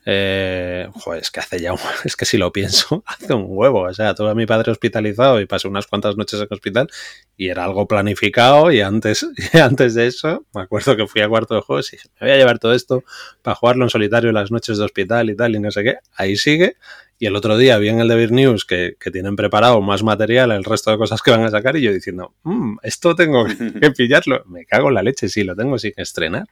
Eh, 0.09 0.88
joder, 0.94 1.20
es 1.20 1.33
que 1.33 1.40
hace 1.40 1.61
ya 1.61 1.72
un, 1.72 1.81
es 2.05 2.14
que 2.14 2.25
si 2.25 2.38
lo 2.38 2.53
pienso, 2.53 3.03
hace 3.07 3.35
un 3.35 3.46
huevo. 3.49 3.83
O 3.83 3.92
sea, 3.92 4.14
tuve 4.14 4.31
a 4.31 4.35
mi 4.35 4.46
padre 4.46 4.70
hospitalizado 4.70 5.40
y 5.40 5.46
pasé 5.46 5.66
unas 5.66 5.88
cuantas 5.88 6.16
noches 6.16 6.40
en 6.40 6.46
hospital 6.49 6.88
y 7.37 7.49
era 7.49 7.64
algo 7.64 7.88
planificado. 7.88 8.70
Y 8.70 8.81
antes, 8.81 9.27
antes 9.53 9.94
de 9.94 10.07
eso, 10.07 10.46
me 10.55 10.62
acuerdo 10.62 10.96
que 10.96 11.09
fui 11.09 11.22
a 11.22 11.29
cuarto 11.29 11.57
de 11.57 11.61
juegos 11.61 11.92
y 11.92 11.96
dije, 11.96 12.09
me 12.20 12.29
voy 12.29 12.37
a 12.37 12.38
llevar 12.38 12.61
todo 12.61 12.72
esto 12.72 13.03
para 13.42 13.57
jugarlo 13.57 13.85
en 13.85 13.90
solitario 13.90 14.31
las 14.31 14.53
noches 14.53 14.79
de 14.79 14.85
hospital 14.85 15.29
y 15.29 15.37
tal, 15.37 15.57
y 15.57 15.59
no 15.59 15.72
sé 15.72 15.83
qué. 15.83 15.96
Ahí 16.16 16.37
sigue. 16.37 16.77
Y 17.18 17.27
el 17.27 17.35
otro 17.35 17.57
día 17.57 17.79
vi 17.79 17.88
en 17.88 17.99
el 17.99 18.09
Devir 18.09 18.31
News 18.31 18.64
que, 18.66 18.96
que, 19.01 19.11
tienen 19.11 19.37
preparado 19.37 19.81
más 19.81 20.03
material, 20.03 20.53
el 20.53 20.64
resto 20.64 20.90
de 20.90 20.99
cosas 20.99 21.22
que 21.22 21.31
van 21.31 21.44
a 21.44 21.51
sacar, 21.51 21.75
y 21.75 21.81
yo 21.81 21.90
diciendo, 21.90 22.35
mmm, 22.42 22.77
esto 22.83 23.16
tengo 23.16 23.46
que 23.46 23.90
pillarlo. 23.90 24.44
Me 24.44 24.66
cago 24.66 24.88
en 24.88 24.94
la 24.94 25.03
leche, 25.03 25.31
sí, 25.31 25.42
lo 25.42 25.57
tengo 25.57 25.79
sin 25.79 25.94
estrenar. 25.96 26.46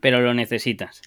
Pero 0.00 0.20
lo 0.20 0.34
necesitas. 0.34 1.02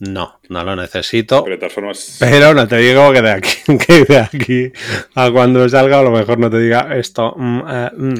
No, 0.00 0.40
no 0.48 0.64
lo 0.64 0.74
necesito. 0.74 1.44
Pero 1.44 1.56
de 1.56 1.60
todas 1.60 1.72
formas. 1.72 2.16
Pero 2.18 2.52
no 2.52 2.66
te 2.66 2.76
digo 2.78 3.12
que 3.12 3.22
de 3.22 3.30
aquí, 3.30 3.78
que 3.86 4.04
de 4.04 4.18
aquí 4.18 4.72
a 5.14 5.30
cuando 5.30 5.68
salga, 5.68 6.00
a 6.00 6.02
lo 6.02 6.10
mejor 6.10 6.38
no 6.38 6.50
te 6.50 6.58
diga 6.58 6.96
esto. 6.96 7.34
Mm, 7.36 7.62
eh, 7.68 7.90
mm. 7.96 8.14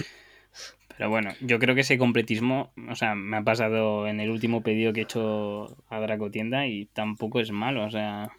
Pero 0.97 1.11
bueno, 1.11 1.31
yo 1.41 1.59
creo 1.59 1.75
que 1.75 1.81
ese 1.81 1.99
completismo, 1.99 2.73
o 2.89 2.95
sea, 2.95 3.17
me 3.17 3.37
ha 3.37 3.43
pasado 3.43 4.07
en 4.07 4.21
el 4.21 4.31
último 4.31 4.63
pedido 4.63 4.93
que 4.93 5.01
he 5.01 5.03
hecho 5.03 5.77
a 5.89 6.01
Draco 6.01 6.31
Tienda 6.31 6.69
y 6.69 6.87
tampoco 6.87 7.41
es 7.41 7.51
malo, 7.51 7.85
o 7.85 7.91
sea. 7.91 8.31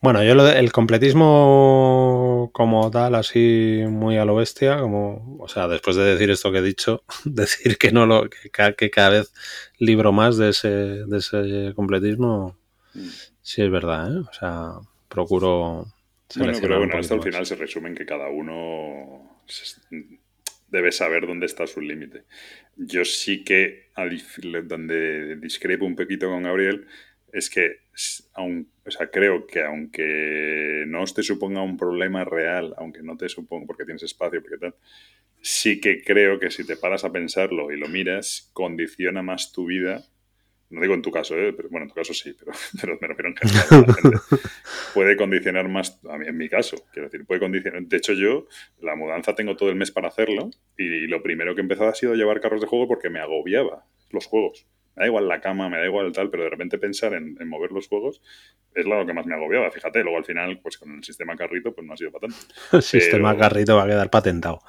Bueno, 0.00 0.24
yo 0.24 0.34
lo 0.34 0.48
el 0.48 0.72
completismo 0.72 2.50
como 2.52 2.90
tal, 2.90 3.14
así 3.14 3.82
muy 3.88 4.16
a 4.16 4.24
lo 4.24 4.34
bestia, 4.34 4.80
como, 4.80 5.36
o 5.38 5.46
sea, 5.46 5.68
después 5.68 5.94
de 5.94 6.02
decir 6.02 6.30
esto 6.30 6.50
que 6.50 6.58
he 6.58 6.62
dicho, 6.62 7.04
decir 7.24 7.78
que 7.78 7.92
no 7.92 8.06
lo, 8.06 8.28
que, 8.28 8.50
que 8.76 8.90
cada 8.90 9.10
vez 9.10 9.32
libro 9.78 10.10
más 10.10 10.36
de 10.36 10.48
ese, 10.48 10.68
de 10.68 11.18
ese 11.18 11.72
completismo, 11.76 12.56
sí 13.40 13.62
es 13.62 13.70
verdad, 13.70 14.12
¿eh? 14.12 14.18
O 14.18 14.32
sea, 14.32 14.72
procuro. 15.08 15.86
Bueno, 16.36 16.58
pero 16.60 16.78
bueno, 16.78 16.96
hasta 16.98 17.14
el 17.14 17.22
final 17.22 17.46
se 17.46 17.54
resume 17.54 17.88
en 17.88 17.94
que 17.94 18.06
cada 18.06 18.28
uno 18.30 19.40
debe 20.70 20.92
saber 20.92 21.26
dónde 21.26 21.46
está 21.46 21.66
su 21.66 21.80
límite. 21.80 22.24
Yo 22.76 23.04
sí 23.04 23.44
que, 23.44 23.90
donde 24.64 25.36
discrepo 25.36 25.84
un 25.84 25.96
poquito 25.96 26.28
con 26.28 26.42
Gabriel, 26.44 26.86
es 27.32 27.50
que 27.50 27.80
o 28.34 28.90
sea, 28.90 29.10
creo 29.10 29.46
que 29.46 29.62
aunque 29.62 30.84
no 30.86 31.04
te 31.04 31.22
suponga 31.22 31.62
un 31.62 31.76
problema 31.76 32.24
real, 32.24 32.74
aunque 32.78 33.02
no 33.02 33.16
te 33.16 33.28
suponga 33.28 33.66
porque 33.66 33.84
tienes 33.84 34.02
espacio, 34.02 34.40
porque 34.40 34.58
tal, 34.58 34.74
sí 35.42 35.80
que 35.80 36.02
creo 36.02 36.38
que 36.38 36.50
si 36.50 36.66
te 36.66 36.76
paras 36.76 37.04
a 37.04 37.12
pensarlo 37.12 37.72
y 37.72 37.78
lo 37.78 37.88
miras, 37.88 38.50
condiciona 38.52 39.22
más 39.22 39.52
tu 39.52 39.66
vida 39.66 40.04
no 40.70 40.80
digo 40.80 40.94
en 40.94 41.02
tu 41.02 41.10
caso, 41.10 41.36
¿eh? 41.36 41.52
pero, 41.52 41.68
bueno, 41.68 41.84
en 41.84 41.88
tu 41.88 41.94
caso 41.94 42.14
sí, 42.14 42.34
pero, 42.38 42.52
me 43.00 43.08
refiero 43.08 43.28
en 43.30 43.36
general. 43.36 44.20
puede 44.94 45.16
condicionar 45.16 45.68
más, 45.68 46.00
a 46.08 46.16
mí, 46.16 46.26
en 46.26 46.36
mi 46.36 46.48
caso, 46.48 46.76
quiero 46.92 47.08
decir, 47.08 47.26
puede 47.26 47.40
condicionar. 47.40 47.82
De 47.82 47.96
hecho, 47.96 48.12
yo 48.12 48.46
la 48.80 48.94
mudanza 48.94 49.34
tengo 49.34 49.56
todo 49.56 49.68
el 49.68 49.76
mes 49.76 49.90
para 49.90 50.08
hacerlo 50.08 50.50
y 50.76 51.06
lo 51.06 51.22
primero 51.22 51.54
que 51.54 51.60
he 51.60 51.62
empezado 51.62 51.90
ha 51.90 51.94
sido 51.94 52.14
llevar 52.14 52.40
carros 52.40 52.60
de 52.60 52.68
juego 52.68 52.86
porque 52.86 53.10
me 53.10 53.20
agobiaba 53.20 53.84
los 54.10 54.26
juegos. 54.26 54.66
Me 54.96 55.02
da 55.02 55.06
igual 55.06 55.28
la 55.28 55.40
cama, 55.40 55.68
me 55.68 55.78
da 55.78 55.86
igual 55.86 56.12
tal, 56.12 56.30
pero 56.30 56.44
de 56.44 56.50
repente 56.50 56.78
pensar 56.78 57.14
en, 57.14 57.36
mover 57.48 57.72
los 57.72 57.88
juegos 57.88 58.22
es 58.74 58.86
lo 58.86 59.04
que 59.06 59.12
más 59.12 59.26
me 59.26 59.34
agobiaba. 59.34 59.70
Fíjate, 59.70 60.02
luego 60.02 60.18
al 60.18 60.24
final, 60.24 60.60
pues 60.62 60.78
con 60.78 60.94
el 60.94 61.04
sistema 61.04 61.36
carrito, 61.36 61.74
pues 61.74 61.86
no 61.86 61.94
ha 61.94 61.96
sido 61.96 62.12
para 62.12 62.28
tanto. 62.28 62.54
El 62.72 62.82
sistema 62.82 63.36
carrito 63.36 63.76
va 63.76 63.84
a 63.84 63.86
quedar 63.86 64.10
patentado. 64.10 64.60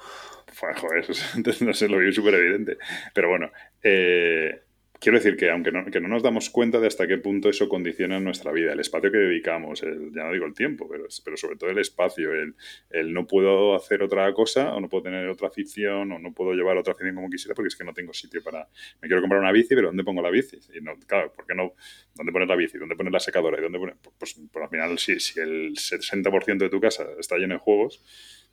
Joder, 0.58 1.06
entonces 1.36 1.62
no 1.62 1.72
sé, 1.72 1.88
lo 1.88 1.98
vi 1.98 2.12
súper 2.12 2.34
evidente. 2.34 2.78
Pero 3.14 3.28
bueno, 3.28 3.50
eh, 3.82 4.62
quiero 5.02 5.18
decir 5.18 5.36
que 5.36 5.50
aunque 5.50 5.72
no, 5.72 5.84
que 5.86 6.00
no 6.00 6.06
nos 6.06 6.22
damos 6.22 6.48
cuenta 6.48 6.78
de 6.78 6.86
hasta 6.86 7.08
qué 7.08 7.18
punto 7.18 7.48
eso 7.48 7.68
condiciona 7.68 8.20
nuestra 8.20 8.52
vida, 8.52 8.72
el 8.72 8.78
espacio 8.78 9.10
que 9.10 9.18
dedicamos, 9.18 9.82
el, 9.82 10.12
ya 10.14 10.22
no 10.22 10.32
digo 10.32 10.46
el 10.46 10.54
tiempo, 10.54 10.88
pero, 10.88 11.06
pero 11.24 11.36
sobre 11.36 11.56
todo 11.56 11.70
el 11.70 11.78
espacio, 11.78 12.32
el, 12.32 12.54
el, 12.88 13.12
no 13.12 13.26
puedo 13.26 13.74
hacer 13.74 14.02
otra 14.04 14.32
cosa 14.32 14.72
o 14.74 14.80
no 14.80 14.88
puedo 14.88 15.02
tener 15.02 15.28
otra 15.28 15.48
afición 15.48 16.12
o 16.12 16.18
no 16.20 16.32
puedo 16.32 16.52
llevar 16.54 16.76
otra 16.76 16.92
afición 16.92 17.16
como 17.16 17.28
quisiera 17.28 17.54
porque 17.54 17.68
es 17.68 17.76
que 17.76 17.82
no 17.82 17.92
tengo 17.92 18.14
sitio 18.14 18.42
para... 18.44 18.68
Me 19.00 19.08
quiero 19.08 19.20
comprar 19.20 19.40
una 19.40 19.50
bici, 19.50 19.74
pero 19.74 19.88
¿dónde 19.88 20.04
pongo 20.04 20.22
la 20.22 20.30
bici? 20.30 20.58
Y 20.72 20.80
no, 20.80 20.96
claro, 21.00 21.32
¿por 21.32 21.46
qué 21.46 21.54
no? 21.56 21.74
¿Dónde 22.14 22.30
poner 22.30 22.46
la 22.46 22.54
bici? 22.54 22.78
¿Dónde 22.78 22.94
poner 22.94 23.12
la 23.12 23.20
secadora? 23.20 23.58
¿Y 23.58 23.62
dónde 23.62 23.80
poner? 23.80 23.96
Pues, 24.00 24.14
pues, 24.16 24.40
pues 24.52 24.62
al 24.62 24.70
final, 24.70 24.98
si, 25.00 25.18
si 25.18 25.40
el 25.40 25.72
60% 25.72 26.58
de 26.58 26.70
tu 26.70 26.80
casa 26.80 27.08
está 27.18 27.36
lleno 27.38 27.54
de 27.54 27.60
juegos, 27.60 28.00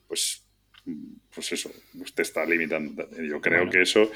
pues 0.07 0.45
pues 1.35 1.51
eso, 1.51 1.71
te 2.15 2.23
está 2.23 2.43
limitando. 2.45 3.07
Yo 3.21 3.39
creo 3.39 3.69
que 3.69 3.81
eso 3.83 4.09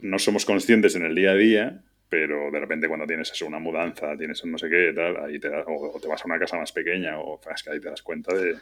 no 0.00 0.18
somos 0.18 0.44
conscientes 0.44 0.94
en 0.96 1.04
el 1.04 1.14
día 1.14 1.32
a 1.32 1.34
día, 1.34 1.82
pero 2.08 2.50
de 2.50 2.60
repente 2.60 2.88
cuando 2.88 3.06
tienes 3.06 3.30
eso, 3.30 3.46
una 3.46 3.58
mudanza, 3.58 4.16
tienes 4.16 4.44
no 4.44 4.58
sé 4.58 4.68
qué, 4.68 4.92
tal, 4.94 5.24
ahí 5.24 5.38
te 5.38 5.48
o, 5.48 5.98
te 6.00 6.08
vas 6.08 6.22
a 6.22 6.26
una 6.26 6.38
casa 6.38 6.56
más 6.56 6.72
pequeña, 6.72 7.18
o 7.18 7.40
es 7.54 7.62
que 7.62 7.70
ahí 7.70 7.80
te 7.80 7.90
das 7.90 8.02
cuenta 8.02 8.34
de, 8.34 8.56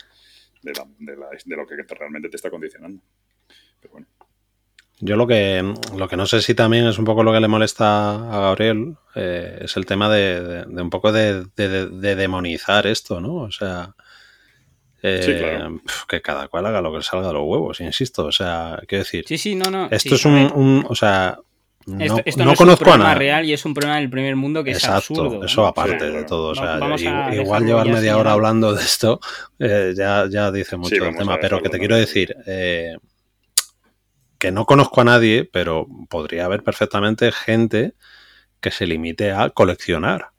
de, 0.63 1.57
lo 1.57 1.67
que 1.67 1.95
realmente 1.95 2.29
te 2.29 2.37
está 2.37 2.51
condicionando. 2.51 3.01
Pero 3.81 3.93
bueno. 3.93 4.07
Yo 4.99 5.17
lo 5.17 5.27
que, 5.27 5.63
lo 5.95 6.09
que 6.09 6.17
no 6.17 6.25
sé 6.25 6.41
si 6.41 6.55
también 6.55 6.87
es 6.87 6.99
un 6.99 7.05
poco 7.05 7.23
lo 7.23 7.33
que 7.33 7.41
le 7.41 7.49
molesta 7.49 8.15
a 8.15 8.41
Gabriel, 8.41 8.97
eh, 9.15 9.59
es 9.61 9.77
el 9.77 9.85
tema 9.85 10.09
de, 10.09 10.65
un 10.67 10.89
poco 10.89 11.13
de, 11.13 11.45
demonizar 11.55 12.87
esto, 12.87 13.21
¿no? 13.21 13.35
O 13.35 13.51
sea, 13.51 13.95
eh, 15.03 15.69
que 16.09 16.23
cada 16.23 16.49
cual 16.49 16.67
haga 16.67 16.81
lo 16.81 16.93
que 16.93 17.03
salga 17.03 17.29
de 17.29 17.35
los 17.35 17.45
huevos, 17.45 17.81
insisto. 17.81 18.27
O 18.27 18.33
sea, 18.33 18.81
quiero 18.87 19.05
decir. 19.05 19.25
Sí, 19.27 19.39
sí, 19.39 19.55
no, 19.55 19.71
no. 19.71 19.89
Esto 19.91 20.15
es 20.15 20.25
un, 20.25 20.85
O 20.89 20.95
sea. 20.95 21.39
No, 21.87 22.19
esto, 22.25 22.45
no, 22.45 22.57
conozco 22.57 22.83
es 22.83 22.89
un 22.89 22.95
problema 22.95 23.15
real 23.15 23.45
y 23.45 23.53
es 23.53 23.65
un 23.65 23.73
problema 23.73 23.99
del 23.99 24.11
primer 24.11 24.35
mundo 24.35 24.65
que 24.65 24.73
es 24.73 24.85
absurdo. 24.89 25.45
Eso 25.45 25.65
aparte 25.65 26.11
de 26.11 26.25
todo. 26.25 26.49
O 26.49 26.55
sea, 26.55 26.81
igual 27.33 27.65
llevar 27.65 27.89
media 27.89 28.17
hora 28.17 28.33
hablando 28.33 28.75
de 28.75 28.83
esto 28.83 29.21
eh, 29.61 29.95
ya, 29.97 30.27
ya 30.29 30.51
dice 30.51 30.77
mucho 30.77 31.05
el 31.05 31.17
tema. 31.17 31.39
Pero 31.41 31.63
que 31.63 31.69
te 31.69 31.79
quiero 31.79 31.95
decir, 31.95 32.35
eh, 32.47 32.97
que 34.39 34.51
no 34.51 34.67
conozco 34.67 35.01
a 35.01 35.05
nadie, 35.05 35.45
pero 35.45 35.87
podría 36.09 36.47
haber 36.47 36.65
perfectamente 36.65 37.31
gente 37.31 37.95
que 38.61 38.73
se 38.73 38.87
limite 38.87 39.31
a 39.31 39.51
coleccionar. 39.51 40.31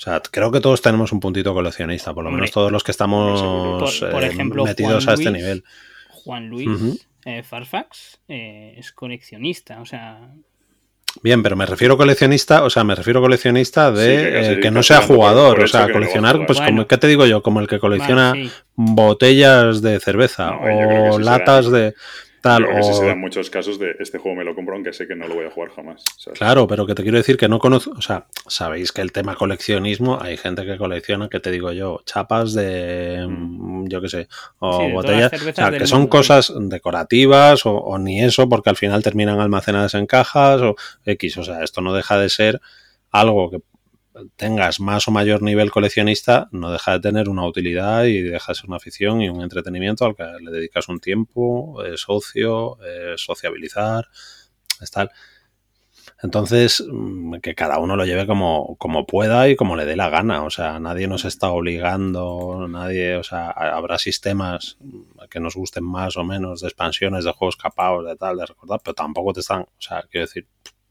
O 0.00 0.02
sea, 0.02 0.22
creo 0.30 0.50
que 0.50 0.60
todos 0.60 0.80
tenemos 0.80 1.12
un 1.12 1.20
puntito 1.20 1.52
coleccionista, 1.52 2.14
por 2.14 2.24
lo 2.24 2.30
menos 2.30 2.50
todos 2.50 2.72
los 2.72 2.82
que 2.82 2.90
estamos 2.90 3.42
por, 3.98 4.24
eh, 4.24 4.28
ejemplo, 4.28 4.64
metidos 4.64 5.06
a 5.06 5.12
este 5.12 5.30
nivel. 5.30 5.62
Juan 6.08 6.48
Luis 6.48 7.04
eh, 7.26 7.42
Farfax 7.42 8.18
eh, 8.26 8.76
es 8.78 8.92
coleccionista, 8.92 9.78
o 9.82 9.84
sea. 9.84 10.32
Bien, 11.22 11.42
pero 11.42 11.54
me 11.54 11.66
refiero 11.66 11.98
coleccionista, 11.98 12.64
o 12.64 12.70
sea, 12.70 12.82
me 12.82 12.94
refiero 12.94 13.20
coleccionista 13.20 13.92
de 13.92 14.54
eh, 14.54 14.60
que, 14.60 14.70
no 14.70 14.82
sea 14.82 15.02
jugador, 15.02 15.60
o 15.60 15.68
sea, 15.68 15.92
coleccionar, 15.92 16.46
pues 16.46 16.62
como, 16.62 16.86
¿qué 16.86 16.96
te 16.96 17.06
digo 17.06 17.26
yo? 17.26 17.42
Como 17.42 17.60
el 17.60 17.68
que 17.68 17.78
colecciona 17.78 18.32
botellas 18.76 19.82
de 19.82 20.00
cerveza 20.00 20.52
o 20.52 21.18
latas 21.18 21.70
de 21.70 21.94
Tal, 22.40 22.64
o... 22.64 22.82
se 22.82 23.04
dan 23.04 23.20
muchos 23.20 23.50
casos 23.50 23.78
de 23.78 23.96
este 23.98 24.18
juego 24.18 24.36
me 24.36 24.44
lo 24.44 24.54
compro 24.54 24.74
aunque 24.74 24.92
sé 24.92 25.06
que 25.06 25.14
no 25.14 25.28
lo 25.28 25.34
voy 25.34 25.46
a 25.46 25.50
jugar 25.50 25.70
jamás. 25.70 26.04
Claro, 26.34 26.66
pero 26.66 26.86
que 26.86 26.94
te 26.94 27.02
quiero 27.02 27.18
decir 27.18 27.36
que 27.36 27.48
no 27.48 27.58
conozco, 27.58 27.92
o 27.92 28.00
sea, 28.00 28.26
sabéis 28.46 28.92
que 28.92 29.02
el 29.02 29.12
tema 29.12 29.34
coleccionismo, 29.34 30.18
hay 30.20 30.36
gente 30.36 30.64
que 30.64 30.78
colecciona, 30.78 31.28
que 31.28 31.40
te 31.40 31.50
digo 31.50 31.72
yo, 31.72 32.00
chapas 32.06 32.54
de, 32.54 33.26
mm. 33.28 33.88
yo 33.88 34.00
qué 34.00 34.08
sé, 34.08 34.28
o 34.58 34.88
botellas, 34.90 35.32
o 35.32 35.52
sea, 35.52 35.70
que 35.70 35.86
son 35.86 36.06
cosas 36.06 36.52
decorativas 36.58 37.62
o, 37.64 37.98
ni 37.98 38.22
eso, 38.22 38.48
porque 38.48 38.70
al 38.70 38.76
final 38.76 39.02
terminan 39.02 39.40
almacenadas 39.40 39.94
en 39.94 40.06
cajas 40.06 40.62
o 40.62 40.76
X, 41.04 41.36
o 41.36 41.44
sea, 41.44 41.62
esto 41.62 41.80
no 41.80 41.92
deja 41.92 42.18
de 42.18 42.28
ser 42.30 42.60
algo 43.10 43.50
que 43.50 43.58
tengas 44.36 44.80
más 44.80 45.08
o 45.08 45.10
mayor 45.10 45.42
nivel 45.42 45.70
coleccionista, 45.70 46.48
no 46.52 46.70
deja 46.70 46.92
de 46.92 47.00
tener 47.00 47.28
una 47.28 47.46
utilidad 47.46 48.04
y 48.04 48.22
deja 48.22 48.52
de 48.52 48.56
ser 48.56 48.66
una 48.66 48.76
afición 48.76 49.20
y 49.22 49.28
un 49.28 49.42
entretenimiento 49.42 50.04
al 50.04 50.16
que 50.16 50.24
le 50.40 50.50
dedicas 50.50 50.88
un 50.88 51.00
tiempo, 51.00 51.82
es 51.84 52.04
ocio, 52.08 52.78
es 52.82 53.20
sociabilizar, 53.20 54.08
es 54.80 54.90
tal. 54.90 55.10
Entonces, 56.22 56.84
mm, 56.86 57.36
que 57.36 57.54
cada 57.54 57.78
uno 57.78 57.96
lo 57.96 58.04
lleve 58.04 58.26
como, 58.26 58.76
como 58.78 59.06
pueda 59.06 59.48
y 59.48 59.56
como 59.56 59.76
le 59.76 59.86
dé 59.86 59.96
la 59.96 60.10
gana. 60.10 60.44
O 60.44 60.50
sea, 60.50 60.78
nadie 60.78 61.08
nos 61.08 61.24
está 61.24 61.50
obligando, 61.50 62.66
nadie, 62.68 63.16
o 63.16 63.22
sea, 63.22 63.50
habrá 63.50 63.98
sistemas 63.98 64.78
que 65.30 65.40
nos 65.40 65.54
gusten 65.56 65.84
más 65.84 66.16
o 66.16 66.24
menos 66.24 66.60
de 66.60 66.68
expansiones, 66.68 67.24
de 67.24 67.32
juegos 67.32 67.56
capados, 67.56 68.04
de 68.06 68.16
tal, 68.16 68.36
de 68.36 68.46
recordar, 68.46 68.80
pero 68.84 68.94
tampoco 68.94 69.32
te 69.32 69.40
están, 69.40 69.62
o 69.62 69.68
sea, 69.78 70.04
quiero 70.10 70.26
decir, 70.26 70.46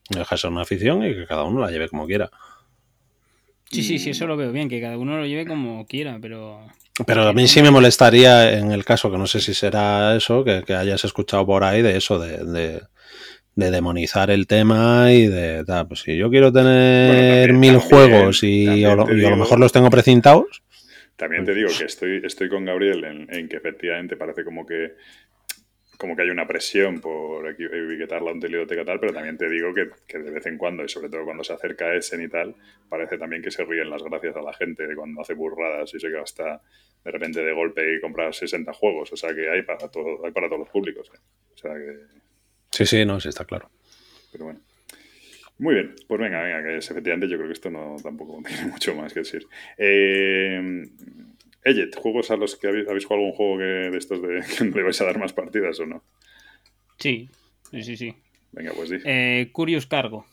deja 0.10 0.36
de 0.36 0.40
ser 0.40 0.50
una 0.50 0.62
afición 0.62 1.04
y 1.04 1.14
que 1.14 1.28
cada 1.28 1.44
uno 1.44 1.62
la 1.62 1.70
lleve 1.70 1.90
como 1.90 2.08
quiera. 2.08 2.32
Sí, 3.72 3.84
sí, 3.84 4.00
sí, 4.00 4.10
eso 4.10 4.26
lo 4.26 4.36
veo 4.36 4.52
bien, 4.52 4.68
que 4.68 4.82
cada 4.82 4.98
uno 4.98 5.18
lo 5.18 5.26
lleve 5.26 5.46
como 5.46 5.86
quiera, 5.86 6.18
pero... 6.20 6.66
Pero 7.06 7.28
a 7.28 7.34
mí 7.34 7.48
sí 7.48 7.62
me 7.62 7.72
molestaría 7.72 8.58
en 8.58 8.72
el 8.72 8.84
caso, 8.84 9.12
que 9.12 9.18
no 9.18 9.28
sé 9.28 9.40
si 9.40 9.54
será 9.54 10.16
eso, 10.16 10.44
que, 10.44 10.64
hayas 10.74 11.06
escuchado 11.06 11.46
por 11.46 11.64
ahí 11.64 11.82
de 11.82 11.96
eso, 11.96 12.20
de, 12.20 12.44
de, 13.56 13.72
demonizar 13.72 14.32
el 14.32 14.48
tema 14.48 15.14
y 15.14 15.28
de, 15.28 15.64
pues 15.88 16.02
si 16.02 16.18
yo 16.18 16.30
quiero 16.30 16.52
tener 16.52 17.54
mil 17.54 17.78
juegos 17.78 18.44
y, 18.44 18.84
a 18.84 18.96
lo, 18.96 19.06
mejor 19.06 19.60
los 19.60 19.72
tengo 19.72 19.90
precintados. 19.90 20.64
También 21.16 21.46
te 21.46 21.54
digo 21.54 21.70
que 21.78 21.86
estoy, 21.86 22.22
estoy 22.24 22.50
con 22.50 22.66
Gabriel 22.66 23.04
en 23.30 23.48
que 23.48 23.58
efectivamente 23.58 24.18
parece 24.18 24.44
como 24.44 24.66
que 24.66 24.96
como 26.00 26.16
que 26.16 26.22
hay 26.22 26.30
una 26.30 26.48
presión 26.48 27.02
por 27.02 27.46
etiquetar 27.46 28.22
la 28.22 28.32
biblioteca 28.32 28.86
tal, 28.86 29.02
pero 29.02 29.12
también 29.12 29.38
te 29.38 29.50
digo 29.50 29.74
que, 29.74 30.18
de 30.18 30.32
vez 30.32 30.46
en 30.46 30.58
cuando, 30.58 30.86
y 30.86 30.88
sobre 30.88 31.10
todo 31.10 31.26
cuando 31.26 31.44
se 31.44 31.52
acerca 31.52 31.88
a 31.88 31.96
Essen 31.96 32.22
y 32.22 32.30
tal, 32.30 32.56
parece 32.88 33.18
también 33.18 33.42
que 33.42 33.52
se 33.52 33.66
ríen 33.66 33.90
las 33.90 34.02
gracias 34.02 34.38
a 34.38 34.42
la 34.42 34.54
gente 34.54 34.88
de 34.88 34.96
cuando 34.96 35.20
hace 35.20 35.34
burradas 35.34 35.94
y 35.94 36.00
se 36.00 36.10
gasta 36.10 36.62
de 37.04 37.12
repente 37.12 37.44
de 37.44 37.52
golpe 37.52 37.94
y 37.94 38.00
compra 38.00 38.32
60 38.32 38.72
juegos. 38.72 39.12
O 39.12 39.18
sea 39.18 39.36
que 39.36 39.50
hay 39.50 39.62
para, 39.64 39.90
todo, 39.90 40.26
hay 40.26 40.32
para 40.32 40.48
todos 40.48 40.60
los 40.60 40.70
públicos. 40.70 41.12
¿eh? 41.14 41.20
O 41.54 41.58
sea 41.58 41.74
que... 41.74 41.98
Sí, 42.72 42.86
sí, 42.86 43.06
no, 43.06 43.20
sí 43.20 43.28
está 43.28 43.44
claro. 43.44 43.70
Pero 44.32 44.46
bueno. 44.46 44.62
Muy 45.58 45.74
bien, 45.74 45.96
pues 46.08 46.22
venga, 46.22 46.42
venga, 46.42 46.64
que 46.64 46.78
efectivamente 46.78 47.28
yo 47.28 47.36
creo 47.36 47.50
que 47.50 47.54
esto 47.56 47.70
no 47.70 47.98
tampoco 48.02 48.42
tiene 48.48 48.68
mucho 48.68 48.96
más 48.96 49.14
que 49.14 49.20
decir. 49.20 49.46
Eh, 49.78 50.88
Ellet, 51.64 51.96
¿juegos 51.96 52.32
a 52.32 52.38
los 52.38 52.56
que 52.56 52.68
habéis, 52.68 52.86
jugado 53.06 53.26
algún 53.26 53.32
juego 53.34 53.58
que, 53.58 53.64
de 53.64 53.98
estos 53.98 54.22
de 54.22 54.42
que 54.58 54.66
le 54.66 54.84
vais 54.84 55.02
a 55.02 55.06
dar 55.06 55.20
más 55.20 55.34
partidas 55.34 55.80
o 55.80 55.86
no? 55.86 56.04
Sí, 56.98 57.30
sí, 57.72 57.84
sí. 57.84 57.98
sí. 57.98 58.16
Venga, 58.52 58.72
pues 58.76 58.90
sí. 58.90 58.96
Eh, 59.06 59.50
Curious 59.52 59.86
Cargo. 59.86 60.26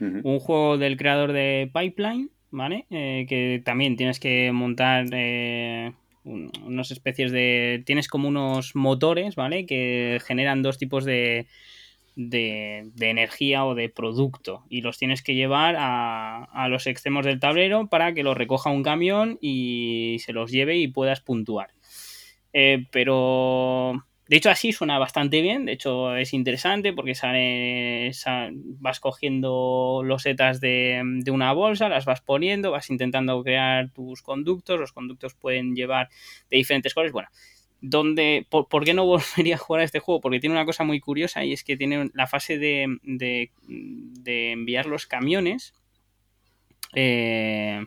Un 0.00 0.40
juego 0.40 0.78
del 0.78 0.96
creador 0.96 1.32
de 1.32 1.70
Pipeline, 1.72 2.28
¿vale? 2.50 2.86
Eh, 2.90 3.24
que 3.28 3.62
también 3.64 3.96
tienes 3.96 4.18
que 4.18 4.50
montar 4.50 5.06
eh, 5.12 5.92
unas 6.24 6.90
especies 6.90 7.30
de... 7.30 7.84
Tienes 7.86 8.08
como 8.08 8.26
unos 8.26 8.74
motores, 8.74 9.36
¿vale? 9.36 9.64
Que 9.64 10.20
generan 10.26 10.62
dos 10.62 10.76
tipos 10.76 11.04
de, 11.04 11.46
de, 12.16 12.92
energía 13.00 13.64
o 13.64 13.74
de 13.74 13.88
producto 13.88 14.64
y 14.68 14.80
los 14.80 14.98
tienes 14.98 15.22
que 15.22 15.34
llevar 15.34 15.76
a, 15.78 16.68
los 16.68 16.86
extremos 16.86 17.24
del 17.24 17.40
tablero 17.40 17.88
para 17.88 18.14
que 18.14 18.22
los 18.22 18.36
recoja 18.36 18.70
un 18.70 18.82
camión 18.82 19.38
y 19.40 20.18
se 20.20 20.32
los 20.32 20.50
lleve 20.50 20.76
y 20.76 20.88
puedas 20.88 21.20
puntuar. 21.20 21.70
Eh, 22.52 22.86
pero 22.90 24.04
de 24.28 24.36
hecho 24.36 24.50
así 24.50 24.72
suena 24.72 24.98
bastante 24.98 25.40
bien, 25.40 25.64
de 25.64 25.72
hecho 25.72 26.14
es 26.16 26.34
interesante 26.34 26.92
porque 26.92 27.14
sale, 27.14 28.12
vas 28.78 29.00
cogiendo 29.00 30.02
losetas 30.04 30.60
de, 30.60 31.02
de 31.04 31.30
una 31.30 31.52
bolsa, 31.52 31.88
las 31.88 32.04
vas 32.04 32.20
poniendo, 32.20 32.70
vas 32.70 32.90
intentando 32.90 33.42
crear 33.42 33.90
tus 33.90 34.22
conductos, 34.22 34.78
los 34.78 34.92
conductos 34.92 35.34
pueden 35.34 35.74
llevar 35.74 36.08
de 36.50 36.58
diferentes 36.58 36.94
colores, 36.94 37.12
bueno, 37.12 37.28
donde, 37.82 38.46
por, 38.48 38.84
qué 38.84 38.94
no 38.94 39.04
volvería 39.36 39.56
a 39.56 39.58
jugar 39.58 39.82
a 39.82 39.84
este 39.84 39.98
juego? 39.98 40.22
Porque 40.22 40.40
tiene 40.40 40.54
una 40.54 40.64
cosa 40.64 40.84
muy 40.84 41.00
curiosa 41.00 41.44
y 41.44 41.52
es 41.52 41.64
que 41.64 41.76
tiene 41.76 42.10
la 42.14 42.26
fase 42.26 42.56
de, 42.56 42.86
de, 43.02 44.52
enviar 44.52 44.86
los 44.86 45.06
camiones. 45.06 45.74
Eh, 46.94 47.84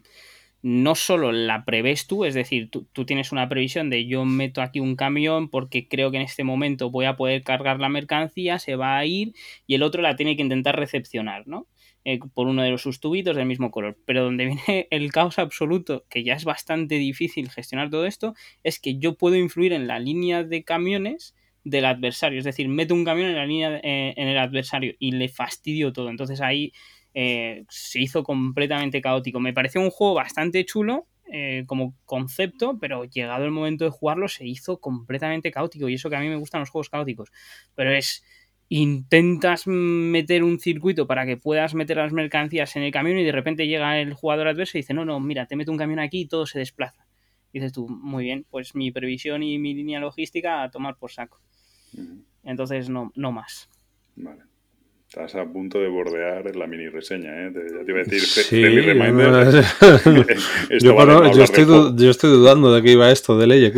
no 0.62 0.96
solo 0.96 1.32
la 1.32 1.64
prevés 1.64 2.08
tú, 2.08 2.26
es 2.26 2.34
decir, 2.34 2.72
tú, 2.72 2.88
tú, 2.92 3.06
tienes 3.06 3.32
una 3.32 3.48
previsión 3.48 3.92
de 3.92 4.08
yo 4.08 4.26
meto 4.26 4.64
aquí 4.64 4.80
un 4.80 4.96
camión 4.96 5.48
porque 5.48 5.88
creo 5.88 6.10
que 6.10 6.18
en 6.18 6.24
este 6.24 6.44
momento 6.44 6.90
voy 6.90 7.06
a 7.06 7.16
poder 7.16 7.44
cargar 7.44 7.80
la 7.80 7.88
mercancía, 7.88 8.58
se 8.58 8.76
va 8.76 8.98
a 8.98 9.06
ir 9.06 9.36
y 9.68 9.76
el 9.76 9.84
otro 9.84 10.02
la 10.02 10.16
tiene 10.16 10.36
que 10.36 10.42
intentar 10.42 10.76
recepcionar, 10.76 11.48
¿no? 11.48 11.68
Eh, 12.08 12.20
por 12.36 12.46
uno 12.46 12.62
de 12.62 12.70
los 12.70 12.84
sus 12.84 13.00
tubitos 13.00 13.36
del 13.36 13.48
mismo 13.48 13.72
color. 13.72 13.98
Pero 14.06 14.24
donde 14.24 14.46
viene 14.68 14.88
el 14.92 15.12
caos 15.12 15.40
absoluto, 15.40 16.06
que 16.08 16.24
ya 16.24 16.36
es 16.36 16.46
bastante 16.46 16.96
difícil 16.96 17.50
gestionar 17.50 17.90
todo 17.90 18.06
esto, 18.06 18.36
es 18.64 18.80
que 18.80 19.00
yo 19.00 19.18
puedo 19.18 19.36
influir 19.36 19.74
en 19.74 19.88
la 19.88 19.98
línea 19.98 20.44
de 20.44 20.64
camiones 20.64 21.34
del 21.64 21.86
adversario. 21.86 22.38
Es 22.38 22.46
decir, 22.46 22.70
meto 22.70 22.94
un 22.94 23.06
camión 23.06 23.30
en 23.30 23.36
la 23.36 23.48
línea 23.48 23.78
eh, 23.78 24.14
en 24.16 24.28
el 24.28 24.38
adversario 24.38 24.94
y 25.00 25.14
le 25.14 25.30
fastidio 25.30 25.92
todo. 25.94 26.12
Entonces 26.12 26.42
ahí 26.42 26.74
eh, 27.16 27.66
se 27.70 28.00
hizo 28.00 28.24
completamente 28.24 29.02
caótico. 29.02 29.40
Me 29.40 29.54
pareció 29.54 29.82
un 29.82 29.90
juego 29.90 30.14
bastante 30.14 30.64
chulo. 30.64 31.08
como 31.66 31.96
concepto, 32.06 32.78
pero 32.80 33.04
llegado 33.06 33.46
el 33.46 33.52
momento 33.52 33.84
de 33.84 33.90
jugarlo 33.90 34.28
se 34.28 34.46
hizo 34.46 34.80
completamente 34.80 35.50
caótico 35.50 35.90
y 35.90 35.96
eso 35.96 36.10
que 36.10 36.16
a 36.16 36.20
mí 36.20 36.30
me 36.30 36.36
gustan 36.38 36.62
los 36.62 36.70
juegos 36.70 36.90
caóticos, 36.90 37.32
pero 37.74 37.92
es 37.92 38.24
intentas 38.70 39.68
meter 39.68 40.44
un 40.44 40.60
circuito 40.60 41.06
para 41.08 41.26
que 41.26 41.38
puedas 41.38 41.76
meter 41.76 41.98
las 41.98 42.14
mercancías 42.14 42.76
en 42.76 42.84
el 42.84 42.92
camión 42.92 43.18
y 43.20 43.24
de 43.24 43.32
repente 43.32 43.68
llega 43.68 44.00
el 44.00 44.14
jugador 44.14 44.48
adverso 44.48 44.78
y 44.78 44.82
dice, 44.82 44.94
no, 44.94 45.06
no, 45.06 45.20
mira, 45.20 45.46
te 45.46 45.56
meto 45.56 45.72
un 45.72 45.78
camión 45.78 46.00
aquí 46.00 46.22
y 46.22 46.28
todo 46.28 46.46
se 46.46 46.60
desplaza. 46.60 47.06
Y 47.52 47.60
dices 47.60 47.74
tú, 47.74 47.88
muy 47.88 48.24
bien, 48.24 48.46
pues 48.50 48.76
mi 48.76 48.92
previsión 48.92 49.44
y 49.44 49.58
mi 49.60 49.74
línea 49.74 50.00
logística 50.00 50.64
a 50.64 50.72
tomar 50.72 50.98
por 50.98 51.12
saco. 51.12 51.40
Entonces, 52.44 52.90
no, 52.90 53.12
no 53.16 53.32
más. 53.32 53.70
Vale. 54.16 54.44
Estás 55.08 55.36
a 55.36 55.46
punto 55.46 55.80
de 55.80 55.88
bordear 55.88 56.54
la 56.56 56.68
mini 56.68 56.90
reseña, 56.90 57.48
¿eh? 57.48 57.54
ya 57.54 57.86
te 57.86 57.92
iba 57.92 58.02
a 58.02 58.04
decir 58.04 58.20
sí, 58.22 58.62
reminder. 58.66 59.64
yo, 60.82 61.32
yo, 61.32 61.44
estoy 61.44 61.66
yo, 61.66 62.10
estoy 62.10 62.32
dudando 62.32 62.74
de 62.74 62.82
que 62.82 62.92
iba 62.92 63.10
esto 63.12 63.38
de 63.38 63.48
ley. 63.48 63.72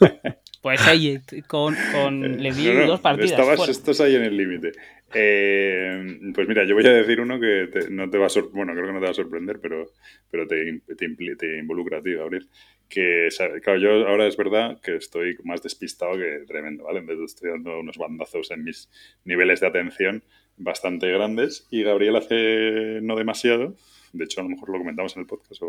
Pues 0.60 0.80
ahí, 0.82 1.18
con, 1.46 1.74
con 1.92 2.42
le 2.42 2.52
di 2.52 2.66
dos 2.86 3.00
partidas. 3.00 3.30
Estabas, 3.30 3.68
estás 3.68 4.00
ahí 4.00 4.14
en 4.14 4.24
el 4.24 4.36
límite. 4.36 4.72
Eh, 5.14 6.30
pues 6.34 6.46
mira, 6.46 6.64
yo 6.64 6.74
voy 6.74 6.86
a 6.86 6.92
decir 6.92 7.20
uno 7.20 7.40
que 7.40 7.68
no 7.90 8.08
te 8.10 8.18
va 8.18 8.26
a 8.26 8.28
sorprender, 8.28 8.56
bueno, 8.56 8.72
creo 8.74 8.86
que 8.86 8.92
no 8.92 9.00
te 9.00 9.06
va 9.06 9.10
a 9.10 9.14
sorprender, 9.14 9.58
pero, 9.60 9.90
pero 10.30 10.46
te, 10.46 10.82
te, 10.96 11.58
involucra 11.58 11.98
a 11.98 12.02
ti, 12.02 12.12
Gabriel. 12.12 12.46
Que, 12.88 13.28
claro, 13.62 13.78
yo 13.78 14.06
ahora 14.06 14.26
es 14.26 14.36
verdad 14.36 14.80
que 14.82 14.96
estoy 14.96 15.36
más 15.44 15.62
despistado 15.62 16.18
que 16.18 16.44
tremendo, 16.46 16.84
¿vale? 16.84 16.98
En 16.98 17.06
vez 17.06 17.18
de 17.18 17.24
estoy 17.24 17.50
dando 17.50 17.80
unos 17.80 17.96
bandazos 17.96 18.50
en 18.50 18.62
mis 18.62 18.90
niveles 19.24 19.60
de 19.60 19.66
atención 19.66 20.22
bastante 20.56 21.10
grandes 21.10 21.66
y 21.70 21.82
Gabriel 21.82 22.16
hace 22.16 22.98
no 23.02 23.16
demasiado, 23.16 23.76
de 24.12 24.24
hecho 24.24 24.40
a 24.40 24.44
lo 24.44 24.50
mejor 24.50 24.68
lo 24.70 24.78
comentamos 24.78 25.16
en 25.16 25.22
el 25.22 25.26
podcast, 25.26 25.62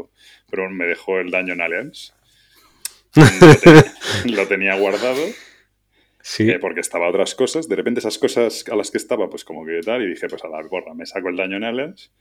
pero 0.49 0.69
me 0.69 0.85
dejó 0.85 1.19
el 1.19 1.31
daño 1.31 1.53
en 1.53 1.61
Alliance 1.61 2.11
lo 4.35 4.47
tenía 4.47 4.75
guardado. 4.75 5.21
Sí. 6.21 6.49
Eh, 6.49 6.59
porque 6.59 6.81
estaba 6.81 7.09
otras 7.09 7.35
cosas. 7.35 7.67
De 7.67 7.75
repente 7.75 7.99
esas 7.99 8.17
cosas 8.17 8.65
a 8.69 8.75
las 8.75 8.91
que 8.91 8.97
estaba, 8.97 9.29
pues 9.29 9.43
como 9.43 9.65
que 9.65 9.81
tal, 9.81 10.03
y 10.03 10.09
dije, 10.09 10.27
pues 10.27 10.43
a 10.43 10.47
la 10.47 10.61
gorra, 10.63 10.93
me 10.93 11.05
saco 11.05 11.29
el 11.29 11.35
daño 11.35 11.57
en 11.57 11.63
Aliens, 11.63 12.11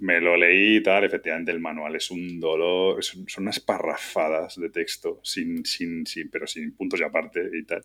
me 0.00 0.20
lo 0.20 0.36
leí 0.36 0.76
y 0.76 0.82
tal, 0.82 1.04
efectivamente 1.04 1.52
el 1.52 1.60
manual 1.60 1.94
es 1.94 2.10
un 2.10 2.40
dolor, 2.40 3.02
son, 3.04 3.24
unas 3.38 3.60
parrafadas 3.60 4.56
de 4.56 4.70
texto, 4.70 5.20
sin, 5.22 5.64
sin, 5.64 6.04
sin, 6.06 6.28
pero 6.30 6.46
sin 6.46 6.74
puntos 6.74 7.00
y 7.00 7.04
aparte 7.04 7.48
y 7.52 7.64
tal. 7.64 7.84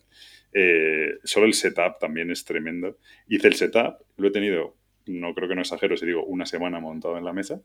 Eh, 0.51 1.19
solo 1.23 1.45
el 1.45 1.53
setup 1.53 1.99
también 1.99 2.31
es 2.31 2.43
tremendo. 2.43 2.97
Hice 3.27 3.47
el 3.47 3.53
setup, 3.53 3.97
lo 4.17 4.29
he 4.29 4.31
tenido, 4.31 4.75
no 5.05 5.33
creo 5.35 5.47
que 5.47 5.55
no 5.55 5.61
exagero 5.61 5.95
si 5.95 6.07
digo, 6.07 6.25
una 6.25 6.45
semana 6.45 6.79
montado 6.79 7.17
en 7.17 7.23
la 7.23 7.33
mesa 7.33 7.61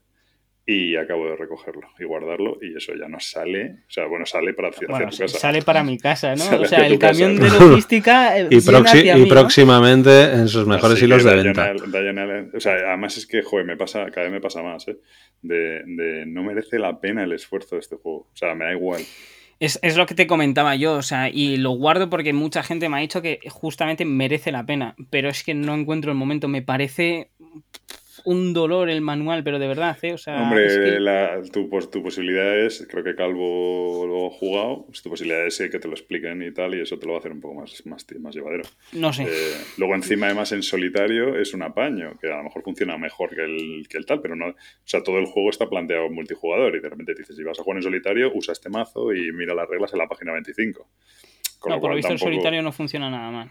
y 0.68 0.96
acabo 0.96 1.26
de 1.30 1.36
recogerlo 1.36 1.88
y 1.96 2.04
guardarlo 2.04 2.58
y 2.60 2.76
eso 2.76 2.92
ya 2.96 3.08
no 3.08 3.20
sale, 3.20 3.84
o 3.88 3.90
sea, 3.90 4.06
bueno, 4.06 4.26
sale 4.26 4.52
para 4.52 4.70
hacia, 4.70 4.88
tu 4.88 4.92
casa. 4.92 5.28
Sale 5.28 5.62
para 5.62 5.84
mi 5.84 5.96
casa, 5.96 6.34
¿no? 6.34 6.44
o 6.60 6.64
sea, 6.64 6.88
el 6.88 6.98
camión 6.98 7.36
de 7.36 7.48
logística 7.60 8.36
y, 8.40 8.48
y 8.50 9.26
próximamente 9.26 10.24
en 10.32 10.48
sus 10.48 10.66
mejores 10.66 11.00
hilos 11.00 11.22
de 11.22 11.36
venta. 11.36 11.72
o 12.52 12.60
sea, 12.60 12.72
además 12.88 13.16
es 13.16 13.28
que, 13.28 13.42
joder, 13.42 13.64
me 13.64 13.76
pasa, 13.76 14.10
cada 14.10 14.24
vez 14.24 14.32
me 14.32 14.40
pasa 14.40 14.60
más, 14.60 14.88
¿eh? 14.88 14.96
De, 15.40 15.84
de 15.86 16.26
no 16.26 16.42
merece 16.42 16.80
la 16.80 16.98
pena 16.98 17.22
el 17.22 17.32
esfuerzo 17.32 17.76
de 17.76 17.82
este 17.82 17.94
juego, 17.94 18.28
o 18.32 18.36
sea, 18.36 18.56
me 18.56 18.64
da 18.64 18.72
igual. 18.72 19.02
Es, 19.60 19.78
es, 19.82 19.96
lo 19.96 20.04
que 20.04 20.16
te 20.16 20.26
comentaba 20.26 20.74
yo, 20.74 20.94
o 20.94 21.02
sea, 21.02 21.30
y 21.30 21.58
lo 21.58 21.70
guardo 21.70 22.10
porque 22.10 22.32
mucha 22.32 22.64
gente 22.64 22.88
me 22.88 22.96
ha 22.96 23.00
dicho 23.00 23.22
que 23.22 23.38
justamente 23.48 24.04
merece 24.04 24.50
la 24.50 24.66
pena, 24.66 24.96
pero 25.10 25.28
es 25.28 25.44
que 25.44 25.54
no 25.54 25.74
encuentro 25.74 26.10
el 26.10 26.18
momento, 26.18 26.48
me 26.48 26.60
parece 26.60 27.30
un 28.26 28.52
dolor 28.52 28.90
el 28.90 29.02
manual, 29.02 29.44
pero 29.44 29.60
de 29.60 29.68
verdad, 29.68 29.96
¿eh? 30.02 30.12
O 30.12 30.18
sea, 30.18 30.42
Hombre, 30.42 30.98
tu, 31.52 31.68
tu, 31.88 32.02
posibilidad 32.02 32.58
es, 32.58 32.84
creo 32.90 33.04
que 33.04 33.14
Calvo 33.14 34.04
lo 34.04 34.26
ha 34.26 34.30
jugado, 34.30 34.84
pues 34.86 35.00
tu 35.00 35.10
posibilidad 35.10 35.46
es 35.46 35.56
que 35.58 35.78
te 35.78 35.86
lo 35.86 35.94
expliquen 35.94 36.42
y 36.42 36.52
tal, 36.52 36.74
y 36.74 36.80
eso 36.80 36.98
te 36.98 37.06
lo 37.06 37.12
va 37.12 37.18
a 37.18 37.20
hacer 37.20 37.30
un 37.30 37.40
poco 37.40 37.60
más, 37.60 37.86
más, 37.86 38.04
más 38.18 38.34
llevadero. 38.34 38.64
No 38.94 39.12
sé. 39.12 39.22
Eh, 39.22 39.56
luego 39.78 39.94
encima, 39.94 40.26
además, 40.26 40.50
en 40.50 40.64
solitario 40.64 41.38
es 41.38 41.54
un 41.54 41.62
apaño, 41.62 42.18
que 42.20 42.26
a 42.26 42.38
lo 42.38 42.42
mejor 42.42 42.64
funciona 42.64 42.98
mejor 42.98 43.32
que 43.32 43.44
el, 43.44 43.86
que 43.88 43.96
el 43.96 44.06
tal, 44.06 44.20
pero 44.20 44.34
no... 44.34 44.48
O 44.48 44.54
sea, 44.84 45.04
todo 45.04 45.20
el 45.20 45.26
juego 45.26 45.50
está 45.50 45.68
planteado 45.68 46.10
multijugador 46.10 46.74
y 46.74 46.80
de 46.80 46.88
repente 46.88 47.14
te 47.14 47.20
dices, 47.20 47.36
si 47.36 47.44
vas 47.44 47.60
a 47.60 47.62
jugar 47.62 47.76
en 47.76 47.84
solitario, 47.84 48.32
usa 48.34 48.52
este 48.52 48.70
mazo 48.70 49.14
y 49.14 49.30
mira 49.30 49.54
las 49.54 49.68
reglas 49.68 49.92
en 49.92 50.00
la 50.00 50.08
página 50.08 50.32
25. 50.32 50.88
no, 51.68 51.80
por 51.80 51.90
lo 51.90 51.96
visto 51.96 52.12
el 52.12 52.18
solitario 52.18 52.60
no 52.60 52.72
funciona 52.72 53.08
nada 53.08 53.30
mal. 53.30 53.50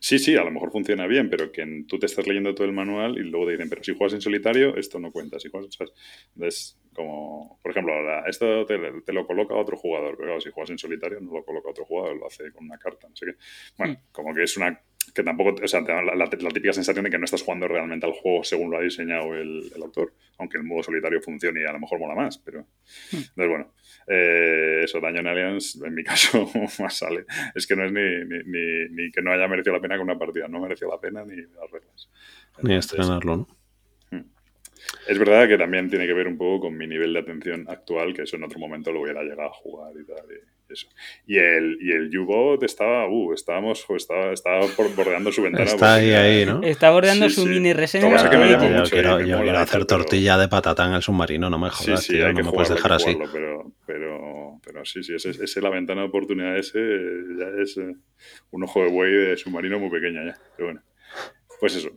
Sí, 0.00 0.18
sí, 0.18 0.36
a 0.36 0.44
lo 0.44 0.50
mejor 0.50 0.70
funciona 0.70 1.06
bien, 1.06 1.30
pero 1.30 1.50
que 1.50 1.84
tú 1.88 1.98
te 1.98 2.06
estás 2.06 2.26
leyendo 2.26 2.54
todo 2.54 2.66
el 2.66 2.72
manual 2.72 3.18
y 3.18 3.22
luego 3.22 3.46
te 3.46 3.52
dicen, 3.52 3.68
pero 3.68 3.82
si 3.82 3.94
juegas 3.94 4.14
en 4.14 4.20
solitario, 4.20 4.76
esto 4.76 4.98
no 4.98 5.12
cuenta. 5.12 5.38
Si 5.38 5.48
juegas, 5.48 5.76
Entonces, 6.34 6.78
como, 6.94 7.58
por 7.62 7.70
ejemplo, 7.70 7.94
esto 8.26 8.66
te, 8.66 9.12
lo 9.12 9.26
coloca 9.26 9.54
otro 9.54 9.76
jugador, 9.76 10.16
pero 10.18 10.40
si 10.40 10.50
juegas 10.50 10.70
en 10.70 10.78
solitario 10.78 11.20
no 11.20 11.32
lo 11.32 11.44
coloca 11.44 11.70
otro 11.70 11.84
jugador, 11.84 12.16
lo 12.16 12.26
hace 12.26 12.50
con 12.52 12.64
una 12.64 12.78
carta, 12.78 13.08
no 13.08 13.16
sé 13.16 13.26
qué. 13.26 13.32
Bueno, 13.76 13.94
hmm. 13.94 14.12
como 14.12 14.34
que 14.34 14.42
es 14.42 14.56
una 14.56 14.80
que 15.14 15.22
tampoco, 15.22 15.54
o 15.62 15.68
sea, 15.68 15.80
la, 15.80 16.14
la, 16.14 16.28
típica 16.28 16.72
sensación 16.72 17.04
de 17.04 17.10
que 17.10 17.18
no 17.18 17.24
estás 17.24 17.42
jugando 17.42 17.68
realmente 17.68 18.06
al 18.06 18.12
juego 18.12 18.44
según 18.44 18.70
lo 18.70 18.78
ha 18.78 18.82
diseñado 18.82 19.34
el, 19.34 19.70
autor, 19.82 20.12
aunque 20.38 20.58
el 20.58 20.64
modo 20.64 20.82
solitario 20.82 21.20
funcione 21.22 21.62
y 21.62 21.64
a 21.64 21.72
lo 21.72 21.80
mejor 21.80 21.98
mola 21.98 22.14
más, 22.14 22.38
pero... 22.38 22.60
Hmm. 23.12 23.16
Entonces, 23.16 23.48
bueno, 23.48 23.72
eh, 24.08 24.82
eso, 24.84 25.00
Daño 25.00 25.20
en 25.20 25.26
Aliens, 25.26 25.80
en 25.84 25.94
mi 25.94 26.04
caso, 26.04 26.50
más 26.78 26.96
sale. 26.96 27.24
Es 27.54 27.66
que 27.66 27.76
no 27.76 27.84
es 27.84 27.92
ni, 27.92 28.90
ni, 28.90 29.10
que 29.10 29.22
no 29.22 29.32
haya 29.32 29.48
merecido 29.48 29.74
la 29.74 29.80
pena 29.80 29.96
con 29.96 30.04
una 30.04 30.18
partida, 30.18 30.48
no 30.48 30.60
mereció 30.60 30.88
la 30.88 31.00
pena 31.00 31.24
ni 31.24 31.36
las 31.36 31.70
reglas. 31.70 32.10
Ni 32.62 32.74
estrenarlo, 32.74 33.36
¿no? 33.36 33.55
Es 35.06 35.18
verdad 35.18 35.46
que 35.46 35.56
también 35.56 35.88
tiene 35.88 36.06
que 36.06 36.12
ver 36.12 36.26
un 36.26 36.36
poco 36.36 36.66
con 36.66 36.76
mi 36.76 36.86
nivel 36.86 37.12
de 37.12 37.20
atención 37.20 37.64
actual, 37.68 38.12
que 38.12 38.22
eso 38.22 38.36
en 38.36 38.44
otro 38.44 38.58
momento 38.58 38.92
lo 38.92 39.02
hubiera 39.02 39.22
llegado 39.22 39.50
a 39.50 39.52
jugar 39.52 39.92
y 40.00 40.04
tal. 40.04 40.24
eso. 40.68 40.88
Y 41.26 41.38
el, 41.38 41.78
y 41.80 41.92
el 41.92 42.18
U-Bot 42.18 42.62
estaba, 42.64 43.08
uh, 43.08 43.32
estábamos, 43.32 43.86
estaba, 43.88 44.32
estaba 44.32 44.66
bordeando 44.96 45.30
su 45.30 45.42
ventana. 45.42 45.64
Está 45.64 45.94
ahí, 45.94 46.12
ahí, 46.12 46.46
¿no? 46.46 46.60
Está 46.62 46.90
bordeando 46.90 47.30
su 47.30 47.46
mini 47.46 47.72
reseña. 47.72 48.10
yo, 48.10 48.30
quiero, 48.90 49.20
yo 49.20 49.40
quiero 49.42 49.58
hacer 49.58 49.84
tortilla 49.84 50.36
de 50.38 50.48
patata 50.48 50.86
en 50.86 50.94
el 50.94 51.02
submarino, 51.02 51.50
no 51.50 51.58
me 51.58 51.70
jodas, 51.70 52.00
sí, 52.02 52.12
sí, 52.12 52.12
tío, 52.14 52.32
no 52.32 52.44
me 52.44 52.52
puedes 52.52 52.70
dejar 52.70 52.92
así. 52.92 53.16
Pero, 53.32 53.72
pero, 53.86 54.60
pero 54.64 54.84
sí, 54.84 55.04
sí, 55.04 55.14
ese, 55.14 55.30
ese, 55.30 55.60
la 55.60 55.70
ventana 55.70 56.02
de 56.02 56.08
oportunidad 56.08 56.56
ese 56.56 56.78
ya 57.38 57.62
es 57.62 57.76
eh, 57.76 57.94
un 58.50 58.64
ojo 58.64 58.82
de 58.82 58.90
buey 58.90 59.12
de 59.12 59.36
submarino 59.36 59.78
muy 59.78 59.90
pequeña 59.90 60.24
ya. 60.24 60.36
Pero 60.56 60.68
bueno, 60.68 60.82
pues 61.60 61.76
eso. 61.76 61.90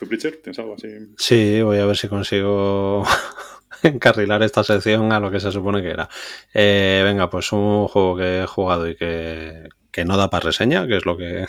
¿Tu 0.00 0.08
Preacher? 0.08 0.40
¿Tienes 0.42 0.58
algo 0.58 0.74
así? 0.74 0.88
Sí, 1.18 1.60
voy 1.60 1.78
a 1.78 1.84
ver 1.84 1.94
si 1.94 2.08
consigo 2.08 3.04
encarrilar 3.82 4.42
esta 4.42 4.64
sección 4.64 5.12
a 5.12 5.20
lo 5.20 5.30
que 5.30 5.40
se 5.40 5.52
supone 5.52 5.82
que 5.82 5.90
era. 5.90 6.08
Eh, 6.54 7.02
venga, 7.04 7.28
pues 7.28 7.52
un 7.52 7.86
juego 7.86 8.16
que 8.16 8.40
he 8.40 8.46
jugado 8.46 8.88
y 8.88 8.96
que, 8.96 9.68
no 10.06 10.16
da 10.16 10.30
para 10.30 10.46
reseña, 10.46 10.86
que 10.86 10.96
es 10.96 11.04
lo 11.04 11.16
que, 11.18 11.46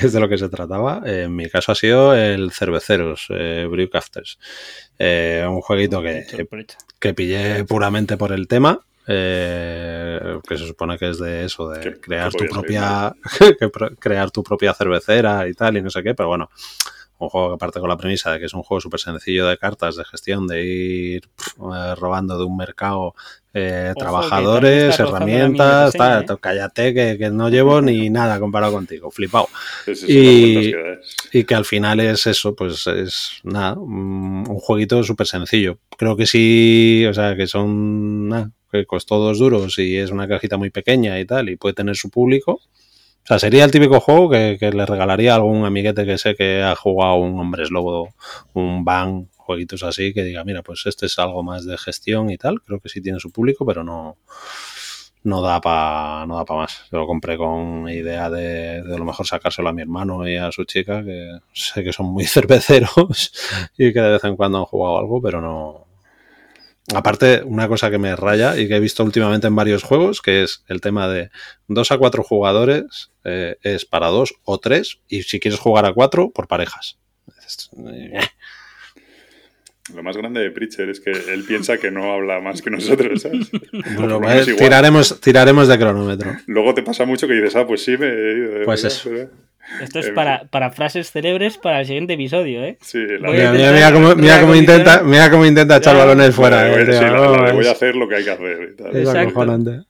es 0.00 0.12
de 0.12 0.18
lo 0.18 0.28
que 0.28 0.38
se 0.38 0.48
trataba. 0.48 1.02
en 1.04 1.36
mi 1.36 1.48
caso 1.48 1.70
ha 1.70 1.76
sido 1.76 2.16
el 2.16 2.50
Cerveceros, 2.50 3.28
eh, 3.30 3.68
Brewcrafters. 3.70 4.40
Eh, 4.98 5.46
un 5.48 5.60
jueguito 5.60 6.02
que, 6.02 6.48
que 6.98 7.14
pillé 7.14 7.64
puramente 7.64 8.16
por 8.16 8.32
el 8.32 8.48
tema. 8.48 8.80
Eh, 9.08 10.40
que 10.48 10.58
se 10.58 10.66
supone 10.66 10.98
que 10.98 11.10
es 11.10 11.18
de 11.18 11.44
eso, 11.44 11.68
de 11.68 12.00
crear 12.00 12.32
tu 12.32 12.44
propia 12.46 13.14
crear 14.00 14.32
tu 14.32 14.42
propia 14.42 14.74
cervecera 14.74 15.46
y 15.46 15.54
tal 15.54 15.76
y 15.76 15.82
no 15.82 15.90
sé 15.90 16.02
qué, 16.02 16.14
pero 16.14 16.28
bueno, 16.28 16.50
un 17.18 17.28
juego 17.28 17.52
que 17.52 17.58
parte 17.58 17.80
con 17.80 17.88
la 17.88 17.96
premisa 17.96 18.32
de 18.32 18.38
que 18.38 18.46
es 18.46 18.54
un 18.54 18.62
juego 18.62 18.80
súper 18.80 19.00
sencillo 19.00 19.46
de 19.46 19.56
cartas, 19.56 19.96
de 19.96 20.04
gestión, 20.04 20.46
de 20.46 20.64
ir 20.64 21.28
eh, 21.58 21.94
robando 21.96 22.38
de 22.38 22.44
un 22.44 22.56
mercado 22.56 23.14
eh, 23.54 23.94
trabajadores, 23.96 25.00
herramientas, 25.00 25.94
tal, 25.94 26.26
cállate 26.38 26.92
que, 26.92 27.30
no 27.30 27.48
llevo 27.48 27.80
ni 27.80 28.10
nada 28.10 28.38
comparado 28.38 28.72
contigo, 28.72 29.10
flipado. 29.10 29.48
y, 30.06 30.72
y, 31.32 31.44
que 31.44 31.54
al 31.54 31.64
final 31.64 32.00
es 32.00 32.26
eso, 32.26 32.54
pues 32.54 32.86
es 32.86 33.40
nada, 33.44 33.74
un 33.78 34.44
jueguito 34.44 35.02
súper 35.02 35.26
sencillo. 35.26 35.78
Creo 35.96 36.16
que 36.16 36.26
sí, 36.26 37.06
o 37.08 37.14
sea, 37.14 37.34
que 37.34 37.46
son, 37.46 38.28
nada, 38.28 38.50
que 38.70 38.84
costó 38.84 39.18
dos 39.18 39.38
duros 39.38 39.78
y 39.78 39.96
es 39.96 40.10
una 40.10 40.28
cajita 40.28 40.58
muy 40.58 40.68
pequeña 40.68 41.18
y 41.18 41.24
tal, 41.24 41.48
y 41.48 41.56
puede 41.56 41.74
tener 41.74 41.96
su 41.96 42.10
público. 42.10 42.60
O 43.26 43.28
sea, 43.28 43.40
sería 43.40 43.64
el 43.64 43.72
típico 43.72 43.98
juego 43.98 44.30
que, 44.30 44.56
le 44.72 44.86
regalaría 44.86 45.32
a 45.32 45.34
algún 45.34 45.64
amiguete 45.64 46.06
que 46.06 46.16
sé 46.16 46.36
que 46.36 46.62
ha 46.62 46.76
jugado 46.76 47.16
un 47.16 47.36
Hombres 47.40 47.72
Lobo, 47.72 48.14
un 48.52 48.84
Bang, 48.84 49.26
jueguitos 49.36 49.82
así, 49.82 50.14
que 50.14 50.22
diga, 50.22 50.44
mira, 50.44 50.62
pues 50.62 50.86
este 50.86 51.06
es 51.06 51.18
algo 51.18 51.42
más 51.42 51.66
de 51.66 51.76
gestión 51.76 52.30
y 52.30 52.38
tal. 52.38 52.62
Creo 52.62 52.78
que 52.78 52.88
sí 52.88 53.00
tiene 53.00 53.18
su 53.18 53.32
público, 53.32 53.66
pero 53.66 53.82
no, 53.82 54.16
no 55.24 55.42
da 55.42 55.60
para 55.60 56.24
no 56.26 56.36
da 56.36 56.44
para 56.44 56.60
más. 56.60 56.84
Yo 56.92 56.98
lo 56.98 57.06
compré 57.08 57.36
con 57.36 57.88
idea 57.88 58.30
de, 58.30 58.84
de, 58.84 58.96
lo 58.96 59.04
mejor 59.04 59.26
sacárselo 59.26 59.70
a 59.70 59.72
mi 59.72 59.82
hermano 59.82 60.28
y 60.28 60.36
a 60.36 60.52
su 60.52 60.64
chica, 60.64 61.04
que 61.04 61.40
sé 61.52 61.82
que 61.82 61.92
son 61.92 62.06
muy 62.06 62.24
cerveceros 62.26 63.32
y 63.76 63.92
que 63.92 64.00
de 64.00 64.10
vez 64.12 64.24
en 64.24 64.36
cuando 64.36 64.58
han 64.58 64.66
jugado 64.66 64.98
algo, 64.98 65.20
pero 65.20 65.40
no, 65.40 65.85
Aparte, 66.94 67.42
una 67.44 67.66
cosa 67.66 67.90
que 67.90 67.98
me 67.98 68.14
raya 68.14 68.56
y 68.56 68.68
que 68.68 68.76
he 68.76 68.80
visto 68.80 69.02
últimamente 69.02 69.48
en 69.48 69.56
varios 69.56 69.82
juegos, 69.82 70.22
que 70.22 70.44
es 70.44 70.64
el 70.68 70.80
tema 70.80 71.08
de 71.08 71.30
dos 71.66 71.90
a 71.90 71.98
cuatro 71.98 72.22
jugadores, 72.22 73.10
eh, 73.24 73.56
es 73.62 73.84
para 73.84 74.06
dos 74.08 74.34
o 74.44 74.58
tres, 74.58 75.00
y 75.08 75.22
si 75.22 75.40
quieres 75.40 75.58
jugar 75.58 75.84
a 75.84 75.92
cuatro, 75.92 76.30
por 76.30 76.46
parejas. 76.46 76.98
Eh. 77.92 78.20
Lo 79.94 80.02
más 80.02 80.16
grande 80.16 80.40
de 80.40 80.50
Pritcher 80.50 80.88
es 80.88 81.00
que 81.00 81.10
él 81.10 81.44
piensa 81.46 81.78
que 81.78 81.90
no 81.90 82.12
habla 82.12 82.40
más 82.40 82.62
que 82.62 82.70
nosotros, 82.70 83.22
¿sabes? 83.22 83.50
Bueno, 83.96 84.20
tiraremos, 84.56 85.20
tiraremos 85.20 85.68
de 85.68 85.78
cronómetro. 85.78 86.36
Luego 86.46 86.74
te 86.74 86.82
pasa 86.82 87.04
mucho 87.04 87.26
que 87.28 87.34
dices, 87.34 87.54
ah, 87.56 87.66
pues 87.66 87.82
sí, 87.82 87.96
me 87.96 88.64
Pues 88.64 88.84
eso. 88.84 89.10
Esto 89.80 89.98
es 89.98 90.10
para, 90.10 90.44
para, 90.48 90.70
frases 90.70 91.10
célebres 91.10 91.58
para 91.58 91.80
el 91.80 91.86
siguiente 91.86 92.14
episodio, 92.14 92.64
¿eh? 92.64 92.78
Sí, 92.80 92.98
mira, 93.20 93.52
mira, 93.52 93.92
cómo, 93.92 94.14
mira, 94.14 94.40
cómo 94.40 94.54
intenta, 94.54 95.02
mira 95.02 95.30
cómo 95.30 95.44
intenta 95.44 95.76
echar 95.76 95.96
balones 95.96 96.34
fuera. 96.34 96.68
Voy, 96.68 96.82
eh, 96.82 96.86
sí, 96.92 97.54
voy 97.54 97.66
a 97.66 97.70
hacer 97.72 97.96
lo 97.96 98.08
que 98.08 98.16
hay 98.16 98.24
que 98.24 98.30
hacer. 98.30 98.70
Y 98.72 98.76
tal. 98.76 98.96
Exacto. 98.96 99.42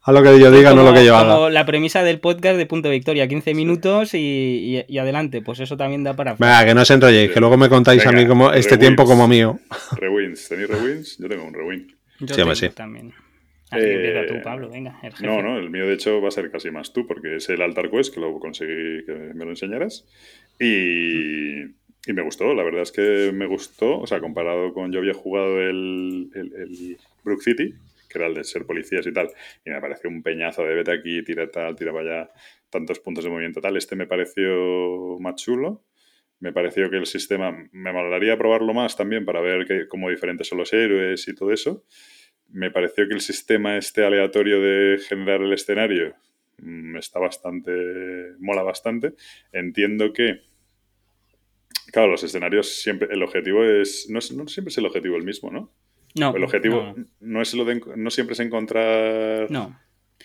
A 0.02 0.12
lo 0.12 0.22
que 0.22 0.38
yo 0.38 0.50
diga, 0.50 0.74
no 0.74 0.82
lo 0.82 0.92
que 0.92 1.04
yo 1.04 1.16
haga. 1.16 1.50
la 1.50 1.66
premisa 1.66 2.02
del 2.02 2.20
podcast 2.20 2.56
de 2.56 2.66
Punto 2.66 2.90
Victoria, 2.90 3.28
15 3.28 3.54
minutos 3.54 4.14
y, 4.14 4.84
y, 4.88 4.98
adelante. 4.98 5.42
Pues 5.42 5.60
eso 5.60 5.76
también 5.76 6.04
da 6.04 6.14
para... 6.14 6.34
Venga, 6.34 6.64
que 6.64 6.74
no 6.74 6.82
os 6.82 6.90
enrolléis, 6.90 7.30
que 7.30 7.40
luego 7.40 7.56
me 7.56 7.68
contáis 7.68 8.04
a 8.06 8.12
mí 8.12 8.26
como 8.26 8.52
este 8.52 8.78
tiempo 8.78 9.04
como 9.04 9.28
mío. 9.28 9.58
Rewins, 9.96 10.48
¿tenéis 10.48 10.68
rewins? 10.68 11.18
Yo 11.18 11.28
tengo 11.28 11.44
un 11.44 11.54
rewin. 11.54 11.96
Yo 12.20 12.28
sí, 12.28 12.34
tengo 12.34 12.54
sí. 12.54 12.68
también. 12.70 13.12
Eh, 13.72 14.26
tú, 14.28 14.40
Pablo, 14.42 14.68
venga. 14.68 15.00
no, 15.20 15.42
no, 15.42 15.58
el 15.58 15.70
mío 15.70 15.86
de 15.86 15.94
hecho 15.94 16.20
va 16.20 16.28
a 16.28 16.30
ser 16.30 16.50
casi 16.50 16.70
más 16.70 16.92
tú, 16.92 17.06
porque 17.06 17.36
es 17.36 17.48
el 17.48 17.62
Altar 17.62 17.90
Quest, 17.90 18.14
que 18.14 18.20
lo 18.20 18.38
conseguí 18.38 19.04
que 19.04 19.12
me 19.34 19.44
lo 19.44 19.50
enseñaras. 19.50 20.06
Y, 20.60 21.62
y 21.62 22.12
me 22.12 22.22
gustó, 22.22 22.54
la 22.54 22.62
verdad 22.62 22.82
es 22.82 22.92
que 22.92 23.32
me 23.34 23.46
gustó. 23.46 23.98
O 23.98 24.06
sea, 24.06 24.20
comparado 24.20 24.72
con 24.72 24.92
yo 24.92 25.00
había 25.00 25.14
jugado 25.14 25.60
el, 25.60 26.30
el, 26.34 26.96
Brook 27.24 27.42
City, 27.42 27.74
que 28.08 28.18
era 28.18 28.28
el 28.28 28.34
de 28.34 28.44
ser 28.44 28.66
policías 28.66 29.04
y 29.04 29.12
tal, 29.12 29.30
y 29.64 29.70
me 29.70 29.80
pareció 29.80 30.10
un 30.10 30.22
peñazo 30.22 30.62
de 30.62 30.74
vete 30.74 30.92
aquí, 30.92 31.24
tira 31.24 31.50
tal, 31.50 31.74
tira 31.74 31.92
para 31.92 32.18
allá, 32.20 32.30
tantos 32.70 33.00
puntos 33.00 33.24
de 33.24 33.30
movimiento 33.30 33.60
tal. 33.60 33.76
Este 33.76 33.96
me 33.96 34.06
pareció 34.06 35.18
más 35.18 35.34
chulo. 35.36 35.82
Me 36.38 36.52
pareció 36.52 36.90
que 36.90 36.98
el 36.98 37.06
sistema, 37.06 37.50
me 37.72 37.92
molaría 37.94 38.36
probarlo 38.36 38.74
más 38.74 38.94
también 38.94 39.24
para 39.24 39.40
ver 39.40 39.64
que, 39.66 39.88
cómo 39.88 40.10
diferentes 40.10 40.46
son 40.46 40.58
los 40.58 40.70
héroes 40.72 41.26
y 41.28 41.34
todo 41.34 41.50
eso 41.50 41.82
me 42.50 42.70
pareció 42.70 43.08
que 43.08 43.14
el 43.14 43.20
sistema 43.20 43.76
este 43.76 44.04
aleatorio 44.04 44.60
de 44.60 44.98
generar 44.98 45.42
el 45.42 45.52
escenario 45.52 46.14
mm, 46.58 46.96
está 46.96 47.18
bastante, 47.18 47.72
mola 48.38 48.62
bastante. 48.62 49.14
Entiendo 49.52 50.12
que, 50.12 50.42
claro, 51.92 52.08
los 52.08 52.22
escenarios 52.22 52.68
siempre, 52.68 53.08
el 53.10 53.22
objetivo 53.22 53.64
es, 53.64 54.08
no, 54.10 54.20
siempre 54.20 54.70
es 54.70 54.78
el 54.78 54.86
objetivo 54.86 55.16
el 55.16 55.24
mismo, 55.24 55.50
¿no? 55.50 55.72
No. 56.14 56.34
El 56.34 56.44
objetivo 56.44 56.94
no, 57.20 57.42
es 57.42 57.52
lo 57.54 57.64
de, 57.64 57.80
no 57.96 58.10
siempre 58.10 58.34
es 58.34 58.40
encontrar... 58.40 59.50
No. 59.50 59.78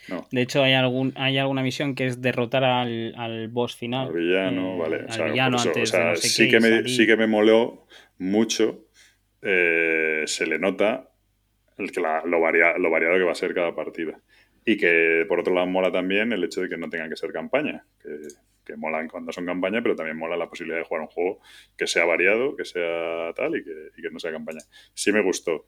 No. 0.08 0.26
De 0.32 0.42
hecho, 0.42 0.64
hay 0.64 0.74
algún 0.74 1.14
hay 1.16 1.38
alguna 1.38 1.62
misión 1.62 1.96
que 1.96 2.08
es 2.08 2.22
derrotar 2.22 2.64
al, 2.64 3.14
al 3.18 3.50
boss 3.50 3.76
final. 3.76 4.08
Al 4.08 4.14
villano, 4.14 4.76
eh, 4.76 4.80
vale. 4.80 5.06
Al 5.10 5.32
villano 5.32 5.60
antes 5.60 5.94
sí, 6.22 6.50
que 6.50 6.60
me, 6.62 6.88
sí 6.88 7.06
que 7.06 7.18
me 7.18 7.28
moló 7.28 7.86
mucho 8.18 8.88
eh, 9.42 10.24
se 10.28 10.46
le 10.46 10.60
nota 10.60 11.11
el 11.78 11.92
que 11.92 12.02
lo, 12.02 12.26
lo 12.26 12.40
variado 12.42 13.18
que 13.18 13.24
va 13.24 13.32
a 13.32 13.36
ser 13.36 13.54
cada 13.54 13.76
partida. 13.76 14.20
Y 14.66 14.78
que 14.78 15.26
por 15.28 15.40
otro 15.40 15.54
lado 15.54 15.68
mola 15.68 15.92
también 15.92 16.32
el 16.34 16.44
hecho 16.44 16.62
de 16.62 16.70
que 16.70 16.78
no 16.78 16.90
tengan 16.90 17.10
que 17.10 17.16
ser 17.16 17.32
campaña, 17.32 17.86
que, 18.02 18.10
que 18.64 18.76
molan 18.76 19.08
cuando 19.08 19.32
son 19.32 19.46
campaña, 19.46 19.82
pero 19.82 19.96
también 19.96 20.18
mola 20.18 20.38
la 20.38 20.50
posibilidad 20.50 20.78
de 20.78 20.86
jugar 20.86 21.02
un 21.02 21.08
juego 21.08 21.40
que 21.76 21.88
sea 21.88 22.06
variado, 22.06 22.56
que 22.56 22.66
sea 22.66 23.34
tal 23.36 23.56
y 23.56 23.64
que, 23.64 23.90
y 23.98 24.02
que 24.02 24.12
no 24.12 24.20
sea 24.20 24.32
campaña. 24.32 24.62
Sí 24.94 25.12
me 25.12 25.22
gustó 25.22 25.66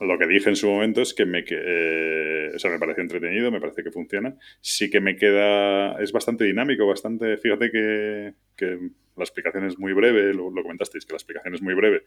lo 0.00 0.18
que 0.18 0.26
dije 0.26 0.48
en 0.48 0.56
su 0.56 0.68
momento 0.68 1.02
es 1.02 1.14
que 1.14 1.24
me, 1.24 1.44
eh, 1.48 2.50
o 2.54 2.58
sea, 2.58 2.70
me 2.70 2.78
parece 2.78 3.00
entretenido, 3.00 3.50
me 3.50 3.60
parece 3.60 3.82
que 3.82 3.90
funciona. 3.90 4.36
Sí 4.60 4.90
que 4.90 5.00
me 5.00 5.16
queda, 5.16 6.00
es 6.02 6.12
bastante 6.12 6.44
dinámico, 6.44 6.86
bastante, 6.86 7.36
fíjate 7.36 7.70
que, 7.70 8.34
la 9.14 9.24
explicación 9.24 9.66
es 9.66 9.78
muy 9.78 9.92
breve, 9.92 10.32
lo, 10.32 10.50
lo, 10.50 10.62
comentasteis, 10.62 11.04
que 11.04 11.12
la 11.12 11.18
explicación 11.18 11.54
es 11.54 11.60
muy 11.60 11.74
breve 11.74 12.04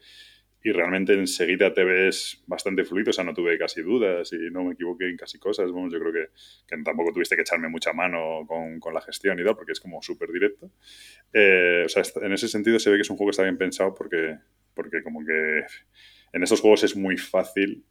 y 0.66 0.72
realmente 0.72 1.14
enseguida 1.14 1.72
te 1.76 1.84
ves 1.84 2.44
bastante 2.48 2.84
fluido, 2.86 3.12
o 3.12 3.14
sea, 3.14 3.24
no 3.24 3.36
tuve 3.36 3.56
casi 3.56 3.84
dudas 3.84 4.34
y 4.34 4.50
no 4.50 4.64
me 4.64 4.74
equivoqué 4.74 5.08
en 5.08 5.16
casi 5.16 5.38
cosas, 5.38 5.72
bueno, 5.72 5.92
yo 5.92 6.00
creo 6.00 6.12
que, 6.12 6.30
que 6.68 6.82
tampoco 6.82 7.14
tuviste 7.14 7.36
que 7.36 7.44
echarme 7.44 7.70
mucha 7.70 7.94
mano 7.94 8.48
con, 8.48 8.80
con 8.80 8.92
la 8.92 9.02
gestión 9.02 9.40
y 9.40 9.44
tal, 9.44 9.56
porque 9.56 9.74
es 9.74 9.80
como 9.80 10.02
súper 10.02 10.32
directo. 10.32 10.72
Eh, 11.32 11.84
o 11.86 11.90
sea, 11.90 12.02
en 12.20 12.34
ese 12.34 12.48
sentido 12.48 12.80
se 12.80 12.90
ve 12.90 12.96
que 12.96 13.04
es 13.04 13.10
un 13.12 13.16
juego 13.16 13.30
que 13.30 13.34
está 13.34 13.44
bien 13.44 13.60
pensado 13.60 13.94
porque, 13.94 14.40
porque 14.74 15.04
como 15.04 15.24
que 15.24 15.66
en 16.34 16.42
estos 16.42 16.62
juegos 16.62 16.84
es 16.84 16.96
muy 16.96 17.16
fácil 17.16 17.86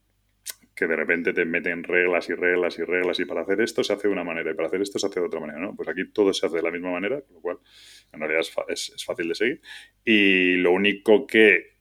que 0.75 0.89
de 0.89 0.97
repente 0.97 1.33
te 1.33 1.45
meten 1.45 1.85
reglas 1.85 2.29
y 2.29 2.35
reglas 2.35 2.77
y 2.81 2.83
reglas 2.83 3.21
y 3.21 3.25
para 3.25 3.43
hacer 3.43 3.61
esto 3.61 3.85
se 3.85 3.93
hace 3.93 4.09
de 4.09 4.13
una 4.13 4.25
manera 4.25 4.51
y 4.51 4.55
para 4.55 4.67
hacer 4.67 4.83
esto 4.83 4.99
se 4.99 5.07
hace 5.07 5.21
de 5.21 5.27
otra 5.27 5.39
manera, 5.39 5.61
¿no? 5.61 5.77
Pues 5.77 5.89
aquí 5.89 6.11
todo 6.11 6.33
se 6.33 6.45
hace 6.45 6.57
de 6.57 6.63
la 6.63 6.73
misma 6.73 6.91
manera, 6.91 7.21
con 7.21 7.35
lo 7.35 7.41
cual 7.41 7.59
en 8.13 8.19
realidad 8.19 8.41
es, 8.69 8.93
es, 8.93 9.05
fácil 9.05 9.29
de 9.29 9.35
seguir. 9.37 9.61
Y 10.05 10.57
lo 10.57 10.73
único 10.73 11.25
que, 11.29 11.74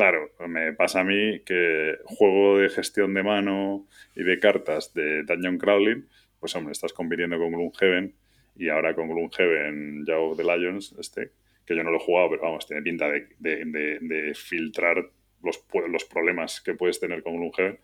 claro, 0.00 0.30
me 0.48 0.72
pasa 0.72 1.00
a 1.00 1.04
mí 1.04 1.40
que 1.44 1.98
juego 2.04 2.58
de 2.58 2.70
gestión 2.70 3.12
de 3.12 3.22
mano 3.22 3.86
y 4.16 4.22
de 4.22 4.38
cartas 4.38 4.94
de 4.94 5.24
Dungeon 5.24 5.58
Crawling, 5.58 6.08
pues 6.38 6.56
hombre, 6.56 6.72
estás 6.72 6.94
compitiendo 6.94 7.36
con 7.36 7.52
Gloomhaven 7.52 8.14
y 8.56 8.70
ahora 8.70 8.94
con 8.94 9.08
Gloomhaven 9.08 10.06
Jaw 10.06 10.30
of 10.30 10.38
the 10.38 10.42
Lions, 10.42 10.96
este, 10.98 11.32
que 11.66 11.76
yo 11.76 11.84
no 11.84 11.90
lo 11.90 11.98
he 11.98 12.00
jugado, 12.00 12.30
pero 12.30 12.44
vamos, 12.44 12.66
tiene 12.66 12.80
pinta 12.80 13.10
de, 13.10 13.28
de, 13.40 13.62
de, 13.66 13.98
de 14.00 14.34
filtrar 14.34 15.10
los, 15.42 15.62
los 15.90 16.04
problemas 16.06 16.62
que 16.62 16.72
puedes 16.72 16.98
tener 16.98 17.22
con 17.22 17.36
Gloomhaven. 17.36 17.78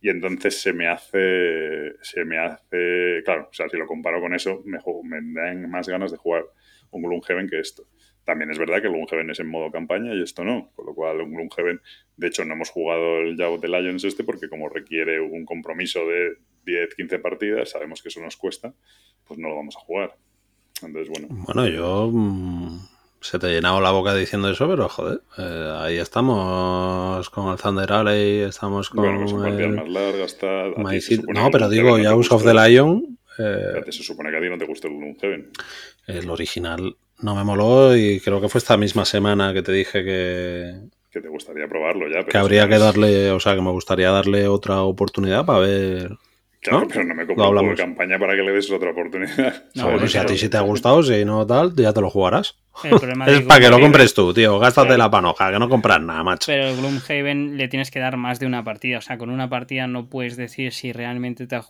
Y 0.00 0.08
entonces 0.08 0.60
se 0.60 0.72
me 0.72 0.88
hace, 0.88 1.92
se 2.00 2.24
me 2.24 2.38
hace, 2.38 3.22
claro, 3.24 3.50
o 3.52 3.54
sea, 3.54 3.68
si 3.68 3.76
lo 3.76 3.86
comparo 3.86 4.20
con 4.20 4.34
eso, 4.34 4.64
me, 4.64 4.80
me 5.20 5.40
dan 5.40 5.70
más 5.70 5.88
ganas 5.88 6.10
de 6.10 6.16
jugar 6.16 6.44
un 6.90 7.02
Gloomhaven 7.04 7.48
que 7.48 7.60
esto. 7.60 7.86
También 8.24 8.50
es 8.50 8.58
verdad 8.58 8.80
que 8.80 8.86
el 8.86 8.92
Gloomhaven 8.92 9.30
es 9.30 9.40
en 9.40 9.48
modo 9.48 9.70
campaña 9.70 10.14
y 10.14 10.22
esto 10.22 10.44
no, 10.44 10.70
con 10.76 10.86
lo 10.86 10.94
cual 10.94 11.20
un 11.20 11.34
Gloomhaven, 11.34 11.80
de 12.16 12.26
hecho 12.28 12.44
no 12.44 12.54
hemos 12.54 12.70
jugado 12.70 13.18
el 13.18 13.36
Yaw 13.36 13.58
de 13.58 13.68
Lions 13.68 14.04
este 14.04 14.22
porque 14.22 14.48
como 14.48 14.68
requiere 14.68 15.20
un 15.20 15.44
compromiso 15.44 16.06
de 16.06 16.36
10, 16.64 16.94
15 16.94 17.18
partidas, 17.18 17.70
sabemos 17.70 18.02
que 18.02 18.08
eso 18.08 18.20
nos 18.20 18.36
cuesta, 18.36 18.72
pues 19.26 19.40
no 19.40 19.48
lo 19.48 19.56
vamos 19.56 19.76
a 19.76 19.80
jugar. 19.80 20.16
Entonces, 20.82 21.08
bueno. 21.08 21.28
Bueno, 21.30 21.66
yo 21.68 22.10
mm, 22.12 22.78
se 23.20 23.38
te 23.38 23.46
ha 23.46 23.50
llenado 23.50 23.80
la 23.80 23.90
boca 23.90 24.14
diciendo 24.14 24.50
eso, 24.50 24.68
pero 24.68 24.88
joder, 24.88 25.20
eh, 25.38 25.72
ahí 25.80 25.98
estamos 25.98 27.28
con 27.30 27.52
el 27.52 27.58
Thunder 27.58 27.92
Alley, 27.92 28.40
estamos 28.40 28.90
con. 28.90 29.04
Bueno, 29.04 29.28
son 29.28 29.42
partidas 29.42 29.70
más 29.70 29.88
largas, 29.88 30.38
tal. 30.38 30.74
No, 31.28 31.50
pero 31.50 31.68
digo, 31.68 31.98
ya 31.98 32.10
House 32.10 32.32
of 32.32 32.44
the 32.44 32.54
Lion. 32.54 33.18
Eh, 33.38 33.82
se 33.90 34.02
supone 34.02 34.30
que 34.30 34.36
a 34.36 34.40
ti 34.40 34.48
no 34.48 34.58
te 34.58 34.66
gustó 34.66 34.88
el 34.88 34.94
Gloomhaven. 34.94 35.50
El 36.06 36.30
original 36.30 36.96
no 37.22 37.34
me 37.34 37.44
moló 37.44 37.96
y 37.96 38.20
creo 38.20 38.40
que 38.40 38.48
fue 38.48 38.58
esta 38.58 38.76
misma 38.76 39.04
semana 39.04 39.52
que 39.52 39.62
te 39.62 39.72
dije 39.72 40.04
que. 40.04 40.74
Que 41.10 41.20
te 41.20 41.28
gustaría 41.28 41.68
probarlo 41.68 42.08
ya. 42.08 42.20
Pero 42.20 42.26
que 42.26 42.38
habría 42.38 42.68
que 42.68 42.78
darle, 42.78 43.30
o 43.30 43.40
sea, 43.40 43.54
que 43.54 43.60
me 43.60 43.70
gustaría 43.70 44.10
darle 44.10 44.48
otra 44.48 44.82
oportunidad 44.82 45.44
para 45.44 45.58
ver 45.58 46.10
Claro, 46.62 46.86
pero 46.86 47.02
no 47.02 47.14
me 47.16 47.26
compro 47.26 47.60
un 47.60 47.74
campaña 47.74 48.20
para 48.20 48.36
que 48.36 48.42
le 48.42 48.52
des 48.52 48.70
otra 48.70 48.92
oportunidad. 48.92 49.64
No, 49.74 49.90
bueno, 49.90 50.06
si 50.06 50.16
a 50.16 50.24
ti 50.24 50.38
sí 50.38 50.48
te 50.48 50.56
ha 50.56 50.60
gustado, 50.60 51.02
si 51.02 51.24
no 51.24 51.44
tal, 51.44 51.74
ya 51.74 51.92
te 51.92 52.00
lo 52.00 52.08
jugarás. 52.08 52.56
es 53.26 53.40
para 53.42 53.60
que 53.60 53.68
lo 53.68 53.80
compres 53.80 54.14
tú, 54.14 54.32
tío. 54.32 54.60
Gástate 54.60 54.96
la 54.96 55.10
panoja, 55.10 55.50
que 55.50 55.58
no 55.58 55.68
compras 55.68 56.00
nada, 56.00 56.22
macho. 56.22 56.46
Pero 56.46 56.68
el 56.68 56.76
Gloomhaven 56.76 57.56
le 57.56 57.66
tienes 57.66 57.90
que 57.90 57.98
dar 57.98 58.16
más 58.16 58.38
de 58.38 58.46
una 58.46 58.62
partida. 58.62 58.98
O 58.98 59.00
sea, 59.00 59.18
con 59.18 59.30
una 59.30 59.48
partida 59.48 59.88
no 59.88 60.08
puedes 60.08 60.36
decir 60.36 60.72
si 60.72 60.92
realmente 60.92 61.48
te 61.48 61.56
ha 61.56 61.62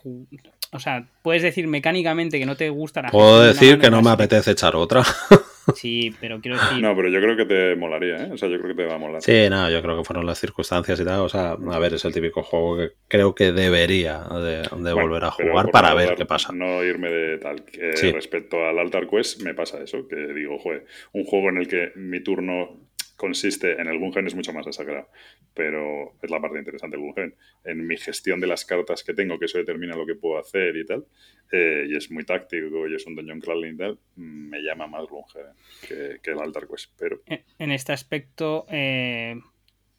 O 0.72 0.80
sea, 0.80 1.06
puedes 1.20 1.42
decir 1.42 1.68
mecánicamente 1.68 2.38
que 2.38 2.46
no 2.46 2.56
te 2.56 2.70
gusta 2.70 3.02
la 3.02 3.10
Puedo 3.10 3.42
decir 3.42 3.78
que 3.78 3.90
no 3.90 4.00
me 4.00 4.10
apetece 4.10 4.52
echar 4.52 4.74
otra. 4.74 5.02
Sí, 5.76 6.14
pero 6.20 6.40
quiero 6.40 6.58
decir. 6.58 6.82
No, 6.82 6.94
pero 6.96 7.08
yo 7.08 7.20
creo 7.20 7.36
que 7.36 7.44
te 7.44 7.76
molaría, 7.76 8.16
¿eh? 8.24 8.30
O 8.32 8.36
sea, 8.36 8.48
yo 8.48 8.58
creo 8.58 8.74
que 8.74 8.82
te 8.82 8.88
va 8.88 8.96
a 8.96 8.98
molar. 8.98 9.22
Sí, 9.22 9.48
no, 9.48 9.70
yo 9.70 9.80
creo 9.80 9.98
que 9.98 10.04
fueron 10.04 10.26
las 10.26 10.40
circunstancias 10.40 10.98
y 10.98 11.04
tal. 11.04 11.20
O 11.20 11.28
sea, 11.28 11.52
a 11.52 11.78
ver, 11.78 11.94
es 11.94 12.04
el 12.04 12.12
típico 12.12 12.42
juego 12.42 12.78
que 12.78 12.90
creo 13.06 13.34
que 13.34 13.52
debería 13.52 14.24
de, 14.24 14.92
volver 14.92 15.24
a 15.24 15.30
jugar 15.30 15.70
para 15.70 15.94
ver 15.94 16.14
qué 16.16 16.26
pasa. 16.26 16.52
No 16.52 16.82
irme 16.82 17.10
de 17.10 17.38
tal. 17.38 17.64
Que 17.64 17.92
Respecto 18.12 18.66
al 18.66 18.78
Altar 18.78 19.08
Quest, 19.08 19.42
me 19.42 19.54
pasa 19.54 19.82
eso, 19.82 20.08
que 20.08 20.16
digo, 20.16 20.58
joder, 20.58 20.84
un 21.12 21.24
juego 21.24 21.50
en 21.50 21.58
el 21.58 21.68
que 21.68 21.92
mi 21.94 22.20
turno 22.22 22.80
consiste 23.22 23.80
en 23.80 23.86
el 23.86 24.00
Gungen 24.00 24.26
es 24.26 24.34
mucho 24.34 24.52
más 24.52 24.66
desagrado, 24.66 25.08
pero 25.54 26.16
es 26.20 26.28
la 26.28 26.40
parte 26.40 26.58
interesante 26.58 26.96
del 26.96 27.06
Gungen. 27.06 27.36
En 27.62 27.86
mi 27.86 27.96
gestión 27.96 28.40
de 28.40 28.48
las 28.48 28.64
cartas 28.64 29.04
que 29.04 29.14
tengo, 29.14 29.38
que 29.38 29.44
eso 29.44 29.58
determina 29.58 29.94
lo 29.94 30.04
que 30.04 30.16
puedo 30.16 30.40
hacer 30.40 30.76
y 30.76 30.84
tal, 30.84 31.06
eh, 31.52 31.86
y 31.88 31.96
es 31.96 32.10
muy 32.10 32.24
táctico 32.24 32.88
y 32.88 32.96
es 32.96 33.06
un 33.06 33.14
Dungeon 33.14 33.38
Crawling 33.38 33.74
y 33.74 33.76
tal, 33.76 33.98
me 34.16 34.60
llama 34.60 34.88
más 34.88 35.06
Gungen 35.06 35.54
que, 35.86 36.18
que, 36.20 36.32
el 36.32 36.40
Altar 36.40 36.66
Quest. 36.66 36.94
Pero... 36.98 37.20
En 37.60 37.70
este 37.70 37.92
aspecto, 37.92 38.66
eh, 38.68 39.36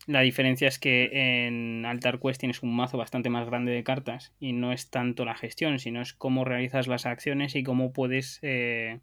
la 0.05 0.19
diferencia 0.19 0.67
es 0.67 0.78
que 0.78 1.09
en 1.47 1.86
Altar 1.86 2.19
Quest 2.19 2.41
tienes 2.41 2.61
un 2.61 2.76
mazo 2.76 2.97
bastante 2.97 3.30
más 3.30 3.47
grande 3.47 3.71
de 3.71 3.86
cartas 3.86 4.34
y 4.38 4.51
no 4.51 4.74
es 4.74 4.89
tanto 4.89 5.24
la 5.24 5.36
gestión, 5.36 5.80
sino 5.80 6.01
es 6.01 6.11
cómo 6.11 6.43
realizas 6.43 6.88
las 6.88 7.05
acciones 7.05 7.55
y 7.55 7.63
cómo 7.63 7.93
puedes 7.93 8.39
eh, 8.41 8.99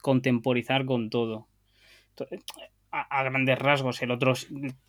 contemporizar 0.00 0.86
con 0.86 1.10
todo 1.10 1.48
a, 2.92 3.24
grandes 3.24 3.58
rasgos, 3.58 4.02
el 4.02 4.10
otro, 4.10 4.34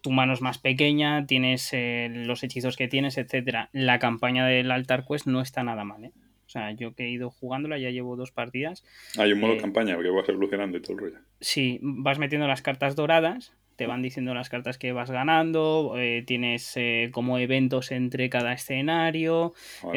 tu 0.01 0.12
mano 0.12 0.34
es 0.34 0.41
más 0.41 0.58
pequeña, 0.58 1.26
tienes 1.26 1.70
eh, 1.72 2.10
los 2.12 2.43
hechizos 2.43 2.76
que 2.76 2.89
tienes, 2.89 3.18
etcétera. 3.18 3.70
La 3.72 3.97
campaña 3.97 4.45
del 4.45 4.72
Altar 4.72 5.06
Quest 5.08 5.26
no 5.26 5.41
está 5.41 5.64
nada 5.64 5.86
mal, 5.86 6.04
¿eh? 6.04 6.12
O 6.45 6.49
sea, 6.49 6.72
yo 6.72 6.93
que 6.93 7.06
he 7.06 7.10
ido 7.10 7.32
jugándola, 7.32 7.78
ya 7.78 7.89
llevo 7.89 8.18
dos 8.18 8.32
partidas. 8.32 8.84
Hay 9.18 9.32
un 9.32 9.39
modo 9.39 9.54
eh, 9.54 9.58
campaña 9.58 9.97
que 9.97 10.10
vas 10.10 10.28
evolucionando 10.28 10.78
y 10.78 10.82
todo 10.82 10.93
el 10.93 10.99
rollo. 10.99 11.18
Sí, 11.39 11.80
vas 11.82 12.20
metiendo 12.20 12.47
las 12.47 12.62
cartas 12.62 12.95
doradas, 12.95 13.54
te 13.78 13.88
van 13.88 14.01
diciendo 14.01 14.34
las 14.34 14.49
cartas 14.49 14.78
que 14.78 14.91
vas 14.91 15.10
ganando, 15.10 15.95
tienes 16.28 16.76
como 17.12 17.39
eventos 17.39 17.91
entre 17.91 18.30
cada 18.30 18.54
escenario, 18.54 19.54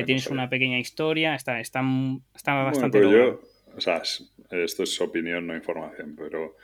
tienes 0.06 0.28
una 0.28 0.48
pequeña 0.48 0.78
historia, 0.78 1.34
está, 1.34 1.60
está, 1.60 1.82
está 2.34 2.54
bastante... 2.54 3.02
yo, 3.02 3.40
o 3.76 3.80
sea, 3.80 4.02
esto 4.50 4.82
es 4.82 5.00
opinión, 5.00 5.46
no 5.46 5.54
información, 5.54 6.14
pero 6.16 6.56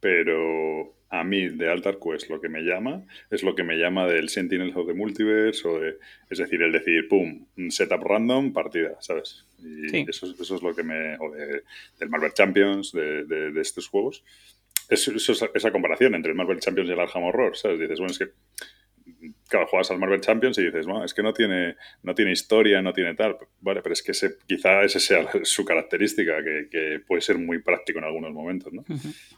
pero 0.00 0.94
a 1.10 1.24
mí 1.24 1.48
de 1.48 1.70
Altar 1.70 1.98
Quest 1.98 2.30
lo 2.30 2.40
que 2.40 2.48
me 2.48 2.62
llama 2.62 3.04
es 3.30 3.42
lo 3.42 3.54
que 3.54 3.64
me 3.64 3.76
llama 3.76 4.06
del 4.06 4.28
Sentinels 4.28 4.76
of 4.76 4.86
the 4.86 4.94
Multiverse, 4.94 5.66
o 5.66 5.80
de, 5.80 5.98
es 6.28 6.38
decir, 6.38 6.62
el 6.62 6.72
decir, 6.72 7.08
pum, 7.08 7.46
setup 7.68 8.02
random, 8.02 8.52
partida, 8.52 8.96
¿sabes? 9.00 9.46
Y 9.58 10.08
eso, 10.08 10.32
eso, 10.40 10.56
es 10.56 10.62
lo 10.62 10.74
que 10.74 10.82
me... 10.82 11.16
o 11.18 11.30
de, 11.30 11.64
del 11.98 12.08
Marvel 12.08 12.32
Champions, 12.32 12.92
de, 12.92 13.24
de, 13.24 13.60
estos 13.60 13.88
juegos. 13.88 14.24
Es, 14.88 15.08
esa 15.08 15.72
comparación 15.72 16.14
entre 16.14 16.30
el 16.30 16.36
Marvel 16.36 16.60
Champions 16.60 16.88
y 16.88 16.92
el 16.92 17.00
Arkham 17.00 17.24
Horror, 17.24 17.56
¿sabes? 17.56 17.78
Dices, 17.78 17.98
bueno, 17.98 18.12
es 18.12 18.18
que 18.18 18.30
claro, 19.50 19.66
juegas 19.66 19.90
al 19.90 19.98
Marvel 19.98 20.20
Champions 20.20 20.56
y 20.58 20.64
dices, 20.64 20.86
bueno, 20.86 21.04
es 21.04 21.12
que 21.12 21.22
no 21.22 21.34
tiene, 21.34 21.76
no 22.04 22.14
tiene 22.14 22.32
historia, 22.32 22.80
no 22.80 22.92
tiene 22.92 23.14
tal. 23.14 23.36
Vale, 23.60 23.82
pero 23.82 23.92
es 23.92 24.02
que 24.02 24.12
ese, 24.12 24.36
quizá 24.46 24.82
esa 24.82 25.00
sea 25.00 25.28
su 25.42 25.64
característica, 25.64 26.42
que, 26.42 26.68
que, 26.70 27.00
puede 27.06 27.20
ser 27.20 27.36
muy 27.36 27.60
práctico 27.60 27.98
en 27.98 28.04
algunos 28.04 28.32
momentos, 28.32 28.72
¿no? 28.72 28.84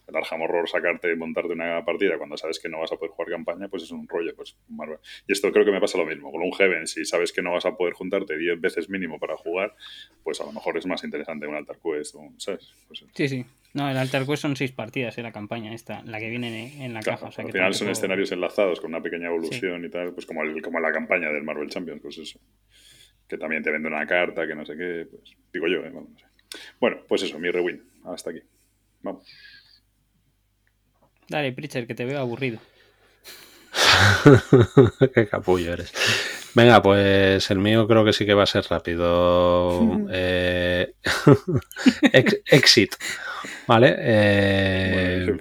El 0.07 0.17
Arkham 0.17 0.43
Horror 0.43 0.69
sacarte 0.69 1.11
y 1.11 1.17
montarte 1.17 1.53
una 1.53 1.85
partida 1.85 2.19
cuando 2.19 2.37
sabes 2.37 2.61
que 2.61 2.69
no 2.69 2.81
vas 2.81 2.93
a 2.93 2.97
poder 2.97 3.13
jugar 3.13 3.31
campaña, 3.31 3.69
pues 3.69 3.85
es 3.85 3.91
un 3.91 4.07
rollo, 4.07 4.35
pues 4.37 4.57
Marvel. 4.69 4.99
Y 5.27 5.33
esto 5.33 5.51
creo 5.51 5.65
que 5.65 5.73
me 5.73 5.81
pasa 5.81 5.97
lo 5.97 6.05
mismo. 6.05 6.31
Con 6.31 6.43
un 6.43 6.53
Heaven, 6.53 6.87
si 6.87 7.05
sabes 7.07 7.33
que 7.33 7.41
no 7.41 7.53
vas 7.53 7.65
a 7.65 7.75
poder 7.77 7.95
juntarte 7.95 8.37
10 8.37 8.61
veces 8.61 8.91
mínimo 8.91 9.19
para 9.19 9.37
jugar, 9.37 9.75
pues 10.23 10.41
a 10.41 10.45
lo 10.45 10.53
mejor 10.53 10.77
es 10.77 10.87
más 10.87 11.03
interesante 11.05 11.47
un 11.47 11.55
Altar 11.55 11.79
Quest, 11.83 12.17
¿sabes? 12.37 12.73
Pues, 12.87 13.05
sí, 13.15 13.29
sí. 13.29 13.47
No, 13.75 13.89
el 13.89 13.97
Altar 13.97 14.27
Quest 14.27 14.43
son 14.43 14.55
seis 14.55 14.71
partidas 14.71 15.17
en 15.17 15.25
la 15.25 15.33
campaña 15.33 15.73
esta, 15.73 16.03
la 16.03 16.19
que 16.19 16.29
viene 16.29 16.85
en 16.85 16.93
la 16.93 17.01
caja. 17.01 17.27
al 17.27 17.53
final 17.53 17.75
son 17.75 17.89
escenarios 17.89 18.31
enlazados 18.33 18.81
con 18.81 18.91
una 18.91 19.03
pequeña 19.03 19.29
evolución 19.29 19.85
y 19.85 19.89
tal, 19.89 20.02
pues 20.13 20.27
como, 20.27 20.43
el, 20.43 20.61
como 20.63 20.81
la 20.81 20.93
campaña 20.93 21.31
del 21.31 21.43
Marvel 21.43 21.69
Champions, 21.69 22.01
pues 22.03 22.19
eso. 22.19 22.41
Que 23.29 23.39
también 23.39 23.63
te 23.63 23.71
vende 23.71 23.89
una 23.89 24.07
carta, 24.07 24.47
que 24.47 24.55
no 24.55 24.67
sé 24.67 24.77
qué, 24.77 25.07
pues 25.11 25.37
digo 25.53 25.67
yo, 25.69 25.85
¿eh? 25.85 25.91
no 25.91 26.07
sé. 26.19 26.27
Bueno, 26.81 26.99
pues 27.09 27.23
eso, 27.23 27.39
mi 27.39 27.51
rewind. 27.51 27.81
Hasta 28.05 28.31
aquí. 28.31 28.41
Vamos. 29.03 29.27
Dale, 31.29 31.53
Pritcher, 31.53 31.87
que 31.87 31.95
te 31.95 32.05
veo 32.05 32.19
aburrido. 32.19 32.59
qué 35.15 35.27
capullo 35.27 35.73
eres. 35.73 35.93
Venga, 36.55 36.83
pues 36.83 37.51
el 37.51 37.59
mío 37.59 37.89
creo 37.89 38.05
que 38.05 38.13
sí 38.13 38.27
que 38.27 38.35
va 38.35 38.43
a 38.43 38.47
ser 38.47 38.65
rápido. 38.69 40.01
Eh, 40.15 40.95
exit. 42.47 42.95
¿Vale? 43.67 43.95
Eh, 43.99 45.37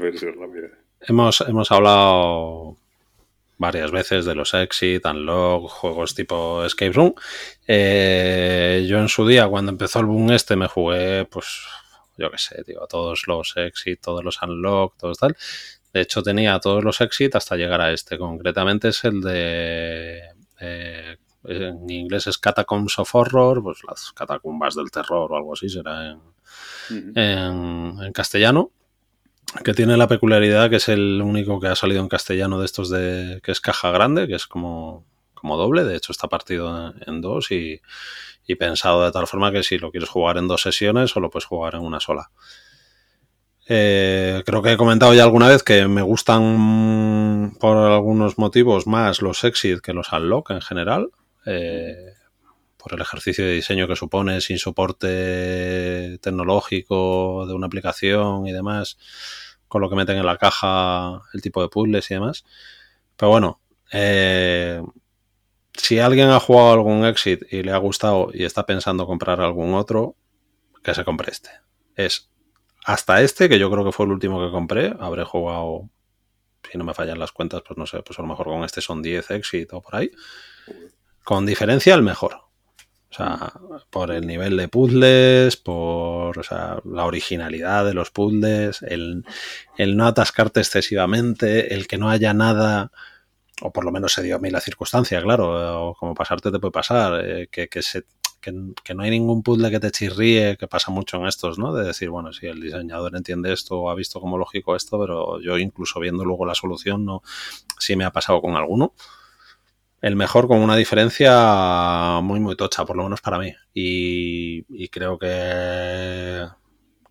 hemos, 1.01 1.41
hemos 1.41 1.72
hablado 1.72 2.78
varias 3.62 3.91
veces 3.91 4.26
de 4.26 4.34
los 4.34 4.55
Exit, 4.55 5.05
Unlock, 5.05 5.70
juegos 5.70 6.16
tipo 6.16 6.66
Escape 6.66 6.91
Room. 6.91 7.14
Eh, 7.68 8.86
yo 8.89 8.97
en 8.99 9.07
su 9.07 9.26
día, 9.26 9.47
cuando 9.47 9.72
empezó 9.72 9.99
el 9.99 10.07
boom 10.07 10.32
este, 10.32 10.55
me 10.55 10.68
jugué, 10.68 11.26
pues, 11.26 11.62
yo 12.18 12.32
qué 12.32 12.39
sé, 12.39 12.64
digo, 12.66 12.88
todos 12.88 13.28
los 13.28 13.55
Exit, 13.55 14.01
todos 14.01 14.24
los 14.24 14.41
Unlock, 14.41 14.97
todos 14.97 15.20
tal. 15.20 15.38
De 15.93 16.01
hecho, 16.01 16.24
tenía 16.24 16.59
todos 16.59 16.84
los 16.84 16.99
Exit 17.01 17.36
hasta 17.36 17.55
llegar 17.55 17.82
a 17.82 17.91
este. 17.93 18.18
Concretamente 18.18 18.89
es 18.89 19.03
el 19.05 19.22
de... 19.22 20.22
Eh, 20.59 21.18
en 21.43 21.89
inglés 21.89 22.28
es 22.28 22.38
Catacombs 22.39 22.97
of 22.99 23.14
Horror, 23.14 23.64
pues 23.64 23.80
las 23.88 24.12
catacumbas 24.12 24.76
del 24.76 24.91
terror 24.91 25.32
o 25.32 25.36
algo 25.36 25.53
así 25.53 25.70
será 25.70 26.18
en, 26.89 27.99
en 27.99 28.14
castellano 28.14 28.72
que 29.64 29.74
tiene 29.74 29.97
la 29.97 30.08
peculiaridad 30.08 30.70
que 30.70 30.78
es 30.78 30.89
el 30.89 31.22
único 31.22 31.60
que 31.60 31.68
ha 31.68 31.76
salido 31.76 32.02
en 32.02 32.08
castellano 32.08 32.60
de 32.60 32.66
estos 32.66 32.89
de 32.89 33.41
que 33.43 33.52
es 33.52 33.62
caja 33.62 33.91
grande, 33.91 34.28
que 34.28 34.36
es 34.36 34.47
como, 34.47 35.06
como 35.34 35.58
doble, 35.58 35.84
de 35.84 35.95
hecho 35.95 36.12
está 36.12 36.28
partido 36.28 36.93
en, 37.06 37.22
dos 37.22 37.52
y, 37.52 37.82
pensado 38.60 39.06
de 39.06 39.14
tal 39.14 39.28
forma 39.28 39.49
que 39.54 39.64
si 39.64 39.78
lo 39.78 39.91
quieres 39.91 40.10
jugar 40.10 40.38
en 40.38 40.49
dos 40.49 40.62
sesiones 40.62 41.16
o 41.16 41.22
lo 41.22 41.30
puedes 41.30 41.45
jugar 41.45 41.76
en 41.76 41.82
una 41.82 42.02
sola. 42.02 42.32
Eh, 43.66 44.43
creo 44.45 44.62
que 44.62 44.74
he 44.74 44.78
comentado 44.78 45.14
ya 45.14 45.24
alguna 45.24 45.47
vez 45.47 45.64
que 45.64 45.88
me 45.88 46.02
gustan 46.02 47.54
por 47.62 47.78
algunos 47.78 48.38
motivos 48.38 48.88
más 48.88 49.22
los 49.22 49.45
Exit 49.45 49.80
que 49.80 49.93
los 49.93 50.12
Unlock 50.12 50.52
en 50.52 50.60
general. 50.60 51.12
Eh, 51.45 52.14
por 52.82 52.93
el 52.93 53.01
ejercicio 53.01 53.45
de 53.45 53.53
diseño 53.53 53.88
que 53.88 53.95
supone, 53.95 54.41
sin 54.41 54.57
soporte 54.57 56.17
tecnológico 56.19 57.45
de 57.45 57.53
una 57.53 57.67
aplicación 57.67 58.47
y 58.47 58.51
demás, 58.51 58.97
con 59.67 59.82
lo 59.82 59.89
que 59.89 59.95
meten 59.95 60.17
en 60.17 60.25
la 60.25 60.38
caja, 60.38 61.21
el 61.34 61.41
tipo 61.41 61.61
de 61.61 61.69
puzzles 61.69 62.09
y 62.09 62.15
demás. 62.15 62.43
Pero 63.15 63.29
bueno, 63.29 63.61
eh, 63.91 64.82
si 65.73 65.99
alguien 65.99 66.29
ha 66.29 66.39
jugado 66.39 66.71
algún 66.71 67.05
Exit 67.05 67.43
y 67.51 67.61
le 67.61 67.71
ha 67.71 67.77
gustado 67.77 68.32
y 68.34 68.45
está 68.45 68.65
pensando 68.65 69.05
comprar 69.05 69.41
algún 69.41 69.75
otro, 69.75 70.15
que 70.84 70.95
se 70.95 71.05
compre 71.05 71.32
este. 71.32 71.51
Es 71.95 72.32
hasta 72.84 73.21
este, 73.21 73.47
que 73.47 73.59
yo 73.59 73.69
creo 73.69 73.86
que 73.86 73.91
fue 73.91 74.07
el 74.07 74.11
último 74.11 74.43
que 74.43 74.51
compré, 74.51 74.95
habré 74.99 75.23
jugado, 75.23 75.88
si 76.69 76.79
no 76.79 76.84
me 76.84 76.95
fallan 76.95 77.19
las 77.19 77.32
cuentas, 77.32 77.61
pues 77.65 77.77
no 77.77 77.86
sé, 77.86 78.01
pues 78.01 78.17
a 78.17 78.23
lo 78.23 78.27
mejor 78.27 78.47
con 78.47 78.63
este 78.63 78.82
son 78.82 79.03
10 79.03 79.29
Exit 79.32 79.71
o 79.73 79.82
por 79.82 79.97
ahí. 79.97 80.11
Con 81.23 81.45
diferencia 81.45 81.93
el 81.93 82.01
mejor. 82.01 82.51
O 83.12 83.14
sea, 83.14 83.51
por 83.89 84.09
el 84.12 84.26
nivel 84.26 84.55
de 84.55 84.70
puzzles, 84.70 85.57
por 85.57 86.39
la 86.86 87.05
originalidad 87.05 87.86
de 87.86 87.93
los 87.93 88.09
puzzles, 88.09 88.82
el, 88.84 89.26
no 89.78 90.07
atascarte 90.07 90.62
excesivamente, 90.62 91.74
el 91.74 91.88
que 91.88 91.97
no 91.97 92.09
haya 92.09 92.34
nada, 92.34 92.91
o 93.62 93.72
por 93.74 93.84
lo 93.84 93.91
menos 93.91 94.14
se 94.14 94.24
dio 94.24 94.38
a 94.38 94.39
mí 94.39 94.49
la 94.49 94.62
circunstancia, 94.62 95.22
claro, 95.22 95.89
o 95.89 95.95
como 95.95 96.16
pasarte 96.16 96.51
te 96.51 96.59
puede 96.59 96.72
pasar, 96.72 97.22
eh, 97.26 97.49
que, 97.51 97.82
se, 97.82 98.05
que, 98.39 98.53
no 98.53 99.03
hay 99.03 99.09
ningún 99.09 99.43
puzzle 99.43 99.70
que 99.70 99.82
te 99.82 99.91
chirríe, 99.91 100.55
que 100.55 100.68
pasa 100.68 100.89
mucho 100.89 101.18
en 101.18 101.28
estos, 101.28 101.59
¿no? 101.59 101.74
De 101.74 101.86
decir, 101.86 102.09
bueno, 102.09 102.32
si 102.32 102.47
el 102.47 102.62
diseñador 102.62 103.14
entiende 103.18 103.51
esto 103.51 103.78
o 103.78 103.89
ha 103.89 103.95
visto 103.95 104.22
como 104.22 104.38
lógico 104.38 104.74
esto, 104.78 104.97
pero 104.97 105.41
yo 105.41 105.57
incluso 105.57 105.99
viendo 105.99 106.24
luego 106.24 106.45
la 106.45 106.55
solución, 106.55 107.03
no, 107.03 107.24
sí 107.78 107.97
me 107.97 108.05
ha 108.05 108.12
pasado 108.12 108.41
con 108.41 108.55
alguno 108.55 108.93
el 110.02 110.16
mejor 110.16 110.47
con 110.47 110.60
una 110.60 110.76
diferencia 110.76 112.20
muy, 112.24 112.39
muy 112.39 112.56
tocha, 112.56 112.86
por 112.86 112.97
lo 112.97 113.04
menos 113.04 113.22
para 113.22 113.38
mí. 113.38 113.54
Y, 113.74 114.89
creo 114.89 115.20
que, 115.20 116.47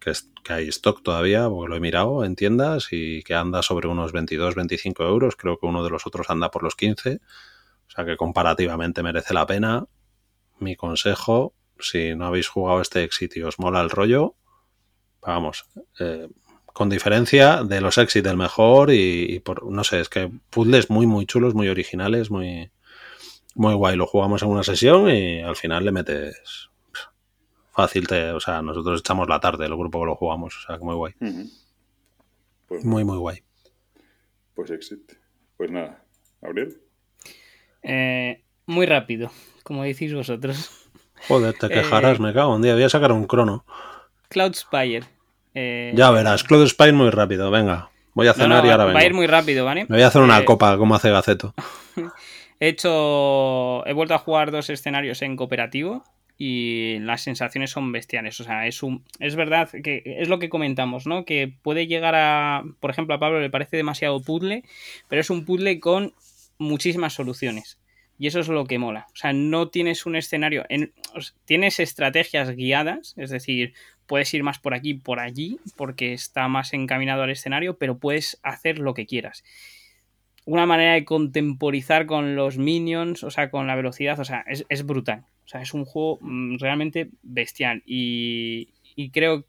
que, 0.01 0.53
hay 0.53 0.69
stock 0.69 1.03
todavía, 1.03 1.49
porque 1.49 1.71
lo 1.71 1.77
he 1.77 1.81
mirado 1.81 2.25
en 2.25 2.35
tiendas 2.35 2.89
y 2.91 3.23
que 3.23 3.35
anda 3.35 3.63
sobre 3.63 3.87
unos 3.87 4.13
22, 4.13 4.57
25 4.57 5.05
euros. 5.05 5.37
Creo 5.37 5.59
que 5.59 5.67
uno 5.67 5.85
de 5.85 5.91
los 5.91 6.07
otros 6.07 6.31
anda 6.31 6.51
por 6.51 6.65
los 6.65 6.75
15. 6.75 7.21
O 7.87 7.91
sea 7.91 8.05
que 8.05 8.17
comparativamente 8.17 9.05
merece 9.05 9.35
la 9.35 9.47
pena. 9.47 9.87
Mi 10.59 10.75
consejo, 10.75 11.55
si 11.79 12.17
no 12.17 12.27
habéis 12.27 12.49
jugado 12.49 12.81
este 12.81 13.05
Exit 13.05 13.37
y 13.37 13.43
os 13.43 13.61
mola 13.61 13.81
el 13.83 13.91
rollo, 13.91 14.35
vamos, 15.23 15.65
eh, 16.01 16.29
con 16.67 16.91
diferencia 16.91 17.63
de 17.63 17.81
los 17.81 17.99
Exit 17.99 18.27
el 18.27 18.37
mejor 18.37 18.91
y, 18.91 19.37
y, 19.37 19.41
por, 19.41 19.65
no 19.71 19.85
sé, 19.85 20.01
es 20.01 20.09
que 20.09 20.31
puzzles 20.51 20.91
muy, 20.91 21.07
muy 21.07 21.25
chulos, 21.25 21.55
muy 21.55 21.69
originales, 21.69 22.31
muy, 22.31 22.71
muy 23.55 23.75
guay. 23.75 23.97
Lo 23.97 24.07
jugamos 24.07 24.43
en 24.43 24.49
una 24.49 24.63
sesión 24.63 25.11
y 25.11 25.41
al 25.41 25.57
final 25.57 25.85
le 25.85 25.93
metes 25.93 26.71
fácil. 27.73 28.07
Te, 28.07 28.31
o 28.31 28.41
sea, 28.41 28.63
nosotros 28.63 29.01
echamos 29.01 29.29
la 29.29 29.41
tarde, 29.41 29.67
el 29.67 29.77
grupo 29.77 30.01
que 30.01 30.07
lo 30.07 30.17
jugamos. 30.17 30.57
O 30.57 30.67
sea, 30.67 30.79
muy 30.79 30.95
guay. 30.95 31.15
Pues 32.67 32.85
muy, 32.85 33.05
muy 33.05 33.19
guay. 33.19 33.43
Pues 34.55 34.71
existe. 34.71 35.19
Pues 35.57 35.71
nada, 35.71 36.05
Gabriel. 36.41 36.81
Eh, 37.83 38.45
muy 38.67 38.87
rápido, 38.87 39.31
como 39.63 39.83
decís 39.83 40.15
vosotros. 40.15 40.89
Joder, 41.29 41.55
te 41.55 41.69
quejarás, 41.69 42.19
eh, 42.19 42.23
me 42.23 42.33
cago. 42.33 42.55
Un 42.55 42.63
día 42.63 42.75
voy 42.75 42.83
a 42.83 42.89
sacar 42.89 43.13
un 43.13 43.27
crono. 43.27 43.65
Cloud 44.29 44.55
Spire. 44.55 45.05
Eh, 45.55 45.93
ya 45.95 46.11
verás, 46.11 46.45
Cloud 46.45 46.67
Spire 46.67 46.93
muy 46.93 47.11
rápido, 47.11 47.51
venga. 47.51 47.91
Voy 48.15 48.29
a 48.29 48.35
cenar 48.35 48.65
y 48.65 48.71
ahora 48.71 48.85
vengo. 48.85 48.97
Va 48.97 49.01
a 49.01 49.07
ir 49.07 49.15
muy 49.15 49.27
rápido, 49.27 49.65
¿vale? 49.65 49.87
Me 49.89 49.97
voy 49.97 50.03
a 50.03 50.09
hacer 50.09 50.23
una 50.23 50.45
copa, 50.45 50.77
como 50.77 50.95
hace 50.95 51.11
Gaceto. 51.11 51.55
He 52.61 52.69
hecho. 52.69 53.85
He 53.87 53.95
vuelto 53.95 54.15
a 54.15 54.19
jugar 54.19 54.51
dos 54.51 54.69
escenarios 54.69 55.23
en 55.23 55.37
cooperativo 55.37 56.05
y 56.37 56.99
las 57.01 57.23
sensaciones 57.23 57.71
son 57.71 57.91
bestiales. 57.91 58.39
O 58.39 58.45
sea, 58.45 58.67
es 58.67 58.83
un. 58.83 59.03
Es 59.19 59.35
verdad 59.35 59.71
que 59.83 60.03
es 60.05 60.29
lo 60.29 60.39
que 60.39 60.51
comentamos, 60.51 61.07
¿no? 61.07 61.25
Que 61.25 61.53
puede 61.63 61.87
llegar 61.87 62.15
a. 62.15 62.63
Por 62.81 62.91
ejemplo, 62.91 63.15
a 63.15 63.19
Pablo 63.19 63.41
le 63.41 63.51
parece 63.51 63.79
demasiado 63.79 64.21
puzzle, 64.21 64.63
pero 65.09 65.23
es 65.23 65.31
un 65.31 65.47
puzzle 65.47 65.81
con 65.81 66.13
muchísimas 66.59 67.15
soluciones. 67.15 67.81
Y 68.19 68.27
eso 68.27 68.41
es 68.41 68.49
lo 68.49 68.67
que 68.67 68.79
mola. 68.79 69.07
O 69.15 69.17
sea, 69.17 69.33
no 69.33 69.69
tienes 69.69 70.05
un 70.05 70.15
escenario. 70.15 70.67
En, 70.69 70.93
tienes 71.47 71.81
estrategias 71.81 72.51
guiadas, 72.51 73.15
es 73.17 73.31
decir, 73.31 73.73
puedes 74.07 74.35
ir 74.35 74.43
más 74.43 74.59
por 74.59 74.75
aquí, 74.75 74.93
por 74.93 75.21
allí, 75.21 75.59
porque 75.77 76.13
está 76.13 76.47
más 76.49 76.75
encaminado 76.75 77.23
al 77.23 77.31
escenario, 77.31 77.79
pero 77.79 77.97
puedes 77.97 78.39
hacer 78.43 78.79
lo 78.79 78.93
que 78.93 79.07
quieras 79.07 79.43
una 80.47 80.67
manera 80.67 80.95
de 80.95 81.05
contemporizar 81.05 82.07
con 82.07 82.35
los 82.37 82.59
minions, 82.59 83.25
o 83.25 83.31
sea, 83.31 83.51
con 83.51 83.67
la 83.67 83.77
velocidad, 83.77 84.19
o 84.19 84.25
sea, 84.25 84.45
es, 84.47 84.87
brutal. 84.87 85.25
O 85.45 85.49
sea, 85.49 85.63
es 85.63 85.75
un 85.75 85.85
juego 85.85 86.19
mm, 86.21 86.59
realmente 86.59 87.11
bestial 87.23 87.83
y, 87.87 88.69
y 88.97 89.11
creo 89.11 89.45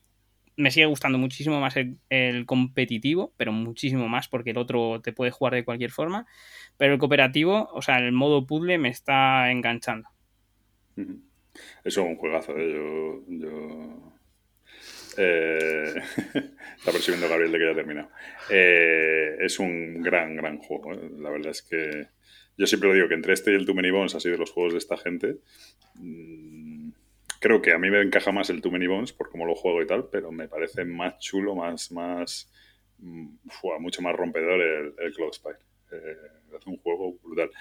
me 0.61 0.71
sigue 0.71 0.85
gustando 0.85 1.17
muchísimo 1.17 1.59
más 1.59 1.75
el, 2.09 2.45
competitivo, 2.45 3.33
pero 3.37 3.51
muchísimo 3.51 4.07
más 4.07 4.27
porque 4.27 4.51
el 4.51 4.57
otro 4.57 5.01
te 5.01 5.13
puede 5.13 5.31
jugar 5.31 5.55
de 5.55 5.65
cualquier 5.65 5.91
forma. 5.91 6.27
Pero 6.77 6.93
el 6.93 6.99
cooperativo, 6.99 7.69
o 7.73 7.81
sea, 7.81 7.97
el 7.97 8.11
modo 8.11 8.45
puzzle 8.45 8.77
me 8.77 8.89
está 8.89 9.51
enganchando. 9.51 10.09
Eso 10.95 11.09
es 11.83 11.97
un 11.97 12.15
juegazo, 12.15 12.53
¿eh? 12.57 12.73
yo 13.27 14.13
eh, 15.17 15.95
está 16.77 16.91
percibiendo 16.91 17.29
Gabriel 17.29 17.51
de 17.51 17.57
que 17.57 17.65
ya 17.65 17.71
ha 17.71 17.75
terminado. 17.75 18.09
Eh, 18.49 19.37
es 19.39 19.59
un 19.59 20.01
gran, 20.01 20.35
gran 20.35 20.57
juego. 20.57 20.93
¿eh? 20.93 21.09
La 21.19 21.29
verdad 21.29 21.51
es 21.51 21.61
que 21.61 22.07
yo 22.57 22.67
siempre 22.67 22.89
lo 22.89 22.95
digo 22.95 23.07
que 23.07 23.15
entre 23.15 23.33
este 23.33 23.51
y 23.51 23.55
el 23.55 23.65
Too 23.65 23.73
Many 23.73 23.91
Bones, 23.91 24.15
así 24.15 24.29
de 24.29 24.37
los 24.37 24.51
juegos 24.51 24.73
de 24.73 24.79
esta 24.79 24.97
gente, 24.97 25.37
mm, 25.95 26.91
creo 27.39 27.61
que 27.61 27.71
a 27.73 27.79
mí 27.79 27.89
me 27.89 28.01
encaja 28.01 28.31
más 28.31 28.49
el 28.49 28.61
Too 28.61 28.71
Many 28.71 28.87
Bones 28.87 29.13
por 29.13 29.29
cómo 29.29 29.45
lo 29.45 29.55
juego 29.55 29.81
y 29.81 29.87
tal, 29.87 30.09
pero 30.11 30.31
me 30.31 30.47
parece 30.47 30.85
más 30.85 31.19
chulo, 31.19 31.55
más, 31.55 31.91
más, 31.91 32.51
mm, 32.99 33.37
mucho 33.79 34.01
más 34.01 34.15
rompedor 34.15 34.61
el, 34.61 34.93
el 34.97 35.13
Cloud. 35.13 35.31
Hace 36.57 36.69
un 36.69 36.77
juego 36.77 37.17
brutal. 37.23 37.51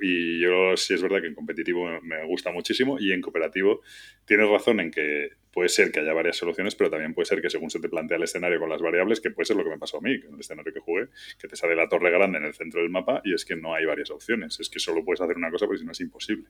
y 0.00 0.40
yo 0.40 0.76
sí 0.76 0.94
es 0.94 1.02
verdad 1.02 1.20
que 1.20 1.28
en 1.28 1.34
competitivo 1.34 2.00
me 2.02 2.24
gusta 2.26 2.52
muchísimo 2.52 2.98
y 2.98 3.12
en 3.12 3.20
cooperativo 3.20 3.80
tienes 4.24 4.48
razón 4.48 4.80
en 4.80 4.90
que 4.90 5.30
puede 5.54 5.68
ser 5.68 5.92
que 5.92 6.00
haya 6.00 6.12
varias 6.12 6.36
soluciones, 6.36 6.74
pero 6.74 6.90
también 6.90 7.14
puede 7.14 7.26
ser 7.26 7.40
que 7.40 7.48
según 7.48 7.70
se 7.70 7.78
te 7.78 7.88
plantea 7.88 8.16
el 8.16 8.24
escenario 8.24 8.58
con 8.58 8.68
las 8.68 8.82
variables, 8.82 9.20
que 9.20 9.30
puede 9.30 9.46
ser 9.46 9.56
lo 9.56 9.62
que 9.62 9.70
me 9.70 9.78
pasó 9.78 9.98
a 9.98 10.00
mí, 10.00 10.14
en 10.14 10.34
el 10.34 10.40
escenario 10.40 10.72
que 10.72 10.80
jugué, 10.80 11.06
que 11.38 11.46
te 11.46 11.54
sale 11.54 11.76
la 11.76 11.88
torre 11.88 12.10
grande 12.10 12.38
en 12.38 12.44
el 12.44 12.54
centro 12.54 12.80
del 12.80 12.90
mapa 12.90 13.22
y 13.24 13.32
es 13.32 13.44
que 13.44 13.54
no 13.54 13.72
hay 13.72 13.86
varias 13.86 14.10
opciones, 14.10 14.58
es 14.58 14.68
que 14.68 14.80
solo 14.80 15.04
puedes 15.04 15.20
hacer 15.20 15.36
una 15.36 15.50
cosa 15.50 15.66
porque 15.66 15.78
si 15.78 15.86
no 15.86 15.92
es 15.92 16.00
imposible. 16.00 16.48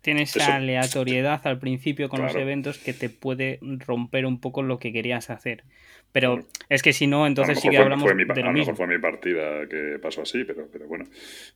Tienes 0.00 0.36
esa 0.36 0.56
aleatoriedad 0.56 1.40
al 1.44 1.58
principio 1.58 2.08
con 2.08 2.22
los 2.22 2.34
eventos 2.34 2.78
que 2.78 2.92
te 2.92 3.08
puede 3.08 3.58
romper 3.62 4.26
un 4.26 4.40
poco 4.40 4.62
lo 4.62 4.78
que 4.78 4.92
querías 4.92 5.30
hacer. 5.30 5.64
Pero 6.12 6.44
es 6.68 6.82
que 6.82 6.92
si 6.92 7.06
no, 7.06 7.26
entonces 7.26 7.58
sí 7.58 7.70
que 7.70 7.78
hablamos 7.78 8.04
de 8.06 8.24
lo 8.24 8.32
A 8.32 8.36
lo 8.36 8.52
mejor 8.52 8.76
fue 8.76 8.86
mi 8.86 8.98
partida 8.98 9.66
que 9.66 9.98
pasó 10.00 10.22
así, 10.22 10.44
pero, 10.44 10.68
pero 10.70 10.86
bueno, 10.86 11.06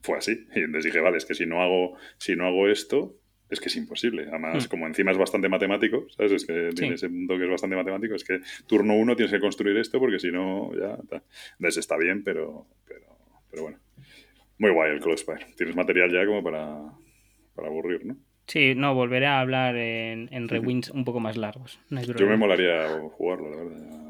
fue 0.01 0.17
así. 0.17 0.47
Y 0.55 0.61
entonces 0.61 0.85
dije, 0.85 1.01
vale, 1.01 1.19
es 1.19 1.27
que 1.27 1.35
si 1.35 1.45
no 1.45 1.63
hago, 1.63 1.97
si 2.17 2.37
no 2.37 2.47
hago 2.47 2.69
esto, 2.69 3.19
es 3.51 3.61
que 3.61 3.69
es 3.69 3.77
imposible. 3.77 4.27
Además, 4.29 4.67
hmm. 4.67 4.69
como 4.71 4.87
encima 4.87 5.13
es 5.13 5.19
bastante 5.19 5.49
matemático, 5.49 6.07
¿sabes? 6.17 6.33
Es 6.33 6.47
que 6.47 6.71
tiene 6.75 6.95
ese 6.95 7.09
punto 7.09 7.37
que 7.37 7.45
es 7.45 7.51
bastante 7.51 7.77
matemático, 7.77 8.15
es 8.15 8.25
que 8.25 8.41
turno 8.67 8.95
uno 8.95 9.15
tienes 9.15 9.33
que 9.33 9.41
construir 9.41 9.77
esto 9.77 10.01
porque 10.01 10.19
si 10.19 10.33
no, 10.33 10.73
ya. 10.75 10.97
Entonces 11.53 11.77
está 11.77 11.99
bien, 11.99 12.25
pero, 12.25 12.67
pero, 12.89 13.19
pero 13.51 13.63
bueno. 13.63 13.79
Muy 14.59 14.71
guay 14.71 14.93
el 14.93 15.01
Crossfire. 15.01 15.47
Tienes 15.55 15.77
material 15.77 16.11
ya 16.11 16.25
como 16.25 16.43
para, 16.43 16.81
para 17.57 17.69
aburrir, 17.69 18.07
¿no? 18.07 18.17
Sí, 18.47 18.75
no, 18.77 18.95
volveré 18.95 19.27
a 19.27 19.41
hablar 19.41 19.75
en, 19.75 20.29
en 20.31 20.49
rewinds 20.49 20.91
un 20.91 21.05
poco 21.05 21.19
más 21.19 21.37
largos. 21.37 21.81
Yo 21.91 22.27
me 22.27 22.37
molaría 22.37 22.87
jugarlo, 23.17 23.51
la 23.51 23.57
verdad. 23.57 24.07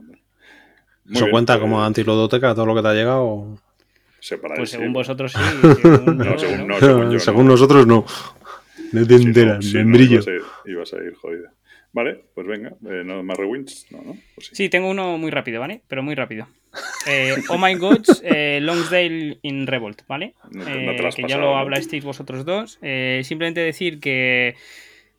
¿Eso 1.11 1.30
cuenta 1.30 1.55
pues 1.55 1.62
como 1.62 1.82
antilodoteca 1.82 2.55
todo 2.55 2.66
lo 2.66 2.74
que 2.74 2.82
te 2.82 2.88
ha 2.88 2.94
llegado? 2.94 3.59
Pues 4.57 4.70
según 4.70 4.92
vosotros 4.92 5.32
sí. 5.32 5.38
Según 5.82 6.18
no, 6.18 6.38
según, 6.38 6.66
no, 6.66 6.78
según, 6.80 7.11
yo, 7.12 7.18
según 7.20 7.47
nosotros 7.47 7.86
no. 7.86 8.05
No 8.92 9.07
te 9.07 9.14
enteras, 9.14 9.64
sí, 9.64 9.82
brillo. 9.82 10.20
Ibas 10.64 10.92
a 10.92 10.97
ir, 10.97 11.14
jodida. 11.14 11.53
Vale, 11.93 12.24
pues 12.34 12.47
venga, 12.47 12.74
eh, 12.89 13.03
¿no, 13.05 13.22
más 13.22 13.37
rewinds? 13.39 13.87
No, 13.91 14.03
¿no? 14.03 14.16
Pues 14.34 14.49
sí. 14.49 14.57
sí. 14.57 14.68
tengo 14.68 14.91
uno 14.91 15.16
muy 15.18 15.30
rápido, 15.30 15.61
¿vale? 15.61 15.82
Pero 15.89 16.03
muy 16.03 16.14
rápido. 16.14 16.47
Eh, 17.07 17.34
oh 17.49 17.59
My 17.59 17.74
Gods, 17.74 18.22
eh, 18.24 18.59
Longsdale 18.61 19.39
in 19.43 19.66
Revolt, 19.66 20.03
¿vale? 20.07 20.34
Eh, 20.66 20.99
que 21.14 21.24
ya 21.28 21.39
lo 21.39 21.57
hablasteis 21.57 22.05
vosotros 22.05 22.45
dos. 22.45 22.78
Eh, 22.82 23.22
simplemente 23.24 23.61
decir 23.61 24.01
que 24.01 24.57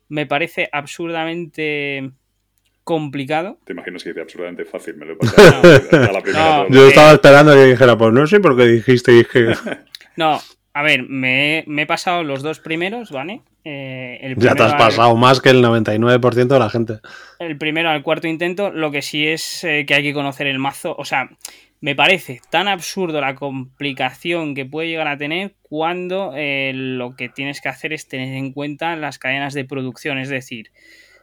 me 0.08 0.26
parece 0.26 0.68
absurdamente 0.70 2.10
complicado. 2.84 3.58
Te 3.64 3.72
imaginas 3.72 4.02
que 4.02 4.10
dice 4.10 4.20
absurdamente 4.20 4.64
fácil, 4.64 4.96
me 4.96 5.06
lo 5.06 5.14
he 5.14 5.16
pasado 5.16 6.12
la 6.12 6.20
primera. 6.20 6.64
No, 6.64 6.68
Yo 6.70 6.88
estaba 6.88 7.12
esperando 7.12 7.54
que 7.54 7.64
dijera, 7.64 7.96
pues 7.96 8.12
no 8.12 8.26
sé 8.26 8.40
por 8.40 8.56
qué 8.56 8.66
dijiste 8.66 9.26
que... 9.30 9.54
no, 10.16 10.40
a 10.74 10.82
ver, 10.82 11.02
me, 11.08 11.64
me, 11.66 11.82
he 11.82 11.86
pasado 11.86 12.22
los 12.22 12.42
dos 12.42 12.60
primeros, 12.60 13.10
¿vale? 13.10 13.42
Eh, 13.70 14.20
el 14.22 14.36
ya 14.36 14.54
te 14.54 14.62
has 14.62 14.74
pasado 14.76 15.14
más 15.14 15.42
que 15.42 15.50
el 15.50 15.62
99% 15.62 16.46
de 16.46 16.58
la 16.58 16.70
gente. 16.70 17.00
El 17.38 17.58
primero 17.58 17.90
al 17.90 18.02
cuarto 18.02 18.26
intento, 18.26 18.70
lo 18.70 18.90
que 18.90 19.02
sí 19.02 19.26
es 19.26 19.62
eh, 19.62 19.84
que 19.86 19.92
hay 19.92 20.02
que 20.02 20.14
conocer 20.14 20.46
el 20.46 20.58
mazo. 20.58 20.96
O 20.96 21.04
sea, 21.04 21.28
me 21.82 21.94
parece 21.94 22.40
tan 22.48 22.66
absurdo 22.66 23.20
la 23.20 23.34
complicación 23.34 24.54
que 24.54 24.64
puede 24.64 24.88
llegar 24.88 25.06
a 25.06 25.18
tener 25.18 25.54
cuando 25.60 26.32
eh, 26.34 26.72
lo 26.74 27.14
que 27.14 27.28
tienes 27.28 27.60
que 27.60 27.68
hacer 27.68 27.92
es 27.92 28.08
tener 28.08 28.34
en 28.34 28.54
cuenta 28.54 28.96
las 28.96 29.18
cadenas 29.18 29.52
de 29.52 29.66
producción. 29.66 30.16
Es 30.16 30.30
decir, 30.30 30.70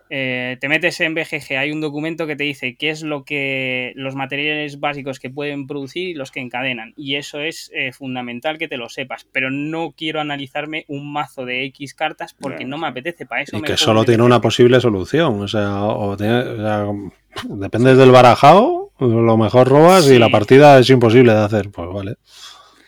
eh, 0.09 0.57
te 0.59 0.69
metes 0.69 0.99
en 1.01 1.15
BGG, 1.15 1.57
hay 1.57 1.71
un 1.71 1.81
documento 1.81 2.27
que 2.27 2.35
te 2.35 2.43
dice 2.43 2.75
qué 2.75 2.89
es 2.89 3.01
lo 3.01 3.23
que 3.23 3.91
los 3.95 4.15
materiales 4.15 4.79
básicos 4.79 5.19
que 5.19 5.29
pueden 5.31 5.65
producir 5.65 6.09
y 6.09 6.13
los 6.13 6.31
que 6.31 6.41
encadenan. 6.41 6.93
Y 6.95 7.15
eso 7.15 7.41
es 7.41 7.71
eh, 7.73 7.91
fundamental 7.91 8.57
que 8.57 8.67
te 8.67 8.77
lo 8.77 8.89
sepas. 8.89 9.27
Pero 9.31 9.49
no 9.49 9.93
quiero 9.97 10.21
analizarme 10.21 10.85
un 10.87 11.11
mazo 11.11 11.45
de 11.45 11.65
X 11.65 11.95
cartas 11.95 12.35
porque 12.39 12.65
no 12.65 12.77
me 12.77 12.87
apetece 12.87 13.25
para 13.25 13.41
eso. 13.41 13.57
Y 13.57 13.61
que 13.61 13.77
solo 13.77 14.05
tiene 14.05 14.23
una 14.23 14.41
posible 14.41 14.79
solución. 14.79 15.41
O 15.41 15.47
sea, 15.47 15.83
o 15.83 16.15
depende 16.15 17.95
del 17.95 18.11
barajado, 18.11 18.91
lo 18.99 19.37
mejor 19.37 19.67
robas 19.67 20.09
y 20.09 20.19
la 20.19 20.29
partida 20.29 20.79
es 20.79 20.89
imposible 20.89 21.33
de 21.33 21.39
hacer. 21.39 21.71
Pues 21.71 21.89
vale. 21.91 22.15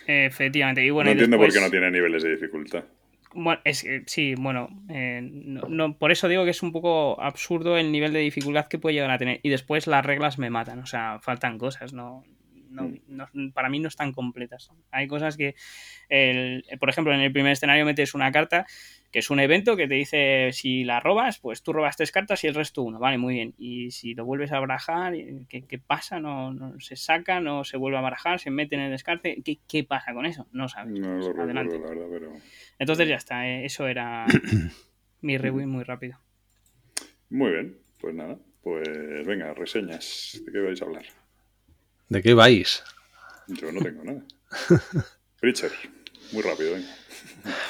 Efectivamente. 0.06 0.86
Y 0.86 0.92
bueno, 0.92 1.10
no 1.10 1.12
entiendo 1.14 1.38
por 1.38 1.52
qué 1.52 1.60
no 1.60 1.70
tiene 1.70 1.90
niveles 1.90 2.24
de 2.24 2.30
dificultad. 2.32 2.84
Bueno, 3.40 3.62
es, 3.66 3.86
sí, 4.08 4.34
bueno, 4.34 4.68
eh, 4.90 5.22
no, 5.22 5.96
por 5.96 6.12
eso 6.12 6.28
digo 6.28 6.44
que 6.44 6.50
es 6.50 6.64
un 6.64 6.72
poco 6.72 7.22
absurdo 7.22 7.78
el 7.78 7.92
nivel 7.92 8.12
de 8.12 8.18
dificultad 8.18 8.66
que 8.66 8.80
puede 8.80 8.96
llegar 8.96 9.12
a 9.12 9.20
tener. 9.20 9.40
Y 9.44 9.50
después 9.50 9.86
las 9.86 10.04
reglas 10.04 10.40
me 10.40 10.50
matan, 10.50 10.80
o 10.80 10.88
sea, 10.88 11.20
faltan 11.22 11.60
cosas, 11.60 11.94
no, 11.94 12.24
mm. 12.72 13.50
para 13.50 13.70
mí 13.70 13.78
no 13.78 13.90
están 13.90 14.12
completas. 14.12 14.72
Hay 14.90 15.08
cosas 15.08 15.38
que, 15.38 15.54
el, 16.10 16.66
por 16.80 16.90
ejemplo, 16.90 17.14
en 17.14 17.20
el 17.20 17.32
primer 17.32 17.52
escenario 17.52 17.86
metes 17.86 18.16
una 18.16 18.32
carta 18.32 18.66
que 19.12 19.20
es 19.20 19.30
un 19.30 19.40
evento 19.40 19.78
que 19.78 19.88
te 19.88 19.94
dice 19.94 20.50
si 20.52 20.84
la 20.84 21.00
robas, 21.00 21.40
pues 21.40 21.62
tú 21.62 21.74
robas 21.74 21.96
tres 21.96 22.12
cartas 22.12 22.44
y 22.44 22.48
el 22.48 22.56
resto 22.56 22.82
uno, 22.82 23.00
vale, 23.00 23.18
muy 23.18 23.36
bien. 23.36 23.54
Y 23.58 23.92
si 23.92 24.14
lo 24.16 24.26
vuelves 24.26 24.52
a 24.52 24.60
barajar, 24.60 25.14
¿qué, 25.48 25.62
qué 25.62 25.78
pasa? 25.78 26.20
¿No, 26.20 26.54
¿No, 26.54 26.80
se 26.80 26.96
saca? 26.96 27.40
¿No 27.40 27.64
se 27.64 27.78
vuelve 27.78 27.98
a 27.98 28.02
barajar? 28.02 28.40
¿Se 28.40 28.50
mete 28.50 28.76
en 28.76 28.82
el 28.82 28.92
descarte? 28.92 29.42
¿Qué, 29.46 29.60
qué 29.68 29.84
pasa 29.84 30.14
con 30.14 30.26
eso? 30.26 30.48
No 30.52 30.68
sabes. 30.68 31.00
No, 31.00 31.20
pues, 31.20 31.38
adelante. 31.38 31.80
la 31.80 31.88
verdad, 31.88 32.08
pero... 32.12 32.32
Entonces 32.80 33.08
ya 33.08 33.16
está, 33.16 33.48
eh, 33.48 33.66
eso 33.66 33.88
era 33.88 34.26
mi 35.22 35.38
review 35.38 35.68
muy 35.68 35.84
rápido. 35.84 36.20
Muy 37.30 37.52
bien, 37.52 37.78
pues 38.00 38.16
nada, 38.16 38.38
pues 38.62 38.88
venga, 39.26 39.54
reseñas. 39.54 40.40
¿De 40.46 40.52
qué 40.52 40.60
vais 40.60 40.82
a 40.82 40.86
hablar? 40.86 41.06
¿De 42.10 42.22
qué 42.22 42.34
vais? 42.34 42.84
Yo 43.48 43.72
no 43.72 43.82
tengo 43.82 44.04
nada. 44.04 44.24
Preacher, 45.40 45.72
muy 46.32 46.42
rápido, 46.42 46.74
venga. 46.74 46.96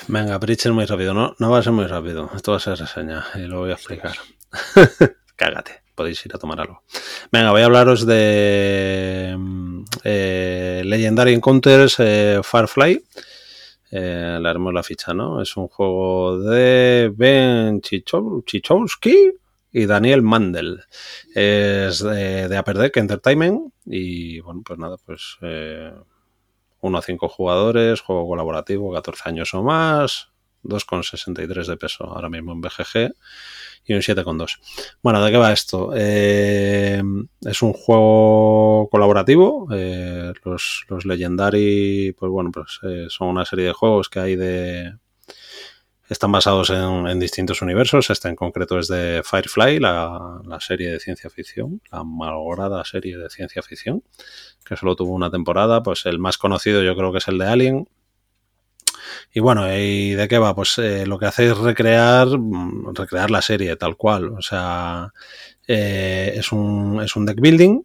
Venga, 0.07 0.39
Preacher 0.39 0.73
muy 0.73 0.85
rápido, 0.85 1.13
no, 1.13 1.35
no 1.39 1.51
va 1.51 1.59
a 1.59 1.63
ser 1.63 1.73
muy 1.73 1.85
rápido, 1.85 2.29
esto 2.35 2.51
va 2.51 2.57
a 2.57 2.61
ser 2.61 2.77
reseña 2.77 3.25
y 3.35 3.39
lo 3.41 3.59
voy 3.59 3.71
a 3.71 3.73
explicar. 3.73 4.15
Cágate, 5.35 5.83
podéis 5.95 6.25
ir 6.25 6.35
a 6.35 6.39
tomar 6.39 6.59
algo. 6.59 6.83
Venga, 7.31 7.51
voy 7.51 7.61
a 7.61 7.65
hablaros 7.65 8.05
de 8.05 9.35
mm, 9.37 9.85
eh, 10.03 10.81
Legendary 10.85 11.33
Encounters 11.33 11.95
eh, 11.99 12.41
Firefly. 12.43 13.03
Eh, 13.91 14.37
le 14.41 14.49
haremos 14.49 14.73
la 14.73 14.83
ficha, 14.83 15.13
¿no? 15.13 15.41
Es 15.41 15.55
un 15.57 15.67
juego 15.67 16.39
de 16.39 17.11
Ben 17.15 17.81
Chichowski 17.81 19.31
y 19.71 19.85
Daniel 19.85 20.21
Mandel. 20.21 20.83
Es 21.33 21.99
de, 21.99 22.47
de 22.47 22.59
Upper 22.59 22.77
Deck 22.77 22.97
Entertainment 22.97 23.73
y, 23.85 24.39
bueno, 24.41 24.61
pues 24.65 24.79
nada, 24.79 24.97
pues 25.05 25.37
eh, 25.41 25.93
1 26.81 26.97
a 26.97 27.01
5 27.01 27.29
jugadores, 27.29 28.01
juego 28.01 28.27
colaborativo, 28.27 28.93
14 28.93 29.29
años 29.29 29.53
o 29.53 29.63
más, 29.63 30.29
2,63 30.63 31.65
de 31.65 31.77
peso 31.77 32.05
ahora 32.05 32.29
mismo 32.29 32.51
en 32.53 32.61
BGG 32.61 33.13
y 33.85 33.93
un 33.93 34.01
7,2. 34.01 34.59
Bueno, 35.01 35.23
¿de 35.23 35.31
qué 35.31 35.37
va 35.37 35.53
esto? 35.53 35.91
Eh, 35.95 37.01
es 37.41 37.61
un 37.61 37.73
juego 37.73 38.89
colaborativo. 38.91 39.67
Eh, 39.71 40.33
los, 40.43 40.85
los, 40.89 41.05
Legendary, 41.05 42.15
pues 42.17 42.31
bueno, 42.31 42.51
pues 42.51 42.79
eh, 42.83 43.07
son 43.09 43.29
una 43.29 43.45
serie 43.45 43.65
de 43.65 43.73
juegos 43.73 44.09
que 44.09 44.19
hay 44.19 44.35
de. 44.35 44.93
Están 46.09 46.31
basados 46.31 46.69
en, 46.69 47.19
distintos 47.19 47.61
universos. 47.61 48.09
Este 48.09 48.29
en 48.29 48.37
concreto 48.37 48.79
es 48.79 48.87
de 48.87 49.21
Firefly, 49.25 49.79
la, 49.79 50.39
la, 50.45 50.59
serie 50.61 50.89
de 50.89 51.01
ciencia 51.01 51.29
ficción, 51.29 51.81
la 51.91 52.05
malograda 52.05 52.83
serie 52.85 53.17
de 53.17 53.29
ciencia 53.29 53.61
ficción, 53.61 54.03
que 54.65 54.77
solo 54.77 54.95
tuvo 54.95 55.13
una 55.13 55.29
temporada. 55.29 55.83
Pues 55.83 56.05
el 56.05 56.17
más 56.17 56.37
conocido 56.37 56.81
yo 56.81 56.95
creo 56.95 57.11
que 57.11 57.17
es 57.17 57.27
el 57.27 57.37
de 57.37 57.47
Alien, 57.47 57.89
y 59.33 59.39
bueno, 59.39 59.71
¿y 59.75 60.13
de 60.13 60.27
qué 60.27 60.37
va? 60.37 60.55
Pues 60.55 60.77
eh, 60.77 61.05
lo 61.05 61.19
que 61.19 61.25
hace 61.27 61.47
es 61.47 61.57
recrear, 61.57 62.27
mm, 62.27 62.95
recrear 62.95 63.29
la 63.31 63.41
serie 63.41 63.75
tal 63.75 63.97
cual. 63.97 64.29
O 64.29 64.41
sea, 64.41 65.13
eh, 65.67 66.33
es, 66.35 66.51
un, 66.51 67.01
es 67.03 67.15
un 67.15 67.25
deck 67.25 67.39
building 67.39 67.81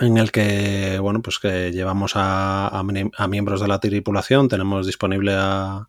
en 0.00 0.18
el 0.18 0.30
que, 0.30 0.98
bueno, 1.00 1.22
pues 1.22 1.38
que 1.38 1.72
llevamos 1.72 2.12
a, 2.14 2.68
a, 2.68 3.28
miembros 3.28 3.60
de 3.60 3.68
la 3.68 3.80
tripulación, 3.80 4.48
tenemos 4.48 4.86
disponible 4.86 5.34
a, 5.34 5.88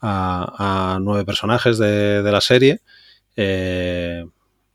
a 0.00 0.98
nueve 1.00 1.24
personajes 1.24 1.78
de, 1.78 2.22
de 2.22 2.32
la 2.32 2.40
serie. 2.40 2.80
Eh, 3.36 4.24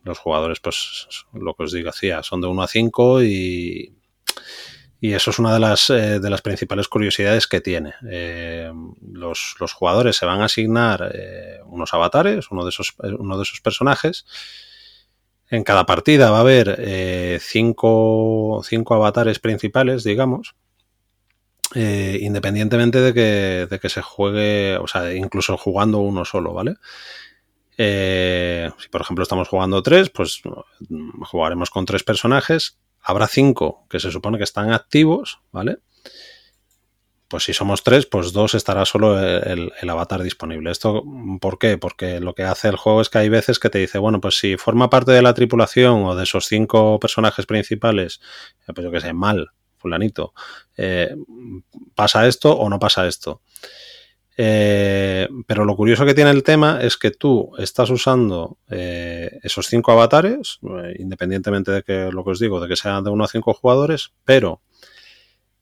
los 0.04 0.20
jugadores, 0.20 0.60
pues 0.60 1.26
lo 1.34 1.54
que 1.54 1.64
os 1.64 1.72
digo, 1.72 1.90
hacía, 1.90 2.24
son 2.24 2.42
de 2.42 2.48
1 2.48 2.64
a 2.64 2.68
5 2.68 3.24
y, 3.24 3.94
y 5.04 5.14
eso 5.14 5.32
es 5.32 5.40
una 5.40 5.52
de 5.52 5.60
las, 5.60 5.90
eh, 5.90 6.20
de 6.20 6.30
las 6.30 6.44
principales 6.44 6.88
curiosidades 6.88 7.48
que 7.48 7.60
tiene. 7.60 7.96
Eh, 8.08 8.72
los, 9.12 9.56
los, 9.60 9.74
jugadores 9.74 10.16
se 10.16 10.28
van 10.28 10.42
a 10.42 10.46
asignar 10.46 11.12
eh, 11.16 11.58
unos 11.66 11.92
avatares, 11.96 12.52
uno 12.52 12.64
de, 12.64 12.70
esos, 12.70 12.94
uno 13.00 13.36
de 13.36 13.42
esos 13.42 13.62
personajes. 13.62 14.28
En 15.50 15.64
cada 15.64 15.88
partida 15.88 16.30
va 16.30 16.38
a 16.38 16.42
haber 16.42 17.40
cinco, 17.42 18.62
cinco, 18.64 18.94
avatares 18.94 19.40
principales, 19.40 20.04
digamos. 20.04 20.56
independientemente 21.74 23.02
de 23.02 23.14
que, 23.14 23.68
de 23.70 23.80
que, 23.80 23.90
se 23.90 24.04
juegue, 24.04 24.78
o 24.78 24.88
sea, 24.88 25.14
incluso 25.14 25.58
jugando 25.58 25.98
uno 25.98 26.24
solo, 26.26 26.54
¿vale? 26.54 26.76
si 27.76 28.90
por 28.90 29.02
ejemplo 29.02 29.24
estamos 29.24 29.50
jugando 29.50 29.82
tres, 29.82 30.10
pues 30.12 30.42
jugaremos 31.24 31.72
con 31.72 31.86
tres 31.86 32.04
personajes 32.04 32.78
habrá 33.02 33.28
cinco 33.28 33.86
que 33.90 34.00
se 34.00 34.12
supone 34.12 34.38
que 34.38 34.44
están 34.44 34.72
activos, 34.72 35.42
¿vale? 35.52 35.80
Pues 37.28 37.44
si 37.44 37.54
somos 37.54 37.84
tres, 37.84 38.06
pues 38.06 38.34
dos 38.34 38.56
estará 38.56 38.84
solo 38.84 39.18
el, 39.18 39.72
avatar 39.90 40.22
disponible. 40.22 40.70
¿Esto 40.70 41.04
por 41.40 41.60
qué? 41.60 41.78
Porque 41.78 42.20
lo 42.20 42.36
que 42.36 42.44
hace 42.44 42.68
el 42.68 42.76
juego 42.76 43.00
es 43.00 43.10
que 43.10 43.20
hay 43.20 43.30
veces 43.30 43.58
que 43.58 43.70
te 43.70 43.80
dice, 43.80 44.00
bueno, 44.00 44.20
pues 44.20 44.38
si 44.38 44.58
forma 44.58 44.90
parte 44.90 45.14
de 45.14 45.22
la 45.22 45.34
tripulación 45.34 46.04
o 46.04 46.16
de 46.16 46.24
esos 46.24 46.46
cinco 46.46 47.00
personajes 47.00 47.46
principales, 47.46 48.20
eh, 48.68 48.74
pues 48.76 48.84
yo 48.84 48.92
que 48.92 49.00
sé, 49.00 49.14
mal, 49.14 49.52
fulanito, 49.78 50.34
eh, 50.76 51.16
pasa 51.96 52.28
esto 52.28 52.52
o 52.52 52.70
no 52.70 52.80
pasa 52.80 53.08
esto. 53.08 53.42
Eh, 54.38 55.28
pero 55.46 55.66
lo 55.66 55.76
curioso 55.76 56.06
que 56.06 56.14
tiene 56.14 56.32
el 56.32 56.44
tema 56.44 56.80
es 56.82 56.98
que 56.98 57.12
tú 57.12 57.52
estás 57.58 57.90
usando 57.90 58.58
eh, 58.70 59.40
esos 59.44 59.68
cinco 59.68 59.92
avatares, 59.92 60.60
eh, 60.64 60.96
independientemente 61.00 61.72
de 61.72 61.84
que 61.84 62.12
lo 62.12 62.24
que 62.24 62.32
os 62.32 62.40
digo, 62.40 62.62
de 62.62 62.68
que 62.68 62.76
sean 62.76 63.04
de 63.04 63.10
uno 63.10 63.24
a 63.24 63.28
cinco 63.28 63.54
jugadores, 63.54 64.14
pero 64.24 64.62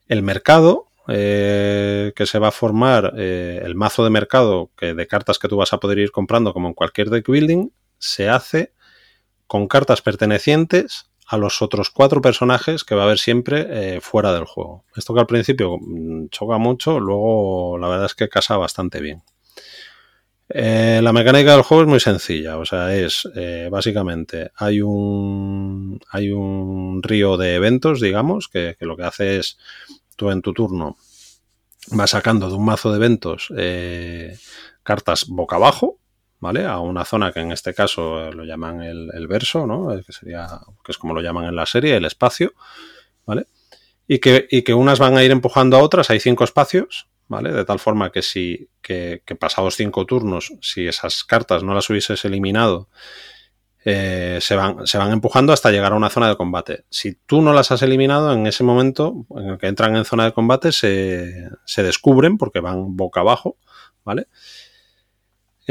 el 0.08 0.22
mercado 0.22 0.86
que 1.06 2.24
se 2.24 2.38
va 2.38 2.48
a 2.48 2.52
formar, 2.52 3.14
el 3.16 3.74
mazo 3.74 4.04
de 4.04 4.10
mercado 4.10 4.70
que, 4.76 4.94
de 4.94 5.08
cartas 5.08 5.40
que 5.40 5.48
tú 5.48 5.56
vas 5.56 5.72
a 5.72 5.80
poder 5.80 5.98
ir 5.98 6.12
comprando, 6.12 6.52
como 6.52 6.68
en 6.68 6.74
cualquier 6.74 7.10
deck 7.10 7.28
building, 7.28 7.70
se 7.98 8.28
hace 8.28 8.72
con 9.48 9.66
cartas 9.66 10.02
pertenecientes 10.02 11.09
a 11.30 11.36
los 11.36 11.62
otros 11.62 11.90
cuatro 11.90 12.20
personajes 12.20 12.82
que 12.82 12.96
va 12.96 13.02
a 13.02 13.04
haber 13.04 13.20
siempre 13.20 13.66
eh, 13.68 14.00
fuera 14.00 14.32
del 14.32 14.46
juego. 14.46 14.84
Esto 14.96 15.14
que 15.14 15.20
al 15.20 15.28
principio 15.28 15.78
mm, 15.80 16.26
choca 16.30 16.58
mucho, 16.58 16.98
luego 16.98 17.78
la 17.78 17.86
verdad 17.86 18.06
es 18.06 18.14
que 18.16 18.28
casa 18.28 18.56
bastante 18.56 19.00
bien. 19.00 19.22
Eh, 20.48 20.98
la 21.00 21.12
mecánica 21.12 21.52
del 21.52 21.62
juego 21.62 21.84
es 21.84 21.88
muy 21.88 22.00
sencilla, 22.00 22.58
o 22.58 22.64
sea, 22.64 22.96
es 22.96 23.28
eh, 23.36 23.68
básicamente 23.70 24.50
hay 24.56 24.80
un, 24.80 26.00
hay 26.10 26.32
un 26.32 27.00
río 27.00 27.36
de 27.36 27.54
eventos, 27.54 28.00
digamos, 28.00 28.48
que, 28.48 28.74
lo 28.80 28.96
que 28.96 29.04
hace 29.04 29.38
es 29.38 29.56
tú 30.16 30.32
en 30.32 30.42
tu 30.42 30.52
turno 30.52 30.96
vas 31.92 32.10
sacando 32.10 32.48
de 32.48 32.56
un 32.56 32.64
mazo 32.64 32.90
de 32.90 32.96
eventos 32.96 33.52
cartas 34.82 35.26
boca 35.28 35.54
abajo, 35.54 36.00
¿vale? 36.40 36.66
A 36.66 36.78
una 36.78 37.04
zona 37.04 37.32
que 37.32 37.40
en 37.40 37.52
este 37.52 37.74
caso 37.74 38.30
lo 38.32 38.44
llaman 38.44 38.82
el, 38.82 39.28
verso, 39.28 39.66
¿no? 39.66 39.88
Que 40.04 40.12
sería, 40.12 40.48
que 40.84 40.92
es 40.92 40.98
como 40.98 41.14
lo 41.14 41.20
llaman 41.20 41.44
en 41.44 41.56
la 41.56 41.66
serie, 41.66 41.96
el 41.96 42.06
espacio, 42.06 42.54
¿vale? 43.26 43.46
Y 44.08 44.18
que, 44.18 44.48
y 44.50 44.62
que 44.62 44.74
unas 44.74 44.98
van 44.98 45.16
a 45.16 45.22
ir 45.22 45.30
empujando 45.30 45.76
a 45.76 45.82
otras, 45.82 46.10
hay 46.10 46.18
cinco 46.18 46.42
espacios, 46.42 47.08
¿vale? 47.28 47.52
De 47.52 47.64
tal 47.64 47.78
forma 47.78 48.10
que 48.10 48.22
si, 48.22 48.68
que, 48.82 49.22
pasados 49.38 49.76
cinco 49.76 50.06
turnos, 50.06 50.52
si 50.62 50.88
esas 50.88 51.22
cartas 51.22 51.62
no 51.62 51.74
las 51.74 51.88
hubieses 51.90 52.24
eliminado, 52.24 52.88
eh, 53.84 54.38
se, 54.40 54.56
van, 54.56 54.86
se 54.86 54.98
van 54.98 55.12
empujando 55.12 55.52
hasta 55.52 55.70
llegar 55.70 55.92
a 55.92 55.96
una 55.96 56.10
zona 56.10 56.28
de 56.28 56.36
combate. 56.36 56.84
Si 56.90 57.14
tú 57.26 57.40
no 57.40 57.52
las 57.52 57.70
has 57.70 57.82
eliminado, 57.82 58.32
en 58.32 58.46
ese 58.46 58.64
momento 58.64 59.26
en 59.36 59.50
el 59.50 59.58
que 59.58 59.68
entran 59.68 59.94
en 59.94 60.04
zona 60.04 60.24
de 60.24 60.32
combate, 60.32 60.72
se, 60.72 61.48
se 61.64 61.82
descubren 61.82 62.36
porque 62.36 62.60
van 62.60 62.96
boca 62.96 63.20
abajo, 63.20 63.56
¿vale? 64.04 64.26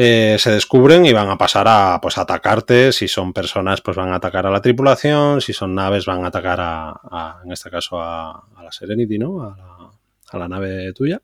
Eh, 0.01 0.37
se 0.39 0.51
descubren 0.51 1.05
y 1.05 1.11
van 1.11 1.27
a 1.29 1.37
pasar 1.37 1.67
a 1.67 1.99
pues, 2.01 2.17
atacarte. 2.17 2.93
Si 2.93 3.09
son 3.09 3.33
personas, 3.33 3.81
pues 3.81 3.97
van 3.97 4.13
a 4.13 4.15
atacar 4.15 4.47
a 4.47 4.49
la 4.49 4.61
tripulación. 4.61 5.41
Si 5.41 5.51
son 5.51 5.75
naves, 5.75 6.05
van 6.05 6.23
a 6.23 6.27
atacar 6.27 6.57
a, 6.61 7.41
en 7.43 7.51
este 7.51 7.69
caso, 7.69 8.01
a, 8.01 8.41
la 8.63 8.71
Serenity, 8.71 9.19
¿no? 9.19 9.43
A 9.43 10.37
la, 10.37 10.47
nave 10.47 10.93
tuya. 10.93 11.21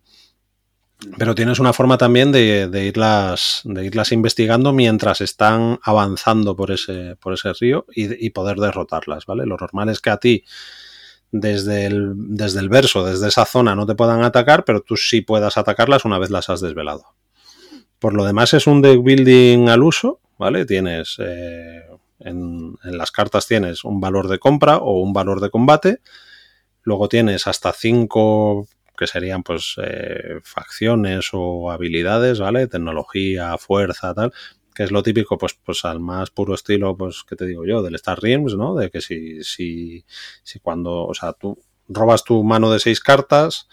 Pero 1.18 1.34
tienes 1.34 1.60
una 1.60 1.72
forma 1.72 1.98
también 1.98 2.34
de, 2.34 2.68
irlas, 2.86 3.62
de 3.64 3.86
irlas 3.86 4.12
investigando 4.12 4.74
mientras 4.74 5.22
están 5.22 5.80
avanzando 5.82 6.58
por 6.58 6.72
ese, 6.72 7.16
por 7.16 7.32
ese 7.32 7.54
río 7.54 7.86
y, 7.96 8.30
poder 8.32 8.58
derrotarlas, 8.58 9.26
¿vale? 9.26 9.46
Lo 9.46 9.56
normal 9.56 9.88
es 9.88 10.02
que 10.02 10.10
a 10.10 10.18
ti, 10.18 10.44
desde 11.32 11.86
el, 11.86 12.12
desde 12.16 12.60
el 12.60 12.68
verso, 12.68 13.06
desde 13.06 13.30
esa 13.30 13.46
zona, 13.46 13.74
no 13.74 13.86
te 13.86 13.96
puedan 13.96 14.22
atacar, 14.24 14.66
pero 14.66 14.82
tú 14.82 14.98
sí 14.98 15.22
puedas 15.22 15.58
atacarlas 15.58 16.04
una 16.04 16.20
vez 16.20 16.30
las 16.30 16.50
has 16.50 16.60
desvelado. 16.60 17.16
Por 18.00 18.14
lo 18.14 18.26
demás 18.26 18.54
es 18.54 18.68
un 18.68 18.82
deck 18.82 19.02
building 19.02 19.70
al 19.70 19.84
uso, 19.84 20.20
¿vale? 20.38 20.66
Tienes 20.66 21.18
eh, 21.20 21.82
en, 22.20 22.76
las 22.84 23.12
cartas 23.12 23.48
tienes 23.48 23.84
un 23.84 24.00
valor 24.00 24.28
de 24.28 24.40
compra 24.40 24.78
o 24.78 25.00
un 25.02 25.14
valor 25.14 25.42
de 25.42 25.50
combate. 25.50 26.00
Luego 26.84 27.10
tienes 27.10 27.48
hasta 27.48 27.74
cinco 27.74 28.68
que 28.98 29.08
serían 29.08 29.44
pues 29.44 29.76
eh, 29.84 30.40
facciones 30.44 31.30
o 31.34 31.72
habilidades, 31.72 32.40
¿vale? 32.40 32.68
Tecnología, 32.68 33.58
fuerza, 33.58 34.14
tal, 34.14 34.32
que 34.74 34.84
es 34.84 34.92
lo 34.92 35.04
típico, 35.04 35.38
pues, 35.38 35.58
pues 35.64 35.84
al 35.84 36.00
más 36.00 36.30
puro 36.30 36.54
estilo, 36.54 36.96
pues, 36.96 37.24
¿qué 37.28 37.36
te 37.36 37.46
digo 37.46 37.66
yo? 37.66 37.82
Del 37.82 37.96
Star 37.96 38.20
Realms, 38.22 38.56
¿no? 38.56 38.76
De 38.76 38.90
que 38.90 39.02
si, 39.02 39.44
si, 39.44 40.06
si 40.44 40.60
cuando, 40.60 41.06
o 41.06 41.14
sea, 41.14 41.34
tú 41.34 41.60
robas 41.88 42.24
tu 42.24 42.44
mano 42.44 42.72
de 42.72 42.80
seis 42.80 43.00
cartas, 43.00 43.68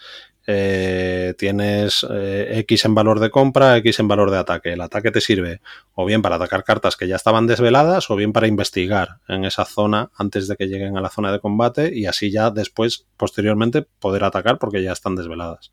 eh, 0.45 1.33
tienes 1.37 2.05
eh, 2.09 2.59
X 2.59 2.85
en 2.85 2.95
valor 2.95 3.19
de 3.19 3.29
compra, 3.29 3.77
X 3.77 3.99
en 3.99 4.07
valor 4.07 4.31
de 4.31 4.37
ataque. 4.37 4.73
El 4.73 4.81
ataque 4.81 5.11
te 5.11 5.21
sirve 5.21 5.61
o 5.93 6.05
bien 6.05 6.21
para 6.21 6.35
atacar 6.35 6.63
cartas 6.63 6.97
que 6.97 7.07
ya 7.07 7.15
estaban 7.15 7.47
desveladas 7.47 8.09
o 8.09 8.15
bien 8.15 8.33
para 8.33 8.47
investigar 8.47 9.19
en 9.27 9.45
esa 9.45 9.65
zona 9.65 10.11
antes 10.17 10.47
de 10.47 10.55
que 10.55 10.67
lleguen 10.67 10.97
a 10.97 11.01
la 11.01 11.09
zona 11.09 11.31
de 11.31 11.39
combate 11.39 11.91
y 11.93 12.05
así 12.05 12.31
ya 12.31 12.49
después, 12.49 13.07
posteriormente, 13.17 13.83
poder 13.99 14.23
atacar 14.23 14.57
porque 14.59 14.83
ya 14.83 14.91
están 14.91 15.15
desveladas. 15.15 15.71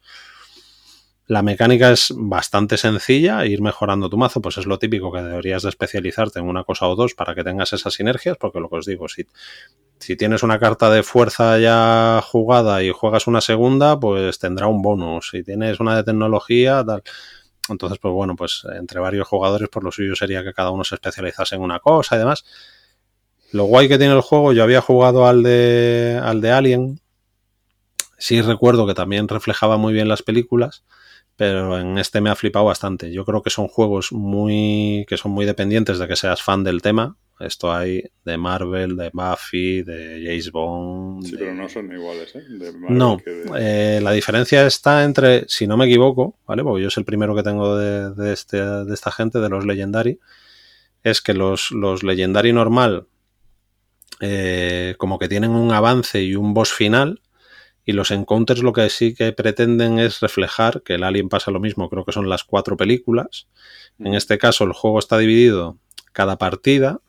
La 1.31 1.45
mecánica 1.45 1.93
es 1.93 2.13
bastante 2.17 2.77
sencilla, 2.77 3.47
ir 3.47 3.63
mejorando 3.63 4.11
tu 4.11 4.17
mazo, 4.17 4.43
pues 4.43 4.59
es 4.59 4.67
lo 4.67 4.81
típico 4.81 5.13
que 5.13 5.23
deberías 5.23 5.63
de 5.63 5.69
especializarte 5.69 6.41
en 6.41 6.47
una 6.47 6.65
cosa 6.65 6.89
o 6.89 6.97
dos 6.97 7.15
para 7.15 7.37
que 7.37 7.45
tengas 7.45 7.73
esas 7.73 7.95
sinergias, 7.95 8.37
porque 8.37 8.59
lo 8.59 8.69
que 8.69 8.75
os 8.75 8.87
digo, 8.87 9.07
si, 9.09 9.29
si 10.01 10.17
tienes 10.17 10.43
una 10.43 10.59
carta 10.59 10.91
de 10.91 11.05
fuerza 11.05 11.57
ya 11.61 12.21
jugada 12.21 12.83
y 12.83 12.91
juegas 12.91 13.29
una 13.29 13.41
segunda, 13.41 14.01
pues 14.01 14.41
tendrá 14.41 14.67
un 14.67 14.83
bonus. 14.83 15.31
Si 15.31 15.45
tienes 15.45 15.79
una 15.79 15.95
de 15.95 16.03
tecnología, 16.03 16.83
tal. 16.85 17.05
Entonces, 17.69 18.01
pues 18.01 18.13
bueno, 18.13 18.35
pues 18.35 18.67
entre 18.77 18.99
varios 18.99 19.29
jugadores, 19.29 19.69
por 19.69 19.85
lo 19.85 19.93
suyo 19.93 20.17
sería 20.17 20.43
que 20.43 20.53
cada 20.53 20.73
uno 20.73 20.83
se 20.83 20.97
especializase 20.97 21.55
en 21.55 21.61
una 21.61 21.79
cosa 21.79 22.17
y 22.17 22.19
demás. 22.19 22.45
Lo 23.53 23.67
guay 23.67 23.87
que 23.87 23.99
tiene 23.99 24.15
el 24.15 24.23
juego, 24.23 24.53
yo 24.53 24.65
había 24.65 24.81
jugado 24.81 25.29
al 25.29 25.45
de, 25.45 26.21
al 26.21 26.41
de 26.41 26.51
Alien. 26.51 27.01
Sí 28.19 28.43
recuerdo 28.43 28.85
que 28.85 28.95
también 28.95 29.29
reflejaba 29.29 29.77
muy 29.77 29.93
bien 29.93 30.09
las 30.09 30.25
películas 30.25 30.83
pero 31.41 31.81
en 31.81 31.97
este 31.97 32.21
me 32.21 32.29
ha 32.29 32.37
flipado 32.37 32.67
bastante. 32.67 33.11
Yo 33.11 33.25
creo 33.25 33.43
que 33.43 33.49
son 33.49 33.67
juegos 33.67 34.13
muy 34.13 35.07
que 35.09 35.17
son 35.17 35.33
muy 35.33 35.47
dependientes 35.47 35.99
de 35.99 36.07
que 36.07 36.15
seas 36.15 36.43
fan 36.43 36.65
del 36.65 36.83
tema. 36.83 37.17
Esto 37.39 37.73
hay 37.73 38.05
de 38.27 38.37
Marvel, 38.37 38.95
de 38.95 39.09
Buffy, 39.11 39.83
de 39.83 40.23
James 40.23 40.53
Bond. 40.53 41.25
Sí, 41.25 41.37
pero 41.39 41.55
no 41.55 41.67
son 41.67 41.91
iguales, 41.91 42.37
¿eh? 42.37 42.43
no, 42.91 43.17
eh, 43.57 44.01
la 44.03 44.13
diferencia 44.13 44.67
está 44.67 45.03
entre, 45.03 45.47
si 45.49 45.67
no 45.67 45.79
me 45.79 45.87
equivoco, 45.87 46.37
¿vale? 46.47 46.63
Porque 46.63 46.83
yo 46.83 46.89
es 46.89 46.99
el 46.99 47.07
primero 47.07 47.35
que 47.35 47.43
tengo 47.43 47.75
de, 47.79 48.33
este, 48.35 48.63
de 48.63 48.93
esta 48.93 49.11
gente, 49.11 49.39
de 49.39 49.49
los 49.49 49.65
Legendary, 49.65 50.21
es 51.03 51.23
que 51.23 51.33
los, 51.33 51.71
los 51.71 52.03
Legendary 52.03 52.53
normal, 52.53 53.07
eh, 54.21 54.95
como 54.99 55.19
que 55.19 55.31
tienen 55.31 55.53
un 55.53 55.73
avance 55.73 56.23
y 56.23 56.37
un 56.37 56.53
boss 56.53 56.75
final, 56.75 57.23
y 57.85 57.93
los 57.93 58.11
encounters 58.11 58.63
lo 58.63 58.73
que 58.73 58.89
sí 58.91 59.15
que 59.15 59.33
pretenden 59.33 59.99
es 59.99 60.21
reflejar 60.21 60.83
que 60.83 60.95
el 60.95 61.05
Alien 61.05 61.29
pasa 61.29 61.51
lo 61.51 61.61
mismo, 61.61 61.89
creo 61.89 62.05
que 62.05 62.13
son 62.13 62.29
las 62.29 62.45
cuatro 62.45 62.77
películas. 62.77 63.49
En 63.99 64.15
este 64.15 64.39
caso 64.39 64.65
el 64.65 64.73
juego 64.73 64.99
está 64.99 65.19
dividido, 65.19 65.79
cada 66.13 66.39
partida 66.39 67.01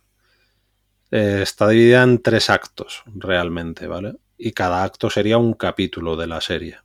eh, 1.12 1.40
está 1.44 1.68
dividida 1.68 2.04
en 2.04 2.22
tres 2.22 2.50
actos 2.50 3.04
realmente, 3.06 3.88
¿vale? 3.88 4.16
Y 4.38 4.54
cada 4.54 4.84
acto 4.84 5.10
sería 5.10 5.38
un 5.38 5.54
capítulo 5.54 6.16
de 6.16 6.28
la 6.28 6.42
serie. 6.42 6.78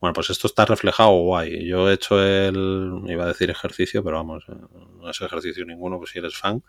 Bueno, 0.00 0.14
pues 0.14 0.30
esto 0.30 0.46
está 0.46 0.64
reflejado 0.66 1.10
guay. 1.10 1.66
Yo 1.66 1.90
he 1.90 1.94
hecho 1.94 2.22
el, 2.22 3.02
iba 3.06 3.24
a 3.24 3.28
decir 3.28 3.50
ejercicio, 3.50 4.04
pero 4.04 4.18
vamos, 4.18 4.44
eh, 4.48 4.52
no 5.00 5.10
es 5.10 5.20
ejercicio 5.20 5.64
ninguno, 5.64 5.98
pues 5.98 6.10
si 6.10 6.18
eres 6.18 6.36
fan, 6.36 6.62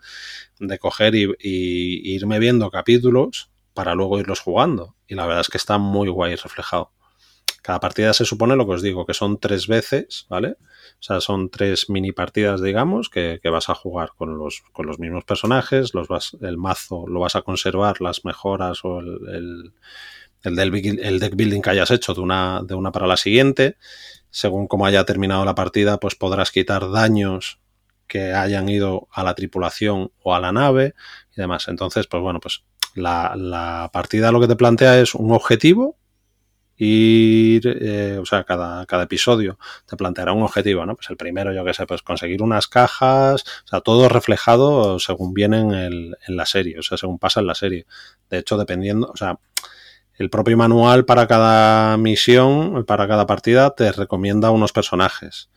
de 0.58 0.78
coger 0.78 1.14
y 1.14 1.36
irme 2.14 2.38
viendo 2.38 2.70
capítulos 2.70 3.50
para 3.76 3.94
luego 3.94 4.18
irlos 4.18 4.40
jugando. 4.40 4.96
Y 5.06 5.14
la 5.14 5.26
verdad 5.26 5.42
es 5.42 5.48
que 5.48 5.58
está 5.58 5.78
muy 5.78 6.08
guay 6.08 6.34
reflejado. 6.34 6.90
Cada 7.62 7.78
partida 7.78 8.12
se 8.12 8.24
supone 8.24 8.56
lo 8.56 8.66
que 8.66 8.72
os 8.72 8.82
digo, 8.82 9.06
que 9.06 9.14
son 9.14 9.38
tres 9.38 9.66
veces, 9.66 10.26
¿vale? 10.28 10.56
O 11.00 11.02
sea, 11.02 11.20
son 11.20 11.50
tres 11.50 11.90
mini 11.90 12.12
partidas, 12.12 12.62
digamos, 12.62 13.08
que, 13.08 13.40
vas 13.44 13.68
a 13.68 13.74
jugar 13.74 14.10
con 14.16 14.38
los, 14.38 14.62
con 14.72 14.86
los 14.86 14.98
mismos 14.98 15.24
personajes, 15.24 15.92
los 15.92 16.08
vas, 16.08 16.36
el 16.40 16.58
mazo 16.58 17.06
lo 17.06 17.20
vas 17.20 17.36
a 17.36 17.42
conservar, 17.42 18.00
las 18.00 18.24
mejoras 18.24 18.84
o 18.84 19.00
el, 19.00 19.72
el, 20.44 20.98
el, 21.00 21.18
deck 21.18 21.34
building 21.34 21.60
que 21.60 21.70
hayas 21.70 21.90
hecho 21.90 22.14
de 22.14 22.20
una, 22.20 22.62
de 22.62 22.74
una 22.74 22.92
para 22.92 23.08
la 23.08 23.16
siguiente. 23.16 23.76
Según 24.30 24.68
como 24.68 24.86
haya 24.86 25.04
terminado 25.04 25.44
la 25.44 25.54
partida, 25.54 25.98
pues 25.98 26.14
podrás 26.14 26.52
quitar 26.52 26.90
daños 26.90 27.58
que 28.06 28.32
hayan 28.32 28.68
ido 28.68 29.08
a 29.10 29.24
la 29.24 29.34
tripulación 29.34 30.12
o 30.22 30.34
a 30.34 30.40
la 30.40 30.52
nave 30.52 30.94
y 31.32 31.40
demás. 31.40 31.68
Entonces, 31.68 32.06
pues 32.06 32.22
bueno, 32.22 32.40
pues 32.40 32.62
la, 32.96 33.90
partida 33.92 34.32
lo 34.32 34.40
que 34.40 34.48
te 34.48 34.56
plantea 34.56 35.00
es 35.00 35.14
un 35.14 35.32
objetivo 35.32 35.96
ir, 36.78 37.62
eh, 37.80 38.18
o 38.20 38.26
sea, 38.26 38.44
cada, 38.44 38.84
cada, 38.84 39.04
episodio 39.04 39.58
te 39.86 39.96
planteará 39.96 40.32
un 40.32 40.42
objetivo, 40.42 40.84
¿no? 40.84 40.94
Pues 40.94 41.08
el 41.08 41.16
primero, 41.16 41.52
yo 41.54 41.64
que 41.64 41.72
sé, 41.72 41.86
pues 41.86 42.02
conseguir 42.02 42.42
unas 42.42 42.68
cajas, 42.68 43.44
o 43.64 43.68
sea, 43.68 43.80
todo 43.80 44.10
reflejado 44.10 44.98
según 44.98 45.32
viene 45.32 45.60
en, 45.60 45.70
el, 45.72 46.16
en 46.26 46.36
la 46.36 46.44
serie, 46.44 46.78
o 46.78 46.82
sea, 46.82 46.98
según 46.98 47.18
pasa 47.18 47.40
en 47.40 47.46
la 47.46 47.54
serie. 47.54 47.86
De 48.28 48.38
hecho, 48.38 48.58
dependiendo, 48.58 49.08
o 49.10 49.16
sea, 49.16 49.38
el 50.18 50.30
propio 50.30 50.56
manual 50.56 51.04
para 51.04 51.26
cada 51.26 51.96
misión, 51.96 52.84
para 52.84 53.08
cada 53.08 53.26
partida, 53.26 53.70
te 53.70 53.92
recomienda 53.92 54.50
unos 54.50 54.72
personajes. 54.72 55.50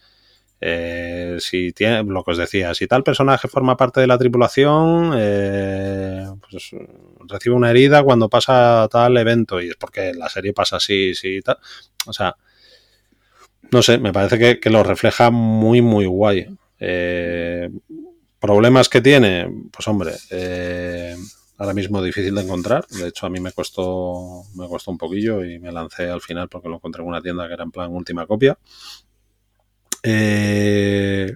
Eh, 0.61 1.37
si 1.39 1.71
tiene, 1.71 2.03
lo 2.03 2.23
que 2.23 2.31
os 2.31 2.37
decía, 2.37 2.73
si 2.73 2.85
tal 2.87 3.03
personaje 3.03 3.47
forma 3.47 3.77
parte 3.77 4.01
de 4.01 4.07
la 4.07 4.17
tripulación, 4.17 5.13
eh, 5.15 6.25
pues 6.41 6.71
recibe 7.27 7.55
una 7.55 7.69
herida 7.69 8.03
cuando 8.03 8.29
pasa 8.29 8.87
tal 8.91 9.15
evento 9.17 9.61
y 9.61 9.69
es 9.69 9.75
porque 9.75 10.13
la 10.13 10.27
serie 10.27 10.53
pasa 10.53 10.77
así, 10.77 11.15
sí, 11.15 11.41
tal. 11.41 11.57
O 12.05 12.13
sea, 12.13 12.35
no 13.71 13.81
sé, 13.81 13.99
me 13.99 14.11
parece 14.11 14.59
que, 14.59 14.69
lo 14.69 14.83
refleja 14.83 15.31
muy, 15.31 15.81
muy 15.81 16.05
guay. 16.05 16.47
Eh, 16.79 17.69
problemas 18.39 18.89
que 18.89 19.01
tiene, 19.01 19.49
pues 19.71 19.87
hombre, 19.87 20.13
ahora 21.57 21.73
mismo 21.73 22.01
difícil 22.01 22.35
de 22.35 22.41
encontrar. 22.41 22.85
De 22.87 23.09
hecho, 23.09 23.25
a 23.25 23.29
mí 23.29 23.39
me 23.39 23.51
costó, 23.51 24.43
me 24.55 24.67
costó 24.67 24.91
un 24.91 24.97
poquillo 24.97 25.45
y 25.45 25.59
me 25.59 25.71
lancé 25.71 26.09
al 26.09 26.21
final 26.21 26.49
porque 26.49 26.69
lo 26.69 26.75
encontré 26.75 27.01
en 27.01 27.09
una 27.09 27.21
tienda 27.21 27.47
que 27.47 27.53
era 27.53 27.63
en 27.63 27.71
plan 27.71 27.93
última 27.93 28.25
copia. 28.25 28.57
Eh, 30.03 31.35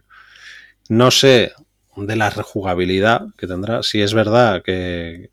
no 0.90 1.12
sé 1.12 1.54
de 1.96 2.16
la 2.16 2.30
rejugabilidad 2.30 3.28
que 3.38 3.48
tendrá. 3.48 3.84
Si 3.84 4.02
es 4.02 4.14
verdad 4.14 4.64
que 4.64 5.32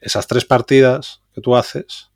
esas 0.00 0.26
tres 0.26 0.44
partidas 0.44 1.22
que 1.34 1.40
tú 1.40 1.56
haces 1.56 2.10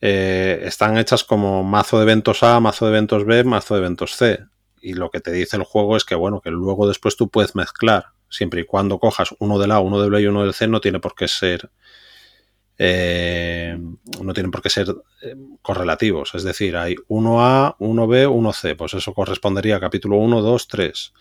eh, 0.00 0.62
están 0.64 0.98
hechas 0.98 1.24
como 1.24 1.62
mazo 1.62 1.96
de 1.98 2.02
eventos 2.02 2.42
A, 2.42 2.58
mazo 2.60 2.86
de 2.86 2.92
eventos 2.92 3.24
B, 3.24 3.44
mazo 3.44 3.74
de 3.74 3.80
eventos 3.80 4.16
C. 4.16 4.44
Y 4.80 4.94
lo 4.94 5.10
que 5.10 5.20
te 5.20 5.30
dice 5.30 5.56
el 5.56 5.62
juego 5.62 5.96
es 5.96 6.04
que, 6.04 6.16
bueno, 6.16 6.40
que 6.40 6.50
luego 6.50 6.88
después 6.88 7.16
tú 7.16 7.28
puedes 7.28 7.54
mezclar. 7.54 8.06
Siempre 8.28 8.62
y 8.62 8.64
cuando 8.64 8.98
cojas 8.98 9.34
uno 9.38 9.58
del 9.58 9.70
A, 9.70 9.80
uno 9.80 10.00
del 10.00 10.10
B 10.10 10.22
y 10.22 10.26
uno 10.26 10.42
del 10.42 10.54
C, 10.54 10.66
no 10.66 10.80
tiene 10.80 10.98
por 10.98 11.14
qué 11.14 11.28
ser 11.28 11.70
eh, 12.78 13.78
no 14.22 14.32
tienen 14.32 14.50
por 14.50 14.62
qué 14.62 14.70
ser 14.70 14.88
eh, 15.22 15.36
correlativos. 15.60 16.34
Es 16.34 16.42
decir, 16.42 16.76
hay 16.76 16.96
1A, 17.08 17.76
1B, 17.78 18.28
1C. 18.28 18.76
Pues 18.76 18.94
eso 18.94 19.14
correspondería 19.14 19.76
a 19.76 19.80
capítulo 19.80 20.16
1, 20.16 20.42
2, 20.42 20.68
3. 20.68 21.12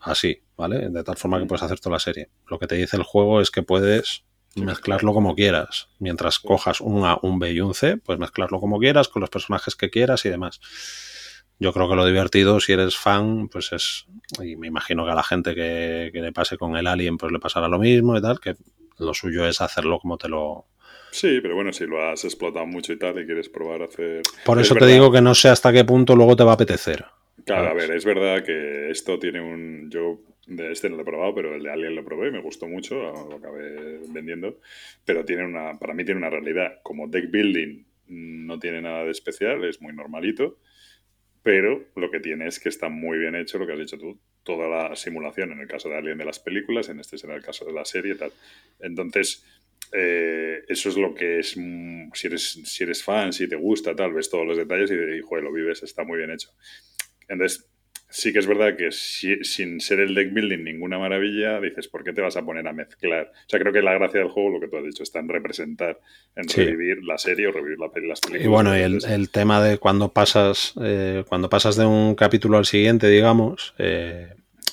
así, 0.00 0.42
¿vale? 0.56 0.88
De 0.90 1.04
tal 1.04 1.16
forma 1.16 1.38
que 1.38 1.46
puedes 1.46 1.62
hacer 1.62 1.80
toda 1.80 1.94
la 1.94 2.00
serie. 2.00 2.30
Lo 2.48 2.58
que 2.58 2.66
te 2.66 2.74
dice 2.74 2.96
el 2.96 3.02
juego 3.02 3.40
es 3.40 3.50
que 3.50 3.62
puedes 3.62 4.24
mezclarlo 4.56 5.12
como 5.12 5.34
quieras. 5.34 5.88
Mientras 5.98 6.38
cojas 6.38 6.80
un 6.80 7.04
A, 7.04 7.18
un 7.22 7.38
B 7.38 7.52
y 7.52 7.60
un 7.60 7.74
C, 7.74 7.96
pues 7.96 8.18
mezclarlo 8.18 8.60
como 8.60 8.78
quieras, 8.78 9.08
con 9.08 9.20
los 9.20 9.30
personajes 9.30 9.74
que 9.76 9.90
quieras 9.90 10.24
y 10.24 10.28
demás. 10.28 10.60
Yo 11.58 11.72
creo 11.72 11.88
que 11.88 11.94
lo 11.94 12.04
divertido, 12.04 12.60
si 12.60 12.72
eres 12.72 12.96
fan, 12.96 13.48
pues 13.48 13.72
es. 13.72 14.06
Y 14.42 14.56
me 14.56 14.66
imagino 14.66 15.04
que 15.04 15.12
a 15.12 15.14
la 15.14 15.22
gente 15.22 15.54
que, 15.54 16.10
le 16.12 16.32
pase 16.32 16.56
con 16.56 16.76
el 16.76 16.86
Alien, 16.86 17.16
pues 17.16 17.32
le 17.32 17.38
pasará 17.38 17.68
lo 17.68 17.78
mismo 17.78 18.16
y 18.16 18.22
tal, 18.22 18.40
que 18.40 18.56
lo 18.98 19.14
suyo 19.14 19.46
es 19.46 19.60
hacerlo 19.60 19.98
como 19.98 20.16
te 20.18 20.28
lo. 20.28 20.66
Sí, 21.10 21.40
pero 21.40 21.54
bueno, 21.54 21.72
si 21.72 21.86
lo 21.86 22.02
has 22.02 22.24
explotado 22.24 22.66
mucho 22.66 22.92
y 22.92 22.98
tal 22.98 23.20
y 23.20 23.26
quieres 23.26 23.48
probar 23.48 23.82
a 23.82 23.84
hacer. 23.84 24.22
Por 24.44 24.60
eso 24.60 24.74
te 24.74 24.86
digo 24.86 25.12
que 25.12 25.20
no 25.20 25.34
sé 25.34 25.48
hasta 25.48 25.72
qué 25.72 25.84
punto 25.84 26.16
luego 26.16 26.34
te 26.36 26.44
va 26.44 26.52
a 26.52 26.54
apetecer. 26.54 27.04
Claro, 27.44 27.68
a 27.68 27.74
ver, 27.74 27.90
es 27.90 28.04
verdad 28.04 28.42
que 28.42 28.90
esto 28.90 29.18
tiene 29.18 29.40
un. 29.40 29.90
Yo 29.90 30.20
de 30.46 30.72
este 30.72 30.88
no 30.88 30.96
lo 30.96 31.02
he 31.02 31.06
probado, 31.06 31.34
pero 31.34 31.54
el 31.54 31.62
de 31.62 31.70
Alien 31.70 31.94
lo 31.94 32.04
probé, 32.04 32.30
me 32.30 32.40
gustó 32.40 32.66
mucho, 32.66 32.96
lo 32.96 33.36
acabé 33.36 34.00
vendiendo. 34.08 34.58
Pero 35.04 35.24
tiene 35.24 35.44
una, 35.44 35.78
para 35.78 35.94
mí 35.94 36.04
tiene 36.04 36.18
una 36.18 36.30
realidad. 36.30 36.80
Como 36.82 37.08
deck 37.08 37.30
building 37.30 37.84
no 38.08 38.58
tiene 38.58 38.82
nada 38.82 39.04
de 39.04 39.10
especial, 39.10 39.64
es 39.64 39.80
muy 39.80 39.92
normalito. 39.92 40.58
Pero 41.44 41.84
lo 41.94 42.10
que 42.10 42.20
tiene 42.20 42.48
es 42.48 42.58
que 42.58 42.70
está 42.70 42.88
muy 42.88 43.18
bien 43.18 43.34
hecho 43.34 43.58
lo 43.58 43.66
que 43.66 43.74
has 43.74 43.78
dicho 43.78 43.98
tú. 43.98 44.18
Toda 44.42 44.66
la 44.66 44.96
simulación, 44.96 45.52
en 45.52 45.60
el 45.60 45.68
caso 45.68 45.90
de 45.90 45.96
Alien 45.98 46.16
de 46.16 46.24
las 46.24 46.40
películas, 46.40 46.88
en 46.88 47.00
este 47.00 47.18
será 47.18 47.36
el 47.36 47.42
caso 47.42 47.66
de 47.66 47.72
la 47.74 47.84
serie 47.84 48.14
tal. 48.14 48.32
Entonces, 48.80 49.44
eh, 49.92 50.64
eso 50.66 50.88
es 50.88 50.96
lo 50.96 51.14
que 51.14 51.40
es. 51.40 51.54
Mm, 51.58 52.12
si 52.14 52.26
eres, 52.28 52.60
si 52.64 52.82
eres 52.82 53.04
fan, 53.04 53.34
si 53.34 53.46
te 53.46 53.56
gusta, 53.56 53.94
tal, 53.94 54.14
ves 54.14 54.30
todos 54.30 54.46
los 54.46 54.56
detalles 54.56 54.90
y, 54.90 54.94
y 54.94 55.20
joder, 55.20 55.44
lo 55.44 55.52
vives, 55.52 55.82
está 55.82 56.02
muy 56.02 56.16
bien 56.16 56.30
hecho. 56.30 56.48
Entonces, 57.28 57.68
sí 58.14 58.32
que 58.32 58.38
es 58.38 58.46
verdad 58.46 58.76
que 58.76 58.92
sin 58.92 59.80
ser 59.80 59.98
el 59.98 60.14
deck 60.14 60.32
building 60.32 60.62
ninguna 60.62 61.00
maravilla, 61.00 61.60
dices, 61.60 61.88
¿por 61.88 62.04
qué 62.04 62.12
te 62.12 62.20
vas 62.20 62.36
a 62.36 62.44
poner 62.44 62.66
a 62.68 62.72
mezclar? 62.72 63.32
O 63.34 63.48
sea, 63.48 63.58
creo 63.58 63.72
que 63.72 63.82
la 63.82 63.92
gracia 63.94 64.20
del 64.20 64.28
juego, 64.28 64.50
lo 64.50 64.60
que 64.60 64.68
tú 64.68 64.76
has 64.76 64.84
dicho, 64.84 65.02
está 65.02 65.18
en 65.18 65.28
representar, 65.28 65.98
en 66.36 66.46
revivir 66.48 67.02
la 67.02 67.18
serie 67.18 67.48
o 67.48 67.52
revivir 67.52 67.76
la, 67.80 67.86
las 67.86 68.20
películas. 68.20 68.44
Y 68.44 68.46
bueno, 68.46 68.78
y 68.78 68.82
el, 68.82 69.30
tema 69.30 69.60
de 69.60 69.78
cuando 69.78 70.12
pasas, 70.12 70.74
eh, 70.80 71.24
cuando 71.28 71.50
pasas 71.50 71.74
de 71.74 71.86
un 71.86 72.14
capítulo 72.14 72.56
al 72.56 72.66
siguiente, 72.66 73.08
digamos, 73.08 73.74
eh, 73.78 74.28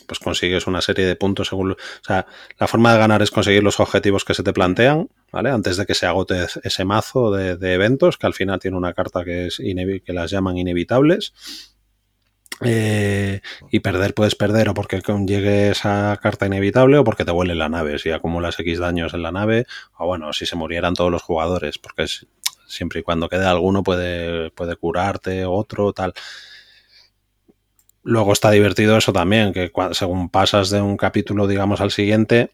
pues 0.05 0.19
consigues 0.19 0.67
una 0.67 0.81
serie 0.81 1.07
de 1.07 1.15
puntos 1.15 1.47
según... 1.47 1.71
O 1.71 1.77
sea, 2.05 2.27
la 2.59 2.67
forma 2.67 2.93
de 2.93 2.99
ganar 2.99 3.23
es 3.23 3.31
conseguir 3.31 3.63
los 3.63 3.79
objetivos 3.79 4.23
que 4.23 4.35
se 4.35 4.43
te 4.43 4.53
plantean, 4.53 5.09
¿vale? 5.31 5.49
Antes 5.49 5.77
de 5.77 5.87
que 5.87 5.95
se 5.95 6.05
agote 6.05 6.35
ese 6.63 6.85
mazo 6.85 7.31
de, 7.31 7.73
eventos, 7.73 8.19
que 8.19 8.27
al 8.27 8.35
final 8.35 8.59
tiene 8.59 8.77
una 8.77 8.93
carta 8.93 9.23
que, 9.23 9.47
es 9.47 9.57
que 9.57 10.13
las 10.13 10.29
llaman 10.29 10.59
inevitables 10.59 11.33
eh, 12.63 13.41
y 13.69 13.79
perder 13.79 14.13
puedes 14.13 14.35
perder 14.35 14.69
o 14.69 14.73
porque 14.73 15.01
llegue 15.25 15.71
esa 15.71 16.17
carta 16.21 16.45
inevitable 16.45 16.97
o 16.97 17.03
porque 17.03 17.25
te 17.25 17.31
vuele 17.31 17.55
la 17.55 17.69
nave. 17.69 17.99
Si 17.99 18.11
acumulas 18.11 18.59
X 18.59 18.79
daños 18.79 19.13
en 19.13 19.23
la 19.23 19.31
nave, 19.31 19.65
o 19.97 20.05
bueno, 20.05 20.33
si 20.33 20.45
se 20.45 20.55
murieran 20.55 20.93
todos 20.93 21.11
los 21.11 21.21
jugadores, 21.21 21.77
porque 21.77 22.05
siempre 22.67 22.99
y 23.01 23.03
cuando 23.03 23.29
quede 23.29 23.45
alguno 23.45 23.83
puede, 23.83 24.51
puede 24.51 24.75
curarte, 24.75 25.45
otro, 25.45 25.93
tal. 25.93 26.13
Luego 28.03 28.33
está 28.33 28.49
divertido 28.49 28.97
eso 28.97 29.13
también, 29.13 29.53
que 29.53 29.71
según 29.91 30.29
pasas 30.29 30.69
de 30.69 30.81
un 30.81 30.97
capítulo, 30.97 31.47
digamos, 31.47 31.81
al 31.81 31.91
siguiente, 31.91 32.51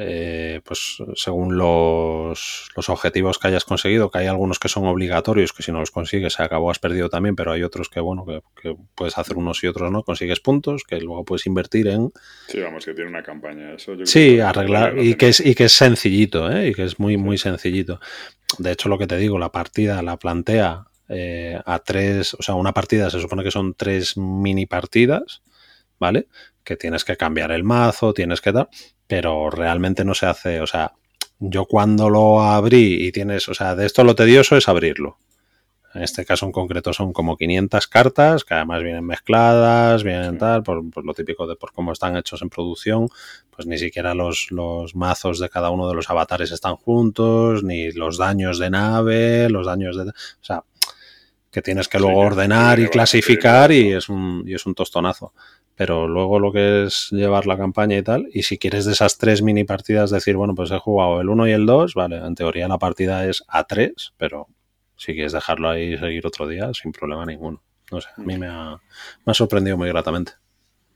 eh, 0.00 0.60
pues 0.64 0.98
según 1.16 1.58
los, 1.58 2.70
objetivos 2.86 3.36
que 3.40 3.48
hayas 3.48 3.64
conseguido, 3.64 4.12
que 4.12 4.18
hay 4.18 4.26
algunos 4.28 4.60
que 4.60 4.68
son 4.68 4.86
obligatorios, 4.86 5.52
que 5.52 5.64
si 5.64 5.72
no 5.72 5.80
los 5.80 5.90
consigues 5.90 6.34
se 6.34 6.42
acabó, 6.44 6.70
has 6.70 6.78
perdido 6.78 7.08
también, 7.08 7.34
pero 7.34 7.50
hay 7.50 7.64
otros 7.64 7.88
que, 7.88 7.98
bueno, 7.98 8.24
que, 8.24 8.76
puedes 8.94 9.18
hacer 9.18 9.36
unos 9.36 9.64
y 9.64 9.66
otros 9.66 9.90
no, 9.90 10.04
consigues 10.04 10.38
puntos, 10.38 10.84
que 10.84 11.00
luego 11.00 11.24
puedes 11.24 11.48
invertir 11.48 11.88
en... 11.88 12.12
Sí, 12.46 12.60
vamos, 12.60 12.84
que 12.84 12.94
tiene 12.94 13.10
una 13.10 13.24
campaña. 13.24 13.74
Eso 13.74 13.96
sí, 14.04 14.38
arreglar, 14.38 15.00
y 15.00 15.16
que, 15.16 15.30
es, 15.30 15.40
y 15.44 15.56
que 15.56 15.64
es 15.64 15.72
sencillito, 15.72 16.48
¿eh? 16.48 16.68
y 16.68 16.74
que 16.74 16.84
es 16.84 17.00
muy, 17.00 17.16
muy 17.16 17.36
sencillito. 17.36 17.98
De 18.58 18.70
hecho, 18.70 18.88
lo 18.88 18.98
que 18.98 19.08
te 19.08 19.16
digo, 19.16 19.36
la 19.40 19.50
partida 19.50 20.00
la 20.02 20.16
plantea 20.16 20.84
eh, 21.08 21.60
a 21.66 21.80
tres, 21.80 22.34
o 22.34 22.42
sea, 22.44 22.54
una 22.54 22.72
partida 22.72 23.10
se 23.10 23.20
supone 23.20 23.42
que 23.42 23.50
son 23.50 23.74
tres 23.74 24.16
mini 24.16 24.66
partidas, 24.66 25.42
¿vale? 25.98 26.28
Que 26.62 26.76
tienes 26.76 27.04
que 27.04 27.16
cambiar 27.16 27.50
el 27.50 27.64
mazo, 27.64 28.14
tienes 28.14 28.40
que 28.40 28.52
dar 28.52 28.68
pero 29.08 29.50
realmente 29.50 30.04
no 30.04 30.14
se 30.14 30.26
hace, 30.26 30.60
o 30.60 30.66
sea, 30.66 30.92
yo 31.40 31.64
cuando 31.64 32.10
lo 32.10 32.42
abrí 32.42 33.06
y 33.06 33.10
tienes, 33.10 33.48
o 33.48 33.54
sea, 33.54 33.74
de 33.74 33.86
esto 33.86 34.04
lo 34.04 34.14
tedioso 34.14 34.56
es 34.56 34.68
abrirlo. 34.68 35.18
En 35.94 36.02
este 36.02 36.26
caso 36.26 36.44
en 36.44 36.52
concreto 36.52 36.92
son 36.92 37.14
como 37.14 37.38
500 37.38 37.86
cartas, 37.86 38.44
que 38.44 38.54
además 38.54 38.82
vienen 38.82 39.06
mezcladas, 39.06 40.04
vienen 40.04 40.36
tal, 40.36 40.62
por, 40.62 40.84
lo 41.02 41.14
típico 41.14 41.46
de 41.46 41.56
por 41.56 41.72
cómo 41.72 41.92
están 41.92 42.16
hechos 42.16 42.42
en 42.42 42.50
producción, 42.50 43.08
pues 43.50 43.66
ni 43.66 43.78
siquiera 43.78 44.14
los, 44.14 44.48
los 44.50 44.94
mazos 44.94 45.38
de 45.38 45.48
cada 45.48 45.70
uno 45.70 45.88
de 45.88 45.94
los 45.94 46.10
avatares 46.10 46.52
están 46.52 46.76
juntos, 46.76 47.64
ni 47.64 47.90
los 47.92 48.18
daños 48.18 48.58
de 48.58 48.70
nave, 48.70 49.48
los 49.48 49.66
daños 49.66 49.96
de... 49.96 50.10
O 50.10 50.12
sea, 50.42 50.62
que 51.50 51.62
tienes 51.62 51.88
que 51.88 51.98
luego 51.98 52.20
ordenar 52.20 52.78
y 52.78 52.88
clasificar 52.88 53.72
y 53.72 53.94
es 53.94 54.10
un, 54.10 54.44
y 54.46 54.54
es 54.54 54.66
un 54.66 54.74
tostonazo 54.74 55.32
pero 55.78 56.08
luego 56.08 56.40
lo 56.40 56.50
que 56.50 56.86
es 56.86 57.06
llevar 57.12 57.46
la 57.46 57.56
campaña 57.56 57.96
y 57.96 58.02
tal, 58.02 58.28
y 58.34 58.42
si 58.42 58.58
quieres 58.58 58.84
de 58.84 58.92
esas 58.92 59.16
tres 59.16 59.42
mini 59.42 59.62
partidas 59.62 60.10
decir, 60.10 60.34
bueno, 60.34 60.56
pues 60.56 60.72
he 60.72 60.78
jugado 60.78 61.20
el 61.20 61.28
1 61.28 61.46
y 61.46 61.52
el 61.52 61.66
2, 61.66 61.94
vale, 61.94 62.16
en 62.16 62.34
teoría 62.34 62.66
la 62.66 62.78
partida 62.78 63.24
es 63.28 63.44
a 63.46 63.62
3, 63.62 64.14
pero 64.16 64.48
si 64.96 65.12
quieres 65.12 65.30
dejarlo 65.30 65.70
ahí 65.70 65.94
y 65.94 65.96
seguir 65.96 66.26
otro 66.26 66.48
día, 66.48 66.74
sin 66.74 66.90
problema 66.90 67.24
ninguno. 67.24 67.62
No 67.92 68.00
sé, 68.00 68.08
a 68.16 68.20
mí 68.20 68.36
me 68.36 68.48
ha, 68.48 68.80
me 69.24 69.30
ha 69.30 69.34
sorprendido 69.34 69.76
muy 69.76 69.88
gratamente. 69.88 70.32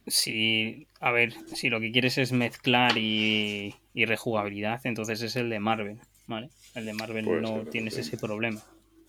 Sí, 0.09 0.89
a 0.99 1.13
ver, 1.13 1.33
si 1.55 1.71
lo 1.71 1.79
que 1.79 1.93
quieres 1.93 2.19
es 2.19 2.33
mezclar 2.33 2.99
y, 2.99 3.77
rejugabilidad, 3.95 4.81
entonces 4.83 5.23
es 5.23 5.37
el 5.37 5.49
de 5.49 5.61
Marvel, 5.61 6.01
¿vale? 6.27 6.51
El 6.75 6.87
de 6.87 6.93
Marvel 6.93 7.41
no 7.41 7.61
tienes 7.71 7.99
ese 7.99 8.17
problema. 8.17 8.61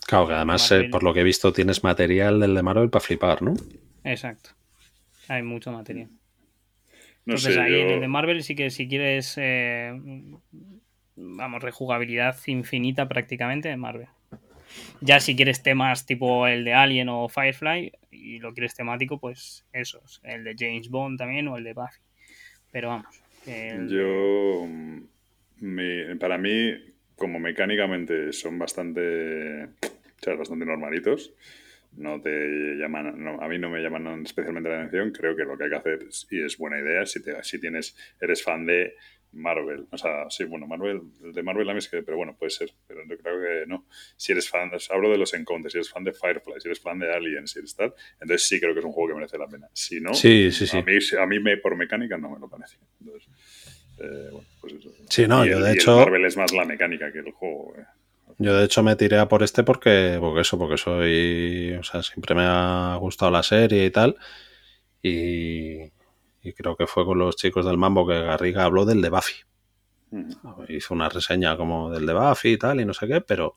Claro, 0.06 0.28
que 0.28 0.34
además, 0.34 0.72
eh, 0.72 0.84
por 0.92 1.02
lo 1.02 1.16
que 1.16 1.22
he 1.22 1.24
visto, 1.24 1.52
tienes 1.52 1.84
material 1.84 2.40
del 2.40 2.54
de 2.54 2.62
Marvel 2.62 2.92
para 2.92 3.04
flipar, 3.04 3.42
¿no? 3.42 3.56
Exacto. 4.04 4.52
Hay 5.28 5.44
mucho 5.44 5.72
material. 5.72 6.10
Entonces 7.26 7.58
ahí 7.58 7.80
en 7.80 7.90
el 7.90 8.02
de 8.02 8.08
Marvel 8.08 8.44
sí 8.44 8.56
que 8.56 8.70
si 8.70 8.88
quieres, 8.88 9.36
eh, 9.38 9.94
vamos, 11.16 11.64
rejugabilidad 11.64 12.38
infinita 12.48 13.08
prácticamente 13.08 13.70
de 13.70 13.78
Marvel. 13.78 14.08
Ya 15.02 15.20
si 15.20 15.36
quieres 15.36 15.62
temas 15.64 16.06
tipo 16.06 16.48
el 16.48 16.66
de 16.66 16.74
Alien 16.74 17.08
o 17.10 17.30
Firefly 17.30 17.94
y 18.12 18.40
lo 18.40 18.54
quieres 18.54 18.76
temático, 18.76 19.20
pues 19.20 19.66
esos. 19.72 20.20
El 20.24 20.44
de 20.44 20.56
James 20.58 20.90
Bond 20.90 21.18
también 21.18 21.48
o 21.48 21.58
el 21.58 21.64
de 21.64 21.74
Buffy. 21.74 22.00
Pero 22.72 22.90
vamos. 22.90 23.22
Yo, 23.90 24.68
para 26.20 26.38
mí, 26.38 26.74
como 27.16 27.40
mecánicamente 27.40 28.34
son 28.34 28.58
bastante, 28.58 29.68
bastante 30.38 30.66
normalitos 30.66 31.34
no 31.98 32.22
te 32.22 32.76
llaman, 32.76 33.28
a 33.40 33.48
mí 33.48 33.58
no 33.60 33.70
me 33.70 33.82
llaman 33.82 34.24
especialmente 34.24 34.70
la 34.70 34.78
atención. 34.78 35.12
Creo 35.12 35.36
que 35.36 35.44
lo 35.44 35.58
que 35.58 35.66
hay 35.66 35.70
que 35.70 35.76
hacer, 35.76 36.00
y 36.32 36.44
es 36.44 36.58
buena 36.58 36.80
idea, 36.80 37.06
si, 37.06 37.22
te, 37.22 37.44
si 37.44 37.60
tienes, 37.60 37.96
eres 38.20 38.44
fan 38.44 38.66
de 38.66 38.96
Marvel, 39.34 39.88
o 39.90 39.98
sea, 39.98 40.30
sí, 40.30 40.44
bueno, 40.44 40.68
Marvel, 40.68 41.02
de 41.20 41.44
Marvel 41.44 41.70
a 41.70 41.74
mí 41.74 41.80
es 41.80 41.90
que, 41.90 42.04
pero 42.04 42.18
bueno, 42.18 42.36
puede 42.38 42.52
ser, 42.52 42.72
pero 42.88 43.02
yo 43.08 43.18
creo 43.18 43.42
que 43.42 43.66
no. 43.68 43.88
Si 44.16 44.32
eres 44.32 44.48
fan, 44.50 44.70
hablo 44.92 45.10
de 45.10 45.18
los 45.18 45.34
encounters, 45.34 45.72
si 45.72 45.80
eres 45.80 45.90
fan 45.90 46.04
de 46.04 46.14
Firefly, 46.14 46.60
si 46.60 46.68
eres 46.68 46.80
fan 46.80 47.00
de 47.00 47.12
Alien, 47.12 47.48
si 47.48 47.60
eres 47.60 47.76
tal, 47.76 47.94
entonces 48.22 48.48
sí 48.48 48.60
creo 48.60 48.74
que 48.74 48.80
es 48.80 48.86
un 48.86 48.92
juego 48.92 49.10
que 49.10 49.16
merece 49.16 49.38
la 49.38 49.48
pena. 49.48 49.68
Si 49.74 50.00
no, 50.00 50.14
sí, 50.14 50.52
sí, 50.52 50.68
sí. 50.68 50.78
A, 50.78 50.84
mí, 50.84 50.98
a 51.20 51.26
mí 51.26 51.40
me, 51.40 51.58
por 51.58 51.76
mecánica 51.76 52.18
no 52.18 52.30
me 52.30 52.40
lo 52.40 52.48
parece. 52.48 52.78
Entonces, 53.00 53.28
eh, 54.00 54.30
bueno, 54.32 54.48
pues 54.62 54.74
eso. 54.74 54.94
Sí, 55.10 55.28
no, 55.28 55.46
yo 55.46 55.60
de 55.60 55.74
hecho... 55.74 55.98
Marvel 55.98 56.26
es 56.26 56.38
más 56.38 56.52
la 56.54 56.66
mecánica 56.66 57.12
que 57.12 57.20
el 57.20 57.32
juego. 57.32 57.76
Eh. 57.78 57.86
Yo 58.44 58.54
de 58.58 58.66
hecho 58.66 58.84
me 58.84 58.98
tiré 58.98 59.18
a 59.20 59.30
por 59.30 59.42
este 59.42 59.64
porque, 59.64 60.18
porque 60.20 60.42
eso, 60.42 60.58
porque 60.58 60.78
soy, 60.78 61.78
o 61.80 61.84
sea, 61.84 62.04
siempre 62.04 62.36
me 62.36 62.44
ha 62.44 62.98
gustado 63.00 63.32
la 63.32 63.42
serie 63.42 63.86
y 63.86 63.90
tal. 63.90 64.18
Y, 65.02 65.92
creo 66.58 66.76
que 66.76 66.86
fue 66.86 67.06
con 67.06 67.20
los 67.20 67.38
chicos 67.38 67.66
del 67.66 67.78
Mambo 67.78 68.06
que 68.06 68.22
Garriga 68.22 68.66
habló 68.66 68.84
del 68.84 69.02
de 69.02 69.10
Buffy. 69.10 69.36
Hizo 70.68 70.94
una 70.94 71.08
reseña 71.08 71.56
como 71.56 71.90
del 71.90 72.06
de 72.06 72.14
Buffy 72.14 72.50
y 72.52 72.58
tal 72.58 72.82
y 72.82 72.86
no 72.86 72.94
sé 72.94 73.08
qué, 73.08 73.22
pero, 73.22 73.56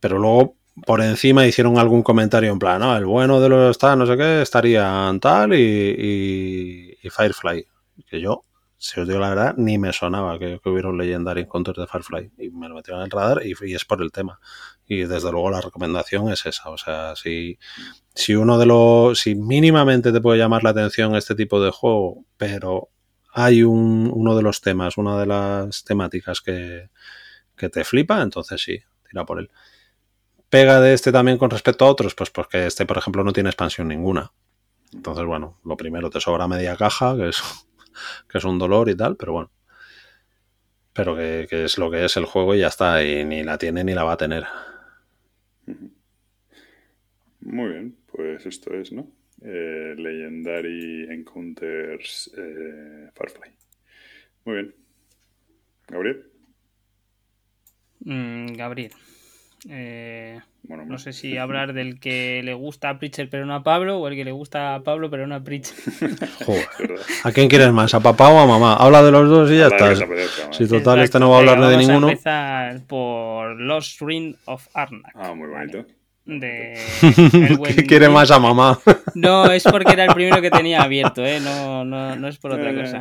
pero 0.00 0.18
luego 0.18 0.56
por 0.86 1.02
encima 1.02 1.46
hicieron 1.46 1.76
algún 1.78 2.02
comentario 2.02 2.52
en 2.52 2.58
plan, 2.58 2.80
no, 2.80 2.96
el 2.96 3.04
bueno 3.04 3.38
de 3.38 3.50
los 3.50 3.76
tal, 3.76 3.98
no 3.98 4.06
sé 4.06 4.16
qué, 4.16 4.40
estarían 4.40 5.20
tal 5.20 5.52
y, 5.52 6.96
y 7.02 7.10
Firefly. 7.10 7.66
Que 8.08 8.18
yo 8.18 8.44
si 8.84 9.00
os 9.00 9.08
digo 9.08 9.18
la 9.18 9.30
verdad, 9.30 9.54
ni 9.56 9.78
me 9.78 9.94
sonaba 9.94 10.38
que, 10.38 10.60
hubiera 10.66 10.90
un 10.90 10.98
Legendary 10.98 11.40
Encounter 11.40 11.74
de 11.74 11.86
Firefly. 11.86 12.32
Y 12.36 12.50
me 12.50 12.68
lo 12.68 12.74
metieron 12.74 13.00
en 13.00 13.06
el 13.06 13.10
radar 13.10 13.40
y, 13.42 13.74
es 13.74 13.84
por 13.86 14.02
el 14.02 14.12
tema. 14.12 14.38
Y 14.86 15.04
desde 15.04 15.32
luego 15.32 15.50
la 15.50 15.62
recomendación 15.62 16.30
es 16.30 16.44
esa. 16.44 16.68
O 16.68 16.76
sea, 16.76 17.16
si, 17.16 17.58
si 18.14 18.34
uno 18.34 18.58
de 18.58 18.66
los. 18.66 19.18
Si 19.18 19.36
mínimamente 19.36 20.12
te 20.12 20.20
puede 20.20 20.38
llamar 20.38 20.64
la 20.64 20.70
atención 20.70 21.16
este 21.16 21.34
tipo 21.34 21.62
de 21.62 21.70
juego, 21.70 22.26
pero 22.36 22.90
hay 23.32 23.62
un, 23.62 24.10
uno 24.12 24.36
de 24.36 24.42
los 24.42 24.60
temas, 24.60 24.98
una 24.98 25.18
de 25.18 25.26
las 25.26 25.82
temáticas 25.84 26.42
que, 26.42 26.90
que 27.56 27.70
te 27.70 27.84
flipa, 27.84 28.20
entonces 28.20 28.60
sí, 28.60 28.80
tira 29.08 29.24
por 29.24 29.38
él. 29.38 29.50
Pega 30.50 30.78
de 30.82 30.92
este 30.92 31.10
también 31.10 31.38
con 31.38 31.48
respecto 31.48 31.86
a 31.86 31.88
otros, 31.88 32.14
pues 32.14 32.28
porque 32.28 32.66
este, 32.66 32.84
por 32.84 32.98
ejemplo, 32.98 33.24
no 33.24 33.32
tiene 33.32 33.48
expansión 33.48 33.88
ninguna. 33.88 34.30
Entonces, 34.92 35.24
bueno, 35.24 35.58
lo 35.64 35.74
primero 35.74 36.10
te 36.10 36.20
sobra 36.20 36.46
media 36.46 36.76
caja, 36.76 37.16
que 37.16 37.30
es, 37.30 37.42
que 38.28 38.38
es 38.38 38.44
un 38.44 38.58
dolor 38.58 38.88
y 38.88 38.96
tal, 38.96 39.16
pero 39.16 39.32
bueno. 39.32 39.50
Pero 40.92 41.16
que, 41.16 41.46
es 41.50 41.78
lo 41.78 41.90
que 41.90 42.04
es 42.04 42.16
el 42.16 42.24
juego 42.24 42.54
y 42.54 42.60
ya 42.60 42.68
está, 42.68 43.02
y 43.04 43.24
ni 43.24 43.42
la 43.42 43.58
tiene 43.58 43.82
ni 43.84 43.94
la 43.94 44.04
va 44.04 44.12
a 44.12 44.16
tener. 44.16 44.44
Muy 47.40 47.68
bien, 47.70 47.96
pues 48.10 48.46
esto 48.46 48.72
es, 48.74 48.92
¿no? 48.92 49.10
Eh, 49.42 49.94
Legendary 49.98 51.06
Encounters 51.10 52.32
eh, 52.36 53.10
Farfly. 53.14 53.50
Muy 54.44 54.54
bien. 54.54 54.74
¿Gabriel? 55.88 56.24
Mm, 58.00 58.54
Gabriel. 58.54 58.92
Eh, 59.68 60.38
no 60.68 60.98
sé 60.98 61.12
si 61.12 61.36
hablar 61.36 61.72
del 61.72 62.00
que 62.00 62.42
le 62.44 62.54
gusta 62.54 62.90
a 62.90 62.98
Pritcher 62.98 63.28
pero 63.28 63.46
no 63.46 63.54
a 63.54 63.62
Pablo 63.62 63.98
o 63.98 64.08
el 64.08 64.14
que 64.14 64.24
le 64.24 64.32
gusta 64.32 64.74
a 64.74 64.82
Pablo 64.82 65.10
pero 65.10 65.26
no 65.26 65.34
a 65.34 65.40
Pritcher. 65.40 65.74
¿A 67.24 67.32
quién 67.32 67.48
quieres 67.48 67.72
más? 67.72 67.94
¿A 67.94 68.00
papá 68.00 68.30
o 68.30 68.38
a 68.38 68.46
mamá? 68.46 68.74
Habla 68.74 69.02
de 69.02 69.10
los 69.10 69.28
dos 69.28 69.50
y 69.50 69.58
ya 69.58 69.66
está. 69.66 69.94
Si 70.52 70.66
total, 70.66 71.00
este 71.00 71.18
no 71.18 71.30
va 71.30 71.36
a 71.36 71.40
hablar 71.40 71.60
de 71.60 71.76
ninguno. 71.76 72.06
Vamos 72.06 72.26
a 72.26 72.70
empezar 72.70 72.86
por 72.86 73.60
Lost 73.60 74.00
Ring 74.00 74.34
of 74.46 74.66
Arnak. 74.74 75.12
Ah, 75.14 75.34
muy 75.34 75.48
bonito. 75.48 75.84
De 76.26 76.78
¿Qué 77.76 77.84
quiere 77.84 78.08
más 78.08 78.30
a 78.30 78.38
mamá? 78.38 78.80
No, 79.14 79.50
es 79.50 79.62
porque 79.64 79.92
era 79.92 80.04
el 80.04 80.14
primero 80.14 80.40
que 80.40 80.50
tenía 80.50 80.80
abierto, 80.80 81.22
¿eh? 81.22 81.38
no, 81.38 81.84
no, 81.84 82.16
no 82.16 82.28
es 82.28 82.38
por 82.38 82.52
otra 82.52 82.74
cosa. 82.74 83.00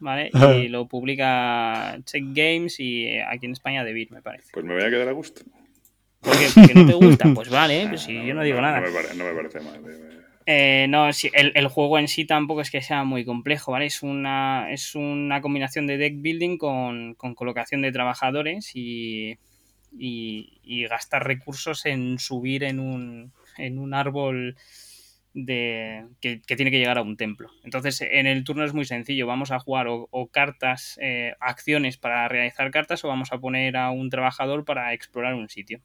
¿Vale? 0.00 0.30
Y 0.64 0.68
lo 0.68 0.86
publica 0.86 1.96
Check 2.04 2.24
Games 2.32 2.80
y 2.80 3.06
eh, 3.06 3.22
aquí 3.22 3.46
en 3.46 3.52
España 3.52 3.84
Debir, 3.84 4.10
me 4.10 4.22
parece. 4.22 4.50
Pues 4.52 4.64
me 4.64 4.74
voy 4.74 4.82
a 4.82 4.90
quedar 4.90 5.08
a 5.08 5.12
gusto. 5.12 5.42
Porque, 6.24 6.74
no 6.74 6.86
te 6.86 6.92
gusta, 6.94 7.32
pues 7.34 7.50
vale, 7.50 7.86
pues 7.88 8.02
si 8.02 8.14
yo 8.26 8.34
no 8.34 8.42
digo 8.42 8.60
nada. 8.60 8.80
No 8.80 9.24
me, 9.24 9.32
parece 9.32 9.60
mal. 9.60 9.80
Eh, 10.46 10.86
no, 10.88 11.08
el, 11.08 11.52
el, 11.54 11.68
juego 11.68 11.98
en 11.98 12.08
sí 12.08 12.26
tampoco 12.26 12.60
es 12.60 12.70
que 12.70 12.82
sea 12.82 13.04
muy 13.04 13.24
complejo, 13.24 13.72
¿vale? 13.72 13.86
Es 13.86 14.02
una, 14.02 14.70
es 14.70 14.94
una 14.94 15.40
combinación 15.40 15.86
de 15.86 15.96
deck 15.96 16.20
building 16.20 16.58
con, 16.58 17.14
con 17.14 17.34
colocación 17.34 17.80
de 17.80 17.92
trabajadores 17.92 18.72
y, 18.74 19.38
y, 19.98 20.86
gastar 20.86 21.26
recursos 21.26 21.86
en 21.86 22.18
subir 22.18 22.64
en 22.64 22.78
un, 22.78 23.32
en 23.56 23.78
un 23.78 23.94
árbol 23.94 24.56
de, 25.32 26.06
que, 26.20 26.40
tiene 26.46 26.70
que 26.70 26.78
llegar 26.78 26.98
a 26.98 27.02
un 27.02 27.16
templo. 27.16 27.50
Entonces, 27.64 28.02
en 28.02 28.26
el 28.26 28.44
turno 28.44 28.64
es 28.64 28.74
muy 28.74 28.84
sencillo. 28.84 29.26
Vamos 29.26 29.50
a 29.50 29.58
jugar 29.58 29.86
o, 29.88 30.28
cartas, 30.30 30.98
eh, 31.00 31.34
acciones 31.40 31.96
para 31.96 32.28
realizar 32.28 32.70
cartas, 32.70 33.02
o 33.04 33.08
vamos 33.08 33.32
a 33.32 33.38
poner 33.38 33.76
a 33.78 33.90
un 33.90 34.10
trabajador 34.10 34.64
para 34.64 34.92
explorar 34.92 35.34
un 35.34 35.48
sitio. 35.48 35.80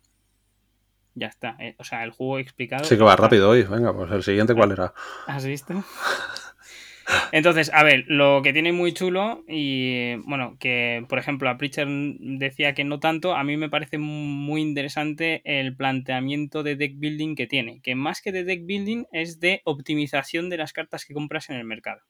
Ya 1.19 1.27
está. 1.27 1.55
Eh, 1.59 1.75
o 1.77 1.83
sea, 1.83 2.03
el 2.03 2.11
juego 2.11 2.39
explicado. 2.39 2.85
Sí 2.85 2.97
que 2.97 3.03
va 3.03 3.15
rápido 3.15 3.49
hoy. 3.49 3.63
Venga, 3.63 3.93
pues 3.93 4.11
el 4.11 4.23
siguiente, 4.23 4.55
¿cuál 4.55 4.71
era? 4.71 4.93
¿Has 5.27 5.45
visto? 5.45 5.83
Entonces, 7.31 7.71
a 7.73 7.83
ver, 7.83 8.05
lo 8.07 8.41
que 8.43 8.53
tiene 8.53 8.71
muy 8.71 8.93
chulo 8.93 9.43
y 9.47 10.15
bueno, 10.27 10.57
que 10.59 11.03
por 11.09 11.19
ejemplo 11.19 11.49
a 11.49 11.57
Preacher 11.57 11.87
decía 11.89 12.73
que 12.73 12.83
no 12.83 12.99
tanto, 12.99 13.35
a 13.35 13.43
mí 13.43 13.57
me 13.57 13.69
parece 13.69 13.97
muy 13.97 14.61
interesante 14.61 15.41
el 15.43 15.75
planteamiento 15.75 16.63
de 16.63 16.75
deck 16.75 16.93
building 16.97 17.35
que 17.35 17.47
tiene, 17.47 17.81
que 17.81 17.95
más 17.95 18.21
que 18.21 18.31
de 18.31 18.43
deck 18.43 18.65
building 18.65 19.05
es 19.11 19.39
de 19.39 19.61
optimización 19.65 20.49
de 20.49 20.57
las 20.57 20.71
cartas 20.71 21.05
que 21.05 21.15
compras 21.15 21.49
en 21.49 21.55
el 21.55 21.65
mercado. 21.65 22.01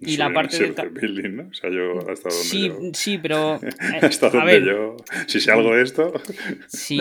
Y 0.00 0.16
la 0.16 0.32
parte 0.32 0.58
de 0.58 0.88
building, 0.88 1.36
¿no? 1.36 1.48
O 1.48 1.54
sea, 1.54 1.70
yo 1.70 1.98
hasta 2.08 2.28
donde 2.28 2.44
sí, 2.44 2.68
yo... 2.68 2.78
Sí, 2.92 3.18
pero... 3.18 3.58
Eh, 3.62 3.98
hasta 4.02 4.30
donde 4.30 4.64
yo... 4.64 4.96
Si 5.26 5.40
sé 5.40 5.50
algo 5.50 5.74
de 5.74 5.82
esto... 5.82 6.12
Sí, 6.68 7.00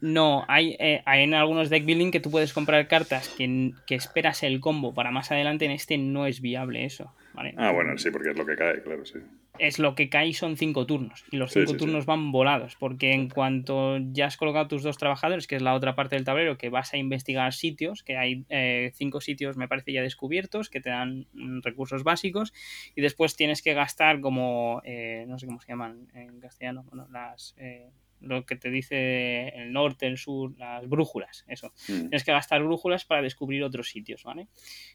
no, 0.00 0.44
hay, 0.46 0.76
eh, 0.78 1.02
hay 1.04 1.24
en 1.24 1.34
algunos 1.34 1.70
deck 1.70 1.84
building 1.84 2.10
que 2.10 2.20
tú 2.20 2.30
puedes 2.30 2.52
comprar 2.52 2.86
cartas 2.86 3.28
que, 3.30 3.72
que 3.86 3.94
esperas 3.94 4.42
el 4.42 4.60
combo 4.60 4.94
para 4.94 5.10
más 5.10 5.32
adelante, 5.32 5.64
en 5.64 5.72
este 5.72 5.98
no 5.98 6.26
es 6.26 6.40
viable 6.40 6.84
eso. 6.84 7.12
Ah, 7.56 7.72
bueno, 7.72 7.96
sí, 7.98 8.10
porque 8.10 8.30
es 8.30 8.36
lo 8.36 8.44
que 8.44 8.56
cae, 8.56 8.82
claro, 8.82 9.04
sí. 9.06 9.18
Es 9.58 9.78
lo 9.78 9.94
que 9.94 10.08
cae 10.08 10.32
son 10.32 10.56
cinco 10.56 10.86
turnos. 10.86 11.24
Y 11.30 11.36
los 11.36 11.52
cinco 11.52 11.76
turnos 11.76 12.06
van 12.06 12.32
volados. 12.32 12.76
Porque 12.76 13.12
en 13.12 13.28
cuanto 13.28 13.98
ya 13.98 14.26
has 14.26 14.36
colocado 14.36 14.68
tus 14.68 14.82
dos 14.82 14.98
trabajadores, 14.98 15.46
que 15.46 15.56
es 15.56 15.62
la 15.62 15.74
otra 15.74 15.94
parte 15.94 16.16
del 16.16 16.24
tablero, 16.24 16.58
que 16.58 16.68
vas 16.68 16.92
a 16.94 16.96
investigar 16.96 17.52
sitios, 17.52 18.02
que 18.02 18.16
hay 18.16 18.44
eh, 18.48 18.92
cinco 18.94 19.20
sitios, 19.20 19.56
me 19.56 19.68
parece, 19.68 19.92
ya 19.92 20.02
descubiertos, 20.02 20.70
que 20.70 20.80
te 20.80 20.90
dan 20.90 21.26
mm, 21.32 21.60
recursos 21.62 22.04
básicos. 22.04 22.52
Y 22.94 23.00
después 23.00 23.36
tienes 23.36 23.62
que 23.62 23.74
gastar 23.74 24.20
como. 24.20 24.82
Eh, 24.84 25.24
no 25.28 25.38
sé 25.38 25.46
cómo 25.46 25.60
se 25.60 25.68
llaman 25.68 26.08
en 26.14 26.40
castellano. 26.40 26.84
Bueno, 26.88 27.06
las. 27.10 27.54
Eh, 27.58 27.90
lo 28.20 28.44
que 28.46 28.56
te 28.56 28.70
dice 28.70 29.50
el 29.50 29.72
norte, 29.72 30.08
el 30.08 30.18
sur, 30.18 30.52
las 30.58 30.88
brújulas, 30.88 31.44
eso. 31.46 31.72
Mm. 31.86 32.08
Tienes 32.08 32.24
que 32.24 32.32
gastar 32.32 32.64
brújulas 32.64 33.04
para 33.04 33.22
descubrir 33.22 33.62
otros 33.62 33.88
sitios, 33.88 34.24
¿vale? 34.24 34.48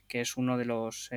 Que 0.10 0.20
es 0.20 0.36
uno 0.36 0.58
de 0.58 0.66
los, 0.66 1.10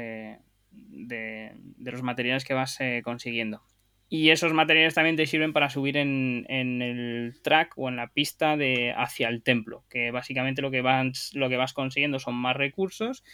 de, 0.77 1.53
los 1.79 2.03
materiales 2.03 2.45
que 2.45 2.55
vas 2.55 2.81
eh, 2.81 3.03
consiguiendo. 3.05 3.63
Y 4.09 4.31
esos 4.31 4.53
materiales 4.53 4.95
también 4.95 5.17
te 5.17 5.27
sirven 5.27 5.53
para 5.53 5.69
subir 5.69 5.97
en, 5.97 6.47
el 6.49 7.35
track 7.43 7.73
o 7.77 7.89
en 7.89 7.97
la 7.97 8.13
pista 8.13 8.57
de 8.57 8.95
hacia 8.97 9.29
el 9.29 9.43
templo, 9.43 9.85
que 9.91 10.13
básicamente 10.13 10.63
lo 10.63 10.71
que 10.71 10.81
vas, 10.81 11.33
lo 11.35 11.49
que 11.49 11.57
vas 11.57 11.73
consiguiendo 11.73 12.21
son 12.21 12.37
más 12.37 12.57
recursos, 12.57 13.25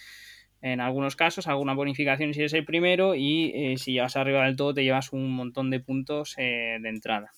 en 0.63 0.81
algunos 0.81 1.15
casos 1.17 1.49
alguna 1.49 1.75
bonificación 1.75 2.33
si 2.33 2.41
eres 2.41 2.53
el 2.55 2.65
primero 2.65 3.15
y 3.17 3.53
eh, 3.55 3.79
si 3.79 3.93
llevas 3.93 4.17
arriba 4.17 4.45
del 4.45 4.55
todo 4.55 4.73
te 4.73 4.85
llevas 4.85 5.13
un 5.13 5.29
montón 5.33 5.71
de 5.71 5.81
puntos 5.81 6.35
eh, 6.39 6.79
de 6.81 6.89
entrada. 6.89 7.33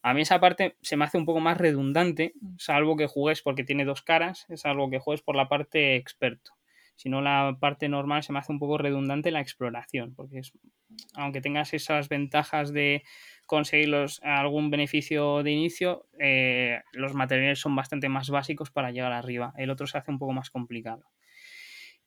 A 0.00 0.14
mí 0.14 0.22
esa 0.22 0.38
parte 0.38 0.76
se 0.82 0.96
me 0.96 1.04
hace 1.04 1.18
un 1.18 1.24
poco 1.24 1.40
más 1.40 1.58
redundante, 1.58 2.34
salvo 2.58 2.96
que 2.96 3.06
juegues 3.06 3.42
porque 3.42 3.64
tiene 3.64 3.84
dos 3.84 4.02
caras, 4.02 4.46
es 4.48 4.66
algo 4.66 4.88
que 4.90 4.98
juegues 4.98 5.22
por 5.22 5.34
la 5.34 5.48
parte 5.48 5.96
experto. 5.96 6.52
Si 6.96 7.08
no, 7.08 7.20
la 7.20 7.56
parte 7.60 7.88
normal 7.88 8.22
se 8.22 8.32
me 8.32 8.38
hace 8.38 8.52
un 8.52 8.58
poco 8.58 8.78
redundante 8.78 9.30
la 9.30 9.40
exploración, 9.40 10.14
porque 10.14 10.38
es, 10.38 10.52
aunque 11.14 11.40
tengas 11.40 11.74
esas 11.74 12.08
ventajas 12.08 12.72
de 12.72 13.02
conseguir 13.46 13.94
algún 14.22 14.70
beneficio 14.70 15.42
de 15.42 15.50
inicio, 15.50 16.06
eh, 16.18 16.80
los 16.92 17.14
materiales 17.14 17.58
son 17.58 17.74
bastante 17.76 18.08
más 18.08 18.30
básicos 18.30 18.70
para 18.70 18.90
llegar 18.90 19.12
arriba. 19.12 19.52
El 19.56 19.70
otro 19.70 19.86
se 19.86 19.98
hace 19.98 20.10
un 20.10 20.18
poco 20.18 20.32
más 20.32 20.50
complicado. 20.50 21.04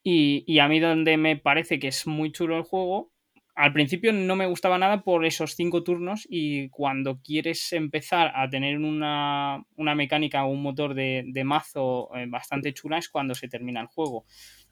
Y, 0.03 0.59
a 0.59 0.69
mí 0.69 0.79
donde 0.79 1.17
me 1.17 1.35
parece 1.35 1.79
que 1.79 1.89
es 1.89 2.07
muy 2.07 2.31
chulo 2.31 2.55
el 2.57 2.63
juego, 2.63 3.11
al 3.55 3.73
principio 3.73 4.13
no 4.13 4.37
me 4.37 4.45
gustaba 4.45 4.77
nada 4.77 5.03
por 5.03 5.25
esos 5.25 5.55
cinco 5.55 5.83
turnos 5.83 6.25
y 6.29 6.69
cuando 6.69 7.19
quieres 7.21 7.73
empezar 7.73 8.31
a 8.33 8.47
tener 8.49 8.77
una, 8.77 9.65
mecánica 9.75 10.45
o 10.45 10.51
un 10.51 10.61
motor 10.61 10.93
de, 10.93 11.25
de 11.27 11.43
mazo 11.43 12.09
eh, 12.15 12.25
bastante 12.29 12.73
chula 12.73 12.99
es 12.99 13.09
cuando 13.09 13.35
se 13.35 13.49
termina 13.49 13.81
el 13.81 13.87
juego. 13.87 14.25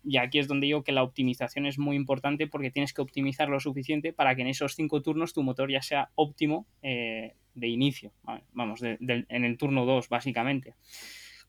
Y 0.05 0.17
aquí 0.17 0.39
es 0.39 0.47
donde 0.47 0.67
digo 0.67 0.83
que 0.83 0.91
la 0.91 1.03
optimización 1.03 1.65
es 1.65 1.79
muy 1.79 1.95
importante 1.95 2.47
porque 2.47 2.71
tienes 2.71 2.93
que 2.93 3.01
optimizar 3.01 3.49
lo 3.49 3.59
suficiente 3.59 4.13
para 4.13 4.35
que 4.35 4.43
en 4.43 4.47
esos 4.47 4.75
cinco 4.75 5.01
turnos 5.01 5.33
tu 5.33 5.41
motor 5.43 5.71
ya 5.71 5.81
sea 5.81 6.11
óptimo 6.15 6.67
eh, 6.83 7.33
de 7.55 7.67
inicio. 7.67 8.11
Vamos, 8.53 8.81
en 8.83 9.45
el 9.45 9.57
turno 9.57 9.85
2, 9.85 10.09
básicamente. 10.09 10.75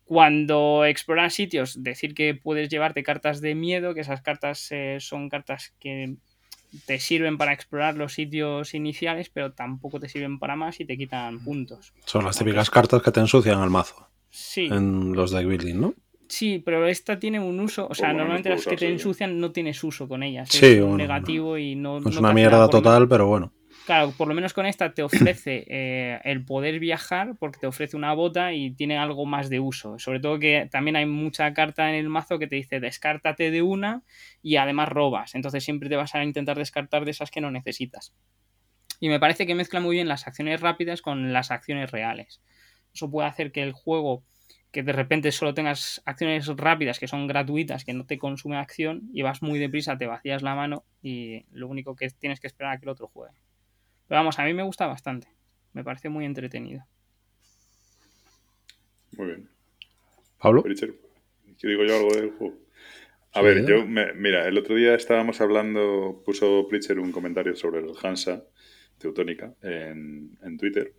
Cuando 0.05 0.85
exploras 0.85 1.35
sitios, 1.35 1.83
decir 1.83 2.15
que 2.15 2.35
puedes 2.35 2.69
llevarte 2.69 3.03
cartas 3.03 3.41
de 3.41 3.57
miedo, 3.57 3.93
que 3.93 4.03
esas 4.03 4.23
cartas 4.23 4.69
eh, 4.71 4.99
son 5.01 5.29
cartas 5.29 5.75
que 5.81 6.17
te 6.87 7.01
sirven 7.01 7.39
para 7.39 7.53
explorar 7.53 7.97
los 7.97 8.15
sitios 8.15 8.75
iniciales, 8.75 9.31
pero 9.31 9.53
tampoco 9.53 9.99
te 9.99 10.09
sirven 10.09 10.39
para 10.39 10.55
más 10.55 10.79
y 10.81 10.85
te 10.85 10.97
quitan 10.97 11.43
puntos. 11.43 11.93
Son 12.05 12.25
las 12.25 12.39
típicas 12.39 12.71
cartas 12.71 13.03
que 13.03 13.11
te 13.11 13.21
ensucian 13.21 13.63
el 13.63 13.71
mazo. 13.71 14.09
Sí. 14.31 14.67
En 14.67 15.13
los 15.13 15.33
deck 15.33 15.47
building, 15.47 15.81
¿no? 15.81 15.95
Sí, 16.29 16.63
pero 16.65 16.87
esta 16.87 17.19
tiene 17.19 17.39
un 17.39 17.61
uso, 17.61 17.87
o 17.89 17.95
sea, 17.95 18.13
normalmente 18.13 18.49
las 18.51 18.67
que 18.67 18.77
te 18.77 18.89
ensucian 18.89 19.39
no 19.39 19.53
tienes 19.53 19.83
uso 19.85 20.09
con 20.09 20.23
ellas. 20.23 20.49
Sí, 20.51 20.67
es 20.67 20.83
un 20.83 20.97
negativo 20.97 21.57
y 21.57 21.77
no... 21.77 21.99
Es 21.99 22.17
una 22.17 22.33
mierda 22.33 22.69
total, 22.69 23.09
pero 23.09 23.27
bueno. 23.27 23.53
Claro, 23.87 24.11
por 24.11 24.27
lo 24.27 24.35
menos 24.35 24.53
con 24.53 24.67
esta 24.67 24.93
te 24.93 25.05
ofrece 25.05 25.65
eh, 25.69 26.21
el 26.25 26.45
poder 26.45 26.81
viajar 26.81 27.37
porque 27.39 27.61
te 27.61 27.69
ofrece 27.69 27.97
una 27.97 28.13
bota 28.15 28.53
y 28.53 28.73
tiene 28.73 28.99
algo 28.99 29.27
más 29.27 29.49
de 29.49 29.61
uso. 29.61 29.97
Sobre 30.01 30.19
todo 30.19 30.41
que 30.41 30.69
también 30.73 30.97
hay 30.97 31.07
mucha 31.07 31.55
carta 31.55 31.89
en 31.89 31.95
el 31.95 32.09
mazo 32.09 32.41
que 32.41 32.49
te 32.49 32.57
dice 32.57 32.81
descártate 32.81 33.53
de 33.53 33.63
una 33.63 34.03
y 34.43 34.57
además 34.57 34.89
robas. 34.89 35.37
Entonces 35.37 35.63
siempre 35.63 35.89
te 35.89 35.95
vas 35.95 36.17
a 36.17 36.25
intentar 36.25 36.59
descartar 36.59 37.05
de 37.05 37.13
esas 37.13 37.31
que 37.31 37.41
no 37.41 37.53
necesitas. 37.53 38.13
Y 38.99 39.09
me 39.09 39.21
parece 39.21 39.47
que 39.47 39.55
mezcla 39.55 39.79
muy 39.79 39.95
bien 39.95 40.09
las 40.09 40.27
acciones 40.27 40.61
rápidas 40.61 41.01
con 41.01 41.33
las 41.33 41.53
acciones 41.53 41.93
reales. 41.93 42.43
Eso 42.93 43.09
puede 43.09 43.29
hacer 43.29 43.53
que 43.53 43.63
el 43.63 43.73
juego 43.73 44.25
que 44.77 44.83
de 44.83 44.93
repente 44.93 45.33
solo 45.33 45.55
tengas 45.55 46.03
acciones 46.05 46.47
rápidas 46.49 46.99
que 46.99 47.09
son 47.09 47.27
gratuitas, 47.27 47.83
que 47.83 47.95
no 47.95 48.05
te 48.05 48.19
consume 48.19 48.59
acción 48.59 49.09
y 49.15 49.23
vas 49.23 49.41
muy 49.41 49.59
deprisa, 49.59 49.97
te 49.97 50.07
vacías 50.07 50.43
la 50.43 50.55
mano 50.55 50.85
y 51.01 51.47
lo 51.51 51.67
único 51.67 51.97
que 51.97 52.11
tienes 52.11 52.41
que 52.41 52.47
esperar 52.47 52.75
a 52.75 52.79
que 52.79 52.85
el 52.85 52.91
otro 52.91 53.09
juegue. 53.09 53.33
Pero 54.07 54.21
vamos, 54.21 54.39
a 54.39 54.45
mí 54.45 54.53
me 54.53 54.65
gusta 54.65 54.87
bastante. 54.87 55.29
Me 55.73 55.83
parece 55.83 56.11
muy 56.11 56.27
entretenido. 56.27 56.85
Muy 59.17 59.29
bien. 59.29 59.49
¿Pablo? 60.37 60.63
¿Qué 60.63 61.69
digo 61.69 61.83
yo 61.87 61.97
algo 61.97 62.15
del 62.15 62.33
juego? 62.33 62.59
A 63.33 63.41
ver, 63.41 63.65
yo, 63.65 63.87
mira, 63.87 64.47
el 64.47 64.59
otro 64.59 64.75
día 64.75 64.95
estábamos 64.95 65.41
hablando, 65.41 66.23
puso 66.23 66.69
Pritcher 66.69 67.01
un 67.01 67.13
comentario 67.13 67.57
sobre 67.57 67.81
el 67.81 67.95
Hansa 68.03 68.45
Teutónica, 68.99 69.55
en, 69.63 70.37
en 70.43 70.59
Twitter, 70.59 70.93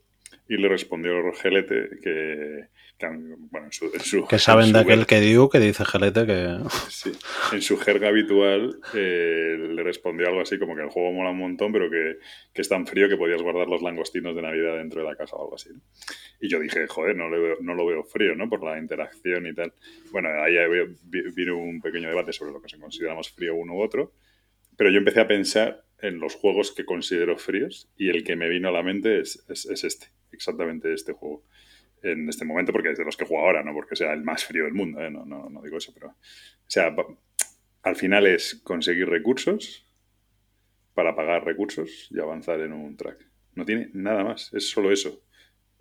y 0.50 0.58
le 0.58 0.70
respondió 0.70 1.22
Rogelete 1.22 1.90
que, 2.02 2.68
bueno, 3.52 3.68
en 3.68 3.72
su, 3.72 4.28
que 4.28 4.40
saben 4.40 4.72
de 4.72 4.80
aquel 4.80 5.06
que 5.06 5.20
dio 5.20 5.50
que 5.50 5.60
dice 5.60 5.86
Gelete 5.86 6.26
que... 6.26 6.58
Sí, 6.90 7.12
en 7.52 7.62
su 7.62 7.78
jerga 7.78 8.08
habitual 8.08 8.80
eh, 8.96 9.58
le 9.70 9.84
respondió 9.84 10.28
algo 10.28 10.42
así 10.42 10.58
como 10.58 10.76
que 10.76 10.84
el 10.84 10.90
juego 10.90 11.12
mola 11.12 11.32
un 11.32 11.38
montón, 11.38 11.72
pero 11.72 11.90
que, 11.90 12.18
es 12.54 12.70
tan 12.70 12.88
frío 12.88 13.10
que 13.10 13.18
podías 13.18 13.42
guardar 13.42 13.68
los 13.68 13.82
langostinos 13.82 14.36
de 14.36 14.42
Navidad 14.42 14.78
dentro 14.78 15.02
de 15.02 15.08
la 15.08 15.16
caja 15.16 15.36
o 15.36 15.44
algo 15.44 15.56
así. 15.56 15.70
Y 16.42 16.50
yo 16.50 16.60
dije, 16.60 16.88
joder, 16.88 17.16
no, 17.16 17.30
no 17.30 17.74
lo 17.74 17.86
veo 17.86 18.04
frío, 18.04 18.36
¿no? 18.36 18.50
Por 18.50 18.64
la 18.64 18.80
interacción 18.80 19.46
y 19.48 19.54
tal. 19.54 19.74
Bueno, 20.12 20.30
ahí 20.42 20.56
vino 21.36 21.58
un 21.58 21.82
pequeño 21.82 22.10
debate 22.10 22.34
sobre 22.34 22.52
lo 22.52 22.62
que 22.62 22.70
se 22.70 22.80
considera 22.80 23.16
más 23.16 23.30
frío 23.30 23.56
uno 23.56 23.74
u 23.74 23.82
otro, 23.82 24.14
pero 24.76 24.90
yo 24.90 24.98
empecé 24.98 25.20
a 25.20 25.28
pensar 25.28 25.84
en 26.00 26.20
los 26.20 26.36
juegos 26.36 26.72
que 26.72 26.86
considero 26.86 27.38
fríos 27.38 27.90
y 27.98 28.10
el 28.10 28.24
que 28.24 28.36
me 28.36 28.50
vino 28.50 28.70
a 28.70 28.72
la 28.72 28.84
mente 28.84 29.20
es, 29.20 29.46
es 29.50 29.84
este, 29.84 30.08
exactamente 30.32 30.94
este 30.94 31.14
juego 31.14 31.44
en 32.04 32.30
este 32.30 32.46
momento, 32.46 32.72
porque 32.72 32.92
es 32.92 32.98
de 32.98 33.06
los 33.06 33.18
que 33.18 33.26
juego 33.26 33.46
ahora, 33.46 33.64
no 33.64 33.74
porque 33.74 33.96
sea 33.96 34.14
el 34.14 34.24
más 34.24 34.46
frío 34.46 34.66
del 34.66 34.74
mundo, 34.74 35.02
¿eh? 35.02 35.10
no, 35.10 35.26
no, 35.26 35.50
no, 35.50 35.62
digo 35.62 35.78
eso, 35.78 35.94
pero. 35.94 36.10
O 36.10 36.70
sea, 36.70 36.96
al 37.84 37.96
final 37.96 38.28
es 38.28 38.56
conseguir 38.64 39.10
recursos 39.10 39.86
para 40.94 41.16
pagar 41.16 41.46
recursos 41.46 42.08
y 42.12 42.20
avanzar 42.20 42.60
en 42.62 42.74
un 42.74 42.98
track. 42.98 43.26
No 43.56 43.66
tiene 43.66 43.90
nada 43.94 44.24
más, 44.24 44.54
es 44.54 44.70
solo 44.70 44.92
eso. 44.92 45.24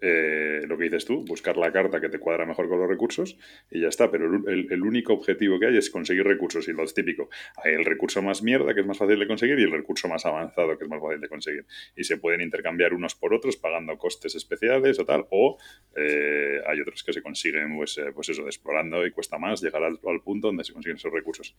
Eh, 0.00 0.62
lo 0.66 0.76
que 0.76 0.84
dices 0.84 1.06
tú, 1.06 1.24
buscar 1.24 1.56
la 1.56 1.72
carta 1.72 2.00
que 2.00 2.10
te 2.10 2.18
cuadra 2.18 2.44
mejor 2.44 2.68
con 2.68 2.78
los 2.78 2.88
recursos 2.88 3.38
y 3.70 3.80
ya 3.80 3.88
está. 3.88 4.10
Pero 4.10 4.26
el, 4.26 4.82
único 4.82 5.14
objetivo 5.14 5.58
que 5.58 5.66
hay 5.66 5.76
es 5.76 5.90
conseguir 5.90 6.24
recursos 6.24 6.68
y 6.68 6.72
lo 6.72 6.84
es 6.84 6.94
típico. 6.94 7.28
Hay 7.64 7.74
el 7.74 7.84
recurso 7.84 8.22
más 8.22 8.42
mierda, 8.42 8.74
que 8.74 8.80
es 8.80 8.86
más 8.86 8.98
fácil 8.98 9.18
de 9.18 9.26
conseguir, 9.26 9.58
y 9.58 9.62
el 9.62 9.72
recurso 9.72 10.08
más 10.08 10.26
avanzado, 10.26 10.76
que 10.76 10.84
es 10.84 10.90
más 10.90 11.00
fácil 11.00 11.20
de 11.20 11.28
conseguir. 11.28 11.66
Y 11.96 12.04
se 12.04 12.18
pueden 12.18 12.40
intercambiar 12.40 12.92
unos 12.92 13.14
por 13.14 13.32
otros 13.32 13.56
pagando 13.56 13.96
costes 13.96 14.34
especiales 14.34 14.98
o 14.98 15.04
tal. 15.04 15.26
O 15.30 15.58
eh, 15.96 16.60
hay 16.66 16.80
otros 16.80 17.02
que 17.02 17.12
se 17.12 17.22
consiguen, 17.22 17.76
pues, 17.76 17.96
eh, 17.98 18.12
pues 18.14 18.28
eso, 18.28 18.46
explorando 18.46 19.06
y 19.06 19.10
cuesta 19.12 19.38
más 19.38 19.62
llegar 19.62 19.82
al, 19.82 19.98
punto 20.22 20.48
donde 20.48 20.64
se 20.64 20.72
consiguen 20.72 20.96
esos 20.96 21.12
recursos. 21.12 21.56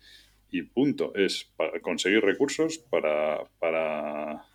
Y 0.51 0.61
punto, 0.64 1.14
es 1.15 1.53
conseguir 1.81 2.23
recursos 2.23 2.77
para, 2.77 3.43
para 3.59 4.45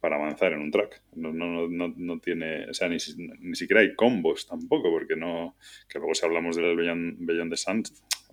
para 0.00 0.16
avanzar 0.16 0.52
en 0.52 0.60
un 0.60 0.70
track. 0.70 1.02
No, 1.14 1.32
no, 1.32 1.68
no, 1.68 1.92
no 1.96 2.18
tiene, 2.20 2.68
o 2.68 2.74
sea, 2.74 2.88
ni, 2.88 2.98
ni, 3.40 3.54
siquiera 3.54 3.80
hay 3.80 3.94
combos 3.94 4.46
tampoco, 4.46 4.90
porque 4.90 5.16
no, 5.16 5.56
que 5.88 5.98
luego 5.98 6.14
si 6.14 6.24
hablamos 6.24 6.56
del 6.56 6.76
Beyond, 6.76 7.16
Beyond 7.20 7.50
the 7.50 7.56
Sun, 7.56 7.82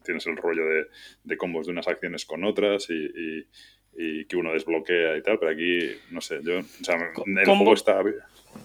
tienes 0.03 0.27
el 0.27 0.37
rollo 0.37 0.65
de, 0.65 0.85
de, 1.23 1.37
combos 1.37 1.65
de 1.65 1.71
unas 1.71 1.87
acciones 1.87 2.25
con 2.25 2.43
otras 2.43 2.89
y, 2.89 3.45
y, 3.97 4.25
que 4.25 4.35
uno 4.35 4.51
desbloquea 4.51 5.17
y 5.17 5.23
tal, 5.23 5.39
pero 5.39 5.51
aquí, 5.51 5.79
no 6.11 6.19
sé, 6.21 6.39
yo, 6.43 6.59
o 6.59 6.83
sea, 6.83 6.95
el 6.95 7.45
juego 7.45 7.73
está... 7.73 8.03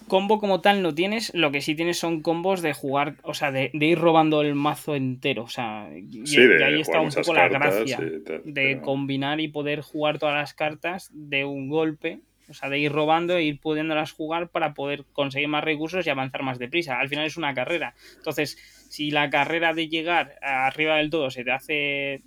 Combo 0.07 0.39
como 0.39 0.61
tal 0.61 0.83
no 0.83 0.95
tienes, 0.95 1.35
lo 1.35 1.51
que 1.51 1.61
sí 1.61 1.75
tienes 1.75 1.99
son 1.99 2.21
combos 2.21 2.63
de 2.63 2.75
jugar, 2.75 3.17
o 3.23 3.35
sea, 3.35 3.51
de, 3.51 3.71
de 3.73 3.87
ir 3.87 3.99
robando 3.99 4.41
el 4.43 4.55
mazo 4.55 4.95
entero, 4.95 5.45
o 5.45 5.49
sea, 5.49 5.89
y, 5.95 6.37
ahí 6.63 6.81
está 6.81 7.01
un 7.01 7.11
poco 7.11 7.35
la 7.35 7.49
gracia 7.49 7.99
de 8.45 8.81
combinar 8.83 9.41
y 9.41 9.49
poder 9.49 9.81
jugar 9.81 10.19
todas 10.19 10.35
las 10.35 10.55
cartas 10.55 11.11
de 11.13 11.45
un 11.45 11.69
golpe 11.69 12.21
o 12.51 12.55
sea, 12.55 12.69
de 12.69 12.79
ir 12.79 12.93
robando 12.93 13.37
e 13.37 13.45
ir 13.45 13.61
pudiéndolas 13.61 14.13
jugar 14.13 14.49
para 14.49 14.75
poder 14.75 15.05
conseguir 15.13 15.49
más 15.49 15.65
recursos 15.65 16.07
y 16.07 16.11
avanzar 16.11 16.43
más 16.43 16.59
deprisa. 16.59 16.99
Al 16.99 17.09
final 17.09 17.27
es 17.27 17.37
una 17.37 17.55
carrera. 17.55 17.95
Entonces, 18.17 18.57
si 18.91 19.11
la 19.11 19.31
carrera 19.31 19.73
de 19.73 19.89
llegar 19.89 20.37
arriba 20.43 20.97
del 20.97 21.11
todo 21.11 21.31
se 21.31 21.45
te 21.45 21.53
hace 21.53 22.23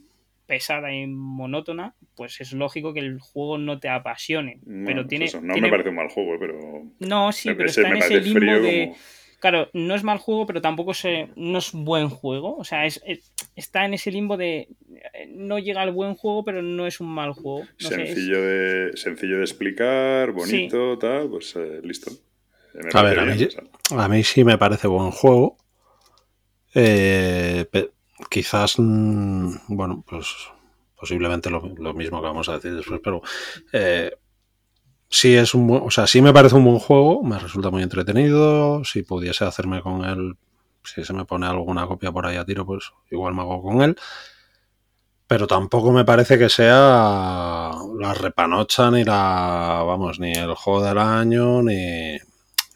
pesada 0.45 0.93
y 0.93 1.07
monótona, 1.07 1.95
pues 2.15 2.39
es 2.41 2.53
lógico 2.53 2.93
que 2.93 2.99
el 3.01 3.19
juego 3.19 3.57
no 3.57 3.79
te 3.79 3.89
apasione. 3.89 4.59
pero 4.85 5.05
tiene, 5.05 5.27
no 5.41 5.55
me 5.57 5.69
parece 5.69 5.89
un 5.89 5.95
mal 5.95 6.09
juego, 6.09 6.37
pero. 6.39 6.83
No, 6.99 7.31
sí, 7.31 7.49
pero 7.53 7.69
está 7.69 7.89
en 7.89 7.97
ese 7.97 8.21
limbo 8.21 8.39
de. 8.39 8.93
Claro, 9.43 9.69
no 9.73 9.93
es 9.93 10.05
mal 10.05 10.19
juego, 10.19 10.47
pero 10.47 10.61
tampoco 10.61 10.91
es, 10.91 11.03
no 11.35 11.57
es 11.57 11.73
buen 11.73 12.07
juego. 12.07 12.55
O 12.55 12.63
sea, 12.63 12.85
es, 12.85 13.03
está 13.57 13.83
en 13.83 13.93
ese 13.93 14.09
limbo 14.09 14.37
de 14.37 14.69
no 15.27 15.59
llega 15.59 15.81
al 15.81 15.91
buen 15.91 16.15
juego, 16.15 16.45
pero 16.45 16.61
no 16.61 16.87
es 16.87 17.01
un 17.01 17.13
mal 17.13 17.33
juego. 17.33 17.67
sencillo, 17.77 18.41
de, 18.41 18.95
sencillo 18.95 19.39
de 19.39 19.43
explicar, 19.43 20.31
bonito, 20.31 20.97
tal, 20.97 21.29
pues 21.29 21.57
eh, 21.57 21.81
listo. 21.83 22.09
a 22.93 23.03
ver, 23.03 23.19
a 23.19 24.07
mí, 24.07 24.23
sí 24.23 24.45
me 24.45 24.57
parece 24.57 24.87
buen 24.87 25.11
juego. 25.11 25.57
Eh, 26.73 27.65
quizás, 28.29 28.75
mm, 28.77 29.55
bueno, 29.67 30.05
pues 30.07 30.27
posiblemente 30.95 31.49
lo, 31.49 31.93
mismo 31.93 32.21
que 32.21 32.27
vamos 32.27 32.47
a 32.47 32.53
decir 32.53 32.73
después, 32.75 33.01
pero 33.03 33.21
eh, 33.73 34.09
sí 35.13 35.35
es 35.35 35.53
un 35.53 35.69
o 35.69 35.91
sea, 35.91 36.07
sí 36.07 36.23
me 36.23 36.33
parece 36.33 36.55
un 36.55 36.65
buen 36.65 36.79
juego, 36.79 37.21
me 37.21 37.37
resulta 37.37 37.69
muy 37.69 37.83
entretenido, 37.83 38.83
si 38.83 39.03
pudiese 39.03 39.45
hacerme 39.45 39.79
con 39.81 40.03
él, 40.03 40.37
si 40.83 41.05
se 41.05 41.13
me 41.13 41.23
pone 41.23 41.45
alguna 41.45 41.85
copia 41.85 42.11
por 42.11 42.25
ahí 42.25 42.35
a 42.37 42.45
tiro, 42.45 42.65
pues 42.65 42.91
igual 43.11 43.35
me 43.35 43.41
hago 43.41 43.61
con 43.61 43.83
él. 43.83 43.95
Pero 45.27 45.45
tampoco 45.45 45.91
me 45.91 46.03
parece 46.03 46.39
que 46.39 46.49
sea 46.49 47.71
la 47.99 48.13
repanocha 48.15 48.89
ni 48.89 49.03
la, 49.03 49.83
vamos, 49.85 50.19
ni 50.19 50.33
el 50.33 50.55
juego 50.55 50.83
del 50.83 50.97
año 50.97 51.61
ni, 51.61 52.17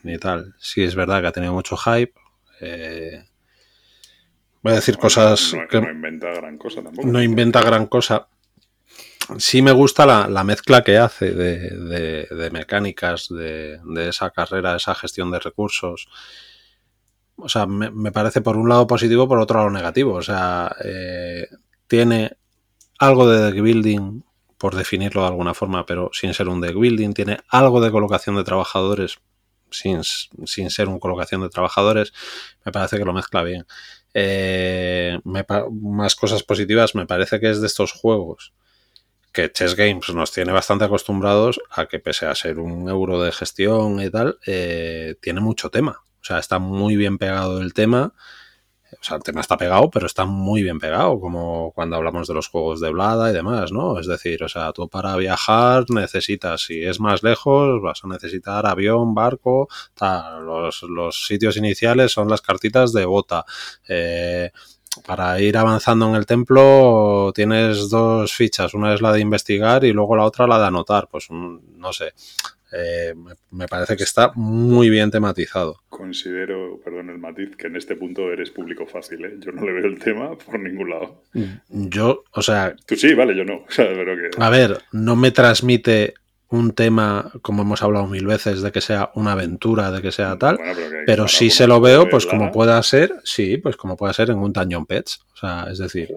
ni 0.04 0.18
tal. 0.20 0.54
Sí 0.60 0.84
es 0.84 0.94
verdad 0.94 1.22
que 1.22 1.28
ha 1.28 1.32
tenido 1.32 1.54
mucho 1.54 1.76
hype. 1.76 2.14
Eh, 2.62 3.26
voy 4.62 4.74
a 4.74 4.76
decir 4.76 4.98
cosas 4.98 5.56
que 5.70 5.82
no 5.82 5.90
inventa 5.90 6.32
gran 6.34 6.58
cosa 6.60 6.84
tampoco. 6.84 7.08
No 7.08 7.22
inventa 7.22 7.62
gran 7.64 7.88
cosa 7.88 8.28
sí 9.38 9.62
me 9.62 9.72
gusta 9.72 10.06
la, 10.06 10.44
mezcla 10.44 10.84
que 10.84 10.98
hace 10.98 11.32
de, 11.32 12.50
mecánicas 12.52 13.28
de, 13.30 13.80
esa 14.08 14.30
carrera, 14.32 14.76
esa 14.76 14.96
gestión 14.96 15.32
de 15.32 15.40
recursos. 15.40 16.08
O 17.36 17.50
sea, 17.50 17.68
me, 17.68 18.12
parece 18.12 18.42
por 18.42 18.58
un 18.58 18.70
lado 18.70 18.88
positivo, 18.88 19.28
por 19.28 19.40
otro 19.40 19.60
lado 19.60 19.70
negativo. 19.70 20.14
O 20.14 20.22
sea, 20.22 20.76
eh, 20.84 21.48
tiene 21.88 22.38
algo 23.00 23.30
de 23.30 23.52
deck 23.52 23.62
building, 23.62 24.22
por 24.58 24.76
definirlo 24.76 25.22
de 25.22 25.28
alguna 25.28 25.54
forma, 25.54 25.86
pero 25.86 26.10
sin 26.14 26.34
ser 26.34 26.48
un 26.50 26.62
deck 26.62 26.76
building. 26.76 27.14
Tiene 27.14 27.40
algo 27.50 27.82
de 27.82 27.92
colocación 27.92 28.36
de 28.38 28.44
trabajadores, 28.44 29.20
sin, 29.70 30.04
ser 30.04 30.88
un 30.88 31.00
colocación 31.00 31.42
de 31.42 31.50
trabajadores. 31.50 32.14
Me 32.66 32.72
parece 32.72 32.98
que 32.98 33.06
lo 33.06 33.14
mezcla 33.14 33.44
bien. 33.44 33.66
Eh, 34.14 35.20
más 35.24 36.16
cosas 36.16 36.42
positivas, 36.42 36.96
me 36.96 37.06
parece 37.06 37.40
que 37.40 37.52
es 37.52 37.62
de 37.62 37.68
estos 37.68 37.92
juegos 37.92 38.54
que 39.38 39.52
Chess 39.52 39.76
Games 39.76 40.10
nos 40.16 40.32
tiene 40.32 40.52
bastante 40.52 40.86
acostumbrados 40.86 41.62
a 41.70 41.86
que 41.86 42.00
pese 42.00 42.26
a 42.26 42.34
ser 42.34 42.58
un 42.58 42.90
euro 42.90 43.22
de 43.22 43.32
gestión 43.32 44.02
y 44.02 44.10
tal, 44.10 44.40
eh, 44.48 45.14
tiene 45.22 45.42
mucho 45.42 45.70
tema. 45.70 46.02
O 46.20 46.24
sea, 46.24 46.40
está 46.40 46.58
muy 46.58 46.96
bien 46.96 47.20
pegado 47.20 47.62
el 47.62 47.76
tema. 47.76 48.16
O 49.00 49.04
sea, 49.04 49.18
el 49.18 49.22
tema 49.22 49.42
está 49.42 49.56
pegado, 49.56 49.92
pero 49.92 50.08
está 50.08 50.26
muy 50.26 50.64
bien 50.64 50.80
pegado, 50.80 51.20
como 51.20 51.72
cuando 51.76 51.98
hablamos 51.98 52.28
de 52.28 52.34
los 52.34 52.48
juegos 52.48 52.82
de 52.82 52.90
Blada 52.90 53.30
y 53.30 53.34
demás, 53.34 53.72
¿no? 53.72 54.00
Es 54.00 54.08
decir, 54.08 54.44
o 54.44 54.50
sea, 54.50 54.74
tú 54.74 54.90
para 54.90 55.16
viajar 55.18 55.86
necesitas, 55.90 56.62
si 56.62 56.84
es 56.84 57.00
más 57.00 57.22
lejos, 57.22 57.80
vas 57.80 58.04
a 58.04 58.08
necesitar 58.08 58.66
avión, 58.66 59.14
barco, 59.14 59.68
tal. 59.94 60.48
Los, 60.48 60.82
los 60.82 61.28
sitios 61.28 61.58
iniciales 61.58 62.12
son 62.12 62.28
las 62.28 62.42
cartitas 62.42 62.92
de 62.92 63.06
bota. 63.06 63.46
Eh, 63.88 64.50
para 65.06 65.40
ir 65.42 65.58
avanzando 65.58 66.10
en 66.10 66.16
el 66.16 66.26
templo 66.26 67.32
tienes 67.34 67.90
dos 67.90 68.34
fichas, 68.34 68.74
una 68.74 68.94
es 68.94 69.02
la 69.02 69.14
de 69.14 69.20
investigar 69.20 69.84
y 69.84 69.94
luego 69.94 70.16
la 70.16 70.26
otra 70.26 70.48
la 70.48 70.60
de 70.60 70.68
anotar, 70.68 71.08
pues 71.10 71.28
mm, 71.30 71.78
no 71.78 71.94
sé, 71.94 72.14
eh, 72.74 73.14
me 73.52 73.68
parece 73.68 73.96
que 73.96 74.04
está 74.04 74.32
muy 74.36 74.90
bien 74.90 75.10
tematizado. 75.10 75.82
Considero, 75.88 76.80
perdón 76.84 77.10
el 77.10 77.18
matiz, 77.18 77.56
que 77.56 77.68
en 77.68 77.78
este 77.78 77.96
punto 77.96 78.32
eres 78.32 78.52
público 78.52 78.86
fácil, 78.86 79.24
¿eh? 79.26 79.36
yo 79.40 79.52
no 79.52 79.66
le 79.66 79.72
veo 79.72 79.86
el 79.86 80.00
tema 80.00 80.38
por 80.38 80.60
ningún 80.60 80.90
lado. 80.90 81.24
Yo, 81.70 82.24
o 82.32 82.42
sea... 82.42 82.76
Tú 82.86 82.96
sí, 82.96 83.14
vale, 83.14 83.36
yo 83.36 83.46
no. 83.46 83.66
A 84.38 84.50
ver, 84.50 84.80
no 84.92 85.16
me 85.16 85.32
transmite 85.32 86.16
un 86.50 86.72
tema, 86.72 87.32
como 87.42 87.64
hemos 87.64 87.84
hablado 87.84 88.08
mil 88.08 88.26
veces, 88.26 88.62
de 88.62 88.72
que 88.72 88.80
sea 88.80 89.12
una 89.16 89.34
aventura, 89.34 89.92
de 89.92 90.02
que 90.02 90.12
sea 90.12 90.38
tal, 90.38 90.58
pero, 91.06 91.28
sí 91.28 91.50
se 91.50 91.68
lo 91.68 91.82
veo, 91.82 92.10
pues 92.10 92.26
como 92.26 92.52
pueda 92.52 92.82
ser, 92.84 93.16
sí, 93.24 93.58
pues 93.58 93.76
como 93.76 93.98
pueda 93.98 94.14
ser 94.14 94.30
en 94.30 94.38
un 94.38 94.54
Dungeon 94.54 94.86
Pets. 94.86 95.22
O 95.34 95.40
sea, 95.40 95.68
es 95.70 95.78
decir, 95.78 96.10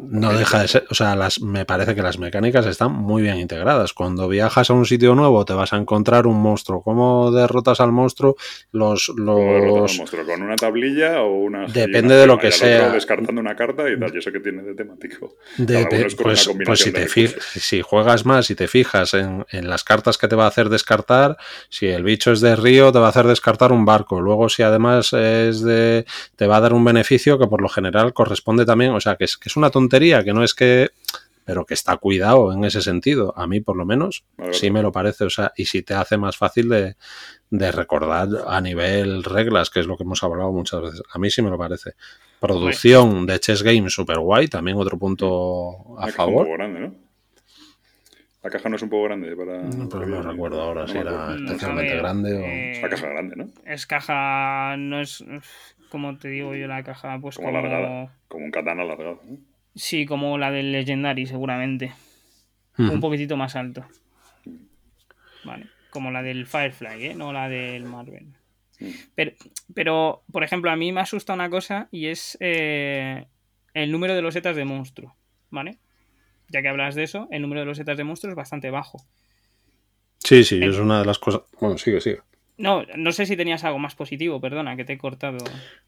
no, 0.00 0.32
deja 0.32 0.62
de 0.62 0.68
ser, 0.68 0.84
o 0.90 0.94
sea, 0.94 1.14
las, 1.14 1.40
me 1.40 1.64
parece 1.64 1.94
que 1.94 2.02
las 2.02 2.18
mecánicas 2.18 2.66
están 2.66 2.90
muy 2.90 3.22
bien 3.22 3.38
integradas. 3.38 3.92
Cuando 3.92 4.26
viajas 4.26 4.68
a 4.68 4.74
un 4.74 4.84
sitio 4.84 5.14
nuevo 5.14 5.44
te 5.44 5.52
vas 5.52 5.72
a 5.72 5.76
encontrar 5.76 6.26
un 6.26 6.42
monstruo. 6.42 6.82
¿Cómo 6.82 7.30
derrotas 7.30 7.78
al 7.78 7.92
monstruo? 7.92 8.34
Los, 8.72 9.12
los... 9.16 9.96
monstruo? 9.96 10.26
¿Con 10.26 10.42
una 10.42 10.56
tablilla 10.56 11.22
o 11.22 11.36
una... 11.36 11.66
Depende 11.66 12.16
de 12.16 12.26
lo 12.26 12.36
que 12.36 12.50
sea. 12.50 12.90
Descartando 12.90 13.40
una 13.40 13.54
carta 13.54 13.88
y 13.88 13.96
tal, 13.96 14.12
y 14.12 14.18
eso 14.18 14.32
que 14.32 14.40
tiene 14.40 14.62
de 14.62 14.74
temático. 14.74 15.36
pues, 16.18 16.48
pues 16.64 16.80
si, 16.80 16.90
te 16.90 17.06
si 17.08 17.80
juegas 17.80 18.26
más 18.26 18.50
y 18.50 18.56
te 18.56 18.66
fijas 18.66 18.93
en, 19.14 19.44
en 19.50 19.68
las 19.68 19.84
cartas 19.84 20.18
que 20.18 20.28
te 20.28 20.36
va 20.36 20.44
a 20.44 20.48
hacer 20.48 20.68
descartar, 20.68 21.36
si 21.68 21.86
el 21.86 22.04
bicho 22.04 22.32
es 22.32 22.40
de 22.40 22.56
río 22.56 22.92
te 22.92 22.98
va 22.98 23.06
a 23.06 23.10
hacer 23.10 23.26
descartar 23.26 23.72
un 23.72 23.84
barco. 23.84 24.20
Luego 24.20 24.48
si 24.48 24.62
además 24.62 25.12
es 25.12 25.62
de... 25.62 26.06
te 26.36 26.46
va 26.46 26.58
a 26.58 26.60
dar 26.60 26.72
un 26.72 26.84
beneficio 26.84 27.38
que 27.38 27.46
por 27.46 27.60
lo 27.60 27.68
general 27.68 28.12
corresponde 28.12 28.64
también, 28.64 28.92
o 28.92 29.00
sea, 29.00 29.16
que 29.16 29.24
es, 29.24 29.36
que 29.36 29.48
es 29.48 29.56
una 29.56 29.70
tontería, 29.70 30.22
que 30.22 30.32
no 30.32 30.44
es 30.44 30.54
que 30.54 30.90
pero 31.44 31.66
que 31.66 31.74
está 31.74 31.96
cuidado 31.98 32.52
en 32.52 32.64
ese 32.64 32.80
sentido. 32.80 33.34
A 33.36 33.46
mí, 33.46 33.60
por 33.60 33.76
lo 33.76 33.84
menos, 33.84 34.24
sí 34.52 34.70
me 34.70 34.82
lo 34.82 34.92
parece. 34.92 35.24
O 35.24 35.30
sea, 35.30 35.52
y 35.56 35.66
si 35.66 35.82
te 35.82 35.94
hace 35.94 36.16
más 36.16 36.36
fácil 36.36 36.70
de, 36.70 36.96
de, 37.50 37.72
recordar 37.72 38.28
a 38.46 38.60
nivel 38.60 39.22
reglas, 39.22 39.68
que 39.68 39.80
es 39.80 39.86
lo 39.86 39.96
que 39.96 40.04
hemos 40.04 40.22
hablado 40.22 40.52
muchas 40.52 40.80
veces. 40.80 41.02
A 41.12 41.18
mí 41.18 41.30
sí 41.30 41.42
me 41.42 41.50
lo 41.50 41.58
parece. 41.58 41.92
Producción 42.40 43.26
de 43.26 43.38
Chess 43.40 43.62
Games 43.62 43.92
super 43.92 44.18
guay, 44.18 44.48
también 44.48 44.78
otro 44.78 44.98
punto 44.98 45.98
a 45.98 46.08
favor. 46.08 46.48
grande, 46.48 46.80
¿no? 46.80 47.03
La 48.44 48.50
caja 48.50 48.68
no 48.68 48.76
es 48.76 48.82
un 48.82 48.90
poco 48.90 49.04
grande 49.04 49.34
para. 49.34 49.62
No, 49.62 49.88
pero 49.88 50.04
no 50.04 50.20
recuerdo 50.20 50.60
ahora 50.60 50.86
si 50.86 50.98
era 50.98 51.34
especialmente 51.34 51.96
grande 51.96 52.34
o. 52.34 52.44
es 52.44 52.78
una 52.78 52.88
caja 52.90 53.08
grande, 53.08 53.36
¿no? 53.36 53.48
Es 53.64 53.86
caja. 53.86 54.76
No 54.76 55.00
es. 55.00 55.24
Como 55.88 56.18
te 56.18 56.28
digo 56.28 56.54
yo, 56.54 56.66
la 56.68 56.82
caja, 56.82 57.18
pues 57.22 57.36
como. 57.36 57.48
Como 57.48 57.58
alargada. 57.58 58.14
Como 58.28 58.44
un 58.44 58.50
katana 58.50 58.82
alargado. 58.82 59.18
¿no? 59.24 59.38
Sí, 59.74 60.04
como 60.04 60.36
la 60.36 60.50
del 60.50 60.72
Legendary, 60.72 61.24
seguramente. 61.24 61.94
Un 62.76 63.00
poquitito 63.00 63.38
más 63.38 63.56
alto. 63.56 63.86
Vale. 65.44 65.68
Como 65.88 66.10
la 66.10 66.22
del 66.22 66.46
Firefly, 66.46 67.06
¿eh? 67.06 67.14
No 67.14 67.32
la 67.32 67.48
del 67.48 67.84
Marvel. 67.84 68.26
Pero, 69.14 69.32
pero, 69.74 70.22
por 70.30 70.44
ejemplo, 70.44 70.70
a 70.70 70.76
mí 70.76 70.92
me 70.92 71.00
asusta 71.00 71.32
una 71.32 71.48
cosa 71.48 71.88
y 71.90 72.08
es 72.08 72.36
eh, 72.40 73.24
el 73.72 73.90
número 73.90 74.14
de 74.14 74.20
los 74.20 74.34
setas 74.34 74.54
de 74.54 74.66
monstruo. 74.66 75.16
¿Vale? 75.48 75.78
Ya 76.48 76.62
que 76.62 76.68
hablas 76.68 76.94
de 76.94 77.04
eso, 77.04 77.28
el 77.30 77.42
número 77.42 77.60
de 77.60 77.66
los 77.66 77.78
setas 77.78 77.96
de 77.96 78.04
monstruo 78.04 78.30
es 78.30 78.36
bastante 78.36 78.70
bajo. 78.70 79.04
Sí, 80.18 80.44
sí, 80.44 80.60
es 80.62 80.78
una 80.78 81.00
de 81.00 81.04
las 81.04 81.18
cosas. 81.18 81.42
Bueno, 81.60 81.76
sigue, 81.76 82.00
sigue. 82.00 82.20
No, 82.56 82.84
no 82.96 83.12
sé 83.12 83.26
si 83.26 83.36
tenías 83.36 83.64
algo 83.64 83.80
más 83.80 83.96
positivo, 83.96 84.40
perdona, 84.40 84.76
que 84.76 84.84
te 84.84 84.92
he 84.92 84.98
cortado. 84.98 85.38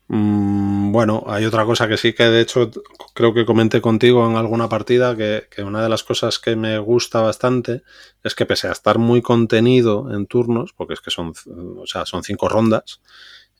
Mm, 0.08 0.90
bueno, 0.90 1.24
hay 1.28 1.44
otra 1.44 1.64
cosa 1.64 1.86
que 1.86 1.96
sí 1.96 2.12
que 2.12 2.24
de 2.24 2.40
hecho 2.40 2.70
creo 3.14 3.32
que 3.32 3.46
comenté 3.46 3.80
contigo 3.80 4.28
en 4.28 4.36
alguna 4.36 4.68
partida, 4.68 5.16
que, 5.16 5.46
una 5.62 5.82
de 5.82 5.88
las 5.88 6.02
cosas 6.02 6.40
que 6.40 6.56
me 6.56 6.78
gusta 6.78 7.20
bastante 7.20 7.82
es 8.24 8.34
que 8.34 8.46
pese 8.46 8.66
a 8.66 8.72
estar 8.72 8.98
muy 8.98 9.22
contenido 9.22 10.12
en 10.12 10.26
turnos, 10.26 10.72
porque 10.72 10.94
es 10.94 11.00
que 11.00 11.12
son, 11.12 11.32
o 11.76 11.86
sea, 11.86 12.04
son 12.04 12.24
cinco 12.24 12.48
rondas, 12.48 13.00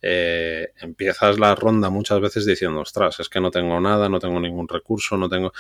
eh, 0.03 0.73
empiezas 0.81 1.39
la 1.39 1.55
ronda 1.55 1.91
muchas 1.91 2.21
veces 2.21 2.45
diciendo, 2.45 2.81
ostras, 2.81 3.21
es 3.21 3.29
que 3.29 3.41
no 3.41 3.53
tengo 3.53 3.81
nada, 3.81 4.09
no 4.09 4.19
tengo 4.19 4.41
ningún 4.41 4.67
recurso, 4.67 5.17
no 5.17 5.29
tengo 5.29 5.53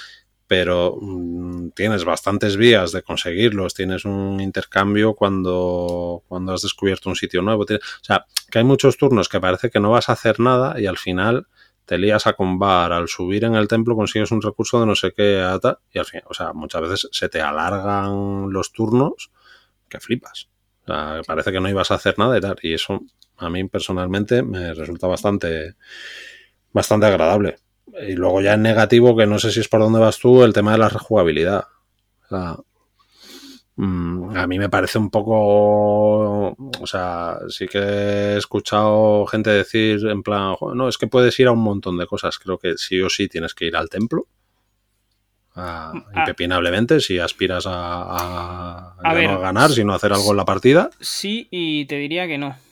pero 0.46 0.98
mm, 1.00 1.70
tienes 1.70 2.04
bastantes 2.04 2.56
vías 2.56 2.92
de 2.92 3.02
conseguirlos, 3.02 3.74
tienes 3.74 4.04
un 4.04 4.40
intercambio 4.40 5.14
cuando, 5.14 6.22
cuando 6.28 6.52
has 6.52 6.62
descubierto 6.62 7.08
un 7.08 7.16
sitio 7.16 7.42
nuevo. 7.42 7.62
o 7.62 8.04
sea, 8.04 8.26
que 8.50 8.58
hay 8.58 8.64
muchos 8.64 8.96
turnos 8.96 9.28
que 9.28 9.40
parece 9.40 9.70
que 9.70 9.80
no 9.80 9.90
vas 9.90 10.08
a 10.08 10.12
hacer 10.12 10.40
nada 10.40 10.80
y 10.80 10.86
al 10.86 10.98
final 10.98 11.46
te 11.84 11.98
lías 11.98 12.26
a 12.26 12.32
combar, 12.32 12.92
al 12.92 13.08
subir 13.08 13.44
en 13.44 13.54
el 13.54 13.68
templo 13.68 13.94
consigues 13.94 14.32
un 14.32 14.42
recurso 14.42 14.80
de 14.80 14.86
no 14.86 14.96
sé 14.96 15.12
qué, 15.12 15.40
y 15.92 15.98
al 15.98 16.04
fin, 16.04 16.20
o 16.26 16.34
sea, 16.34 16.52
muchas 16.52 16.82
veces 16.82 17.08
se 17.12 17.28
te 17.28 17.40
alargan 17.40 18.52
los 18.52 18.72
turnos 18.72 19.30
que 19.88 20.00
flipas. 20.00 20.48
O 20.82 20.86
sea, 20.86 21.20
parece 21.26 21.52
que 21.52 21.60
no 21.60 21.68
ibas 21.68 21.90
a 21.92 21.94
hacer 21.94 22.18
nada 22.18 22.36
y 22.36 22.40
tal, 22.40 22.56
y 22.60 22.74
eso 22.74 23.00
a 23.36 23.50
mí 23.50 23.64
personalmente 23.68 24.42
me 24.42 24.74
resulta 24.74 25.06
bastante, 25.06 25.76
bastante 26.72 27.06
agradable. 27.06 27.58
Y 28.00 28.12
luego 28.12 28.40
ya 28.40 28.54
en 28.54 28.62
negativo, 28.62 29.16
que 29.16 29.26
no 29.26 29.38
sé 29.38 29.50
si 29.50 29.60
es 29.60 29.68
por 29.68 29.80
dónde 29.80 29.98
vas 29.98 30.18
tú, 30.18 30.42
el 30.42 30.52
tema 30.52 30.72
de 30.72 30.78
la 30.78 30.88
rejugabilidad. 30.88 31.64
Mm, 33.76 34.36
a 34.36 34.46
mí 34.46 34.58
me 34.58 34.68
parece 34.68 34.98
un 34.98 35.10
poco, 35.10 36.48
o 36.50 36.86
sea, 36.86 37.38
sí 37.48 37.66
que 37.68 37.78
he 37.78 38.36
escuchado 38.36 39.26
gente 39.26 39.50
decir 39.50 40.06
en 40.06 40.22
plan, 40.22 40.54
no, 40.74 40.88
es 40.88 40.96
que 40.96 41.06
puedes 41.06 41.38
ir 41.40 41.46
a 41.46 41.52
un 41.52 41.62
montón 41.62 41.98
de 41.98 42.06
cosas. 42.06 42.38
Creo 42.38 42.58
que 42.58 42.76
sí 42.76 43.00
o 43.00 43.08
sí 43.08 43.28
tienes 43.28 43.54
que 43.54 43.66
ir 43.66 43.76
al 43.76 43.88
templo. 43.88 44.26
Ah, 45.58 45.92
impepinablemente, 46.14 47.00
si 47.00 47.18
aspiras 47.18 47.66
a, 47.66 48.92
a, 48.98 49.14
no 49.14 49.40
ganar, 49.40 49.70
sino 49.70 49.94
a 49.94 49.96
hacer 49.96 50.12
algo 50.12 50.32
en 50.32 50.36
la 50.36 50.44
partida. 50.44 50.90
Sí, 51.00 51.48
y 51.50 51.86
te 51.86 51.96
diría 51.96 52.26
que 52.26 52.36
no 52.36 52.65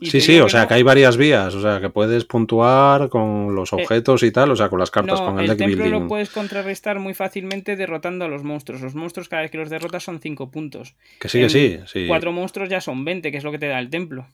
sí, 0.00 0.20
sí, 0.20 0.40
o 0.40 0.48
sea, 0.48 0.66
que 0.66 0.74
hay 0.74 0.82
varias 0.82 1.16
vías, 1.16 1.54
o 1.54 1.60
sea, 1.60 1.80
que 1.80 1.90
puedes 1.90 2.24
puntuar 2.24 3.08
con 3.08 3.54
los 3.54 3.72
eh, 3.72 3.76
objetos 3.76 4.22
y 4.22 4.30
tal, 4.30 4.50
o 4.50 4.56
sea, 4.56 4.68
con 4.68 4.78
las 4.78 4.90
cartas, 4.90 5.20
con 5.20 5.38
el, 5.38 5.46
deck 5.46 5.58
building. 5.58 5.84
El 5.84 5.90
lo 5.90 6.06
puedes 6.06 6.30
contrarrestar 6.30 6.98
muy 6.98 7.14
fácilmente 7.14 7.76
derrotando 7.76 8.24
a 8.24 8.28
los 8.28 8.44
monstruos. 8.44 8.80
Los 8.80 8.94
monstruos 8.94 9.28
cada 9.28 9.42
vez 9.42 9.50
que 9.50 9.58
los 9.58 9.70
derrotas 9.70 10.04
son 10.04 10.20
5 10.20 10.50
puntos. 10.50 10.94
Que 11.20 11.28
sí, 11.28 11.40
que 11.40 11.48
sí, 11.48 11.78
sí. 11.86 12.06
Cuatro 12.06 12.32
monstruos 12.32 12.68
ya 12.68 12.80
son 12.80 13.04
20, 13.04 13.30
que 13.30 13.38
es 13.38 13.44
lo 13.44 13.50
que 13.50 13.58
te 13.58 13.66
da 13.66 13.78
el 13.78 13.90
templo. 13.90 14.26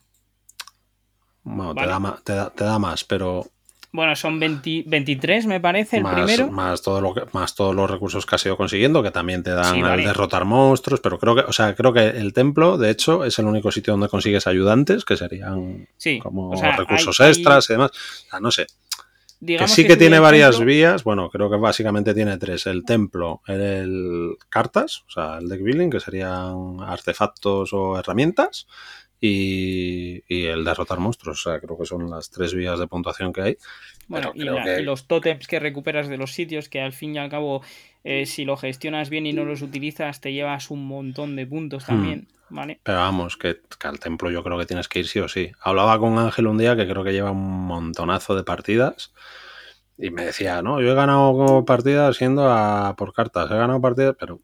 Bueno, 1.44 1.74
te, 1.74 1.86
da, 1.86 2.20
te, 2.24 2.32
da, 2.32 2.50
te 2.50 2.64
da 2.64 2.78
más, 2.78 3.04
pero 3.04 3.46
bueno, 3.94 4.16
son 4.16 4.40
23, 4.40 5.46
me 5.46 5.60
parece, 5.60 5.98
el 5.98 6.04
primero. 6.04 6.50
Más, 6.50 6.82
todo 6.82 7.00
lo 7.00 7.14
que, 7.14 7.22
más 7.30 7.54
todos 7.54 7.76
los 7.76 7.88
recursos 7.88 8.26
que 8.26 8.34
has 8.34 8.44
ido 8.44 8.56
consiguiendo, 8.56 9.04
que 9.04 9.12
también 9.12 9.44
te 9.44 9.52
dan 9.52 9.84
al 9.84 10.02
derrotar 10.02 10.44
monstruos, 10.44 10.98
pero 10.98 11.16
creo 11.16 11.36
que, 11.36 11.42
o 11.42 11.52
sea, 11.52 11.76
creo 11.76 11.92
que 11.92 12.08
el 12.08 12.32
templo, 12.32 12.76
de 12.76 12.90
hecho, 12.90 13.24
es 13.24 13.38
el 13.38 13.44
único 13.44 13.70
sitio 13.70 13.92
donde 13.92 14.08
consigues 14.08 14.48
ayudantes, 14.48 15.04
que 15.04 15.16
serían 15.16 15.86
como 16.20 16.60
recursos 16.76 17.20
extras 17.20 17.70
y 17.70 17.74
demás. 17.74 17.92
O 17.92 18.30
sea, 18.30 18.40
no 18.40 18.50
sé. 18.50 18.66
que 19.46 19.68
sí 19.68 19.86
que, 19.86 19.96
tiene 19.96 20.18
varias 20.18 20.58
vías, 20.58 21.04
bueno, 21.04 21.30
creo 21.30 21.48
que 21.48 21.56
básicamente 21.56 22.14
tiene 22.14 22.36
tres. 22.36 22.66
El 22.66 22.84
templo, 22.84 23.42
el 23.46 24.36
cartas, 24.48 25.04
o 25.06 25.12
sea, 25.12 25.38
el 25.38 25.48
deck 25.48 25.62
building, 25.62 25.90
que 25.90 26.00
serían 26.00 26.80
artefactos 26.80 27.72
o 27.72 27.96
herramientas, 27.96 28.66
y, 29.20 30.22
el 30.28 30.64
derrotar 30.64 30.98
monstruos. 30.98 31.46
O 31.46 31.50
sea, 31.50 31.60
creo 31.60 31.78
que 31.78 31.86
son 31.86 32.10
las 32.10 32.30
tres 32.30 32.54
vías 32.54 32.78
de 32.78 32.86
puntuación 32.86 33.32
que 33.32 33.42
hay. 33.42 33.56
Bueno, 34.08 34.32
y, 34.34 34.44
los 34.44 35.06
tótems 35.06 35.46
que 35.46 35.60
recuperas 35.60 36.08
de 36.08 36.16
los 36.16 36.32
sitios, 36.32 36.68
que 36.68 36.80
al 36.80 36.92
fin 36.92 37.14
y 37.14 37.18
al 37.18 37.30
cabo, 37.30 37.62
eh, 38.04 38.26
si 38.26 38.44
lo 38.44 38.56
gestionas 38.56 39.10
bien 39.10 39.26
y 39.26 39.32
no 39.32 39.44
los 39.44 39.62
utilizas, 39.62 40.20
te 40.20 40.32
llevas 40.32 40.70
un 40.70 40.86
montón 40.86 41.36
de 41.36 41.46
puntos 41.46 41.84
hmm. 41.84 41.86
también. 41.86 42.28
¿vale? 42.50 42.80
Pero 42.82 42.98
vamos, 42.98 43.36
que, 43.36 43.60
al 43.82 43.98
templo 43.98 44.30
yo 44.30 44.42
creo 44.42 44.58
que 44.58 44.66
tienes 44.66 44.88
que 44.88 45.00
ir 45.00 45.08
sí 45.08 45.18
o 45.20 45.28
sí. 45.28 45.52
Hablaba 45.60 45.98
con 45.98 46.18
Ángel 46.18 46.46
un 46.46 46.58
día 46.58 46.76
que 46.76 46.86
creo 46.86 47.04
que 47.04 47.12
lleva 47.12 47.30
un 47.30 47.66
montonazo 47.66 48.34
de 48.34 48.44
partidas. 48.44 49.12
Y 49.96 50.10
me 50.10 50.24
decía, 50.24 50.60
no, 50.60 50.80
yo 50.80 50.90
he 50.90 50.94
ganado 50.94 51.64
partidas 51.64 52.16
siendo 52.16 52.50
a, 52.50 52.94
por 52.96 53.12
cartas, 53.12 53.50
he 53.50 53.54
ganado 53.54 53.80
partidas, 53.80 54.16
pero 54.18 54.40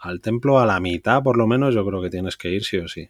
al 0.00 0.20
templo 0.20 0.58
a 0.58 0.66
la 0.66 0.80
mitad 0.80 1.22
por 1.22 1.36
lo 1.36 1.46
menos 1.46 1.72
yo 1.72 1.86
creo 1.86 2.02
que 2.02 2.10
tienes 2.10 2.36
que 2.36 2.50
ir 2.50 2.64
sí 2.64 2.78
o 2.78 2.88
sí. 2.88 3.08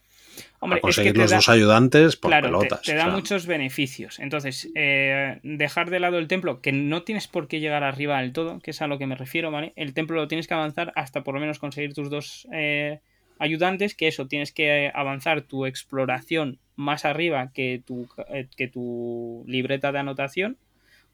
Hombre, 0.60 0.80
conseguir 0.80 1.16
los 1.16 1.30
dos 1.30 1.48
ayudantes 1.48 2.16
por 2.16 2.30
pelotas. 2.30 2.82
Te, 2.82 2.94
da 2.94 3.08
muchos 3.08 3.46
beneficios. 3.46 4.18
Entonces, 4.20 4.70
eh, 4.74 5.40
dejar 5.42 5.90
de 5.90 6.00
lado 6.00 6.18
el 6.18 6.28
templo, 6.28 6.60
que 6.60 6.72
no 6.72 7.02
tienes 7.02 7.26
por 7.26 7.48
qué 7.48 7.60
llegar 7.60 7.82
arriba 7.82 8.20
del 8.20 8.32
todo, 8.32 8.60
que 8.60 8.70
es 8.70 8.80
a 8.80 8.86
lo 8.86 8.98
que 8.98 9.06
me 9.06 9.16
refiero, 9.16 9.50
¿vale? 9.50 9.72
El 9.76 9.92
templo 9.92 10.16
lo 10.16 10.28
tienes 10.28 10.46
que 10.46 10.54
avanzar 10.54 10.92
hasta 10.94 11.22
por 11.24 11.34
lo 11.34 11.40
menos 11.40 11.58
conseguir 11.58 11.94
tus 11.94 12.10
dos 12.10 12.46
eh, 12.52 13.00
ayudantes, 13.38 13.94
que 13.94 14.08
eso, 14.08 14.28
tienes 14.28 14.52
que 14.52 14.90
avanzar 14.94 15.42
tu 15.42 15.66
exploración 15.66 16.58
más 16.76 17.04
arriba 17.04 17.50
que 17.52 17.82
tu, 17.84 18.08
eh, 18.28 18.46
que 18.56 18.68
tu 18.68 19.44
libreta 19.48 19.90
de 19.90 19.98
anotación, 19.98 20.58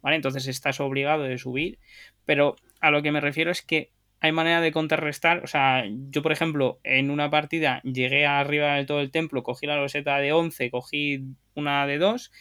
¿vale? 0.03 0.17
Entonces 0.17 0.47
estás 0.47 0.79
obligado 0.81 1.23
de 1.23 1.39
subir, 1.39 1.79
pero 2.27 2.57
a 2.81 2.91
lo 2.91 3.03
que 3.03 3.13
me 3.13 3.21
refiero 3.21 3.51
es 3.51 3.63
que 3.63 3.91
hay 4.21 4.33
manera 4.33 4.61
de 4.61 4.73
contrarrestar. 4.73 5.45
O 5.45 5.47
sea, 5.47 5.85
yo, 6.11 6.23
por 6.23 6.33
ejemplo, 6.33 6.81
en 6.83 7.11
una 7.11 7.31
partida 7.31 7.81
llegué 7.85 8.27
arriba 8.27 8.75
del 8.75 8.87
todo 8.87 9.01
el 9.01 9.11
templo, 9.11 9.43
cogí 9.43 9.67
la 9.67 9.77
loseta 9.77 10.19
de 10.19 10.33
11, 10.33 10.71
cogí 10.71 11.25
una 11.55 11.87
de 11.87 11.99
2 11.99 12.33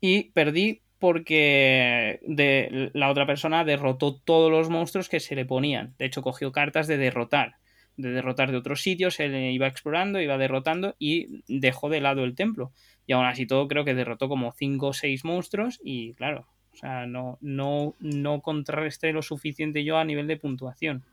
y 0.00 0.30
perdí 0.30 0.82
porque 0.98 2.20
de, 2.22 2.90
la 2.94 3.10
otra 3.10 3.26
persona 3.26 3.64
derrotó 3.64 4.16
todos 4.16 4.50
los 4.50 4.70
monstruos 4.70 5.08
que 5.08 5.20
se 5.20 5.34
le 5.34 5.44
ponían. 5.44 5.94
De 5.98 6.06
hecho, 6.06 6.22
cogió 6.22 6.52
cartas 6.52 6.86
de 6.86 6.96
derrotar. 6.96 7.56
De 7.96 8.10
derrotar 8.10 8.50
de 8.50 8.58
otros 8.58 8.82
sitios, 8.82 9.14
se 9.14 9.26
iba 9.52 9.66
explorando, 9.66 10.20
iba 10.20 10.36
derrotando 10.36 10.96
y 10.98 11.42
dejó 11.48 11.88
de 11.88 12.02
lado 12.02 12.24
el 12.24 12.34
templo. 12.34 12.72
Y 13.06 13.12
aún 13.12 13.24
así 13.24 13.46
todo 13.46 13.68
creo 13.68 13.84
que 13.84 13.94
derrotó 13.94 14.28
como 14.28 14.52
5 14.52 14.88
o 14.88 14.92
6 14.92 15.24
monstruos 15.24 15.80
y 15.82 16.12
claro, 16.14 16.46
o 16.76 16.78
sea, 16.78 17.06
no, 17.06 17.38
no, 17.40 17.94
no 18.00 18.42
contrarresté 18.42 19.12
lo 19.14 19.22
suficiente 19.22 19.82
yo 19.82 19.96
a 19.96 20.04
nivel 20.04 20.26
de 20.26 20.36
puntuación. 20.36 21.04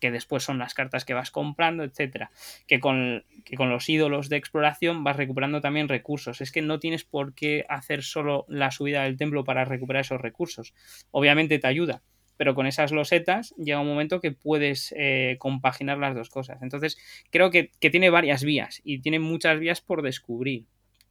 Que 0.00 0.10
después 0.10 0.42
son 0.42 0.58
las 0.58 0.72
cartas 0.72 1.04
que 1.04 1.12
vas 1.12 1.30
comprando, 1.30 1.84
etcétera. 1.84 2.30
Que 2.66 2.80
con, 2.80 3.22
que 3.44 3.56
con 3.56 3.68
los 3.68 3.88
ídolos 3.90 4.30
de 4.30 4.38
exploración 4.38 5.04
vas 5.04 5.16
recuperando 5.16 5.60
también 5.60 5.88
recursos. 5.88 6.40
Es 6.40 6.50
que 6.50 6.62
no 6.62 6.80
tienes 6.80 7.04
por 7.04 7.34
qué 7.34 7.66
hacer 7.68 8.02
solo 8.02 8.46
la 8.48 8.70
subida 8.70 9.04
del 9.04 9.18
templo 9.18 9.44
para 9.44 9.66
recuperar 9.66 10.00
esos 10.00 10.20
recursos. 10.20 10.72
Obviamente 11.10 11.58
te 11.58 11.66
ayuda, 11.66 12.02
pero 12.38 12.54
con 12.54 12.66
esas 12.66 12.90
losetas 12.90 13.54
llega 13.58 13.80
un 13.80 13.86
momento 13.86 14.20
que 14.20 14.32
puedes 14.32 14.94
eh, 14.96 15.36
compaginar 15.38 15.98
las 15.98 16.14
dos 16.14 16.30
cosas. 16.30 16.62
Entonces, 16.62 16.96
creo 17.30 17.50
que, 17.50 17.70
que, 17.78 17.90
tiene 17.90 18.08
varias 18.08 18.42
vías 18.42 18.80
y 18.82 19.00
tiene 19.00 19.18
muchas 19.18 19.60
vías 19.60 19.82
por 19.82 20.00
descubrir. 20.00 20.64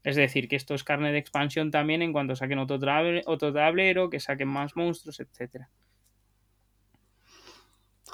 Es 0.03 0.15
decir, 0.15 0.47
que 0.47 0.55
esto 0.55 0.73
es 0.73 0.83
carne 0.83 1.11
de 1.11 1.19
expansión 1.19 1.69
también 1.69 2.01
en 2.01 2.11
cuanto 2.11 2.35
saquen 2.35 2.59
otro, 2.59 2.77
otro 3.25 3.53
tablero, 3.53 4.09
que 4.09 4.19
saquen 4.19 4.47
más 4.47 4.75
monstruos, 4.75 5.19
etcétera. 5.19 5.69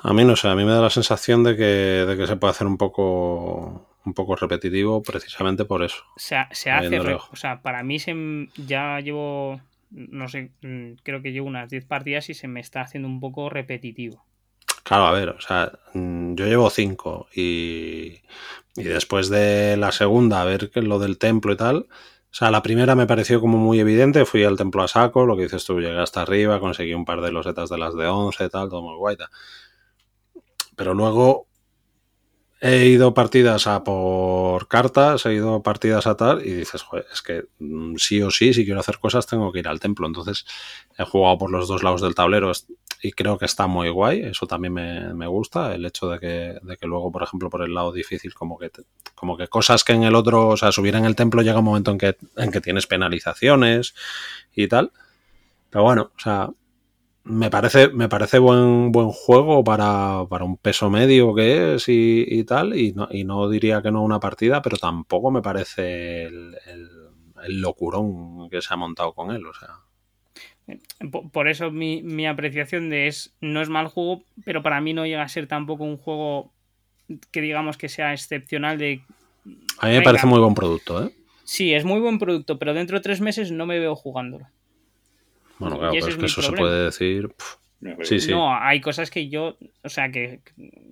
A 0.03 0.13
mí 0.13 0.23
no 0.25 0.35
sé, 0.35 0.47
a 0.47 0.55
mí 0.55 0.63
me 0.63 0.71
da 0.71 0.81
la 0.81 0.89
sensación 0.89 1.43
de 1.43 1.55
que, 1.55 1.63
de 1.63 2.17
que 2.17 2.27
se 2.27 2.35
puede 2.35 2.51
hacer 2.51 2.67
un 2.67 2.77
poco 2.77 3.87
un 4.07 4.13
poco 4.13 4.35
repetitivo 4.35 5.03
precisamente 5.03 5.65
por 5.65 5.83
eso. 5.83 6.03
Se, 6.15 6.37
se 6.51 6.71
hace, 6.71 6.99
o 6.99 7.35
sea, 7.35 7.61
para 7.61 7.83
mí 7.83 7.99
se, 7.99 8.15
ya 8.55 8.99
llevo, 9.01 9.59
no 9.91 10.29
sé, 10.29 10.51
mm, 10.61 10.93
creo 11.03 11.21
que 11.21 11.33
llevo 11.33 11.47
unas 11.47 11.69
10 11.69 11.85
partidas 11.85 12.29
y 12.29 12.33
se 12.33 12.47
me 12.47 12.61
está 12.61 12.81
haciendo 12.81 13.09
un 13.09 13.19
poco 13.19 13.49
repetitivo. 13.49 14.23
Claro, 14.87 15.05
a 15.07 15.11
ver, 15.11 15.29
o 15.29 15.41
sea, 15.41 15.71
mm, 15.93 16.35
yo 16.35 16.45
llevo 16.45 16.69
cinco 16.69 17.27
y, 17.35 18.21
y 18.75 18.83
después 18.83 19.29
de 19.29 19.75
la 19.77 19.91
segunda, 19.91 20.41
a 20.41 20.45
ver 20.45 20.71
lo 20.75 20.97
del 20.99 21.17
templo 21.17 21.51
y 21.53 21.57
tal, 21.57 21.87
o 22.31 22.33
sea, 22.37 22.51
la 22.51 22.61
primera 22.63 22.95
me 22.95 23.07
pareció 23.07 23.41
como 23.41 23.57
muy 23.57 23.79
evidente, 23.79 24.25
fui 24.25 24.43
al 24.45 24.57
templo 24.57 24.83
a 24.83 24.87
saco, 24.87 25.25
lo 25.25 25.35
que 25.35 25.43
dices 25.43 25.65
tú, 25.65 25.79
llegué 25.81 25.99
hasta 25.99 26.21
arriba, 26.21 26.59
conseguí 26.61 26.93
un 26.93 27.05
par 27.05 27.21
de 27.21 27.31
losetas 27.31 27.69
de 27.69 27.77
las 27.77 27.95
de 27.95 28.07
11, 28.07 28.49
tal, 28.49 28.69
todo 28.69 28.81
muy 28.81 28.95
guay. 28.97 29.17
Pero 30.75 30.93
luego 30.93 31.46
he 32.59 32.87
ido 32.87 33.13
partidas 33.13 33.67
a 33.67 33.83
por 33.83 34.67
cartas, 34.67 35.25
he 35.25 35.33
ido 35.33 35.61
partidas 35.61 36.07
a 36.07 36.17
tal, 36.17 36.45
y 36.45 36.53
dices, 36.53 36.81
joder, 36.81 37.05
es 37.11 37.21
que 37.21 37.45
mm, 37.59 37.95
sí 37.97 38.21
o 38.21 38.31
sí, 38.31 38.53
si 38.53 38.65
quiero 38.65 38.79
hacer 38.79 38.99
cosas, 38.99 39.27
tengo 39.27 39.51
que 39.51 39.59
ir 39.59 39.67
al 39.67 39.79
templo. 39.79 40.07
Entonces 40.07 40.45
he 40.97 41.03
jugado 41.03 41.37
por 41.37 41.51
los 41.51 41.67
dos 41.67 41.83
lados 41.83 42.01
del 42.01 42.15
tablero 42.15 42.51
y 43.01 43.11
creo 43.11 43.37
que 43.37 43.45
está 43.45 43.67
muy 43.67 43.89
guay. 43.89 44.21
Eso 44.21 44.47
también 44.47 44.73
me, 44.73 45.27
gusta, 45.27 45.75
el 45.75 45.85
hecho 45.85 46.09
de 46.09 46.19
que, 46.19 46.59
de 46.61 46.77
que, 46.77 46.87
luego, 46.87 47.11
por 47.11 47.23
ejemplo, 47.23 47.49
por 47.49 47.61
el 47.61 47.73
lado 47.73 47.91
difícil, 47.91 48.33
como 48.33 48.57
que, 48.57 48.71
como 49.13 49.37
que 49.37 49.47
cosas 49.47 49.83
que 49.83 49.93
en 49.93 50.03
el 50.03 50.15
otro, 50.15 50.49
o 50.49 50.57
sea, 50.57 50.71
subir 50.71 50.95
en 50.95 51.05
el 51.05 51.15
templo 51.15 51.41
llega 51.41 51.59
un 51.59 51.65
momento 51.65 51.91
en 51.91 51.97
que, 51.97 52.17
en 52.35 52.51
que 52.51 52.61
tienes 52.61 52.87
penalizaciones 52.87 53.93
y 54.55 54.67
tal. 54.67 54.91
Pero 55.69 55.83
bueno, 55.83 56.11
o 56.15 56.19
sea, 56.19 56.49
me 57.29 57.49
parece, 57.49 57.89
me 57.89 58.09
parece 58.09 58.39
buen, 58.39 58.91
buen 58.91 59.09
juego 59.09 59.63
para, 59.63 60.21
un 60.21 60.57
peso 60.57 60.89
medio 60.89 61.35
que 61.35 61.75
es 61.75 61.85
y, 61.87 62.43
tal, 62.45 62.77
y 62.77 62.93
no, 62.93 63.07
y 63.11 63.23
no, 63.23 63.49
diría 63.49 63.81
que 63.81 63.91
no 63.91 64.03
una 64.03 64.19
partida, 64.19 64.61
pero 64.61 64.77
tampoco 64.77 65.31
me 65.31 65.41
parece 65.41 66.23
el, 66.23 66.55
locurón 67.49 68.49
que 68.49 68.61
se 68.61 68.73
ha 68.73 68.77
montado 68.77 69.13
con 69.13 69.31
él, 69.31 69.45
o 69.45 69.53
sea. 69.53 69.69
Por 71.31 71.47
eso 71.47 71.71
mi, 71.71 72.27
apreciación 72.27 72.89
de 72.89 73.07
es 73.07 73.35
no 73.41 73.61
es 73.61 73.69
mal 73.69 73.87
juego, 73.87 74.23
pero 74.43 74.63
para 74.63 74.81
mí 74.81 74.93
no 74.93 75.05
llega 75.05 75.23
a 75.23 75.29
ser 75.29 75.47
tampoco 75.47 75.83
un 75.83 75.97
juego 75.97 76.51
que 77.31 77.41
digamos 77.41 77.77
que 77.77 77.89
sea 77.89 78.13
excepcional 78.13 78.77
de... 78.77 79.01
A 79.79 79.87
mí 79.87 79.93
me 79.93 80.01
parece 80.01 80.27
muy 80.27 80.39
buen 80.39 80.55
producto, 80.55 81.05
¿eh? 81.05 81.11
Sí, 81.43 81.73
es 81.73 81.85
muy 81.85 82.01
buen 82.01 82.19
producto, 82.19 82.59
pero 82.59 82.73
dentro 82.73 82.97
de 82.97 83.03
tres 83.03 83.21
meses 83.21 83.51
no 83.51 83.65
me 83.65 83.79
veo 83.79 83.95
jugándolo. 83.95 84.47
Bueno, 85.59 85.77
claro, 85.77 85.93
pero 85.93 86.07
es 86.07 86.17
que 86.17 86.25
eso 86.25 86.41
se 86.41 86.51
puede 86.51 86.85
decir. 86.85 87.29
Sí, 88.03 88.19
sí. 88.19 88.31
No, 88.31 88.53
hay 88.53 88.81
cosas 88.81 89.11
que 89.11 89.29
yo, 89.29 89.57
o 89.83 89.89
sea, 89.89 90.11
que 90.11 90.41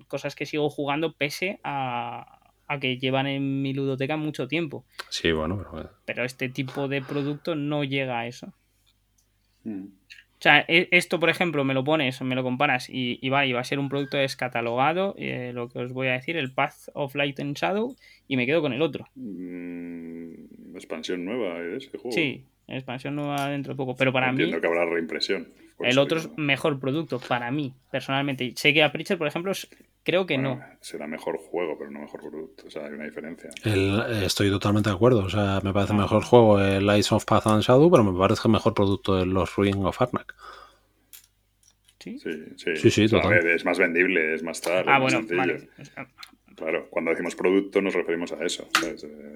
cosas 0.06 0.34
que 0.36 0.46
sigo 0.46 0.70
jugando 0.70 1.12
pese 1.12 1.58
a, 1.64 2.52
que 2.80 2.98
llevan 2.98 3.26
en 3.26 3.62
mi 3.62 3.72
ludoteca 3.74 4.16
mucho 4.16 4.46
tiempo. 4.46 4.84
Sí, 5.08 5.32
bueno, 5.32 5.58
pero... 5.58 5.90
Pero 6.04 6.24
este 6.24 6.48
tipo 6.48 6.88
de 6.88 7.02
producto 7.02 7.54
no 7.54 7.82
llega 7.84 8.20
a 8.20 8.26
eso. 8.26 8.52
Mm. 9.64 9.86
O 10.38 10.42
sea, 10.42 10.64
e, 10.68 10.88
esto, 10.90 11.18
por 11.18 11.30
ejemplo, 11.30 11.64
me 11.64 11.74
lo 11.74 11.82
pones, 11.82 12.20
me 12.20 12.34
lo 12.34 12.42
comparas 12.42 12.90
y, 12.90 13.18
y 13.22 13.30
va, 13.30 13.40
a 13.40 13.64
ser 13.64 13.78
un 13.78 13.88
producto 13.88 14.18
descatalogado, 14.18 15.14
eh, 15.16 15.52
lo 15.54 15.68
que 15.68 15.78
os 15.78 15.92
voy 15.92 16.08
a 16.08 16.12
decir, 16.12 16.36
el 16.36 16.52
Path 16.52 16.90
of 16.92 17.14
Light 17.14 17.40
and 17.40 17.56
Shadow, 17.56 17.96
y 18.28 18.36
me 18.36 18.44
quedo 18.46 18.60
con 18.60 18.74
el 18.74 18.82
otro. 18.82 19.08
Mm, 19.14 20.76
expansión 20.76 21.24
nueva 21.24 21.58
de 21.58 21.78
ese 21.78 21.90
juego. 21.96 22.12
Sí, 22.12 22.44
expansión 22.68 23.14
nueva 23.16 23.48
dentro 23.48 23.74
de 23.74 23.76
poco. 23.76 23.96
Pero 23.96 24.12
para 24.12 24.30
Entiendo 24.30 24.56
mí. 24.56 24.60
que 24.60 24.66
habrá 24.66 24.84
reimpresión. 24.84 25.48
El 25.80 25.98
otro 25.98 26.18
es 26.18 26.30
mejor 26.36 26.80
producto 26.80 27.18
para 27.20 27.50
mí, 27.50 27.74
personalmente. 27.90 28.52
Sé 28.56 28.72
que 28.72 28.82
a 28.82 28.90
Preacher, 28.92 29.18
por 29.18 29.26
ejemplo, 29.26 29.52
creo 30.02 30.24
que 30.24 30.38
no. 30.38 30.60
Será 30.80 31.06
mejor 31.06 31.36
juego, 31.36 31.76
pero 31.78 31.90
no 31.90 32.00
mejor 32.00 32.20
producto. 32.20 32.66
O 32.66 32.70
sea, 32.70 32.86
hay 32.86 32.92
una 32.92 33.04
diferencia. 33.04 33.50
estoy 34.22 34.50
totalmente 34.50 34.88
de 34.88 34.96
acuerdo. 34.96 35.24
O 35.24 35.28
sea, 35.28 35.60
me 35.62 35.72
parece 35.72 35.92
mejor 35.92 36.24
juego 36.24 36.60
el 36.60 36.86
Lights 36.86 37.12
of 37.12 37.24
Path 37.24 37.46
and 37.48 37.62
Shadow, 37.62 37.90
pero 37.90 38.04
me 38.04 38.18
parece 38.18 38.48
mejor 38.48 38.72
producto 38.72 39.20
el 39.20 39.30
Los 39.30 39.54
Ruin 39.56 39.84
of 39.84 40.00
Arnak. 40.00 40.34
¿Sí? 41.98 42.18
Sí, 42.20 42.30
sí. 42.56 42.90
sí, 42.90 43.16
es 43.16 43.64
más 43.64 43.78
vendible, 43.78 44.34
es 44.34 44.42
más 44.42 44.60
tarde. 44.60 44.84
Ah, 44.86 45.00
bueno, 45.00 45.22
vale. 45.36 45.68
Claro, 46.56 46.86
cuando 46.88 47.10
decimos 47.10 47.34
producto 47.34 47.82
nos 47.82 47.92
referimos 47.92 48.32
a 48.32 48.42
eso. 48.42 48.66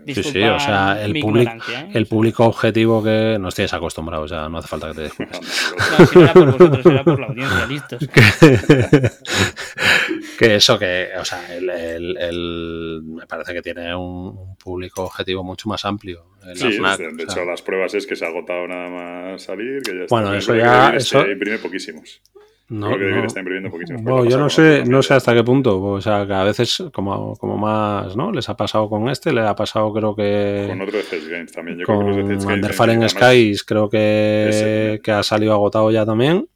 sí, 0.06 0.22
sí, 0.22 0.42
o 0.42 0.58
sea, 0.58 1.04
el, 1.04 1.20
público, 1.20 1.52
¿eh? 1.68 1.90
el 1.92 2.06
público 2.06 2.46
objetivo 2.46 3.02
que 3.02 3.36
nos 3.38 3.54
tienes 3.54 3.74
acostumbrado, 3.74 4.24
o 4.24 4.28
sea, 4.28 4.48
no 4.48 4.56
hace 4.56 4.68
falta 4.68 4.88
que 4.88 4.94
te 4.94 5.02
disculpes. 5.02 5.74
no, 5.98 6.06
si 6.06 6.18
no 6.18 6.24
era 6.24 6.32
por 6.32 6.52
vosotros, 6.52 6.86
era 6.86 7.04
por 7.04 7.20
la 7.20 7.26
audiencia, 7.26 7.66
listos. 7.66 8.08
que 10.38 10.54
eso, 10.54 10.78
que, 10.78 11.08
o 11.18 11.24
sea, 11.26 11.54
el, 11.54 11.68
el, 12.16 13.02
me 13.04 13.26
parece 13.26 13.52
que 13.52 13.60
tiene 13.60 13.94
un, 13.94 14.56
público 14.56 15.02
objetivo 15.02 15.44
mucho 15.44 15.68
más 15.68 15.84
amplio. 15.84 16.24
Sí, 16.54 16.78
de 16.78 17.22
hecho, 17.22 17.44
las 17.44 17.60
pruebas 17.60 17.92
es 17.94 18.06
que 18.06 18.16
se 18.16 18.24
ha 18.24 18.28
agotado 18.28 18.66
nada 18.66 18.88
más 18.88 19.42
salir, 19.42 19.82
que 19.82 19.94
ya 19.94 20.04
está. 20.04 20.14
Bueno, 20.14 20.34
eso 20.34 20.54
ya. 20.54 20.96
Eso... 20.96 21.30
Imprime 21.30 21.58
poquísimos. 21.58 22.22
No, 22.70 22.90
Bueno, 22.90 24.24
yo 24.26 24.38
no 24.38 24.48
sé, 24.48 24.84
no 24.86 25.02
sé 25.02 25.14
hasta 25.14 25.34
qué 25.34 25.42
punto. 25.42 25.82
O 25.82 26.00
sea, 26.00 26.24
que 26.24 26.32
a 26.32 26.44
veces 26.44 26.84
como, 26.92 27.34
como 27.34 27.56
más, 27.56 28.16
¿no? 28.16 28.30
Les 28.30 28.48
ha 28.48 28.56
pasado 28.56 28.88
con 28.88 29.08
este, 29.08 29.32
le 29.32 29.40
ha 29.40 29.56
pasado 29.56 29.92
creo 29.92 30.14
que... 30.14 30.66
Con 30.68 30.80
otro 30.80 30.98
de 30.98 31.28
Games 31.28 31.50
también. 31.50 31.78
Yo 31.78 31.84
con 31.84 32.12
creo 32.12 32.28
que 32.28 33.08
Skies 33.08 33.64
creo 33.64 33.90
que, 33.90 35.00
que 35.02 35.10
ha 35.10 35.24
salido 35.24 35.52
agotado 35.52 35.90
ya 35.90 36.06
también. 36.06 36.46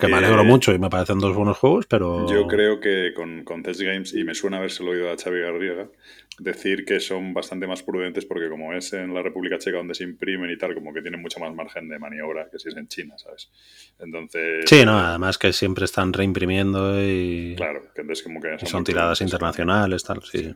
Que 0.00 0.08
me 0.08 0.16
alegro 0.16 0.42
eh, 0.42 0.44
mucho 0.44 0.74
y 0.74 0.80
me 0.80 0.90
parecen 0.90 1.20
dos 1.20 1.34
buenos 1.34 1.58
juegos, 1.58 1.86
pero... 1.86 2.28
Yo 2.28 2.48
creo 2.48 2.80
que 2.80 3.12
con, 3.14 3.44
con 3.44 3.62
Games, 3.62 4.12
y 4.14 4.24
me 4.24 4.34
suena 4.34 4.56
habérselo 4.56 4.90
oído 4.90 5.12
a 5.12 5.16
Xavi 5.16 5.40
Garriga, 5.40 5.88
decir 6.38 6.84
que 6.84 7.00
son 7.00 7.34
bastante 7.34 7.66
más 7.66 7.82
prudentes 7.82 8.24
porque 8.24 8.48
como 8.48 8.72
es 8.72 8.92
en 8.92 9.12
la 9.12 9.22
República 9.22 9.58
Checa 9.58 9.78
donde 9.78 9.94
se 9.94 10.04
imprimen 10.04 10.50
y 10.50 10.56
tal, 10.56 10.74
como 10.74 10.92
que 10.92 11.02
tienen 11.02 11.20
mucho 11.20 11.40
más 11.40 11.54
margen 11.54 11.88
de 11.88 11.98
maniobra 11.98 12.48
que 12.50 12.58
si 12.58 12.68
es 12.68 12.76
en 12.76 12.86
China, 12.88 13.18
¿sabes? 13.18 13.50
Entonces... 13.98 14.64
Sí, 14.66 14.84
no, 14.84 14.98
además 14.98 15.38
que 15.38 15.52
siempre 15.52 15.84
están 15.84 16.12
reimprimiendo 16.12 17.00
y... 17.02 17.54
Claro, 17.56 17.82
que 17.94 18.02
entonces 18.02 18.22
como 18.22 18.40
que... 18.40 18.56
Son, 18.66 18.84
tiradas 18.84 19.20
internacionales, 19.20 20.04
tal, 20.04 20.22
sí. 20.22 20.54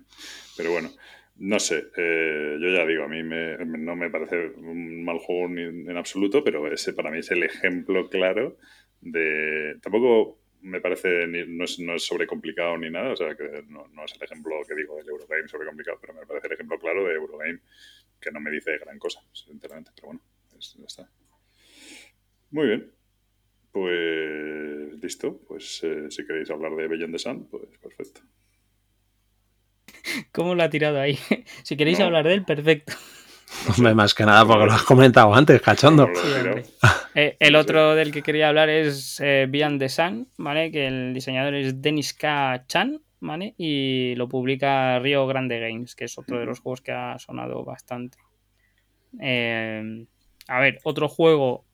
Pero 0.57 0.73
bueno, 0.73 0.91
no 1.37 1.59
sé, 1.59 1.87
eh, 1.97 2.59
yo 2.61 2.69
ya 2.69 2.87
digo, 2.87 3.05
a 3.05 3.09
mí 3.09 3.23
no 3.23 3.97
me 3.97 4.11
parece 4.11 4.53
un 4.59 5.05
mal 5.05 5.19
juego 5.19 5.49
ni, 5.49 5.63
en 5.63 5.97
absoluto, 5.97 6.45
pero 6.45 6.73
ese 6.73 6.93
para 6.93 7.11
mí 7.11 7.19
es 7.19 7.31
el 7.31 7.43
ejemplo 7.43 8.09
claro 8.09 8.57
de... 9.01 9.77
Tampoco 9.83 10.42
me 10.63 10.81
parece, 10.81 11.27
no 11.27 11.65
es, 11.65 11.79
no 11.79 11.95
es 11.95 12.05
sobrecomplicado 12.05 12.79
ni 12.79 12.91
nada, 12.91 13.13
o 13.13 13.17
sea, 13.17 13.35
que 13.35 13.65
no, 13.69 13.87
es 14.05 14.15
el 14.15 14.23
ejemplo 14.23 14.57
que 14.67 14.75
digo 14.75 14.97
del 14.97 15.09
Eurogame 15.09 15.49
sobrecomplicado, 15.49 15.99
pero 16.01 16.15
me 16.15 16.27
parece 16.27 16.47
el 16.47 16.55
ejemplo 16.55 16.79
claro 16.79 17.05
de 17.07 17.15
Eurogame 17.15 17.61
que 18.21 18.31
no 18.31 18.41
me 18.41 18.51
dice 18.51 18.79
gran 18.79 18.99
cosa, 18.99 19.21
sinceramente, 19.33 19.91
pero 19.95 20.09
bueno, 20.09 20.21
ya 20.53 20.87
está. 20.87 21.11
Muy 22.51 22.67
bien. 22.67 22.93
Pues 23.73 25.03
listo, 25.03 25.41
pues 25.49 25.83
eh, 25.83 26.11
si 26.11 26.27
queréis 26.27 26.51
hablar 26.51 26.77
de 26.77 26.89
Beyond 26.89 27.15
the 27.15 27.19
Sun, 27.19 27.49
pues 27.49 27.65
perfecto. 27.79 28.21
¿Cómo 30.31 30.55
lo 30.55 30.63
ha 30.63 30.71
tirado 30.71 31.01
ahí? 31.01 31.19
si 31.63 31.77
queréis 31.77 31.99
hablar 32.01 32.27
de 32.27 32.35
él, 32.35 32.45
perfecto. 32.45 32.93
Hombre, 33.77 33.95
más 33.95 34.15
que 34.15 34.25
nada 34.25 34.45
porque 34.47 34.67
lo 34.67 34.73
has 34.73 34.83
comentado 34.83 35.35
antes, 35.35 35.61
cachondo. 35.61 36.09
Eh, 37.15 37.37
el 37.41 37.57
otro 37.57 37.95
del 37.95 38.11
que 38.11 38.23
quería 38.23 38.49
hablar 38.49 38.71
es 38.71 39.21
eh, 39.21 39.47
Beyond 39.47 39.79
the 39.79 39.91
Sun, 39.91 40.29
¿vale? 40.39 40.73
Que 40.73 40.87
el 40.87 41.13
diseñador 41.13 41.55
es 41.55 41.83
Denis 41.83 42.15
K. 42.15 42.65
Chan, 42.67 43.03
¿vale? 43.21 43.55
Y 43.59 44.15
lo 44.15 44.31
publica 44.31 44.99
Rio 44.99 45.27
Grande 45.27 45.61
Games, 45.61 45.95
que 45.95 46.07
es 46.07 46.17
otro 46.17 46.39
de 46.39 46.47
los 46.47 46.61
juegos 46.61 46.81
que 46.81 46.93
ha 46.93 47.19
sonado 47.19 47.67
bastante. 47.67 48.17
Eh, 49.21 50.07
a 50.49 50.61
ver, 50.61 50.79
otro 50.85 51.07
juego 51.11 51.67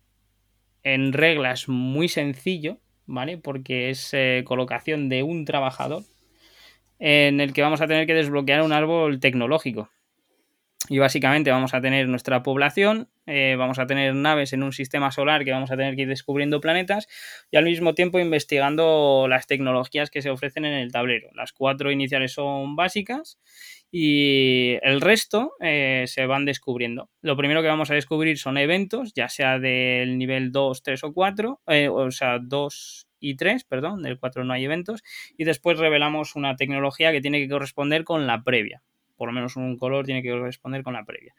en 0.83 1.13
reglas 1.13 1.69
muy 1.69 2.09
sencillo, 2.09 2.79
¿vale? 3.07 3.39
Porque 3.39 3.91
es 3.91 4.13
colocación 4.45 5.09
de 5.09 5.23
un 5.23 5.45
trabajador 5.45 6.03
en 6.99 7.41
el 7.41 7.53
que 7.53 7.63
vamos 7.63 7.81
a 7.81 7.87
tener 7.87 8.09
que 8.09 8.15
desbloquear 8.15 8.63
un 8.63 8.73
árbol 8.73 9.21
tecnológico. 9.21 9.89
Y 10.89 10.99
básicamente 10.99 11.51
vamos 11.51 11.75
a 11.75 11.81
tener 11.81 12.09
nuestra 12.09 12.43
población, 12.43 13.09
eh, 13.27 13.57
vamos 13.59 13.79
a 13.79 13.87
tener 13.87 14.15
naves 14.15 14.55
en 14.55 14.63
un 14.63 14.73
sistema 14.73 15.11
solar 15.11 15.45
que 15.45 15.53
vamos 15.53 15.71
a 15.71 15.77
tener 15.77 15.97
que 15.97 16.03
ir 16.03 16.09
descubriendo 16.09 16.61
planetas 16.61 17.09
y 17.51 17.59
al 17.59 17.65
mismo 17.65 17.95
tiempo 17.95 18.19
investigando 18.19 19.27
las 19.29 19.47
tecnologías 19.47 20.11
que 20.11 20.23
se 20.23 20.31
ofrecen 20.31 20.65
en 20.65 20.73
el 20.73 20.91
tablero. 20.91 21.29
Las 21.35 21.53
cuatro 21.53 21.91
iniciales 21.91 22.33
son 22.33 22.75
básicas 22.75 23.39
y 23.91 24.77
el 24.83 25.03
resto 25.03 25.53
eh, 25.61 26.05
se 26.07 26.25
van 26.25 26.47
descubriendo. 26.47 27.11
Lo 27.21 27.37
primero 27.37 27.61
que 27.61 27.69
vamos 27.69 27.91
a 27.91 27.95
descubrir 27.95 28.39
son 28.39 28.57
eventos, 28.57 29.13
ya 29.15 29.29
sea 29.29 29.59
del 29.59 30.17
nivel 30.17 30.53
2, 30.53 30.83
3 30.83 31.05
o 31.05 31.13
4, 31.13 31.61
eh, 31.67 31.89
o 31.89 32.11
sea, 32.11 32.39
2 32.39 33.09
y 33.21 33.37
3, 33.37 33.65
perdón, 33.65 34.03
del 34.03 34.19
4 34.19 34.45
no 34.45 34.55
hay 34.55 34.65
eventos, 34.65 35.03
y 35.37 35.45
después 35.45 35.79
revelamos 35.79 36.35
una 36.35 36.57
tecnología 36.57 37.13
que 37.13 37.21
tiene 37.21 37.41
que 37.41 37.49
corresponder 37.49 38.05
con 38.05 38.27
la 38.27 38.43
previa 38.43 38.83
por 39.19 39.29
lo 39.29 39.35
menos 39.35 39.57
un 39.57 39.77
color 39.77 40.07
tiene 40.07 40.23
que 40.23 40.31
corresponder 40.31 40.83
con 40.83 40.95
la 40.95 41.05
previa. 41.05 41.35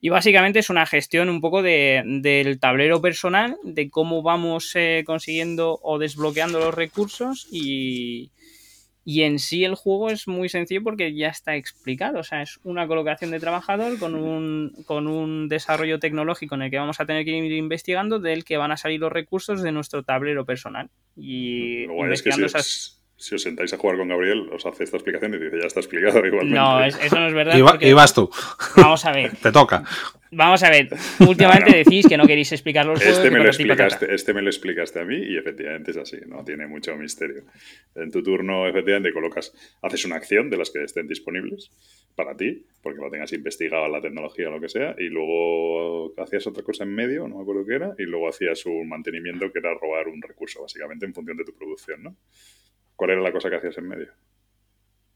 Y 0.00 0.10
básicamente 0.10 0.58
es 0.58 0.70
una 0.70 0.86
gestión 0.86 1.28
un 1.28 1.40
poco 1.40 1.62
del 1.62 2.58
tablero 2.60 3.00
personal, 3.00 3.56
de 3.64 3.88
cómo 3.88 4.22
vamos 4.22 4.72
eh, 4.74 5.02
consiguiendo 5.06 5.78
o 5.82 5.98
desbloqueando 5.98 6.58
los 6.58 6.74
recursos 6.74 7.48
y, 7.50 8.30
Y 9.04 9.22
en 9.22 9.38
sí 9.38 9.64
el 9.64 9.74
juego 9.74 10.10
es 10.10 10.28
muy 10.28 10.48
sencillo 10.48 10.82
porque 10.82 11.14
ya 11.14 11.28
está 11.28 11.56
explicado. 11.56 12.20
O 12.20 12.22
sea, 12.22 12.42
es 12.42 12.60
una 12.62 12.86
colocación 12.86 13.30
de 13.30 13.40
trabajador 13.40 13.98
con 13.98 14.14
un, 14.14 14.72
con 14.86 15.06
un 15.08 15.48
desarrollo 15.48 15.98
tecnológico 15.98 16.54
en 16.54 16.62
el 16.62 16.70
que 16.70 16.78
vamos 16.78 17.00
a 17.00 17.06
tener 17.06 17.24
que 17.24 17.36
ir 17.36 17.52
investigando 17.52 18.18
del 18.18 18.44
que 18.44 18.56
van 18.56 18.72
a 18.72 18.76
salir 18.76 19.00
los 19.00 19.12
recursos 19.12 19.62
de 19.62 19.72
nuestro 19.72 20.02
tablero 20.02 20.44
personal. 20.44 20.90
Y 21.16 21.84
investigando 21.84 22.46
esas 22.46 23.01
si 23.16 23.34
os 23.34 23.42
sentáis 23.42 23.72
a 23.72 23.78
jugar 23.78 23.96
con 23.96 24.08
Gabriel, 24.08 24.48
os 24.52 24.66
hace 24.66 24.84
esta 24.84 24.96
explicación 24.96 25.34
y 25.34 25.38
dice, 25.38 25.58
ya 25.60 25.66
está 25.66 25.80
explicado 25.80 26.18
igualmente. 26.26 26.58
No, 26.58 26.84
eso 26.84 27.20
no 27.20 27.28
es 27.28 27.34
verdad. 27.34 27.80
Y, 27.80 27.92
vas 27.92 28.14
tú. 28.14 28.30
Vamos 28.76 29.04
a 29.04 29.12
ver. 29.12 29.36
Te 29.42 29.52
toca. 29.52 29.84
Vamos 30.34 30.62
a 30.62 30.70
ver. 30.70 30.88
Últimamente 31.20 31.76
decís 31.76 32.06
que 32.08 32.16
no 32.16 32.26
queréis 32.26 32.50
explicar 32.52 32.86
los 32.86 33.04
este 33.04 33.30
Me 33.30 33.38
lo 33.38 33.48
explicaste, 33.48 34.14
este 34.14 34.32
me 34.32 34.40
lo 34.40 34.48
explicaste 34.48 35.00
a 35.00 35.04
mí 35.04 35.16
y 35.16 35.36
efectivamente 35.36 35.90
es 35.90 35.98
así, 35.98 36.16
no 36.26 36.42
tiene 36.42 36.66
mucho 36.66 36.96
misterio. 36.96 37.44
En 37.94 38.10
tu 38.10 38.22
turno, 38.22 38.66
efectivamente, 38.66 39.12
colocas, 39.12 39.52
haces 39.82 40.06
una 40.06 40.16
acción 40.16 40.48
de 40.48 40.56
las 40.56 40.70
que 40.70 40.82
estén 40.84 41.06
disponibles 41.06 41.70
para 42.14 42.34
ti, 42.34 42.64
porque 42.82 43.00
lo 43.00 43.10
tengas 43.10 43.32
investigado 43.34 43.88
la 43.88 44.00
tecnología 44.00 44.48
o 44.48 44.52
lo 44.52 44.60
que 44.60 44.70
sea, 44.70 44.94
y 44.98 45.08
luego 45.08 46.14
hacías 46.18 46.46
otra 46.46 46.62
cosa 46.62 46.84
en 46.84 46.94
medio, 46.94 47.28
no 47.28 47.36
me 47.36 47.42
acuerdo 47.42 47.66
qué 47.66 47.74
era, 47.74 47.94
y 47.98 48.04
luego 48.04 48.28
hacías 48.28 48.64
un 48.66 48.88
mantenimiento 48.88 49.52
que 49.52 49.58
era 49.58 49.74
robar 49.74 50.08
un 50.08 50.20
recurso, 50.20 50.62
básicamente, 50.62 51.06
en 51.06 51.14
función 51.14 51.36
de 51.36 51.44
tu 51.44 51.54
producción, 51.54 52.02
¿no? 52.02 52.16
¿Cuál 52.96 53.10
era 53.10 53.20
la 53.20 53.32
cosa 53.32 53.50
que 53.50 53.56
hacías 53.56 53.78
en 53.78 53.88
medio? 53.88 54.08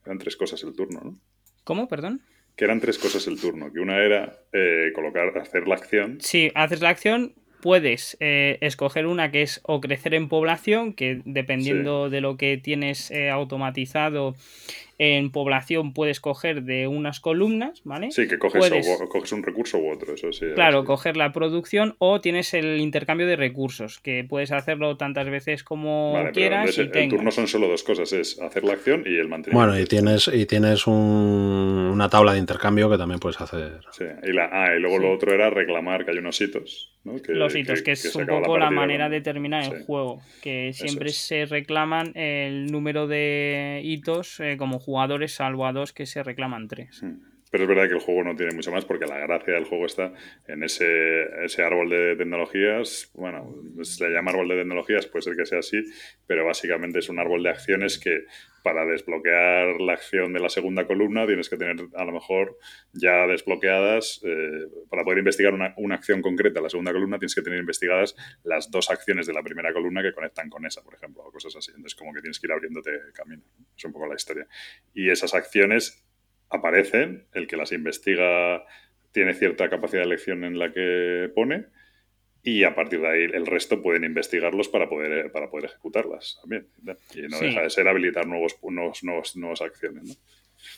Eran 0.04 0.18
tres 0.18 0.36
cosas 0.36 0.62
el 0.62 0.74
turno, 0.74 1.00
¿no? 1.02 1.18
¿Cómo, 1.64 1.88
perdón? 1.88 2.22
Que 2.54 2.64
eran 2.64 2.80
tres 2.80 2.98
cosas 2.98 3.26
el 3.26 3.40
turno. 3.40 3.72
Que 3.72 3.80
una 3.80 4.02
era 4.02 4.38
eh, 4.52 4.92
colocar, 4.94 5.36
hacer 5.38 5.66
la 5.66 5.74
acción. 5.74 6.18
Sí, 6.20 6.50
haces 6.54 6.80
la 6.80 6.90
acción, 6.90 7.34
puedes 7.60 8.16
eh, 8.20 8.58
escoger 8.60 9.06
una 9.06 9.30
que 9.30 9.42
es 9.42 9.60
o 9.64 9.80
crecer 9.80 10.14
en 10.14 10.28
población, 10.28 10.92
que 10.92 11.20
dependiendo 11.24 12.08
de 12.08 12.20
lo 12.20 12.36
que 12.36 12.56
tienes 12.58 13.10
eh, 13.10 13.30
automatizado 13.30 14.36
en 14.98 15.30
población 15.30 15.92
puedes 15.92 16.20
coger 16.20 16.62
de 16.62 16.86
unas 16.86 17.20
columnas, 17.20 17.82
¿vale? 17.84 18.10
Sí, 18.10 18.26
que 18.26 18.38
coges, 18.38 18.70
coges 19.08 19.32
un 19.32 19.42
recurso 19.42 19.78
u 19.78 19.92
otro, 19.92 20.14
eso 20.14 20.32
sí. 20.32 20.46
Claro, 20.54 20.84
coger 20.84 21.16
la 21.16 21.32
producción 21.32 21.96
o 21.98 22.20
tienes 22.20 22.54
el 22.54 22.80
intercambio 22.80 23.26
de 23.26 23.36
recursos, 23.36 24.00
que 24.00 24.24
puedes 24.28 24.52
hacerlo 24.52 24.96
tantas 24.96 25.28
veces 25.28 25.64
como 25.64 26.14
quieras. 26.32 26.76
y 26.78 26.80
el 26.80 27.08
turno 27.08 27.30
son 27.30 27.46
solo 27.46 27.68
dos 27.68 27.82
cosas, 27.82 28.12
es 28.12 28.40
hacer 28.40 28.64
la 28.64 28.72
acción 28.72 29.02
y 29.04 29.16
el 29.16 29.28
mantenimiento. 29.28 29.52
Bueno, 29.52 29.78
y 29.78 29.86
tienes, 29.86 30.28
y 30.28 30.46
tienes 30.46 30.86
una 30.86 32.08
tabla 32.08 32.32
de 32.32 32.38
intercambio 32.38 32.90
que 32.90 32.96
también 32.98 33.20
puedes 33.20 33.40
hacer. 33.40 33.80
Sí, 33.90 34.04
y, 34.22 34.32
la, 34.32 34.48
ah, 34.50 34.74
y 34.76 34.80
luego 34.80 34.98
lo 34.98 35.12
otro 35.12 35.34
era 35.34 35.50
reclamar 35.50 36.04
que 36.04 36.12
hay 36.12 36.18
unos 36.18 36.40
hitos. 36.40 36.96
Los 37.28 37.54
hitos, 37.54 37.82
que, 37.82 37.92
es 37.92 38.16
un 38.16 38.26
poco 38.26 38.58
la, 38.58 38.70
manera 38.70 39.08
de 39.08 39.20
terminar 39.20 39.62
el 39.62 39.84
juego, 39.84 40.20
que 40.42 40.72
siempre 40.72 41.10
se 41.10 41.46
reclaman 41.46 42.16
el 42.16 42.66
número 42.66 43.06
de 43.06 43.80
hitos 43.84 44.40
eh, 44.40 44.56
como 44.58 44.80
jugadores, 44.86 45.34
salvo 45.34 45.66
a 45.66 45.72
dos 45.72 45.92
que 45.92 46.06
se 46.06 46.22
reclaman 46.22 46.68
tres. 46.68 47.02
Pero 47.50 47.64
es 47.64 47.68
verdad 47.68 47.88
que 47.88 47.94
el 47.94 48.00
juego 48.00 48.24
no 48.24 48.34
tiene 48.34 48.54
mucho 48.54 48.72
más 48.72 48.84
porque 48.84 49.06
la 49.06 49.18
gracia 49.18 49.54
del 49.54 49.64
juego 49.64 49.86
está 49.86 50.12
en 50.48 50.62
ese, 50.62 51.44
ese 51.44 51.62
árbol 51.62 51.88
de 51.88 52.16
tecnologías. 52.16 53.10
Bueno, 53.14 53.54
se 53.82 54.04
le 54.04 54.14
llama 54.14 54.32
árbol 54.32 54.48
de 54.48 54.56
tecnologías, 54.56 55.06
puede 55.06 55.22
ser 55.22 55.36
que 55.36 55.46
sea 55.46 55.60
así, 55.60 55.82
pero 56.26 56.44
básicamente 56.44 56.98
es 56.98 57.08
un 57.08 57.18
árbol 57.18 57.42
de 57.42 57.50
acciones 57.50 57.98
que 57.98 58.24
para 58.66 58.84
desbloquear 58.84 59.80
la 59.80 59.92
acción 59.92 60.32
de 60.32 60.40
la 60.40 60.48
segunda 60.48 60.88
columna 60.88 61.24
tienes 61.24 61.48
que 61.48 61.56
tener 61.56 61.76
a 61.94 62.04
lo 62.04 62.10
mejor 62.10 62.58
ya 62.92 63.24
desbloqueadas, 63.28 64.20
eh, 64.24 64.66
para 64.90 65.04
poder 65.04 65.18
investigar 65.20 65.54
una, 65.54 65.72
una, 65.76 65.94
acción 65.94 66.20
concreta, 66.20 66.60
la 66.60 66.68
segunda 66.68 66.92
columna 66.92 67.16
tienes 67.16 67.36
que 67.36 67.42
tener 67.42 67.60
investigadas 67.60 68.16
las 68.42 68.68
dos 68.68 68.90
acciones 68.90 69.28
de 69.28 69.34
la 69.34 69.44
primera 69.44 69.72
columna 69.72 70.02
que 70.02 70.12
conectan 70.12 70.50
con 70.50 70.66
esa, 70.66 70.82
por 70.82 70.94
ejemplo, 70.94 71.22
o 71.22 71.30
cosas 71.30 71.54
así. 71.54 71.70
Entonces 71.70 71.94
como 71.94 72.12
que 72.12 72.22
tienes 72.22 72.40
que 72.40 72.48
ir 72.48 72.52
abriéndote 72.54 72.90
camino. 73.14 73.44
Es 73.76 73.84
un 73.84 73.92
poco 73.92 74.08
la 74.08 74.16
historia. 74.16 74.48
Y 74.92 75.10
esas 75.10 75.32
acciones 75.32 76.04
aparecen, 76.50 77.26
el 77.32 77.46
que 77.46 77.56
las 77.56 77.72
investiga 77.72 78.64
tiene 79.12 79.34
cierta 79.34 79.70
capacidad 79.70 80.02
de 80.02 80.06
elección 80.06 80.44
en 80.44 80.58
la 80.58 80.72
que 80.72 81.30
pone 81.34 81.66
y 82.46 82.62
a 82.62 82.76
partir 82.76 83.00
de 83.00 83.08
ahí 83.08 83.22
el 83.24 83.44
resto 83.44 83.82
pueden 83.82 84.04
investigarlos 84.04 84.68
para 84.68 84.88
poder, 84.88 85.32
para 85.32 85.50
poder 85.50 85.64
ejecutarlas 85.64 86.38
también. 86.40 86.68
Y 87.14 87.22
no 87.22 87.40
deja 87.40 87.62
de 87.62 87.70
ser 87.70 87.88
habilitar 87.88 88.26
nuevos, 88.26 88.56
nuevos, 88.62 89.34
nuevas 89.34 89.62
acciones. 89.62 90.20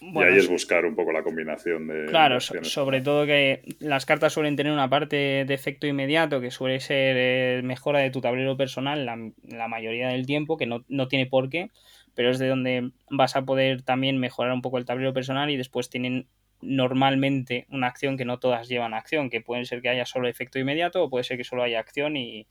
y 0.01 0.19
ahí 0.19 0.39
es 0.39 0.49
buscar 0.49 0.87
un 0.87 0.95
poco 0.95 1.13
la 1.13 1.23
combinación 1.23 1.89
de... 1.89 2.07
Claro, 2.07 2.41
sobre 2.41 3.03
todo 3.03 3.27
que 3.27 3.63
las 3.81 4.07
cartas 4.07 4.33
suelen 4.33 4.57
tener 4.57 4.73
una 4.73 4.89
parte 4.89 5.45
de 5.45 5.55
efecto 5.55 5.87
inmediato 5.87 6.41
que 6.41 6.51
suele 6.51 6.81
ser 6.81 7.17
eh, 7.19 7.61
mejora 7.63 7.99
de 7.99 8.11
tu 8.11 8.23
tablero 8.23 8.57
personal 8.57 9.05
la, 9.05 9.19
la 9.43 9.69
mayoría 9.69 10.09
del 10.09 10.25
tiempo, 10.25 10.57
que 10.57 10.65
no, 10.65 10.87
no 10.89 11.09
tiene 11.09 11.27
por 11.27 11.51
qué 11.51 11.71
pero 12.19 12.33
es 12.33 12.41
de 12.41 12.49
donde 12.49 12.91
vas 13.11 13.37
a 13.37 13.45
poder 13.45 13.83
también 13.83 14.19
mejorar 14.19 14.53
un 14.53 14.61
poco 14.61 14.79
el 14.79 14.85
tablero 14.85 15.13
personal 15.13 15.51
y 15.51 15.57
después 15.57 15.89
tienen 15.89 16.27
normalmente 16.61 17.65
una 17.71 17.87
acción 17.87 18.17
que 18.17 18.25
no 18.25 18.41
todas 18.41 18.67
llevan 18.67 18.93
acción, 18.93 19.31
que 19.31 19.41
puede 19.41 19.65
ser 19.67 19.81
que 19.83 19.89
haya 19.89 20.05
solo 20.05 20.27
efecto 20.27 20.59
inmediato 20.59 21.01
o 21.01 21.11
puede 21.11 21.23
ser 21.23 21.37
que 21.37 21.45
solo 21.45 21.63
haya 21.63 21.79
acción 21.79 22.17
y, 22.17 22.49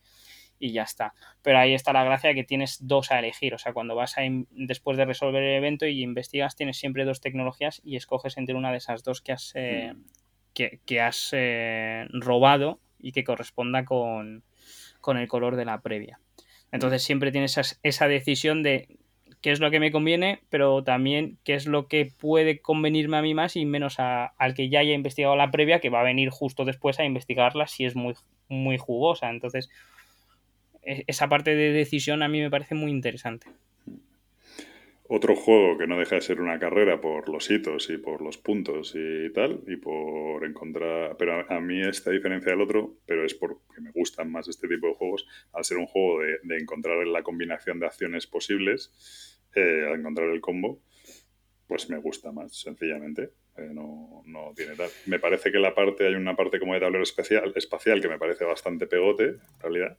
ya 0.58 0.84
está. 0.84 1.12
Pero 1.42 1.58
ahí 1.58 1.74
está 1.74 1.92
la 1.92 2.02
gracia 2.02 2.32
que 2.32 2.44
tienes 2.44 2.78
dos 2.86 3.10
a 3.10 3.18
elegir, 3.18 3.52
o 3.52 3.58
sea, 3.58 3.74
cuando 3.74 3.94
vas 3.94 4.16
a, 4.16 4.22
después 4.52 4.96
de 4.96 5.04
resolver 5.04 5.42
el 5.42 5.56
evento 5.56 5.84
y 5.84 6.00
investigas, 6.00 6.56
tienes 6.56 6.78
siempre 6.78 7.04
dos 7.04 7.20
tecnologías 7.20 7.82
y 7.84 7.96
escoges 7.96 8.38
entre 8.38 8.54
una 8.54 8.70
de 8.70 8.78
esas 8.78 9.04
dos 9.04 9.20
que 9.20 9.32
has, 9.32 9.52
eh, 9.54 9.92
mm. 9.94 10.78
que, 10.86 11.00
has 11.02 11.28
eh, 11.32 12.06
robado 12.08 12.80
y 12.98 13.12
que 13.12 13.22
corresponda 13.22 13.84
con, 13.84 14.44
con, 15.02 15.18
el 15.18 15.28
color 15.28 15.56
de 15.56 15.66
la 15.66 15.82
previa. 15.82 16.20
Entonces 16.72 17.02
siempre 17.02 17.32
tienes 17.32 17.78
esa 17.82 18.08
decisión 18.08 18.62
de 18.62 18.96
qué 19.40 19.52
es 19.52 19.60
lo 19.60 19.70
que 19.70 19.80
me 19.80 19.92
conviene, 19.92 20.40
pero 20.50 20.82
también 20.82 21.38
qué 21.44 21.54
es 21.54 21.66
lo 21.66 21.86
que 21.86 22.12
puede 22.18 22.60
convenirme 22.60 23.16
a 23.16 23.22
mí 23.22 23.34
más 23.34 23.56
y 23.56 23.64
menos 23.64 23.96
al 23.98 24.54
que 24.54 24.68
ya 24.68 24.80
haya 24.80 24.94
investigado 24.94 25.36
la 25.36 25.50
previa, 25.50 25.80
que 25.80 25.90
va 25.90 26.00
a 26.00 26.04
venir 26.04 26.30
justo 26.30 26.64
después 26.64 26.98
a 26.98 27.04
investigarla 27.04 27.66
si 27.66 27.84
es 27.84 27.94
muy, 27.94 28.14
muy 28.48 28.78
jugosa. 28.78 29.30
Entonces, 29.30 29.70
e, 30.82 31.04
esa 31.06 31.28
parte 31.28 31.54
de 31.54 31.72
decisión 31.72 32.22
a 32.22 32.28
mí 32.28 32.40
me 32.40 32.50
parece 32.50 32.74
muy 32.74 32.90
interesante. 32.90 33.46
Otro 35.10 35.34
juego 35.34 35.78
que 35.78 35.86
no 35.86 35.98
deja 35.98 36.16
de 36.16 36.20
ser 36.20 36.40
una 36.40 36.58
carrera 36.58 37.00
por 37.00 37.30
los 37.30 37.50
hitos 37.50 37.88
y 37.88 37.96
por 37.96 38.20
los 38.20 38.36
puntos 38.36 38.92
y 38.94 39.32
tal, 39.32 39.62
y 39.66 39.76
por 39.76 40.44
encontrar. 40.44 41.16
Pero 41.18 41.50
a 41.50 41.60
mí 41.60 41.80
esta 41.80 42.10
diferencia 42.10 42.52
del 42.52 42.60
otro, 42.60 42.98
pero 43.06 43.24
es 43.24 43.34
porque 43.34 43.80
me 43.80 43.90
gustan 43.90 44.30
más 44.30 44.48
este 44.48 44.68
tipo 44.68 44.86
de 44.86 44.94
juegos, 44.94 45.26
al 45.54 45.64
ser 45.64 45.78
un 45.78 45.86
juego 45.86 46.20
de, 46.20 46.38
de 46.42 46.58
encontrar 46.58 47.06
la 47.06 47.22
combinación 47.22 47.80
de 47.80 47.86
acciones 47.86 48.26
posibles, 48.26 49.38
eh, 49.54 49.86
al 49.88 49.98
encontrar 49.98 50.28
el 50.28 50.42
combo, 50.42 50.82
pues 51.66 51.88
me 51.88 51.98
gusta 51.98 52.30
más, 52.32 52.54
sencillamente. 52.54 53.32
Eh, 53.56 53.70
no, 53.72 54.22
no, 54.26 54.52
tiene 54.54 54.74
tal. 54.74 54.90
Me 55.06 55.18
parece 55.18 55.50
que 55.50 55.58
la 55.58 55.74
parte, 55.74 56.06
hay 56.06 56.14
una 56.14 56.36
parte 56.36 56.60
como 56.60 56.74
de 56.74 56.80
tablero 56.80 57.02
especial, 57.02 57.52
espacial 57.56 58.00
que 58.00 58.08
me 58.08 58.18
parece 58.18 58.44
bastante 58.44 58.86
pegote, 58.86 59.24
en 59.24 59.60
realidad. 59.60 59.98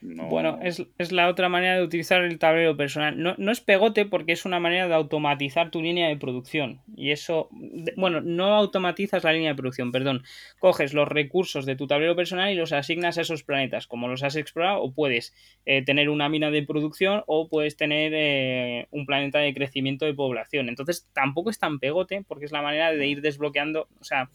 Bueno, 0.00 0.58
es, 0.62 1.12
la 1.12 1.28
otra 1.28 1.48
manera 1.48 1.76
de 1.76 1.84
utilizar 1.84 2.24
el 2.24 2.38
tablero 2.38 2.76
personal. 2.76 3.14
No, 3.16 3.52
es 3.52 3.60
pegote 3.60 4.04
porque 4.04 4.32
es 4.32 4.44
una 4.44 4.58
manera 4.58 4.88
de 4.88 4.94
automatizar 4.94 5.70
tu 5.70 5.80
línea 5.80 6.08
de 6.08 6.16
producción. 6.16 6.80
Y 6.96 7.12
eso, 7.12 7.48
bueno, 7.96 8.20
no 8.20 8.54
automatizas 8.54 9.22
la 9.22 9.32
línea 9.32 9.50
de 9.50 9.56
producción, 9.56 9.92
perdón. 9.92 10.24
Coges 10.58 10.92
los 10.92 11.08
recursos 11.08 11.66
de 11.66 11.76
tu 11.76 11.86
tablero 11.86 12.16
personal 12.16 12.52
y 12.52 12.56
los 12.56 12.72
asignas 12.72 13.18
a 13.18 13.20
esos 13.20 13.44
planetas, 13.44 13.86
como 13.86 14.08
los 14.08 14.22
has 14.22 14.36
explorado, 14.36 14.82
o 14.82 14.92
puedes 14.92 15.34
eh, 15.66 15.84
tener 15.84 16.08
una 16.08 16.28
mina 16.28 16.50
de 16.50 16.64
producción 16.64 17.22
o 17.26 17.48
puedes 17.48 17.76
tener 17.76 18.12
eh, 18.14 18.88
un 18.90 19.06
planeta 19.06 19.38
de 19.38 19.54
crecimiento 19.54 20.04
de 20.04 20.14
población. 20.14 20.68
Entonces 20.68 21.08
tampoco 21.12 21.50
es 21.50 21.58
tan 21.58 21.78
pegote 21.78 22.24
porque 22.26 22.46
es 22.46 22.52
la 22.52 22.62
manera 22.62 22.92
de 22.92 23.06
ir 23.06 23.20
desbloqueando, 23.20 23.88
o 24.00 24.04
sea, 24.04 24.30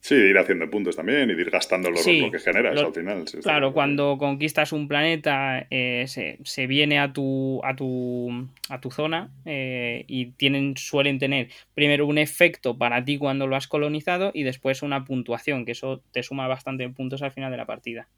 Sí, 0.00 0.14
ir 0.14 0.38
haciendo 0.38 0.70
puntos 0.70 0.96
también 0.96 1.28
y 1.28 1.32
ir 1.32 1.50
gastando 1.50 1.90
lo, 1.90 1.96
que 1.96 2.38
generas 2.38 2.80
al 2.80 2.94
final. 2.94 3.24
claro, 3.42 3.72
cuando 3.72 4.16
conquistas 4.16 4.72
un 4.72 4.86
planeta 4.86 5.66
eh, 5.70 6.06
se, 6.06 6.66
viene 6.66 7.00
a 7.00 7.12
tu, 7.12 7.60
a 7.64 7.74
tu, 7.74 8.48
a 8.68 8.80
tu 8.80 8.90
zona 8.90 9.30
eh, 9.44 10.04
y 10.06 10.26
tienen, 10.32 10.76
suelen 10.76 11.18
tener 11.18 11.48
primero 11.74 12.06
un 12.06 12.18
efecto 12.18 12.78
para 12.78 13.04
ti 13.04 13.18
cuando 13.18 13.46
lo 13.46 13.56
has 13.56 13.66
colonizado 13.66 14.30
y 14.32 14.44
después 14.44 14.82
una 14.82 15.04
puntuación, 15.04 15.64
que 15.64 15.72
eso 15.72 16.00
te 16.12 16.22
suma 16.22 16.46
bastante 16.46 16.88
puntos 16.88 17.22
al 17.22 17.32
final 17.32 17.50
de 17.50 17.56
la 17.56 17.66
partida. 17.66 18.08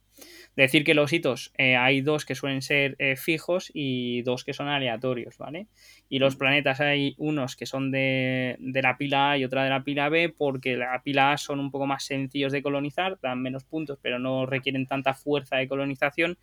Decir 0.56 0.84
que 0.84 0.94
los 0.94 1.12
hitos 1.12 1.52
eh, 1.56 1.76
hay 1.76 2.00
dos 2.00 2.24
que 2.24 2.34
suelen 2.34 2.60
ser 2.60 2.96
eh, 2.98 3.16
fijos 3.16 3.70
y 3.72 4.22
dos 4.22 4.44
que 4.44 4.52
son 4.52 4.68
aleatorios, 4.68 5.38
¿vale? 5.38 5.68
Y 6.08 6.18
los 6.18 6.36
planetas 6.36 6.80
hay 6.80 7.14
unos 7.18 7.56
que 7.56 7.66
son 7.66 7.90
de, 7.90 8.56
la 8.60 8.96
pila 8.98 9.30
A 9.30 9.38
y 9.38 9.44
otra 9.44 9.64
de 9.64 9.70
la 9.70 9.84
pila 9.84 10.08
B 10.08 10.34
porque 10.36 10.76
la 10.76 11.00
pila 11.02 11.32
A 11.32 11.38
son 11.38 11.60
un 11.60 11.70
poco 11.70 11.86
más 11.86 12.04
sencillos 12.04 12.52
de 12.52 12.62
colonizar, 12.62 13.18
dan 13.22 13.40
menos 13.40 13.64
puntos, 13.64 13.98
pero 14.02 14.18
no 14.18 14.44
requieren 14.44 14.86
tanta 14.86 15.14
fuerza 15.14 15.56
de 15.56 15.68
colonización 15.68 16.36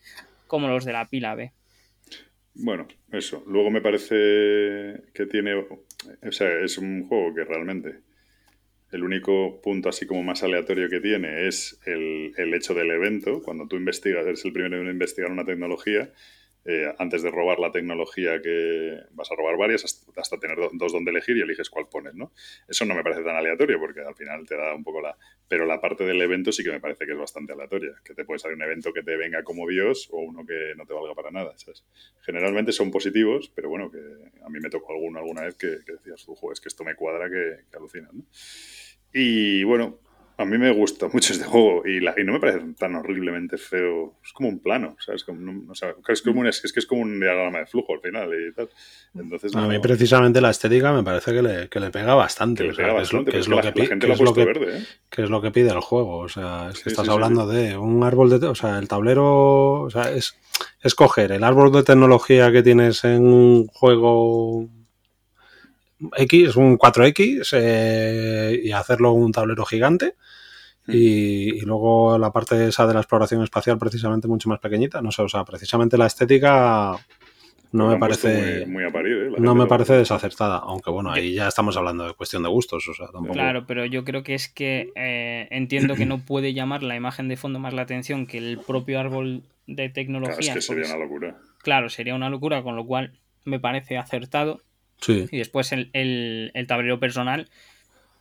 como 0.48 0.68
los 0.70 0.86
de 0.86 0.94
la 0.94 1.06
pila 1.06 1.36
B. 1.36 1.52
Bueno, 2.56 2.88
eso. 3.12 3.44
Luego 3.46 3.70
me 3.70 3.82
parece 3.82 5.04
que 5.14 5.28
tiene. 5.30 5.54
O 5.56 6.32
sea, 6.32 6.60
es 6.62 6.78
un 6.78 7.08
juego 7.08 7.36
que 7.36 7.44
realmente 7.44 8.07
el 8.92 9.04
único 9.04 9.62
punto 9.62 9.90
así 9.90 10.06
como 10.06 10.24
más 10.24 10.44
aleatorio 10.44 10.90
que 10.90 11.00
tiene 11.00 11.48
es 11.48 11.80
el, 11.86 12.34
hecho 12.54 12.74
del 12.74 12.92
evento. 12.92 13.42
Cuando 13.44 13.68
tú 13.68 13.76
investigas, 13.76 14.26
eres 14.26 14.46
el 14.46 14.54
primero 14.54 14.82
en 14.82 14.88
investigar 14.88 15.32
una 15.32 15.46
tecnología, 15.46 16.12
eh, 16.70 16.94
antes 17.00 17.24
de 17.24 17.32
robar 17.32 17.60
la 17.60 17.72
tecnología 17.72 18.42
que 18.42 19.00
vas 19.12 19.32
a 19.32 19.36
robar 19.36 19.56
varias, 19.56 19.86
hasta, 20.18 20.38
tener 20.38 20.58
dos 20.74 20.92
donde 20.92 21.12
elegir 21.12 21.38
y 21.38 21.42
eliges 21.42 21.70
cuál 21.70 21.88
pones, 21.88 22.14
¿no? 22.14 22.34
Eso 22.68 22.84
no 22.84 22.94
me 22.94 23.04
parece 23.04 23.24
tan 23.24 23.38
aleatorio 23.38 23.80
porque 23.80 24.02
al 24.02 24.16
final 24.16 24.46
te 24.46 24.58
da 24.58 24.76
un 24.76 24.84
poco 24.84 25.00
la... 25.00 25.18
Pero 25.48 25.66
la 25.66 25.80
parte 25.80 26.04
del 26.04 26.22
evento 26.22 26.52
sí 26.52 26.66
que 26.66 26.72
me 26.72 26.82
parece 26.82 27.06
que 27.06 27.14
es 27.14 27.18
bastante 27.18 27.54
aleatoria, 27.54 27.94
que 28.04 28.14
te 28.14 28.26
puede 28.26 28.40
salir 28.40 28.58
un 28.58 28.64
evento 28.64 28.92
que 28.92 29.02
te 29.02 29.16
venga 29.16 29.44
como 29.44 29.66
Dios 29.66 30.10
o 30.12 30.18
uno 30.18 30.46
que 30.46 30.74
no 30.76 30.86
te 30.86 30.94
valga 30.94 31.16
para 31.16 31.32
nada, 31.32 31.56
Generalmente 32.22 32.74
son 32.74 32.92
positivos, 32.92 33.50
pero 33.56 33.70
bueno, 33.70 33.90
que 33.90 34.00
a 34.44 34.50
mí 34.50 34.60
me 34.60 34.70
tocó 34.70 34.92
alguno 34.92 35.20
alguna 35.20 35.44
vez 35.44 35.56
que, 35.56 35.68
decías, 35.68 36.28
es 36.52 36.60
que 36.60 36.68
esto 36.68 36.84
me 36.84 36.96
cuadra 36.96 37.30
que, 37.30 37.64
que 37.72 37.78
alucinas. 37.78 38.12
Y 39.14 39.64
bueno, 39.64 40.00
a 40.40 40.46
mí 40.46 40.58
me 40.58 40.72
gusta 40.72 41.08
mucho 41.14 41.34
este 41.34 41.46
juego 41.46 41.86
y, 41.86 42.00
la, 42.00 42.14
y, 42.18 42.24
no 42.24 42.34
me 42.34 42.40
parece 42.40 42.60
tan 42.78 42.96
horriblemente 42.96 43.58
feo. 43.58 44.16
Es 44.24 44.32
como 44.34 44.50
un 44.50 44.60
plano, 44.60 44.96
¿sabes? 45.00 45.24
Como, 45.24 45.72
o 45.72 45.76
sea, 45.76 45.96
es, 46.08 46.22
como 46.22 46.42
un, 46.42 46.48
es, 46.48 46.62
que 46.62 46.80
es 46.80 46.86
como 46.86 47.02
un 47.02 47.20
diagrama 47.20 47.60
de 47.60 47.66
flujo 47.66 47.94
al 47.94 48.02
final 48.02 48.30
y 48.34 48.54
tal. 48.54 48.70
Entonces, 49.16 49.56
a 49.56 49.68
mí 49.68 49.80
precisamente 49.80 50.40
la 50.40 50.52
estética 50.52 50.94
me 50.94 51.04
parece 51.04 51.34
que 51.34 51.42
le, 51.42 51.70
que 51.70 51.80
le 51.80 51.90
pega 51.90 52.14
bastante. 52.14 52.64
Que, 52.64 52.70
es 52.70 52.78
lo, 53.14 53.26
que, 53.26 53.38
es 53.38 53.48
lo 53.48 53.62
que, 53.62 54.46
verde, 54.46 54.86
que 55.10 55.24
es 55.24 55.30
lo 55.30 55.42
que 55.42 55.52
pide 55.52 55.72
el 55.72 55.80
juego. 55.80 56.20
O 56.20 56.30
sea, 56.30 56.70
es 56.72 56.84
que 56.84 56.90
estás 56.90 57.10
hablando 57.10 57.48
de 57.48 57.78
un 57.78 58.04
árbol 58.04 58.30
de... 58.30 58.46
O 58.48 58.56
sea, 58.56 58.78
el 58.78 58.88
tablero... 58.88 59.82
O 59.82 59.90
sea, 59.90 60.12
es, 60.12 60.38
es 60.82 60.94
coger 60.94 61.32
el 61.32 61.44
árbol 61.44 61.72
de 61.72 61.84
tecnología 61.84 62.52
que 62.52 62.62
tienes 62.62 63.04
en 63.04 63.26
un 63.26 63.68
juego 63.68 64.70
X, 66.16 66.56
un 66.56 66.78
4X, 66.78 67.50
eh, 67.54 68.62
y 68.64 68.72
hacerlo 68.72 69.14
un 69.14 69.32
tablero 69.32 69.66
gigante. 69.66 70.16
Y, 70.90 71.60
luego 71.62 72.18
la 72.18 72.32
parte 72.32 72.68
esa 72.68 72.88
de 72.88 72.94
la 72.94 73.02
exploración 73.02 73.44
espacial 73.44 73.78
precisamente 73.78 74.28
mucho 74.28 74.48
más 74.48 74.60
pequeñita. 74.60 75.02
No 75.02 75.12
sé, 75.12 75.22
o 75.22 75.30
sea, 75.30 75.44
precisamente 75.44 75.98
la 75.98 76.08
estética 76.08 76.98
no 77.72 77.88
me 77.90 77.98
parece 77.98 78.66
muy, 78.66 78.84
¿eh? 78.84 78.90
no 79.40 79.56
me 79.56 79.66
parece 79.68 79.94
desacertada 79.94 80.58
aunque 80.58 80.90
bueno 80.90 81.12
ahí 81.12 81.34
ya 81.34 81.50
estamos 81.50 81.76
hablando 81.76 82.08
de 82.08 82.14
cuestión 82.14 82.44
de 82.44 82.50
gustos 82.50 82.88
o 82.88 82.94
sea, 82.94 83.08
claro 83.34 83.66
pero 83.68 83.86
yo 83.86 84.06
creo 84.06 84.24
que 84.24 84.36
es 84.36 84.48
que 84.48 84.92
eh, 84.96 85.50
entiendo 85.52 85.96
que 85.96 86.06
no 86.06 86.20
puede 86.20 86.54
llamar 86.54 86.82
la 86.84 86.96
imagen 86.96 87.28
de 87.28 87.36
fondo 87.36 87.60
más 87.60 87.74
la 87.74 87.82
atención 87.82 88.26
que 88.26 88.38
el 88.38 88.60
propio 88.60 89.00
árbol 89.00 89.44
de 89.66 89.90
tecnología 89.90 90.38
claro, 90.38 90.60
es 90.60 90.68
que 90.68 90.74
sería 90.74 90.86
una 90.86 91.04
locura 91.04 91.38
claro 91.62 91.90
sería 91.90 92.16
una 92.16 92.30
locura 92.30 92.64
con 92.64 92.78
lo 92.78 92.86
cual 92.86 93.20
me 93.44 93.60
parece 93.60 93.98
acertado 93.98 94.62
y 95.08 95.38
después 95.38 95.72
el, 95.72 96.52
tablero 96.68 97.00
personal 97.00 97.50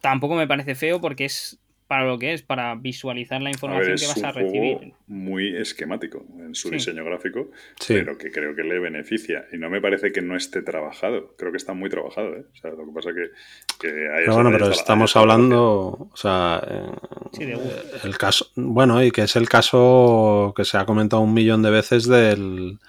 tampoco 0.01 0.35
me 0.35 0.47
parece 0.47 0.75
feo 0.75 1.01
porque 1.01 1.25
es 1.25 1.59
para 1.87 2.05
lo 2.05 2.19
que 2.19 2.33
es, 2.33 2.43
para 2.43 2.75
visualizar 2.75 3.41
la 3.41 3.51
información 3.51 3.97
que 3.97 4.07
vas 4.07 4.23
a 4.23 4.33
recibir. 4.33 4.93
muy 5.07 5.57
esquemático 5.57 6.25
en 6.41 6.55
su 6.55 6.69
diseño 6.71 7.05
gráfico, 7.05 7.51
pero 7.87 8.19
que 8.19 8.33
creo 8.33 8.57
que 8.57 8.65
le 8.65 8.81
beneficia. 8.81 9.47
Y 9.53 9.59
no 9.59 9.71
me 9.71 9.81
parece 9.81 10.11
que 10.11 10.21
no 10.21 10.37
esté 10.37 10.63
trabajado. 10.63 11.35
Creo 11.39 11.53
que 11.53 11.59
está 11.59 11.75
muy 11.75 11.89
trabajado. 11.89 12.35
¿eh? 12.35 12.45
O 12.53 12.57
sea, 12.57 12.73
lo 12.73 12.87
que 12.87 12.93
pasa 12.93 13.11
que, 13.15 13.31
que 13.79 13.93
Pero 13.93 14.35
bueno, 14.35 14.51
pero 14.51 14.71
estamos 14.71 15.15
hablando, 15.15 16.09
o 16.13 16.17
sea, 16.17 16.61
eh, 16.69 17.57
el 18.03 18.19
caso, 18.19 18.51
bueno, 18.57 19.03
y 19.05 19.13
que 19.13 19.23
es 19.23 19.37
el 19.37 19.49
caso 19.49 20.55
que 20.57 20.65
se 20.65 20.79
ha 20.79 20.87
comentado 20.87 21.23
un 21.23 21.35
millón 21.35 21.63
de 21.63 21.71
veces 21.71 22.09
del 22.09 22.81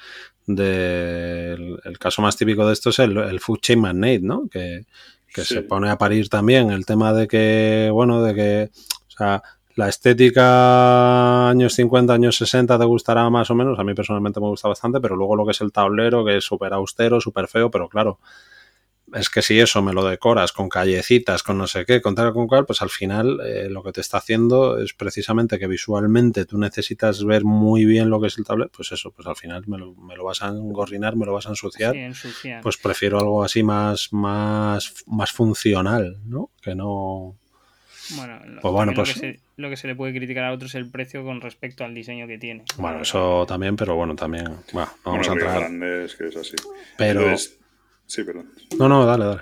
del 0.48 1.80
el 1.84 2.00
caso 2.00 2.22
más 2.22 2.38
típico 2.38 2.66
de 2.66 2.74
esto 2.74 2.90
es 2.90 3.00
el, 3.00 3.18
el 3.18 3.40
Food 3.40 3.60
Chain 3.60 3.82
Magnate, 3.82 4.22
¿no? 4.22 4.48
Que, 4.50 4.86
se 5.30 5.62
pone 5.62 5.88
a 5.92 6.00
parir 6.00 6.30
también 6.30 6.72
el 6.72 6.84
tema 6.84 7.14
de 7.14 7.28
que, 7.28 7.92
bueno, 7.94 8.24
de 8.24 8.34
que, 8.34 8.70
o 9.08 9.12
sea, 9.12 9.44
la 9.76 9.88
estética 9.88 11.48
años 11.48 11.76
50, 11.76 12.12
años 12.12 12.38
60 12.38 12.80
te 12.80 12.86
gustará 12.86 13.30
más 13.30 13.52
o 13.52 13.54
menos, 13.54 13.78
a 13.78 13.84
mí 13.84 13.94
personalmente 13.94 14.40
me 14.40 14.48
gusta 14.48 14.68
bastante, 14.68 15.00
pero 15.00 15.16
luego 15.16 15.36
lo 15.36 15.46
que 15.46 15.52
es 15.52 15.62
el 15.62 15.72
tablero, 15.72 16.26
que 16.26 16.38
es 16.38 16.44
súper 16.44 16.74
austero, 16.74 17.22
súper 17.22 17.48
feo, 17.48 17.70
pero 17.70 17.88
claro, 17.88 18.18
es 19.14 19.30
que 19.30 19.42
si 19.42 19.60
eso 19.60 19.82
me 19.82 19.94
lo 19.94 20.04
decoras 20.04 20.52
con 20.52 20.68
callecitas, 20.68 21.42
con 21.44 21.58
no 21.58 21.68
sé 21.68 21.86
qué, 21.86 22.02
con 22.02 22.16
tal 22.16 22.34
con 22.34 22.48
cual, 22.48 22.66
pues 22.66 22.82
al 22.82 22.90
final 22.90 23.40
eh, 23.46 23.70
lo 23.70 23.82
que 23.84 23.94
te 23.94 24.02
está 24.02 24.18
haciendo 24.18 24.80
es 24.80 24.94
precisamente 24.94 25.58
que 25.58 25.68
visualmente 25.68 26.46
tú 26.46 26.58
necesitas 26.58 27.24
ver 27.24 27.46
muy 27.46 27.86
bien 27.86 28.10
lo 28.10 28.20
que 28.20 28.28
es 28.28 28.38
el 28.38 28.44
tablero, 28.44 28.70
pues 28.76 28.92
eso, 28.92 29.12
pues 29.12 29.28
al 29.28 29.36
final 29.36 29.64
me 29.68 29.78
lo, 29.78 29.94
me 29.96 30.16
lo 30.16 30.26
vas 30.26 30.42
a 30.42 30.50
engorrinar, 30.50 31.16
me 31.16 31.26
lo 31.26 31.34
vas 31.34 31.46
a 31.46 31.50
ensuciar. 31.50 31.96
Pues 32.62 32.78
prefiero 32.78 33.20
algo 33.20 33.44
así 33.44 33.64
más, 33.64 34.12
más, 34.12 34.94
más 35.08 35.32
funcional, 35.32 36.18
¿no? 36.26 36.52
Que 36.62 36.76
no... 36.76 37.36
Bueno, 38.16 38.40
lo, 38.46 38.62
pues 38.62 38.72
bueno, 38.74 38.94
pues... 38.96 39.22
Lo 39.58 39.70
que, 39.70 39.76
se, 39.76 39.88
le 39.88 39.96
puede 39.96 40.14
criticar 40.14 40.46
a 40.46 40.54
otros 40.54 40.72
es 40.72 40.76
el 40.76 40.90
precio 40.90 41.24
con 41.24 41.42
respecto 41.42 41.84
al 41.84 41.94
diseño 41.94 42.28
que 42.28 42.38
tiene. 42.38 42.64
Bueno, 42.78 43.02
eso 43.02 43.46
también, 43.48 43.76
pero 43.76 43.96
bueno, 43.96 44.16
también... 44.16 44.48
Bueno, 44.72 44.90
vamos 45.04 45.28
a 45.28 45.34
entrar... 45.34 45.70
que 45.70 46.28
es 46.28 46.36
así. 46.36 46.56
Pero... 46.98 47.36
Sí, 48.08 48.24
perdón. 48.24 48.52
No, 48.80 48.88
no, 48.90 49.06
dale, 49.06 49.26
dale. 49.26 49.42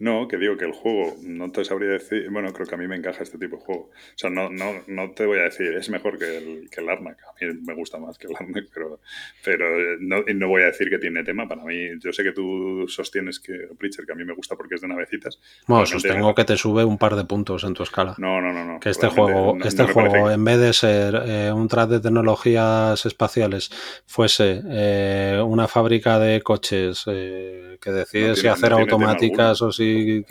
No, 0.00 0.26
que 0.26 0.38
digo 0.38 0.56
que 0.56 0.64
el 0.64 0.72
juego, 0.72 1.14
no 1.22 1.52
te 1.52 1.62
sabría 1.62 1.90
decir, 1.90 2.30
bueno, 2.30 2.50
creo 2.54 2.66
que 2.66 2.74
a 2.74 2.78
mí 2.78 2.88
me 2.88 2.96
encaja 2.96 3.22
este 3.22 3.36
tipo 3.36 3.56
de 3.56 3.62
juego. 3.62 3.82
O 3.82 4.16
sea, 4.16 4.30
no, 4.30 4.48
no, 4.48 4.82
no 4.86 5.10
te 5.10 5.26
voy 5.26 5.38
a 5.38 5.42
decir, 5.42 5.74
es 5.74 5.90
mejor 5.90 6.18
que 6.18 6.38
el, 6.38 6.70
que 6.70 6.80
el 6.80 6.88
Arnak. 6.88 7.18
A 7.22 7.44
mí 7.44 7.52
me 7.66 7.74
gusta 7.74 7.98
más 7.98 8.16
que 8.16 8.26
el 8.26 8.34
Arnak, 8.34 8.64
pero, 8.72 9.00
pero 9.44 9.66
no, 10.00 10.22
no 10.22 10.48
voy 10.48 10.62
a 10.62 10.66
decir 10.66 10.88
que 10.88 10.98
tiene 10.98 11.22
tema. 11.22 11.46
Para 11.46 11.64
mí, 11.64 11.76
yo 12.00 12.14
sé 12.14 12.22
que 12.22 12.32
tú 12.32 12.86
sostienes 12.88 13.38
que 13.40 13.52
Preacher, 13.78 14.06
que 14.06 14.12
a 14.12 14.14
mí 14.14 14.24
me 14.24 14.32
gusta 14.32 14.56
porque 14.56 14.76
es 14.76 14.80
de 14.80 14.88
navecitas. 14.88 15.38
Bueno, 15.66 15.84
sostengo 15.84 16.34
que 16.34 16.44
te 16.44 16.56
sube 16.56 16.82
un 16.82 16.96
par 16.96 17.14
de 17.14 17.24
puntos 17.24 17.64
en 17.64 17.74
tu 17.74 17.82
escala. 17.82 18.14
No, 18.16 18.40
no, 18.40 18.54
no. 18.54 18.64
no 18.64 18.80
que 18.80 18.88
este 18.88 19.08
juego, 19.08 19.58
este 19.62 19.84
juego 19.84 20.30
en 20.30 20.42
vez 20.42 20.58
de 20.60 20.72
ser 20.72 21.22
eh, 21.26 21.52
un 21.52 21.68
track 21.68 21.90
de 21.90 22.00
tecnologías 22.00 23.04
espaciales, 23.04 23.70
fuese 24.06 24.62
eh, 24.66 25.42
una 25.44 25.68
fábrica 25.68 26.18
de 26.18 26.40
coches 26.40 27.04
eh, 27.06 27.76
que 27.82 27.90
decide 27.90 28.34
si 28.34 28.46
hacer 28.46 28.72
automáticas 28.72 29.60
o 29.60 29.70
si 29.70 29.89
y, 29.90 30.24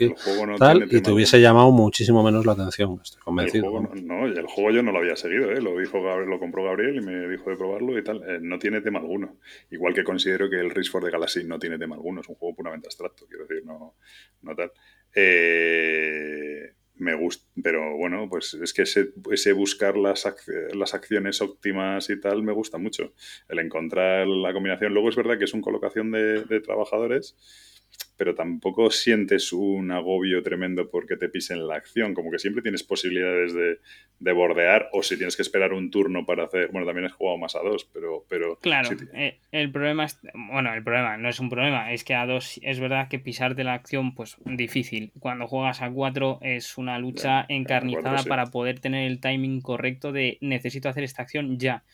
tal, 0.58 0.88
y 0.90 1.00
te 1.00 1.10
hubiese 1.10 1.40
llamado 1.40 1.70
muchísimo 1.70 2.22
menos 2.22 2.46
la 2.46 2.52
atención, 2.52 3.00
estoy 3.02 3.20
convencido. 3.22 3.66
El 3.66 3.70
juego, 3.70 3.94
no, 4.02 4.26
el 4.26 4.46
juego 4.46 4.70
yo 4.70 4.82
no 4.82 4.92
lo 4.92 4.98
había 4.98 5.16
seguido, 5.16 5.50
¿eh? 5.52 5.60
lo, 5.60 5.78
dijo 5.78 5.98
lo 5.98 6.38
compró 6.38 6.64
Gabriel 6.64 6.96
y 6.96 7.00
me 7.00 7.28
dijo 7.28 7.50
de 7.50 7.56
probarlo 7.56 7.98
y 7.98 8.04
tal. 8.04 8.22
Eh, 8.28 8.38
no 8.40 8.58
tiene 8.58 8.80
tema 8.80 8.98
alguno. 8.98 9.38
Igual 9.70 9.94
que 9.94 10.04
considero 10.04 10.48
que 10.48 10.56
el 10.56 10.70
Race 10.70 10.90
for 10.90 11.04
the 11.04 11.10
Galaxy 11.10 11.44
no 11.44 11.58
tiene 11.58 11.78
tema 11.78 11.96
alguno, 11.96 12.20
es 12.20 12.28
un 12.28 12.36
juego 12.36 12.56
puramente 12.56 12.88
abstracto, 12.88 13.26
quiero 13.26 13.46
decir, 13.46 13.64
no, 13.64 13.94
no 14.42 14.54
tal. 14.54 14.72
Eh, 15.14 16.74
me 17.00 17.14
gusta, 17.14 17.46
pero 17.62 17.96
bueno, 17.96 18.28
pues 18.28 18.54
es 18.54 18.72
que 18.74 18.82
ese, 18.82 19.12
ese 19.32 19.52
buscar 19.52 19.96
las, 19.96 20.26
las, 20.74 20.94
acciones 20.94 21.40
óptimas 21.40 22.10
y 22.10 22.20
tal 22.20 22.42
me 22.42 22.52
gusta 22.52 22.76
mucho. 22.76 23.14
El 23.48 23.58
encontrar 23.58 24.26
la 24.26 24.52
combinación. 24.52 24.92
Luego 24.92 25.08
es 25.08 25.16
verdad 25.16 25.38
que 25.38 25.44
es 25.44 25.54
una 25.54 25.62
colocación 25.62 26.10
de, 26.10 26.44
de 26.44 26.60
trabajadores 26.60 27.36
pero 28.20 28.34
tampoco 28.34 28.90
sientes 28.90 29.50
un 29.50 29.90
agobio 29.92 30.42
tremendo 30.42 30.90
porque 30.90 31.16
te 31.16 31.30
pisen 31.30 31.66
la 31.66 31.76
acción, 31.76 32.12
como 32.12 32.30
que 32.30 32.38
siempre 32.38 32.60
tienes 32.60 32.82
posibilidades 32.82 33.54
de, 33.54 34.32
bordear 34.34 34.90
o 34.92 35.02
si 35.02 35.16
tienes 35.16 35.36
que 35.36 35.40
esperar 35.40 35.72
un 35.72 35.90
turno 35.90 36.26
para 36.26 36.44
hacer, 36.44 36.68
bueno, 36.70 36.86
también 36.86 37.06
has 37.06 37.14
jugado 37.14 37.38
más 37.38 37.56
a 37.56 37.60
dos, 37.60 37.88
pero... 37.90 38.26
pero 38.28 38.58
claro, 38.58 38.90
eh, 39.14 39.38
el 39.52 39.72
problema 39.72 40.04
es, 40.04 40.20
bueno, 40.34 40.74
el 40.74 40.84
problema 40.84 41.16
no 41.16 41.30
es 41.30 41.40
un 41.40 41.48
problema, 41.48 41.94
es 41.94 42.04
que 42.04 42.14
a 42.14 42.26
dos 42.26 42.60
es 42.62 42.78
verdad 42.78 43.08
que 43.08 43.18
pisarte 43.18 43.64
la 43.64 43.72
acción, 43.72 44.14
pues 44.14 44.36
difícil. 44.44 45.12
Cuando 45.18 45.46
juegas 45.46 45.80
a 45.80 45.90
cuatro 45.90 46.40
es 46.42 46.76
una 46.76 46.98
lucha 46.98 47.46
encarnizada 47.48 48.22
para 48.24 48.50
poder 48.50 48.80
tener 48.80 49.10
el 49.10 49.18
timing 49.18 49.62
correcto 49.62 50.12
de 50.12 50.36
necesito 50.42 50.90
hacer 50.90 51.04
esta 51.04 51.22
acción 51.22 51.58
ya. 51.58 51.84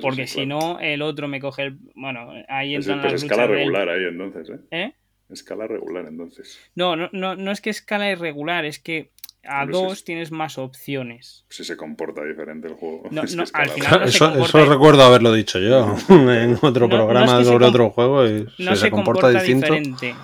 porque 0.00 0.28
si 0.28 0.46
no, 0.46 0.78
el 0.78 1.02
otro 1.02 1.26
me 1.26 1.40
coge 1.40 1.64
el... 1.64 1.78
Bueno, 1.96 2.32
ahí 2.46 2.76
entran 2.76 3.00
es, 3.00 3.04
pues 3.04 3.22
escala 3.24 3.48
regular 3.48 3.88
ahí 3.88 4.04
entonces, 4.04 4.48
¿eh? 4.48 4.60
¿Eh? 4.70 4.92
Escala 5.32 5.66
regular, 5.66 6.06
entonces. 6.06 6.58
No, 6.74 6.96
no, 6.96 7.08
no, 7.12 7.36
no 7.36 7.50
es 7.50 7.60
que 7.60 7.70
escala 7.70 8.10
irregular, 8.10 8.64
es 8.64 8.78
que 8.78 9.10
a 9.44 9.66
dos 9.66 10.04
tienes 10.04 10.30
más 10.30 10.56
opciones. 10.58 11.44
Si 11.48 11.64
se 11.64 11.76
comporta 11.76 12.24
diferente 12.24 12.68
el 12.68 12.74
juego. 12.74 13.08
eso, 14.04 14.66
recuerdo 14.66 15.02
haberlo 15.02 15.32
dicho 15.32 15.58
yo 15.58 15.96
en 16.08 16.58
otro 16.62 16.88
programa 16.88 17.42
sobre 17.44 17.66
otro 17.66 17.90
juego 17.90 18.26
y 18.26 18.46
no 18.58 18.76
se, 18.76 18.90
comporta, 18.90 19.30
diferente. 19.30 20.14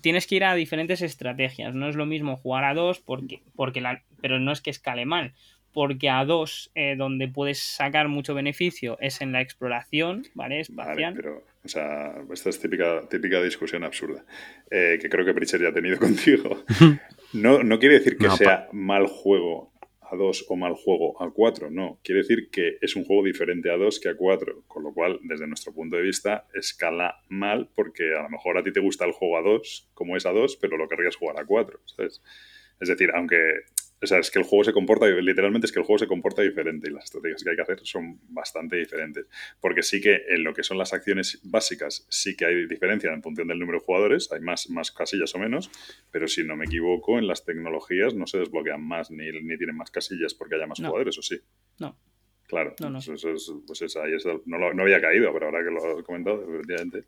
tienes 0.00 0.26
que 0.26 0.34
ir 0.34 0.44
a 0.44 0.54
diferentes 0.54 1.02
estrategias. 1.02 1.74
No 1.74 1.88
es 1.88 1.96
lo 1.96 2.06
mismo 2.06 2.36
jugar 2.36 2.64
a 2.64 2.74
dos 2.74 3.00
porque, 3.00 3.42
porque 3.56 3.80
la, 3.80 4.02
pero 4.20 4.38
no 4.38 4.52
es 4.52 4.60
que 4.60 4.70
escale 4.70 5.06
mal. 5.06 5.32
Porque 5.72 6.10
a 6.10 6.22
dos, 6.26 6.70
eh, 6.74 6.96
donde 6.98 7.28
puedes 7.28 7.58
sacar 7.58 8.08
mucho 8.08 8.34
beneficio, 8.34 8.98
es 9.00 9.22
en 9.22 9.32
la 9.32 9.40
exploración, 9.40 10.26
¿vale? 10.34 10.60
Espacial. 10.60 11.14
pero 11.14 11.42
o 11.64 11.68
sea, 11.68 12.14
esta 12.32 12.50
es 12.50 12.58
típica, 12.60 13.08
típica 13.08 13.40
discusión 13.42 13.84
absurda, 13.84 14.24
eh, 14.70 14.98
que 15.00 15.08
creo 15.08 15.24
que 15.24 15.34
Pritchard 15.34 15.62
ya 15.62 15.68
ha 15.68 15.72
tenido 15.72 15.98
contigo. 16.00 16.64
No, 17.32 17.62
no 17.62 17.78
quiere 17.78 17.98
decir 17.98 18.16
que 18.18 18.30
sea 18.30 18.68
mal 18.72 19.06
juego 19.06 19.72
a 20.00 20.16
2 20.16 20.46
o 20.48 20.56
mal 20.56 20.74
juego 20.74 21.20
a 21.22 21.30
4, 21.30 21.70
no. 21.70 21.98
Quiere 22.02 22.20
decir 22.20 22.50
que 22.50 22.76
es 22.80 22.96
un 22.96 23.04
juego 23.04 23.24
diferente 23.24 23.70
a 23.70 23.76
2 23.76 24.00
que 24.00 24.10
a 24.10 24.16
4, 24.16 24.64
con 24.66 24.82
lo 24.82 24.92
cual, 24.92 25.18
desde 25.22 25.46
nuestro 25.46 25.72
punto 25.72 25.96
de 25.96 26.02
vista, 26.02 26.46
escala 26.52 27.22
mal 27.28 27.70
porque 27.74 28.14
a 28.14 28.22
lo 28.22 28.28
mejor 28.28 28.58
a 28.58 28.62
ti 28.62 28.72
te 28.72 28.80
gusta 28.80 29.06
el 29.06 29.12
juego 29.12 29.38
a 29.38 29.42
2, 29.42 29.90
como 29.94 30.16
es 30.16 30.26
a 30.26 30.32
2, 30.32 30.58
pero 30.60 30.76
lo 30.76 30.88
querrías 30.88 31.16
jugar 31.16 31.38
a 31.40 31.46
4, 31.46 31.80
¿sabes? 31.86 32.22
Es 32.80 32.88
decir, 32.88 33.10
aunque 33.14 33.36
o 34.02 34.06
sea, 34.06 34.18
es 34.18 34.30
que 34.30 34.40
el 34.40 34.44
juego 34.44 34.64
se 34.64 34.72
comporta, 34.72 35.06
literalmente 35.06 35.66
es 35.66 35.72
que 35.72 35.78
el 35.78 35.84
juego 35.84 35.98
se 35.98 36.08
comporta 36.08 36.42
diferente 36.42 36.90
y 36.90 36.92
las 36.92 37.04
estrategias 37.04 37.44
que 37.44 37.50
hay 37.50 37.56
que 37.56 37.62
hacer 37.62 37.80
son 37.84 38.18
bastante 38.28 38.76
diferentes. 38.76 39.26
Porque 39.60 39.82
sí 39.82 40.00
que 40.00 40.22
en 40.28 40.42
lo 40.42 40.52
que 40.52 40.64
son 40.64 40.76
las 40.76 40.92
acciones 40.92 41.40
básicas 41.44 42.06
sí 42.08 42.36
que 42.36 42.46
hay 42.46 42.66
diferencia 42.66 43.12
en 43.12 43.22
función 43.22 43.46
del 43.46 43.58
número 43.60 43.78
de 43.78 43.84
jugadores, 43.84 44.30
hay 44.32 44.40
más, 44.40 44.68
más 44.70 44.90
casillas 44.90 45.34
o 45.34 45.38
menos, 45.38 45.70
pero 46.10 46.26
si 46.26 46.42
no 46.42 46.56
me 46.56 46.64
equivoco, 46.64 47.18
en 47.18 47.28
las 47.28 47.44
tecnologías 47.44 48.14
no 48.14 48.26
se 48.26 48.38
desbloquean 48.38 48.82
más 48.82 49.10
ni, 49.10 49.30
ni 49.30 49.56
tienen 49.56 49.76
más 49.76 49.90
casillas 49.90 50.34
porque 50.34 50.56
haya 50.56 50.66
más 50.66 50.78
jugadores, 50.78 51.16
¿o 51.18 51.22
sí? 51.22 51.40
No. 51.78 51.96
Claro, 52.52 52.74
no, 52.80 52.90
no. 52.90 52.98
Pues, 53.04 53.24
pues 53.66 53.96
ahí 53.96 54.12
no, 54.44 54.58
lo, 54.58 54.74
no, 54.74 54.82
había 54.82 55.00
caído, 55.00 55.32
pero 55.32 55.46
ahora 55.46 55.64
que 55.64 55.70
lo 55.70 55.98
has 55.98 56.04
comentado, 56.04 56.44
efectivamente. 56.52 57.06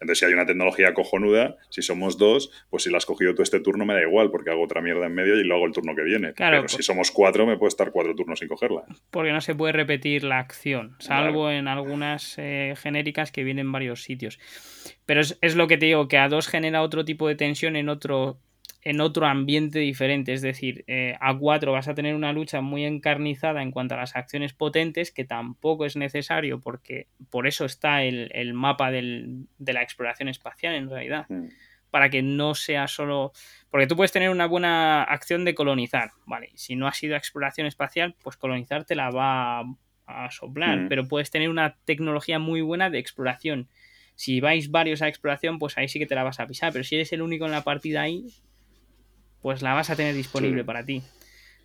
Entonces, 0.00 0.18
si 0.18 0.24
hay 0.24 0.32
una 0.32 0.46
tecnología 0.46 0.94
cojonuda, 0.94 1.56
si 1.68 1.82
somos 1.82 2.16
dos, 2.16 2.50
pues 2.70 2.84
si 2.84 2.90
la 2.90 2.98
has 2.98 3.06
cogido 3.06 3.34
tú 3.34 3.42
este 3.42 3.60
turno 3.60 3.84
me 3.84 3.94
da 3.94 4.02
igual, 4.02 4.30
porque 4.30 4.50
hago 4.50 4.62
otra 4.62 4.80
mierda 4.80 5.06
en 5.06 5.14
medio 5.14 5.38
y 5.38 5.44
lo 5.44 5.56
hago 5.56 5.66
el 5.66 5.72
turno 5.72 5.94
que 5.94 6.02
viene. 6.02 6.32
Pero 6.32 6.68
si 6.68 6.82
somos 6.82 7.10
cuatro, 7.10 7.46
me 7.46 7.56
puedo 7.56 7.68
estar 7.68 7.90
cuatro 7.90 8.14
turnos 8.14 8.38
sin 8.38 8.48
cogerla. 8.48 8.84
Porque 9.10 9.32
no 9.32 9.40
se 9.40 9.54
puede 9.54 9.72
repetir 9.72 10.24
la 10.24 10.38
acción, 10.38 10.96
salvo 10.98 11.50
en 11.50 11.68
algunas 11.68 12.36
eh, 12.38 12.74
genéricas 12.76 13.30
que 13.30 13.44
vienen 13.44 13.66
en 13.66 13.72
varios 13.72 14.02
sitios. 14.02 14.38
Pero 15.04 15.20
es, 15.20 15.38
es, 15.42 15.54
lo 15.54 15.66
que 15.66 15.76
te 15.76 15.86
digo, 15.86 16.08
que 16.08 16.18
a 16.18 16.28
dos 16.28 16.48
genera 16.48 16.82
otro 16.82 17.04
tipo 17.04 17.28
de 17.28 17.34
tensión 17.34 17.76
en 17.76 17.88
otro 17.88 18.38
en 18.82 19.00
otro 19.00 19.26
ambiente 19.26 19.78
diferente. 19.78 20.32
Es 20.32 20.42
decir, 20.42 20.84
eh, 20.86 21.16
a 21.20 21.36
4 21.36 21.72
vas 21.72 21.88
a 21.88 21.94
tener 21.94 22.14
una 22.14 22.32
lucha 22.32 22.60
muy 22.60 22.84
encarnizada 22.84 23.62
en 23.62 23.70
cuanto 23.70 23.94
a 23.94 23.98
las 23.98 24.16
acciones 24.16 24.54
potentes, 24.54 25.12
que 25.12 25.24
tampoco 25.24 25.84
es 25.84 25.96
necesario 25.96 26.60
porque 26.60 27.06
por 27.30 27.46
eso 27.46 27.64
está 27.64 28.02
el, 28.02 28.54
mapa 28.54 28.90
de 28.90 29.46
la 29.58 29.82
exploración 29.82 30.28
espacial 30.28 30.74
en 30.74 30.88
realidad. 30.88 31.26
Mm. 31.28 31.48
Para 31.90 32.08
que 32.08 32.22
no 32.22 32.54
sea 32.54 32.86
solo. 32.86 33.32
Porque 33.68 33.88
tú 33.88 33.96
puedes 33.96 34.12
tener 34.12 34.30
una 34.30 34.46
buena 34.46 35.02
acción 35.02 35.44
de 35.44 35.56
colonizar, 35.56 36.12
¿vale? 36.24 36.50
Si 36.54 36.76
no 36.76 36.86
ha 36.86 36.92
sido 36.92 37.16
exploración 37.16 37.66
espacial, 37.66 38.14
pues 38.22 38.36
colonizar 38.36 38.84
te 38.84 38.94
la 38.94 39.10
va 39.10 39.62
a 40.06 40.30
soplar. 40.30 40.82
Mm. 40.82 40.88
Pero 40.88 41.08
puedes 41.08 41.32
tener 41.32 41.48
una 41.48 41.76
tecnología 41.84 42.38
muy 42.38 42.60
buena 42.60 42.90
de 42.90 43.00
exploración. 43.00 43.68
Si 44.14 44.38
vais 44.38 44.70
varios 44.70 45.02
a 45.02 45.08
exploración, 45.08 45.58
pues 45.58 45.78
ahí 45.78 45.88
sí 45.88 45.98
que 45.98 46.06
te 46.06 46.14
la 46.14 46.22
vas 46.22 46.38
a 46.38 46.46
pisar. 46.46 46.72
Pero 46.72 46.84
si 46.84 46.94
eres 46.94 47.12
el 47.12 47.22
único 47.22 47.46
en 47.46 47.50
la 47.50 47.64
partida 47.64 48.02
ahí, 48.02 48.26
pues 49.42 49.62
la 49.62 49.74
vas 49.74 49.90
a 49.90 49.96
tener 49.96 50.14
disponible 50.14 50.64
para 50.64 50.84
ti. 50.84 51.02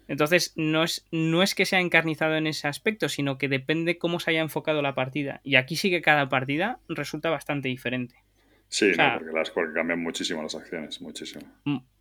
Entonces, 0.08 0.54
no 0.56 0.84
es, 0.84 1.06
no 1.12 1.42
es 1.42 1.56
que 1.56 1.66
sea 1.66 1.80
encarnizado 1.80 2.36
en 2.36 2.48
ese 2.48 2.68
aspecto, 2.68 3.10
sino 3.10 3.38
que 3.38 3.50
depende 3.50 3.98
cómo 3.98 4.20
se 4.20 4.32
haya 4.32 4.42
enfocado 4.42 4.82
la 4.82 4.94
partida. 4.94 5.42
Y 5.44 5.56
aquí 5.56 5.76
sí 5.76 5.90
que 5.90 6.02
cada 6.02 6.30
partida 6.30 6.80
resulta 6.88 7.30
bastante 7.30 7.70
diferente. 7.70 8.16
Sí, 8.68 8.92
porque, 8.92 9.32
las, 9.34 9.52
cambian 9.52 10.02
muchísimo 10.02 10.44
las 10.44 10.56
acciones, 10.56 11.02
muchísimo. 11.02 11.44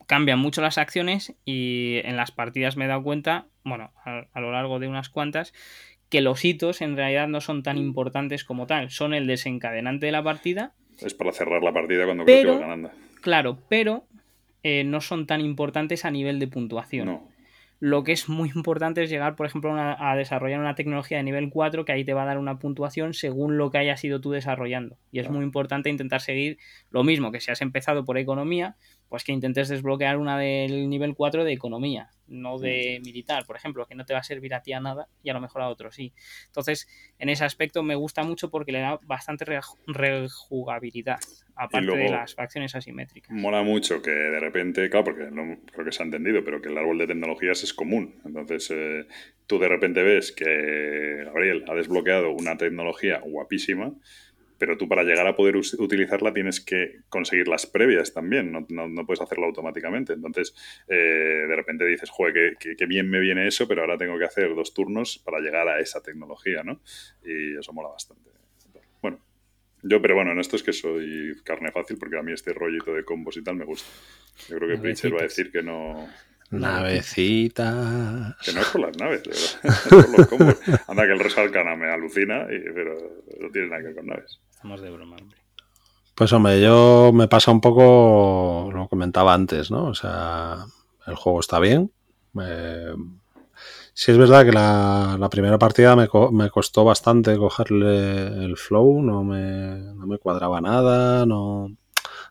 Cambian 0.07 0.39
mucho 0.39 0.61
las 0.61 0.77
acciones 0.77 1.35
y 1.45 2.01
en 2.05 2.17
las 2.17 2.31
partidas 2.31 2.77
me 2.77 2.85
he 2.85 2.89
dado 2.89 3.03
cuenta, 3.03 3.47
bueno, 3.65 3.93
a, 4.05 4.41
lo 4.41 4.53
largo 4.53 4.79
de 4.79 4.89
unas 4.89 5.09
cuantas, 5.09 5.55
que 6.11 6.21
los 6.21 6.45
hitos 6.45 6.83
en 6.83 6.97
realidad 6.97 7.29
no 7.29 7.41
son 7.41 7.63
tan 7.63 7.79
importantes 7.79 8.45
como 8.45 8.67
tal. 8.67 8.91
Son 8.91 9.15
el 9.15 9.27
desencadenante 9.27 10.07
de 10.07 10.13
la 10.13 10.23
partida. 10.23 10.75
Es 11.01 11.15
para 11.15 11.33
cerrar 11.33 11.63
la 11.63 11.73
partida 11.73 12.05
cuando 12.05 12.25
creo 12.25 12.43
que 12.43 12.51
vas 12.51 12.61
ganando. 12.61 12.91
Claro, 13.21 13.59
pero 13.69 14.07
eh, 14.65 14.83
no 14.83 15.01
son 15.01 15.27
tan 15.27 15.41
importantes 15.41 16.05
a 16.05 16.11
nivel 16.11 16.41
de 16.41 16.49
puntuación. 16.49 17.21
Lo 17.81 18.03
que 18.03 18.13
es 18.13 18.31
muy 18.31 18.51
importante 18.55 19.03
es 19.03 19.11
llegar, 19.11 19.37
por 19.37 19.47
ejemplo, 19.47 19.75
a 19.77 20.17
desarrollar 20.17 20.59
una 20.59 20.75
tecnología 20.75 21.19
de 21.19 21.23
nivel 21.23 21.51
4 21.51 21.85
que 21.85 21.93
ahí 21.93 22.03
te 22.03 22.15
va 22.15 22.23
a 22.23 22.27
dar 22.27 22.39
una 22.39 22.59
puntuación 22.59 23.13
según 23.13 23.59
lo 23.59 23.71
que 23.71 23.77
hayas 23.77 24.03
ido 24.05 24.23
tú 24.23 24.31
desarrollando. 24.31 24.97
Y 25.13 25.19
es 25.19 25.29
muy 25.29 25.45
importante 25.45 25.91
intentar 25.91 26.23
seguir 26.23 26.57
lo 26.91 27.05
mismo 27.05 27.31
que 27.31 27.41
si 27.41 27.51
has 27.51 27.61
empezado 27.61 28.07
por 28.07 28.17
economía, 28.17 28.77
pues 29.15 29.23
que 29.23 29.31
intentes 29.31 29.69
desbloquear 29.69 30.17
una 30.17 30.37
del 30.37 30.89
nivel 30.89 31.15
4 31.15 31.45
de 31.45 31.53
economía, 31.53 32.11
no 32.27 32.59
de 32.59 33.01
militar, 33.05 33.47
por 33.47 33.55
ejemplo, 33.55 33.87
que 33.87 33.95
no 33.95 34.05
te 34.05 34.13
va 34.13 34.19
a 34.19 34.25
servir 34.25 34.53
a 34.55 34.61
ti 34.61 34.73
a 34.73 34.81
nada 34.81 35.07
y 35.23 35.31
a 35.31 35.35
lo 35.35 35.41
mejor 35.41 35.63
a 35.63 35.69
otro 35.69 35.93
sí. 35.93 36.13
Entonces, 36.47 36.89
en 37.21 37.29
ese 37.29 37.45
aspecto 37.45 37.85
me 37.85 37.95
gusta 37.95 38.25
mucho 38.25 38.51
porque 38.51 38.73
le 38.73 38.81
da 38.81 38.99
bastante 39.05 39.45
rejugabilidad, 39.87 41.21
aparte 41.55 41.97
de 41.97 42.09
las 42.09 42.35
facciones 42.35 42.75
asimétricas. 42.75 43.31
Mola 43.31 43.63
mucho 43.63 44.03
que 44.03 44.11
de 44.11 44.41
repente, 44.41 44.91
claro, 44.91 45.05
porque 45.05 45.31
no 45.31 45.61
creo 45.73 45.85
que 45.85 45.93
se 45.93 46.03
ha 46.03 46.07
entendido, 46.07 46.43
pero 46.43 46.61
que 46.61 46.71
el 46.71 46.77
árbol 46.77 46.99
de 46.99 47.07
tecnologías 47.07 47.63
es 47.63 47.73
común. 47.73 48.21
Entonces, 48.25 48.69
eh, 48.73 49.07
tú 49.47 49.61
de 49.61 49.69
repente 49.69 50.03
ves 50.03 50.33
que 50.33 51.23
Gabriel 51.25 51.65
ha 51.69 51.75
desbloqueado 51.75 52.33
una 52.33 52.57
tecnología 52.57 53.21
guapísima 53.21 53.95
pero 54.59 54.77
tú 54.77 54.89
para 54.89 55.03
llegar 55.03 55.27
a 55.27 55.37
poder 55.37 55.57
utilizarla 55.57 56.33
tienes 56.33 56.61
que 56.61 57.01
conseguir 57.09 57.49
las 57.49 57.67
previas 57.67 58.13
también, 58.13 58.53
no, 58.53 58.67
no, 58.69 59.07
puedes 59.07 59.21
hacerlo 59.21 59.47
automáticamente. 59.47 60.13
Entonces, 60.13 60.55
eh, 60.89 61.45
de 61.49 61.57
repente 61.57 61.85
dices, 61.85 62.11
joder, 62.11 62.57
qué, 62.59 62.87
bien 62.87 63.09
me 63.11 63.21
viene 63.21 63.47
eso, 63.47 63.67
pero 63.67 63.83
ahora 63.83 63.99
tengo 63.99 64.19
que 64.19 64.25
hacer 64.25 64.55
dos 64.55 64.75
turnos 64.75 65.19
para 65.19 65.41
llegar 65.41 65.69
a 65.69 65.81
esa 65.81 66.03
tecnología, 66.03 66.63
¿no? 66.63 66.81
Y 67.25 67.59
eso 67.59 67.73
mola 67.73 67.89
bastante. 67.89 68.31
Bueno, 69.03 69.21
yo, 69.83 70.01
pero 70.01 70.15
bueno, 70.15 70.33
en 70.33 70.39
esto 70.39 70.57
es 70.57 70.63
que 70.63 70.73
soy 70.73 71.35
carne 71.45 71.73
fácil 71.73 71.99
porque 71.99 72.19
a 72.19 72.23
mí 72.23 72.33
este 72.33 72.53
rollito 72.53 72.95
de 72.95 73.05
combos 73.05 73.37
y 73.37 73.43
tal 73.43 73.57
me 73.57 73.65
gusta. 73.65 73.91
Yo 74.49 74.57
creo 74.57 74.69
que 74.69 74.79
Pritchard 74.79 75.15
va 75.15 75.21
a 75.21 75.25
decir 75.25 75.51
que 75.51 75.63
no... 75.63 76.09
Navecitas. 76.61 78.37
Que 78.45 78.53
no 78.53 78.61
es 78.61 78.69
por 78.69 78.81
las 78.81 78.97
naves, 78.97 79.23
de 79.23 79.31
verdad. 79.31 80.81
Anda 80.89 81.07
que 81.07 81.13
el 81.13 81.21
Resalcana 81.21 81.77
me 81.77 81.91
alucina, 81.91 82.47
pero 82.75 82.95
no 83.41 83.51
tiene 83.51 83.69
nada 83.69 83.81
que 83.81 83.87
ver 83.89 83.97
con 83.97 84.07
naves. 84.07 84.41
Estamos 84.51 84.81
de 84.81 84.91
broma, 84.91 85.17
hombre. 85.21 85.39
Pues 86.15 86.33
hombre, 86.33 86.61
yo 86.61 87.11
me 87.13 87.27
pasa 87.27 87.51
un 87.51 87.61
poco 87.61 88.71
lo 88.73 88.89
comentaba 88.89 89.35
antes, 89.35 89.71
¿no? 89.71 89.87
O 89.87 89.95
sea, 89.95 90.65
el 91.07 91.17
juego 91.17 91.41
está 91.41 91.59
bien. 91.59 91.91
Eh, 92.41 92.95
sí 93.93 94.13
es 94.13 94.19
verdad 94.19 94.45
que 94.45 94.53
la, 94.53 95.29
primera 95.31 95.59
partida 95.59 95.97
me, 95.97 96.09
me, 96.33 96.51
costó 96.51 96.85
bastante 96.85 97.37
cogerle 97.37 98.45
el 98.45 98.57
flow, 98.57 99.03
no 99.03 99.25
me, 99.25 99.77
no 99.95 100.07
me 100.07 100.19
cuadraba 100.19 100.61
nada, 100.61 101.27
no 101.27 101.77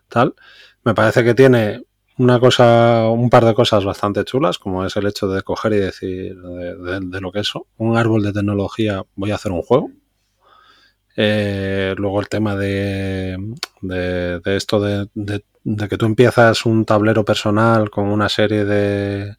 tal. 0.08 0.34
Me 0.82 0.94
parece 0.94 1.24
que 1.24 1.34
tiene 1.34 1.84
una 2.18 2.38
cosa, 2.38 3.08
un 3.08 3.28
par 3.28 3.44
de 3.44 3.54
cosas 3.54 3.84
bastante 3.84 4.24
chulas, 4.24 4.58
como 4.58 4.84
es 4.84 4.96
el 4.96 5.06
hecho 5.06 5.28
de 5.28 5.42
coger 5.42 5.72
y 5.72 5.78
decir 5.78 6.36
de, 6.40 7.20
lo 7.20 7.32
que 7.32 7.40
es 7.40 7.52
un 7.76 7.96
árbol 7.96 8.22
de 8.22 8.32
tecnología, 8.32 9.02
voy 9.16 9.32
a 9.32 9.34
hacer 9.34 9.52
un 9.52 9.62
juego. 9.62 9.90
Eh, 11.16 11.94
luego 11.96 12.20
el 12.20 12.28
tema 12.28 12.56
de, 12.56 13.36
de, 13.80 14.56
esto 14.56 14.80
de, 14.80 15.08
que 15.88 15.96
tú 15.96 16.06
empiezas 16.06 16.66
un 16.66 16.84
tablero 16.84 17.24
personal 17.24 17.90
con 17.90 18.06
una 18.06 18.28
serie 18.28 18.64
de, 18.64 19.36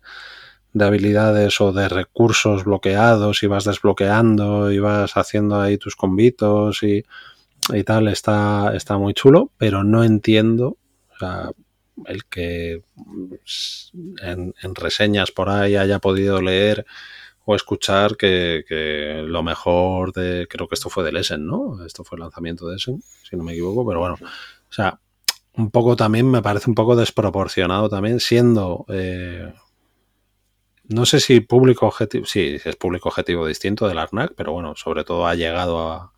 de 0.74 0.86
habilidades 0.86 1.60
o 1.62 1.72
de 1.74 1.90
recursos 1.90 2.64
bloqueados 2.64 3.44
y 3.44 3.48
vas 3.48 3.66
desbloqueando 3.66 4.72
y 4.72 4.80
vas 4.80 5.16
haciendo 5.18 5.60
ahí 5.60 5.78
tus 5.78 5.96
convitos 5.96 6.84
y, 6.84 7.04
y 7.74 7.84
tal, 7.84 8.08
está, 8.10 8.74
está 8.76 8.98
muy 8.98 9.14
chulo, 9.14 9.52
pero 9.58 9.84
no 9.84 10.04
entiendo, 10.04 10.78
el 12.06 12.26
que 12.26 12.84
en, 14.22 14.54
reseñas 14.76 15.32
por 15.32 15.50
ahí 15.50 15.76
haya 15.76 16.00
podido 16.00 16.42
leer 16.42 16.86
o 17.46 17.56
escuchar 17.56 18.18
que, 18.18 19.24
lo 19.28 19.44
mejor 19.44 20.12
de, 20.14 20.48
creo 20.50 20.68
que 20.68 20.76
esto 20.76 20.90
fue 20.90 21.04
del 21.04 21.18
Essen, 21.18 21.46
¿no? 21.46 21.86
Esto 21.86 22.04
fue 22.04 22.18
el 22.18 22.22
lanzamiento 22.22 22.68
de 22.68 22.78
Essen, 22.78 23.04
si 23.24 23.36
no 23.36 23.44
me 23.44 23.54
equivoco, 23.54 23.86
pero 23.88 24.00
bueno, 24.00 24.18
o 24.22 24.74
sea, 24.74 25.00
un 25.54 25.70
poco 25.72 25.96
también 25.96 26.30
me 26.30 26.42
parece 26.42 26.70
un 26.70 26.76
poco 26.76 26.96
desproporcionado 26.96 27.90
también 27.90 28.20
siendo... 28.20 28.86
Eh, 28.90 29.54
no 30.88 31.06
sé 31.08 31.20
si 31.20 31.40
público 31.40 31.88
objetivo, 31.88 32.26
sí, 32.26 32.58
es 32.64 32.76
público 32.76 33.10
objetivo 33.10 33.48
distinto 33.48 33.88
del 33.88 33.98
ARNAC, 33.98 34.34
pero 34.36 34.54
bueno, 34.54 34.76
sobre 34.76 35.04
todo 35.04 35.26
ha 35.26 35.34
llegado 35.34 35.92
a, 35.92 36.14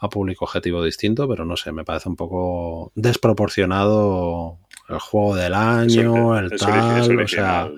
a 0.00 0.08
público 0.08 0.44
objetivo 0.44 0.82
distinto, 0.82 1.28
pero 1.28 1.44
no 1.44 1.56
sé, 1.56 1.72
me 1.72 1.84
parece 1.84 2.08
un 2.08 2.16
poco 2.16 2.92
desproporcionado 2.94 4.58
el 4.88 4.98
juego 4.98 5.36
del 5.36 5.54
año, 5.54 6.38
el 6.38 6.50
tal, 6.58 7.20
o 7.20 7.28
sea... 7.28 7.70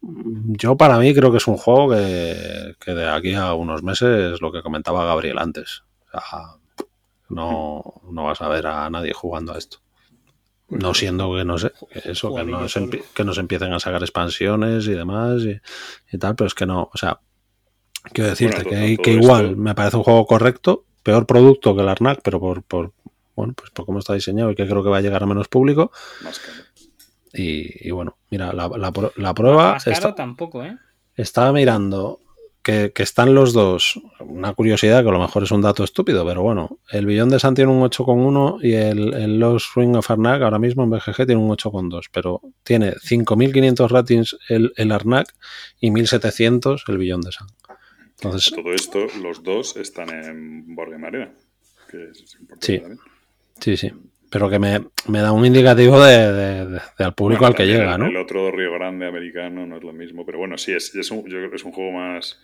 Yo 0.00 0.76
para 0.76 0.98
mí 0.98 1.14
creo 1.14 1.30
que 1.30 1.38
es 1.38 1.46
un 1.46 1.56
juego 1.56 1.90
que, 1.90 2.94
de 2.94 3.08
aquí 3.08 3.34
a 3.34 3.54
unos 3.54 3.82
meses, 3.82 4.40
lo 4.40 4.52
que 4.52 4.62
comentaba 4.62 5.04
Gabriel 5.04 5.38
antes, 5.38 5.82
no, 7.28 7.82
no 8.10 8.24
vas 8.24 8.40
a 8.40 8.48
ver 8.48 8.66
a 8.66 8.88
nadie 8.90 9.12
jugando 9.12 9.52
a 9.52 9.58
esto. 9.58 9.78
No 10.68 10.92
siendo 10.92 11.34
que 11.34 11.44
no 11.44 11.58
sé, 11.58 11.72
eso, 12.04 12.34
que 12.34 12.44
nos, 12.44 12.78
que 13.14 13.24
nos 13.24 13.38
empiecen 13.38 13.72
a 13.72 13.80
sacar 13.80 14.02
expansiones 14.02 14.86
y 14.86 14.92
demás 14.92 15.42
y, 15.42 16.18
tal, 16.18 16.36
pero 16.36 16.46
es 16.46 16.54
que 16.54 16.66
no, 16.66 16.90
o 16.92 16.98
sea, 16.98 17.20
quiero 18.12 18.30
decirte 18.30 18.64
que, 18.64 18.98
que 18.98 19.12
igual 19.12 19.56
me 19.56 19.74
parece 19.74 19.96
un 19.96 20.02
juego 20.02 20.26
correcto, 20.26 20.84
peor 21.02 21.26
producto 21.26 21.74
que 21.74 21.80
el 21.80 21.88
Arnak, 21.88 22.20
pero 22.22 22.38
por, 22.38 22.62
por, 22.62 22.92
bueno, 23.38 23.54
pues 23.54 23.70
por 23.70 23.86
cómo 23.86 24.00
está 24.00 24.14
diseñado 24.14 24.50
y 24.50 24.56
que 24.56 24.66
creo 24.66 24.82
que 24.82 24.90
va 24.90 24.98
a 24.98 25.00
llegar 25.00 25.22
a 25.22 25.26
menos 25.26 25.46
público. 25.46 25.92
Y, 27.32 27.90
bueno, 27.90 28.16
mira, 28.30 28.52
la, 28.52 28.68
la, 28.68 29.34
prueba. 29.34 29.74
Más 29.74 29.84
caro 29.84 30.14
tampoco, 30.14 30.64
¿eh? 30.64 30.76
Estaba 31.14 31.52
mirando 31.52 32.20
que, 32.62 32.92
están 32.96 33.34
los 33.34 33.52
dos. 33.52 34.00
Una 34.18 34.54
curiosidad 34.54 35.02
que 35.02 35.08
a 35.08 35.12
lo 35.12 35.20
mejor 35.20 35.44
es 35.44 35.52
un 35.52 35.62
dato 35.62 35.84
estúpido, 35.84 36.26
pero 36.26 36.42
bueno, 36.42 36.80
el 36.90 37.06
Billón 37.06 37.28
de 37.28 37.38
Sun 37.38 37.54
tiene 37.54 37.70
un 37.70 37.80
8,1 37.82 38.58
y 38.62 38.72
el, 38.74 39.14
el 39.14 39.38
Lost 39.38 39.76
Ring 39.76 39.94
of 39.94 40.10
Arnak 40.10 40.42
ahora 40.42 40.58
mismo 40.58 40.82
en 40.82 40.90
BGG 40.90 41.26
tiene 41.26 41.36
un 41.36 41.50
8,2, 41.50 42.06
pero 42.12 42.40
tiene 42.64 42.94
5.500 42.94 43.88
ratings 43.88 44.36
el, 44.48 44.72
el 44.76 44.90
Arnak 44.90 45.32
y 45.78 45.90
1.700 45.90 46.82
el 46.88 46.98
Billón 46.98 47.20
de 47.20 47.30
Sun. 47.32 47.46
Entonces, 48.16 48.52
Todo 48.52 48.74
esto, 48.74 49.06
los 49.22 49.44
dos 49.44 49.76
están 49.76 50.10
en 50.10 50.74
Borgen 50.74 51.04
Arena, 51.04 51.32
que 51.88 52.10
es 52.10 52.34
importante 52.40 52.66
sí, 52.66 52.82
Sí, 53.60 53.76
sí. 53.76 53.92
Pero 54.30 54.50
que 54.50 54.58
me, 54.58 54.80
da 55.06 55.32
un 55.32 55.46
indicativo 55.46 56.02
de, 56.02 56.80
al 56.98 57.14
público 57.14 57.46
al 57.46 57.54
que 57.54 57.66
llega, 57.66 57.96
¿no? 57.96 58.06
El 58.06 58.16
otro 58.16 58.50
Río 58.50 58.72
Grande 58.74 59.06
americano 59.06 59.66
no 59.66 59.78
es 59.78 59.82
lo 59.82 59.92
mismo, 59.92 60.26
pero 60.26 60.38
bueno, 60.38 60.58
sí, 60.58 60.72
es, 60.72 60.94
es 60.94 61.10
un, 61.10 61.24
yo 61.24 61.38
creo 61.38 61.50
que 61.50 61.56
es 61.56 61.64
un 61.64 61.72
juego 61.72 61.92
más 61.92 62.38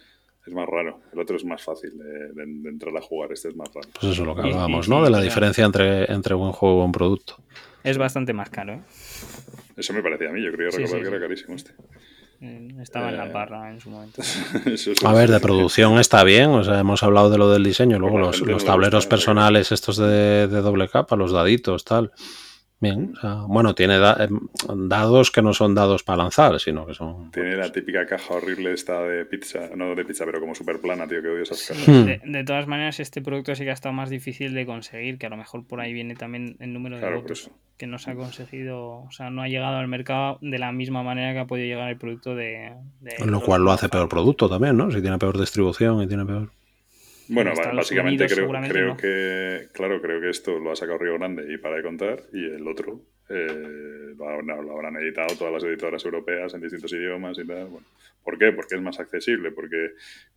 es 0.47 0.53
más 0.53 0.69
raro. 0.69 1.01
El 1.13 1.21
otro 1.21 1.37
es 1.37 1.45
más 1.45 1.63
fácil 1.63 1.97
de, 1.97 2.43
entrar 2.69 2.95
a 2.97 3.01
jugar, 3.01 3.33
este 3.33 3.49
es 3.49 3.57
más 3.57 3.69
raro. 3.73 3.89
Pues 3.93 4.13
eso 4.13 4.23
es 4.23 4.27
lo 4.27 4.35
que 4.35 4.43
hablábamos, 4.43 4.89
¿no? 4.89 5.03
De 5.03 5.11
la 5.11 5.21
diferencia 5.21 5.65
entre, 5.65 6.11
entre 6.13 6.35
buen 6.35 6.53
juego 6.53 6.77
y 6.77 6.79
buen 6.81 6.93
producto. 6.93 7.37
Es 7.83 7.99
bastante 7.99 8.33
más 8.33 8.51
caro, 8.51 8.75
¿eh? 8.75 8.81
Eso 9.77 9.93
me 9.93 10.03
parecía 10.03 10.31
a 10.31 10.33
mí, 10.33 10.43
yo 10.43 10.53
creía 10.53 10.71
recordar 10.71 11.03
que 11.03 11.09
era 11.09 11.21
carísimo 11.21 11.57
este. 11.57 11.73
Eh, 12.45 12.69
estaba 12.83 13.09
en 13.09 13.17
la 13.17 13.25
barra 13.25 13.71
en 13.71 13.81
su 13.81 13.89
momento. 13.89 14.21
a 15.07 15.13
ver, 15.15 15.31
de 15.31 15.41
producción 15.41 15.99
está 15.99 16.23
bien, 16.25 16.51
o 16.51 16.63
sea, 16.63 16.79
hemos 16.79 17.03
hablado 17.03 17.31
de 17.31 17.39
lo 17.39 17.51
del 17.51 17.65
diseño, 17.65 17.99
luego 17.99 18.19
los, 18.19 18.43
los 18.43 18.67
tableros 18.67 19.07
personales 19.07 19.73
estos 19.73 19.97
de, 19.97 20.47
de, 20.47 20.61
doble 20.61 20.89
capa, 20.91 21.17
los 21.17 21.33
daditos, 21.33 21.85
tal. 21.85 22.13
Bien, 22.85 23.15
bueno, 23.49 23.75
tiene 23.75 23.97
em, 23.97 24.41
dados 24.89 25.31
que 25.31 25.43
no 25.43 25.53
son 25.53 25.75
dados 25.75 26.03
para 26.03 26.19
lanzar, 26.19 26.61
sino 26.61 26.87
que 26.87 26.95
son. 26.95 27.31
Tiene 27.31 27.57
la 27.57 27.73
típica 27.73 28.07
caja 28.07 28.35
horrible 28.35 28.73
esta 28.73 29.03
de 29.03 29.25
pizza, 29.25 29.71
no 29.75 29.95
de 29.95 30.05
pizza, 30.05 30.25
pero 30.25 30.41
como 30.41 30.55
súper 30.55 30.81
plana, 30.81 31.07
tío, 31.09 31.23
que 31.23 31.29
odio 31.29 31.43
esas 31.43 31.63
cajas. 31.67 32.21
De, 32.25 32.45
todas 32.45 32.67
maneras, 32.67 33.01
este 33.01 33.23
producto 33.23 33.55
sí 33.55 33.65
que 33.65 33.71
ha 33.71 33.75
estado 33.75 33.93
más 33.93 34.11
difícil 34.11 34.55
de 34.55 34.67
conseguir, 34.67 35.19
que 35.19 35.27
a 35.27 35.31
lo 35.31 35.37
mejor 35.37 35.67
por 35.67 35.81
ahí 35.81 35.93
viene 35.93 36.15
también 36.15 36.57
el 36.61 36.73
número 36.73 36.99
de 36.99 37.15
votos 37.15 37.51
que 37.77 37.87
no 37.87 37.99
se 37.99 38.13
ha 38.13 38.15
conseguido, 38.15 39.03
o 39.03 39.11
sea, 39.11 39.31
no 39.31 39.43
ha 39.43 39.49
llegado 39.49 39.77
al 39.77 39.89
mercado 39.89 40.39
de 40.41 40.59
la 40.59 40.71
misma 40.71 41.03
manera 41.03 41.33
que 41.33 41.41
ha 41.41 41.47
podido 41.47 41.67
llegar 41.67 41.91
el 41.91 41.97
producto 41.97 42.35
de. 42.35 42.73
lo 43.27 43.41
cual 43.41 43.63
lo 43.63 43.73
hace 43.73 43.89
peor 43.89 44.09
producto 44.09 44.49
también, 44.49 44.77
¿no? 44.77 44.91
Si 44.91 45.01
tiene 45.01 45.19
peor 45.19 45.39
distribución 45.39 46.01
y 46.03 46.07
tiene 46.07 46.25
peor. 46.25 46.51
Bueno, 47.29 47.53
básicamente 47.55 48.27
creo, 48.27 48.51
creo 48.69 48.97
que, 48.97 49.69
claro, 49.73 50.01
creo 50.01 50.21
que 50.21 50.31
esto 50.31 50.59
lo 50.59 50.73
ha 50.73 50.77
sacado 50.77 50.99
Río 50.99 51.15
Grande 51.15 51.53
y 51.53 51.59
para 51.59 51.77
de 51.77 51.83
contar, 51.83 52.23
y 52.33 52.45
el 52.45 52.67
otro 52.67 53.01
eh, 53.29 54.15
lo, 54.17 54.29
habrán, 54.29 54.97
editado 54.97 55.35
todas 55.37 55.53
las 55.53 55.65
editoras 55.65 56.05
europeas 56.05 56.53
en 56.55 56.61
distintos 56.61 56.93
idiomas 56.93 57.39
y 57.39 57.47
tal. 57.47 57.67
Bueno, 57.67 57.87
¿Por 58.23 58.39
qué? 58.39 58.53
Porque 58.53 58.75
es 58.75 58.81
más 58.81 58.99
accesible, 59.01 59.51
porque, 59.51 59.93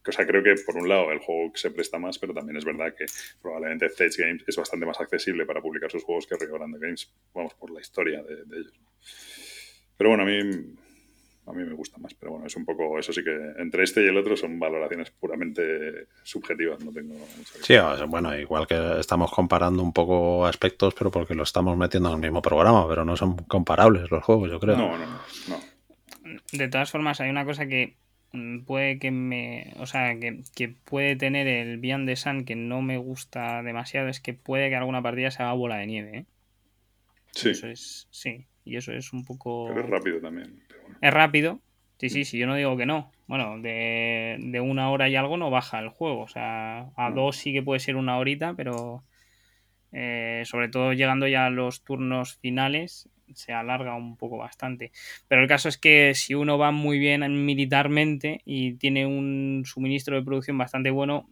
o 0.06 0.12
sea, 0.12 0.28
creo 0.28 0.44
que 0.44 0.56
por 0.66 0.76
un 0.76 0.90
lado 0.90 1.12
el 1.12 1.20
juego 1.20 1.52
se 1.56 1.72
presta 1.72 1.98
más, 1.98 2.20
pero 2.20 2.34
también 2.34 2.58
es 2.58 2.66
verdad 2.66 2.94
que 2.94 3.06
probablemente 3.42 3.86
Stage 3.86 4.24
Games 4.24 4.44
es 4.46 4.56
bastante 4.58 4.86
más 4.86 5.00
accesible 5.00 5.46
para 5.46 5.62
publicar 5.62 5.90
sus 5.90 6.04
juegos 6.04 6.28
que 6.28 6.36
Río 6.36 6.56
Grande 6.56 6.80
Games, 6.80 7.10
vamos, 7.34 7.54
por 7.54 7.72
la 7.72 7.80
historia 7.80 8.24
de, 8.24 8.44
de 8.44 8.58
ellos. 8.58 8.80
Pero 9.98 10.10
bueno, 10.10 10.24
a 10.24 10.26
mí 10.26 10.76
a 11.48 11.54
mí 11.54 11.64
me 11.64 11.74
gusta 11.74 11.98
más, 11.98 12.14
pero 12.14 12.34
bueno, 12.34 12.48
es 12.48 12.56
un 12.56 12.66
poco, 12.66 13.00
eso 13.00 13.14
sí 13.14 13.24
que 13.24 13.36
entre 13.58 13.84
este 13.84 14.04
y 14.04 14.08
el 14.08 14.18
otro 14.18 14.36
son 14.36 14.60
valoraciones 14.60 15.12
puramente 15.12 16.08
subjetivas, 16.24 16.84
no 16.84 16.92
tengo 16.92 17.16
Sí, 17.62 17.76
bueno, 18.08 18.38
igual 18.38 18.68
que 18.68 19.00
estamos 19.00 19.32
comparando 19.32 19.82
un 19.82 19.94
poco 19.94 20.46
aspectos, 20.46 20.94
pero 20.94 21.10
porque 21.10 21.36
lo 21.36 21.44
estamos 21.44 21.78
metiendo 21.78 22.10
en 22.10 22.16
el 22.16 22.22
mismo 22.22 22.42
programa, 22.42 22.88
pero 22.88 23.06
no 23.06 23.16
son 23.16 23.38
comparables 23.38 24.12
los 24.12 24.24
juegos, 24.24 24.52
yo 24.52 24.60
creo. 24.60 24.76
No, 24.76 24.98
no, 24.98 25.06
no. 25.48 26.38
De 26.52 26.68
todas 26.68 26.92
formas, 26.92 27.22
hay 27.22 27.30
una 27.30 27.46
cosa 27.46 27.68
que 27.68 27.96
puede 28.66 29.00
que 29.00 29.12
me, 29.12 29.74
o 29.80 29.86
sea, 29.86 30.20
que, 30.20 30.44
que 30.54 30.68
puede 30.68 31.16
tener 31.16 31.48
el 31.48 31.78
Beyond 31.78 32.08
the 32.08 32.16
Sun 32.18 32.44
que 32.44 32.56
no 32.56 32.82
me 32.82 32.98
gusta 32.98 33.64
demasiado, 33.64 34.10
es 34.10 34.20
que 34.20 34.34
puede 34.34 34.70
que 34.70 34.76
alguna 34.76 35.02
partida 35.02 35.32
se 35.32 35.44
haga 35.44 35.54
bola 35.54 35.78
de 35.78 35.88
nieve, 35.88 36.18
¿eh? 36.18 36.26
Sí. 37.32 37.52
Eso 37.52 37.68
es, 37.68 38.08
sí, 38.12 38.48
y 38.68 38.76
eso 38.76 38.92
es 38.92 39.14
un 39.14 39.24
poco... 39.24 39.68
Pero 39.70 39.82
es 39.82 39.90
rápido 39.90 40.20
también. 40.20 40.62
Es 41.02 41.14
rápido. 41.14 41.60
Sí, 42.00 42.10
sí, 42.10 42.26
sí, 42.26 42.38
yo 42.38 42.46
no 42.46 42.56
digo 42.56 42.78
que 42.78 42.86
no. 42.86 43.12
Bueno, 43.28 43.60
de, 43.60 44.60
una 44.62 44.92
hora 44.92 45.10
y 45.10 45.16
algo 45.16 45.38
no 45.38 45.50
baja 45.50 45.80
el 45.80 45.90
juego. 45.90 46.22
O 46.22 46.28
sea, 46.28 46.92
a 46.96 47.12
dos 47.12 47.38
sí 47.38 47.54
que 47.54 47.64
puede 47.64 47.80
ser 47.80 47.96
una 47.96 48.18
horita, 48.18 48.54
pero 48.56 49.04
eh, 49.92 50.44
sobre 50.46 50.70
todo 50.70 50.94
llegando 50.94 51.28
ya 51.28 51.48
a 51.48 51.50
los 51.50 51.84
turnos 51.84 52.38
finales 52.38 53.10
se 53.34 53.52
alarga 53.52 53.96
un 53.96 54.16
poco 54.16 54.38
bastante. 54.38 54.92
Pero 55.28 55.42
el 55.42 55.48
caso 55.48 55.70
es 55.70 55.78
que 55.78 56.14
si 56.14 56.36
uno 56.36 56.58
va 56.58 56.72
muy 56.72 57.00
bien 57.00 57.46
militarmente 57.46 58.42
y 58.46 58.74
tiene 58.76 59.06
un 59.06 59.64
suministro 59.66 60.16
de 60.16 60.24
producción 60.24 60.58
bastante 60.58 60.92
bueno, 60.92 61.28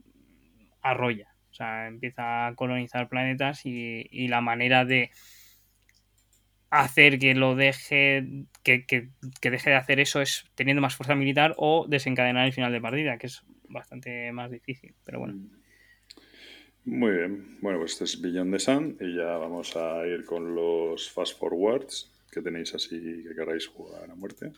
arrolla. 0.82 1.30
O 1.52 1.54
sea, 1.54 1.88
empieza 1.88 2.48
a 2.48 2.56
colonizar 2.56 3.08
planetas 3.08 3.66
y 3.66 4.28
la 4.28 4.42
manera 4.42 4.84
de 4.84 5.12
hacer 6.80 7.20
que 7.20 7.34
lo 7.36 7.56
deje, 7.56 8.46
que, 8.64 9.10
deje 9.42 9.70
de 9.70 9.76
hacer 9.76 10.00
eso 10.00 10.22
es 10.22 10.46
teniendo 10.56 10.82
más 10.82 10.96
fuerza 10.96 11.16
militar 11.16 11.54
o 11.58 11.86
desencadenar 11.88 12.46
el 12.46 12.54
final 12.54 12.72
de 12.72 12.82
partida, 12.82 13.18
que 13.18 13.28
es 13.28 13.44
bastante 13.70 14.32
más 14.32 14.52
difícil, 14.52 14.94
pero 15.06 15.20
bueno. 15.20 15.36
Muy 16.86 17.12
bien, 17.12 17.58
bueno, 17.62 17.80
pues 17.80 17.94
este 17.94 18.04
es 18.04 18.22
Beyond 18.22 18.54
the 18.54 18.60
Sun 18.60 18.98
y 19.00 19.16
ya 19.16 19.38
vamos 19.38 19.76
a 19.76 20.06
ir 20.06 20.26
con 20.26 20.54
los 20.54 21.10
fast 21.10 21.38
forwards 21.40 22.12
que 22.32 22.42
tenéis 22.42 22.76
así 22.76 23.24
que 23.24 23.36
queráis 23.36 23.68
jugar 23.68 24.10
a 24.10 24.16
muerte. 24.16 24.52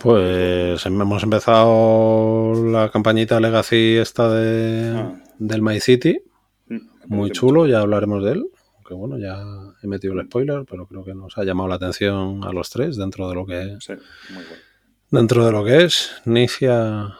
Pues 0.00 0.86
hemos 0.86 1.22
empezado 1.22 2.54
la 2.70 2.90
campañita 2.90 3.40
Legacy 3.40 3.96
esta 3.96 4.32
de, 4.32 4.96
ah. 4.96 5.22
del 5.38 5.62
My 5.62 5.80
City. 5.80 6.22
Mm, 6.68 6.78
Muy 7.08 7.30
chulo, 7.30 7.66
ya 7.66 7.80
hablaremos 7.80 8.24
de 8.24 8.32
él 8.32 8.44
que 8.84 8.94
bueno, 8.94 9.18
ya 9.18 9.42
he 9.82 9.86
metido 9.86 10.14
el 10.14 10.26
spoiler, 10.26 10.64
pero 10.68 10.86
creo 10.86 11.04
que 11.04 11.14
nos 11.14 11.36
ha 11.38 11.44
llamado 11.44 11.68
la 11.68 11.76
atención 11.76 12.44
a 12.44 12.52
los 12.52 12.70
tres 12.70 12.96
dentro 12.96 13.28
de 13.28 13.34
lo 13.34 13.46
que 13.46 13.76
sí, 13.80 13.92
muy 14.30 14.44
bueno. 14.44 14.62
dentro 15.10 15.44
de 15.44 15.52
lo 15.52 15.64
que 15.64 15.84
es. 15.84 16.12
Nicia 16.24 17.14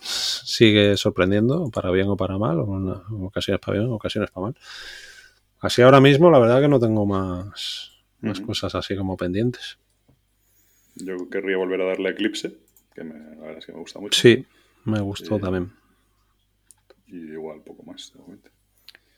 sigue 0.00 0.96
sorprendiendo, 0.96 1.70
para 1.70 1.90
bien 1.90 2.08
o 2.08 2.16
para 2.16 2.38
mal, 2.38 2.58
en 2.58 3.24
ocasiones 3.24 3.60
para 3.60 3.78
bien, 3.78 3.92
ocasiones 3.92 4.30
para 4.30 4.46
mal. 4.46 4.56
Así 5.60 5.80
ahora 5.82 6.00
mismo, 6.00 6.30
la 6.30 6.38
verdad 6.38 6.60
que 6.60 6.68
no 6.68 6.80
tengo 6.80 7.06
más, 7.06 7.92
más 8.20 8.40
cosas 8.40 8.74
así 8.74 8.96
como 8.96 9.16
pendientes. 9.16 9.78
Yo 10.96 11.30
querría 11.30 11.56
volver 11.56 11.80
a 11.82 11.84
darle 11.86 12.10
Eclipse, 12.10 12.58
que 12.94 13.04
me, 13.04 13.14
la 13.14 13.42
verdad 13.42 13.58
es 13.58 13.66
que 13.66 13.72
me 13.72 13.78
gusta 13.78 14.00
mucho. 14.00 14.20
Sí, 14.20 14.44
me 14.84 15.00
gustó 15.00 15.38
también. 15.38 15.72
Y 17.06 17.32
igual, 17.32 17.60
poco 17.62 17.82
más, 17.84 18.12
de 18.12 18.20
momento. 18.20 18.50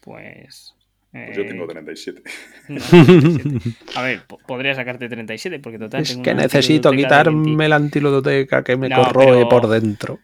Pues 0.02 0.74
pues 1.14 1.36
yo 1.36 1.46
tengo 1.46 1.64
37. 1.64 2.22
Eh, 2.68 2.78
a 3.94 4.02
ver, 4.02 4.22
podría 4.48 4.74
sacarte 4.74 5.08
37 5.08 5.60
porque 5.60 5.78
total. 5.78 6.02
Es 6.02 6.16
que 6.16 6.34
necesito 6.34 6.90
quitarme 6.90 7.68
la 7.68 7.76
antilodoteca 7.76 8.64
que 8.64 8.76
me 8.76 8.90
corroe 8.90 9.46
por 9.46 9.68
dentro. 9.68 10.18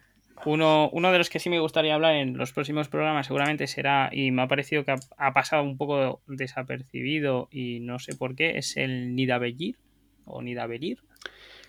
Uno, 0.46 0.88
uno 0.90 1.12
de 1.12 1.18
los 1.18 1.30
que 1.30 1.38
sí 1.38 1.48
me 1.48 1.60
gustaría 1.60 1.94
hablar 1.94 2.16
en 2.16 2.36
los 2.36 2.52
próximos 2.52 2.88
programas 2.88 3.26
seguramente 3.26 3.68
será, 3.68 4.08
y 4.10 4.32
me 4.32 4.42
ha 4.42 4.48
parecido 4.48 4.84
que 4.84 4.96
ha, 5.16 5.32
pasado 5.32 5.62
un 5.62 5.76
poco 5.76 6.22
desapercibido 6.26 7.48
y 7.52 7.78
no 7.80 8.00
sé 8.00 8.16
por 8.16 8.34
qué, 8.34 8.58
es 8.58 8.76
el 8.76 9.14
Nidavellir 9.14 9.76
o 10.24 10.42
Nidavellir. 10.42 10.98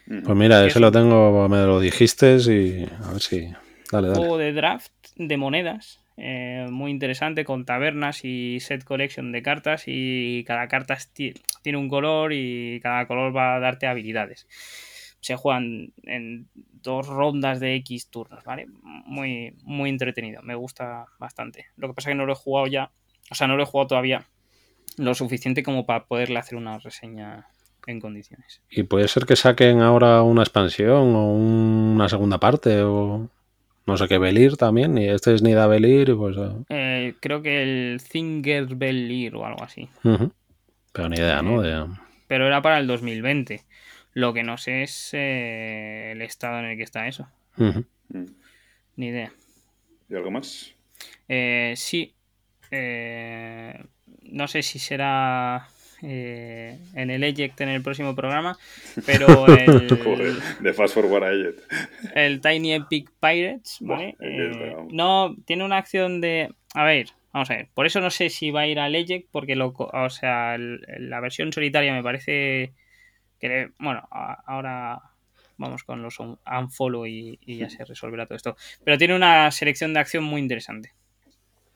Pues 0.08 0.36
mira, 0.36 0.66
ese 0.66 0.80
lo 0.80 0.92
tengo, 0.92 1.48
me 1.48 1.58
lo 1.58 1.80
dijiste 1.80 2.38
y 2.38 2.88
a 3.06 3.12
ver 3.12 3.22
si... 3.22 3.52
Dale, 3.92 4.08
dale. 4.08 4.16
Juego 4.16 4.38
de 4.38 4.54
draft 4.54 4.92
de 5.16 5.38
monedas 5.38 6.00
eh, 6.24 6.68
muy 6.70 6.92
interesante 6.92 7.44
con 7.44 7.66
tabernas 7.66 8.24
y 8.24 8.60
set 8.60 8.84
collection 8.84 9.32
de 9.32 9.42
cartas 9.42 9.86
y 9.88 10.44
cada 10.46 10.68
carta 10.68 10.96
tiene 11.16 11.80
un 11.80 11.90
color 11.90 12.32
y 12.32 12.80
cada 12.84 13.08
color 13.08 13.36
va 13.36 13.56
a 13.56 13.60
darte 13.60 13.88
habilidades. 13.88 14.48
Se 15.20 15.36
juegan 15.36 15.94
en 16.04 16.48
dos 16.54 17.08
rondas 17.08 17.60
de 17.60 17.74
X 17.78 18.10
turnos, 18.12 18.44
¿vale? 18.44 18.68
Muy, 18.84 19.56
muy 19.64 19.90
entretenido, 19.90 20.44
me 20.44 20.54
gusta 20.54 21.06
bastante. 21.18 21.66
Lo 21.76 21.88
que 21.88 21.96
pasa 21.96 22.10
es 22.10 22.14
que 22.14 22.18
no 22.18 22.28
lo 22.28 22.34
he 22.34 22.36
jugado 22.36 22.68
ya, 22.68 22.92
o 23.32 23.34
sea, 23.34 23.48
no 23.48 23.56
lo 23.56 23.64
he 23.64 23.66
jugado 23.66 23.88
todavía 23.88 24.24
lo 24.98 25.16
suficiente 25.16 25.64
como 25.64 25.88
para 25.88 26.06
poderle 26.06 26.38
hacer 26.38 26.56
una 26.56 26.78
reseña 26.78 27.48
en 27.88 28.00
condiciones. 28.00 28.62
¿Y 28.70 28.84
puede 28.84 29.08
ser 29.08 29.26
que 29.26 29.36
saquen 29.36 29.82
ahora 29.82 30.22
una 30.22 30.44
expansión 30.44 31.16
o 31.16 31.34
una 31.34 32.08
segunda 32.10 32.40
parte 32.40 32.80
o...? 32.84 33.28
No 33.86 33.98
sé 33.98 34.08
qué 34.08 34.18
Belir 34.18 34.58
también, 34.58 34.98
y 34.98 35.10
este 35.10 35.34
es 35.34 35.42
Nida 35.42 35.68
Belir, 35.68 36.16
pues... 36.16 36.38
Eh. 36.38 36.52
Eh, 36.70 37.14
creo 37.20 37.42
que 37.42 37.64
el 37.64 38.00
Zinger 38.00 38.76
Belir 38.76 39.36
o 39.36 39.46
algo 39.46 39.64
así. 39.64 39.90
Pero 40.04 41.10
ni 41.10 41.18
idea, 41.18 41.42
¿no? 41.42 41.66
Eh, 41.66 41.88
pero 42.28 42.46
era 42.46 42.62
para 42.62 42.78
el 42.78 42.88
2020. 42.88 43.64
Lo 44.14 44.34
que 44.34 44.44
no 44.44 44.58
sé 44.58 44.84
es 44.84 45.14
el 45.14 46.22
estado 46.22 46.60
en 46.60 46.66
el 46.66 46.78
que 46.78 46.84
está 46.84 47.08
eso. 47.08 47.28
Ni 48.96 49.08
idea. 49.08 49.32
¿Y 50.10 50.16
algo 50.16 50.32
más? 50.32 50.74
sí. 51.76 52.14
no 52.70 54.48
sé 54.48 54.62
si 54.62 54.80
será 54.80 55.68
eh, 56.02 56.80
en 56.96 57.10
el 57.10 57.24
Eject 57.24 57.62
en 57.62 57.70
el 57.70 57.82
próximo 57.82 58.16
programa, 58.16 58.58
pero 59.06 59.48
el, 59.48 59.90
de 60.60 60.74
Fast 60.74 60.94
Forward 60.96 61.24
a 61.24 61.32
Eject. 61.32 61.60
El 62.16 62.42
Tiny 62.42 62.74
Epic 62.74 63.12
Pirates, 63.20 63.78
¿vale? 63.82 64.16
no, 64.92 65.36
tiene 65.46 65.64
una 65.64 65.78
acción 65.78 66.22
de... 66.22 66.54
A 66.74 66.84
ver, 66.84 67.08
vamos 67.34 67.52
a 67.52 67.56
ver. 67.56 67.70
Por 67.74 67.86
eso 67.86 68.02
no 68.02 68.10
sé 68.10 68.30
si 68.30 68.52
va 68.52 68.62
a 68.62 68.68
ir 68.68 68.80
al 68.80 68.96
Eject, 68.96 69.30
porque 69.32 69.56
lo, 69.56 69.74
o 69.78 70.10
sea, 70.10 70.58
la 70.58 71.20
versión 71.20 71.54
solitaria 71.54 71.94
me 71.94 72.04
parece 72.04 72.74
que... 73.40 73.72
Bueno, 73.80 74.08
ahora 74.12 75.02
vamos 75.58 75.84
con 75.84 76.02
los 76.02 76.20
unfollow 76.20 77.06
y, 77.06 77.38
y 77.46 77.58
ya 77.58 77.70
se 77.70 77.86
resolverá 77.86 78.26
todo 78.26 78.36
esto. 78.36 78.56
Pero 78.84 78.98
tiene 78.98 79.16
una 79.16 79.52
selección 79.52 79.94
de 79.94 80.00
acción 80.00 80.24
muy 80.24 80.42
interesante. 80.42 80.94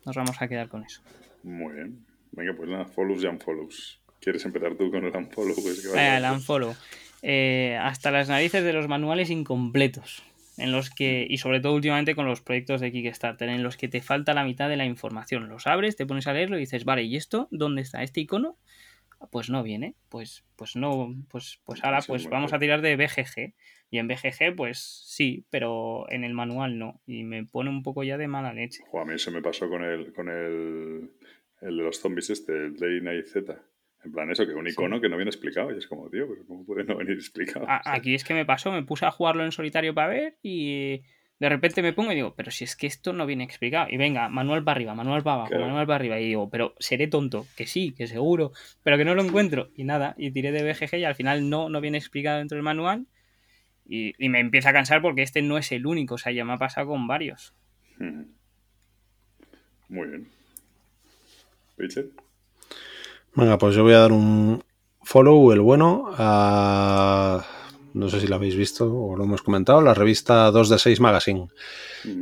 Nos 0.05 0.15
vamos 0.15 0.41
a 0.41 0.47
quedar 0.47 0.67
con 0.67 0.83
eso. 0.83 1.01
Muy 1.43 1.73
bien. 1.73 2.05
Venga, 2.31 2.53
pues 2.53 2.69
nada, 2.69 2.85
follows 2.85 3.23
y 3.23 3.27
unfollows. 3.27 4.01
¿Quieres 4.25 4.43
empezar 4.43 4.73
tú 4.73 4.89
con 4.89 5.05
el 5.05 5.15
unfollow? 5.15 5.53
Pues 5.53 5.85
el 5.85 6.23
unfollow. 6.23 6.73
Eh, 7.21 7.77
hasta 7.79 8.09
las 8.09 8.27
narices 8.27 8.63
de 8.63 8.73
los 8.73 8.87
manuales 8.87 9.29
incompletos. 9.29 10.23
En 10.57 10.71
los 10.71 10.89
que, 10.89 11.27
y 11.29 11.37
sobre 11.37 11.59
todo 11.59 11.75
últimamente 11.75 12.15
con 12.15 12.25
los 12.25 12.41
proyectos 12.41 12.81
de 12.81 12.91
Kickstarter, 12.91 13.49
en 13.49 13.61
los 13.61 13.77
que 13.77 13.87
te 13.87 14.01
falta 14.01 14.33
la 14.33 14.43
mitad 14.43 14.67
de 14.67 14.77
la 14.77 14.85
información. 14.85 15.47
Los 15.47 15.67
abres, 15.67 15.95
te 15.95 16.07
pones 16.07 16.25
a 16.25 16.33
leerlo 16.33 16.57
y 16.57 16.61
dices, 16.61 16.85
vale, 16.85 17.03
¿y 17.03 17.17
esto? 17.17 17.47
¿Dónde 17.51 17.83
está? 17.83 18.01
¿Este 18.01 18.21
icono? 18.21 18.57
Pues 19.29 19.51
no 19.51 19.61
viene. 19.61 19.93
Pues, 20.09 20.43
pues 20.55 20.75
no, 20.75 21.13
pues, 21.29 21.59
pues 21.63 21.83
ahora 21.83 21.99
pues 22.01 22.27
vamos 22.27 22.51
a 22.51 22.57
tirar 22.57 22.81
de 22.81 22.95
BGG. 22.95 23.53
Y 23.91 23.99
en 23.99 24.07
BGG, 24.07 24.55
pues 24.55 24.79
sí, 24.79 25.45
pero 25.51 26.09
en 26.09 26.23
el 26.23 26.33
manual 26.33 26.79
no. 26.79 26.99
Y 27.05 27.25
me 27.25 27.45
pone 27.45 27.69
un 27.69 27.83
poco 27.83 28.01
ya 28.01 28.17
de 28.17 28.27
mala 28.27 28.55
leche. 28.55 28.83
a 28.91 29.05
mí 29.05 29.19
se 29.19 29.29
me 29.29 29.43
pasó 29.43 29.69
con 29.69 29.83
el, 29.83 30.13
con 30.13 30.29
el, 30.29 31.11
el 31.61 31.77
de 31.77 31.83
los 31.83 31.99
zombies 31.99 32.31
este, 32.31 32.53
el 32.53 32.77
Day 32.77 33.01
Night 33.01 33.27
Z. 33.27 33.61
En 34.05 34.11
plan, 34.11 34.29
eso, 34.29 34.45
que 34.45 34.53
un 34.53 34.67
icono 34.67 35.01
que 35.01 35.09
no 35.09 35.17
viene 35.17 35.29
explicado. 35.29 35.73
Y 35.73 35.79
es 35.79 35.87
como, 35.87 36.09
tío, 36.09 36.27
pero 36.29 36.45
¿cómo 36.45 36.63
puede 36.63 36.83
no 36.83 36.95
venir 36.95 37.15
explicado? 37.15 37.65
aquí 37.67 38.13
es 38.13 38.23
que 38.23 38.35
me 38.35 38.45
pasó, 38.45 38.71
me 38.71 38.83
puse 38.83 39.05
a 39.05 39.11
jugarlo 39.11 39.43
en 39.43 39.51
solitario 39.51 39.95
para 39.95 40.09
ver 40.09 40.37
y 40.43 41.01
de 41.39 41.49
repente 41.49 41.81
me 41.81 41.91
pongo 41.91 42.11
y 42.11 42.15
digo, 42.15 42.35
pero 42.35 42.51
si 42.51 42.63
es 42.63 42.75
que 42.75 42.87
esto 42.87 43.13
no 43.13 43.25
viene 43.25 43.43
explicado. 43.43 43.87
Y 43.89 43.97
venga, 43.97 44.29
manual 44.29 44.63
para 44.63 44.77
arriba, 44.77 44.93
manual 44.93 45.23
para 45.23 45.41
abajo, 45.41 45.59
manual 45.59 45.87
para 45.87 45.95
arriba. 45.95 46.19
Y 46.19 46.27
digo, 46.27 46.49
pero 46.49 46.75
seré 46.79 47.07
tonto, 47.07 47.47
que 47.57 47.65
sí, 47.65 47.93
que 47.97 48.05
seguro, 48.05 48.51
pero 48.83 48.97
que 48.97 49.05
no 49.05 49.15
lo 49.15 49.23
encuentro. 49.23 49.69
Y 49.75 49.83
nada, 49.83 50.13
y 50.17 50.31
tiré 50.31 50.51
de 50.51 50.63
BGG 50.63 50.97
y 50.97 51.03
al 51.03 51.15
final 51.15 51.49
no, 51.49 51.69
no 51.69 51.81
viene 51.81 51.97
explicado 51.97 52.37
dentro 52.37 52.55
del 52.55 52.63
manual. 52.63 53.07
Y, 53.87 54.13
me 54.29 54.39
empieza 54.39 54.69
a 54.69 54.73
cansar 54.73 55.01
porque 55.01 55.23
este 55.23 55.41
no 55.41 55.57
es 55.57 55.71
el 55.71 55.85
único, 55.85 56.15
o 56.15 56.17
sea, 56.17 56.31
ya 56.31 56.45
me 56.45 56.53
ha 56.53 56.57
pasado 56.57 56.87
con 56.87 57.07
varios. 57.07 57.53
Muy 59.89 60.07
bien. 60.07 60.27
Richard. 61.77 62.24
Venga, 63.35 63.57
pues 63.57 63.75
yo 63.75 63.83
voy 63.83 63.93
a 63.93 63.99
dar 63.99 64.13
un 64.13 64.63
follow, 65.03 65.51
el 65.51 65.59
bueno, 65.59 66.09
a. 66.17 67.45
No 67.93 68.09
sé 68.09 68.19
si 68.19 68.27
lo 68.27 68.35
habéis 68.35 68.57
visto 68.57 68.93
o 68.93 69.15
lo 69.15 69.23
hemos 69.23 69.41
comentado, 69.41 69.81
la 69.81 69.93
revista 69.93 70.51
2 70.51 70.69
de 70.69 70.79
6 70.79 70.99
Magazine. 70.99 71.47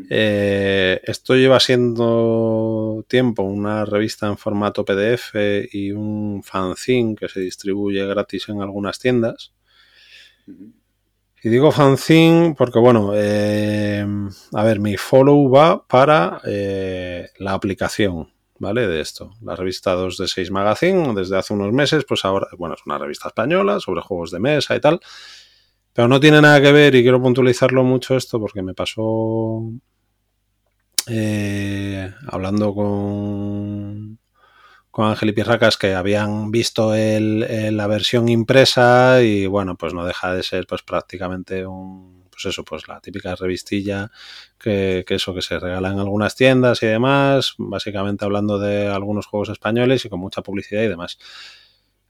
Eh, 0.09 1.01
esto 1.03 1.35
lleva 1.35 1.59
siendo 1.59 3.03
tiempo 3.07 3.41
una 3.41 3.83
revista 3.83 4.27
en 4.27 4.37
formato 4.37 4.85
PDF 4.85 5.33
y 5.71 5.91
un 5.91 6.43
fanzine 6.43 7.15
que 7.15 7.27
se 7.27 7.39
distribuye 7.39 8.05
gratis 8.05 8.49
en 8.49 8.61
algunas 8.61 8.99
tiendas. 8.99 9.53
Y 10.47 11.49
digo 11.49 11.71
fanzine 11.71 12.53
porque, 12.55 12.77
bueno, 12.77 13.11
eh, 13.15 14.05
a 14.53 14.63
ver, 14.63 14.79
mi 14.79 14.95
follow 14.95 15.49
va 15.49 15.87
para 15.87 16.39
eh, 16.45 17.29
la 17.39 17.53
aplicación, 17.53 18.31
¿vale? 18.63 18.87
De 18.87 18.99
esto. 18.99 19.35
La 19.41 19.55
revista 19.55 19.93
2 19.93 20.17
de 20.17 20.27
6 20.27 20.49
Magazine, 20.49 21.13
desde 21.13 21.37
hace 21.37 21.53
unos 21.53 21.71
meses, 21.71 22.05
pues 22.05 22.25
ahora, 22.25 22.47
bueno, 22.57 22.73
es 22.75 22.81
una 22.85 22.97
revista 22.97 23.27
española 23.27 23.79
sobre 23.79 24.01
juegos 24.01 24.31
de 24.31 24.39
mesa 24.39 24.75
y 24.75 24.79
tal. 24.81 24.99
Pero 25.93 26.07
no 26.07 26.19
tiene 26.19 26.41
nada 26.41 26.59
que 26.59 26.71
ver 26.71 26.95
y 26.95 27.03
quiero 27.03 27.21
puntualizarlo 27.21 27.83
mucho 27.83 28.15
esto 28.17 28.39
porque 28.39 28.63
me 28.63 28.73
pasó 28.73 29.61
eh, 31.07 32.11
hablando 32.27 32.73
con 32.73 34.17
con 34.93 35.07
Ángel 35.07 35.29
y 35.29 35.31
Pirracas 35.31 35.75
que 35.75 35.95
habían 35.95 36.51
visto 36.51 36.93
el, 36.93 37.75
la 37.75 37.87
versión 37.87 38.29
impresa 38.29 39.23
y 39.23 39.47
bueno, 39.47 39.75
pues 39.75 39.91
no 39.95 40.05
deja 40.05 40.35
de 40.35 40.43
ser 40.43 40.67
pues 40.67 40.83
prácticamente 40.83 41.65
un, 41.65 42.12
pues 42.43 42.53
eso, 42.53 42.63
pues 42.63 42.87
la 42.87 42.99
típica 42.99 43.35
revistilla 43.35 44.11
que, 44.59 45.05
eso 45.07 45.33
que 45.33 45.41
se 45.41 45.59
regala 45.59 45.91
en 45.91 45.99
algunas 45.99 46.35
tiendas 46.35 46.83
y 46.83 46.87
demás, 46.87 47.55
básicamente 47.57 48.25
hablando 48.25 48.59
de 48.59 48.87
algunos 48.87 49.25
juegos 49.25 49.49
españoles 49.49 50.05
y 50.05 50.09
con 50.09 50.19
mucha 50.19 50.41
publicidad 50.41 50.83
y 50.83 50.87
demás. 50.87 51.17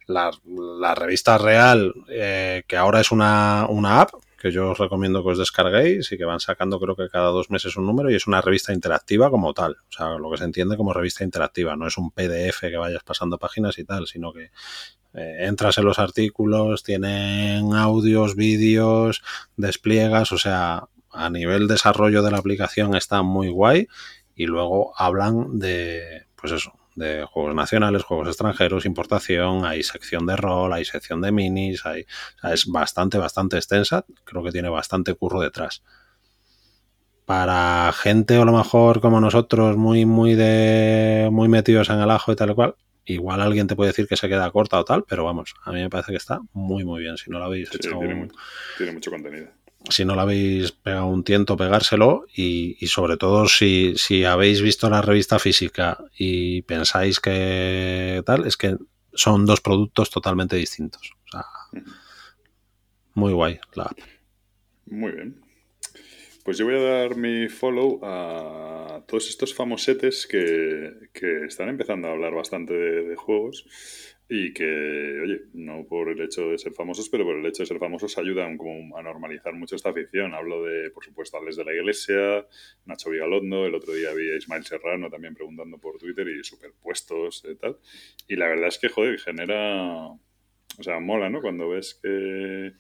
La, 0.07 0.31
la 0.45 0.95
revista 0.95 1.37
real, 1.37 1.93
eh, 2.09 2.63
que 2.67 2.75
ahora 2.75 2.99
es 2.99 3.11
una, 3.11 3.67
una 3.69 4.01
app, 4.01 4.11
que 4.37 4.51
yo 4.51 4.71
os 4.71 4.77
recomiendo 4.77 5.23
que 5.23 5.29
os 5.29 5.37
descarguéis 5.37 6.11
y 6.11 6.17
que 6.17 6.25
van 6.25 6.41
sacando 6.41 6.77
creo 6.77 6.97
que 6.97 7.07
cada 7.07 7.29
dos 7.29 7.49
meses 7.49 7.77
un 7.77 7.85
número 7.85 8.11
y 8.11 8.15
es 8.15 8.27
una 8.27 8.41
revista 8.41 8.73
interactiva 8.73 9.29
como 9.29 9.53
tal, 9.53 9.77
o 9.87 9.91
sea, 9.91 10.17
lo 10.17 10.29
que 10.29 10.37
se 10.37 10.43
entiende 10.43 10.75
como 10.75 10.91
revista 10.91 11.23
interactiva, 11.23 11.77
no 11.77 11.87
es 11.87 11.97
un 11.97 12.11
PDF 12.11 12.59
que 12.59 12.75
vayas 12.75 13.03
pasando 13.03 13.37
páginas 13.37 13.77
y 13.79 13.85
tal, 13.85 14.05
sino 14.05 14.33
que 14.33 14.51
eh, 15.13 15.37
entras 15.41 15.77
en 15.77 15.85
los 15.85 15.99
artículos, 15.99 16.83
tienen 16.83 17.73
audios, 17.73 18.35
vídeos, 18.35 19.21
despliegas, 19.57 20.31
o 20.31 20.37
sea, 20.37 20.87
a 21.11 21.29
nivel 21.29 21.67
desarrollo 21.67 22.23
de 22.23 22.31
la 22.31 22.39
aplicación 22.39 22.95
está 22.95 23.21
muy 23.21 23.49
guay 23.49 23.87
y 24.35 24.47
luego 24.47 24.93
hablan 24.97 25.59
de, 25.59 26.25
pues 26.35 26.53
eso, 26.53 26.73
de 26.95 27.25
juegos 27.25 27.55
nacionales, 27.55 28.03
juegos 28.03 28.27
extranjeros, 28.27 28.85
importación, 28.85 29.65
hay 29.65 29.83
sección 29.83 30.25
de 30.25 30.35
rol, 30.35 30.73
hay 30.73 30.85
sección 30.85 31.21
de 31.21 31.31
minis, 31.31 31.85
hay, 31.85 32.05
es 32.51 32.65
bastante, 32.67 33.17
bastante 33.17 33.57
extensa, 33.57 34.05
creo 34.23 34.43
que 34.43 34.51
tiene 34.51 34.69
bastante 34.69 35.13
curro 35.13 35.41
detrás. 35.41 35.83
Para 37.25 37.91
gente 37.93 38.37
o 38.37 38.41
a 38.41 38.45
lo 38.45 38.51
mejor 38.51 38.99
como 38.99 39.21
nosotros, 39.21 39.77
muy, 39.77 40.05
muy 40.05 40.35
de 40.35 41.29
muy 41.31 41.47
metidos 41.47 41.89
en 41.89 41.99
el 41.99 42.11
ajo 42.11 42.31
y 42.31 42.35
tal 42.35 42.53
cual, 42.53 42.75
igual 43.05 43.41
alguien 43.41 43.67
te 43.67 43.75
puede 43.75 43.89
decir 43.89 44.07
que 44.07 44.17
se 44.17 44.29
queda 44.29 44.49
corta 44.51 44.79
o 44.79 44.85
tal, 44.85 45.03
pero 45.03 45.23
vamos, 45.25 45.53
a 45.63 45.71
mí 45.71 45.81
me 45.81 45.89
parece 45.89 46.11
que 46.11 46.17
está 46.17 46.39
muy, 46.53 46.83
muy 46.83 47.01
bien. 47.01 47.17
Si 47.17 47.29
no 47.29 47.39
lo 47.39 47.45
habéis 47.45 47.73
hecho. 47.73 47.99
tiene 48.77 48.91
mucho 48.91 49.11
contenido 49.11 49.49
si 49.89 50.05
no 50.05 50.15
lo 50.15 50.21
habéis 50.21 50.71
pegado 50.71 51.07
un 51.07 51.23
tiento, 51.23 51.57
pegárselo 51.57 52.25
y, 52.33 52.75
sobre 52.87 53.17
todo 53.17 53.47
si, 53.47 54.23
habéis 54.25 54.61
visto 54.61 54.89
la 54.89 55.01
revista 55.01 55.39
física 55.39 55.97
y 56.17 56.61
pensáis 56.63 57.19
que 57.19 58.23
tal, 58.25 58.45
es 58.45 58.57
que 58.57 58.77
son 59.13 59.45
dos 59.45 59.61
productos 59.61 60.09
totalmente 60.09 60.55
distintos. 60.55 61.13
muy 63.13 63.33
guay 63.33 63.59
la 63.75 63.91
Muy 64.85 65.11
bien. 65.11 65.42
Pues 66.43 66.57
yo 66.57 66.65
voy 66.65 66.75
a 66.75 66.81
dar 66.81 67.15
mi 67.15 67.47
follow 67.47 68.01
a 68.03 69.01
todos 69.07 69.29
estos 69.29 69.53
famosetes 69.53 70.27
que, 70.27 70.91
que 71.13 71.45
están 71.45 71.69
empezando 71.69 72.09
a 72.09 72.11
hablar 72.11 72.33
bastante 72.33 72.73
de 72.73 73.15
juegos 73.15 73.65
y 74.27 74.53
que, 74.53 75.21
oye, 75.21 75.41
no 75.53 75.85
por 75.87 76.09
el 76.09 76.19
hecho 76.19 76.49
de 76.49 76.57
ser 76.57 76.73
famosos, 76.73 77.07
pero 77.07 77.23
por 77.23 77.37
el 77.37 77.45
hecho 77.45 77.63
de 77.63 77.67
ser 77.67 77.79
famosos 77.79 78.17
ayudan 78.17 78.57
como 78.57 78.97
a 78.97 79.01
normalizar 79.01 79.53
mucho 79.53 79.77
esta 79.77 79.91
afición. 79.91 80.33
Hablo 80.33 80.63
de, 80.65 80.89
por 80.91 81.05
supuesto, 81.05 81.37
Alex 81.37 81.55
de 81.55 81.63
la 81.63 81.73
Iglesia, 81.73 82.45
Nacho 82.85 83.09
Vigalondo, 83.09 83.65
el 83.65 83.75
otro 83.75 83.93
día 83.93 84.13
vi 84.13 84.29
a 84.31 84.35
Ismael 84.35 84.65
Serrano 84.65 85.09
también 85.09 85.35
preguntando 85.35 85.77
por 85.77 85.97
Twitter 85.97 86.27
y 86.27 86.43
superpuestos 86.43 87.45
y 87.49 87.55
tal. 87.55 87.77
Y 88.27 88.35
la 88.35 88.47
verdad 88.47 88.67
es 88.67 88.79
que, 88.79 88.89
joder, 88.89 89.17
genera... 89.17 90.07
O 90.07 90.81
sea, 90.81 90.99
mola, 90.99 91.29
¿no? 91.29 91.39
Cuando 91.39 91.69
ves 91.69 91.99
que 92.01 92.73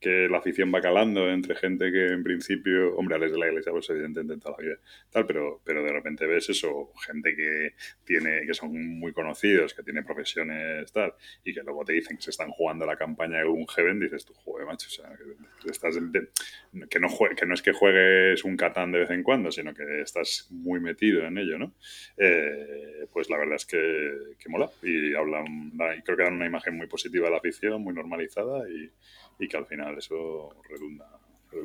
que 0.00 0.28
la 0.28 0.38
afición 0.38 0.72
va 0.74 0.80
calando 0.80 1.30
entre 1.30 1.56
gente 1.56 1.90
que 1.90 2.06
en 2.08 2.22
principio, 2.22 2.94
hombre, 2.96 3.16
Alex 3.16 3.32
de 3.32 3.38
la 3.38 3.46
iglesia, 3.48 3.72
pues 3.72 3.88
evidentemente 3.90 4.42
toda 4.42 4.56
la 4.58 4.64
vida, 4.64 4.76
tal, 5.10 5.26
pero, 5.26 5.60
pero 5.64 5.82
de 5.82 5.92
repente 5.92 6.26
ves 6.26 6.50
eso, 6.50 6.92
gente 7.06 7.34
que 7.34 7.74
tiene, 8.04 8.42
que 8.46 8.54
son 8.54 8.98
muy 8.98 9.12
conocidos, 9.12 9.74
que 9.74 9.82
tiene 9.82 10.02
profesiones 10.02 10.92
tal, 10.92 11.14
y 11.44 11.54
que 11.54 11.62
luego 11.62 11.84
te 11.84 11.94
dicen 11.94 12.16
que 12.16 12.22
se 12.22 12.30
están 12.30 12.50
jugando 12.50 12.84
la 12.84 12.96
campaña 12.96 13.38
de 13.38 13.44
un 13.44 13.66
Heaven, 13.66 13.98
dices 13.98 14.24
tú, 14.24 14.34
joder, 14.34 14.66
macho, 14.66 14.86
o 14.88 14.90
sea, 14.90 15.10
que, 15.16 15.70
estás 15.70 15.96
que, 15.96 17.00
no 17.00 17.08
que 17.36 17.46
no 17.46 17.54
es 17.54 17.62
que 17.62 17.72
juegues 17.72 18.44
un 18.44 18.56
Catán 18.56 18.92
de 18.92 19.00
vez 19.00 19.10
en 19.10 19.22
cuando, 19.22 19.50
sino 19.50 19.74
que 19.74 20.02
estás 20.02 20.48
muy 20.50 20.78
metido 20.80 21.24
en 21.26 21.38
ello, 21.38 21.58
¿no? 21.58 21.74
Eh, 22.18 23.06
pues 23.12 23.30
la 23.30 23.38
verdad 23.38 23.56
es 23.56 23.66
que, 23.66 24.36
que 24.38 24.48
mola, 24.48 24.70
y 24.82 25.14
hablan, 25.14 25.72
y 25.96 26.02
creo 26.02 26.16
que 26.16 26.24
dan 26.24 26.34
una 26.34 26.46
imagen 26.46 26.76
muy 26.76 26.86
positiva 26.86 27.26
de 27.26 27.32
la 27.32 27.38
afición, 27.38 27.82
muy 27.82 27.94
normalizada, 27.94 28.68
y 28.68 28.90
y 29.38 29.48
que 29.48 29.56
al 29.56 29.66
final 29.66 29.98
eso 29.98 30.50
redunda. 30.68 31.06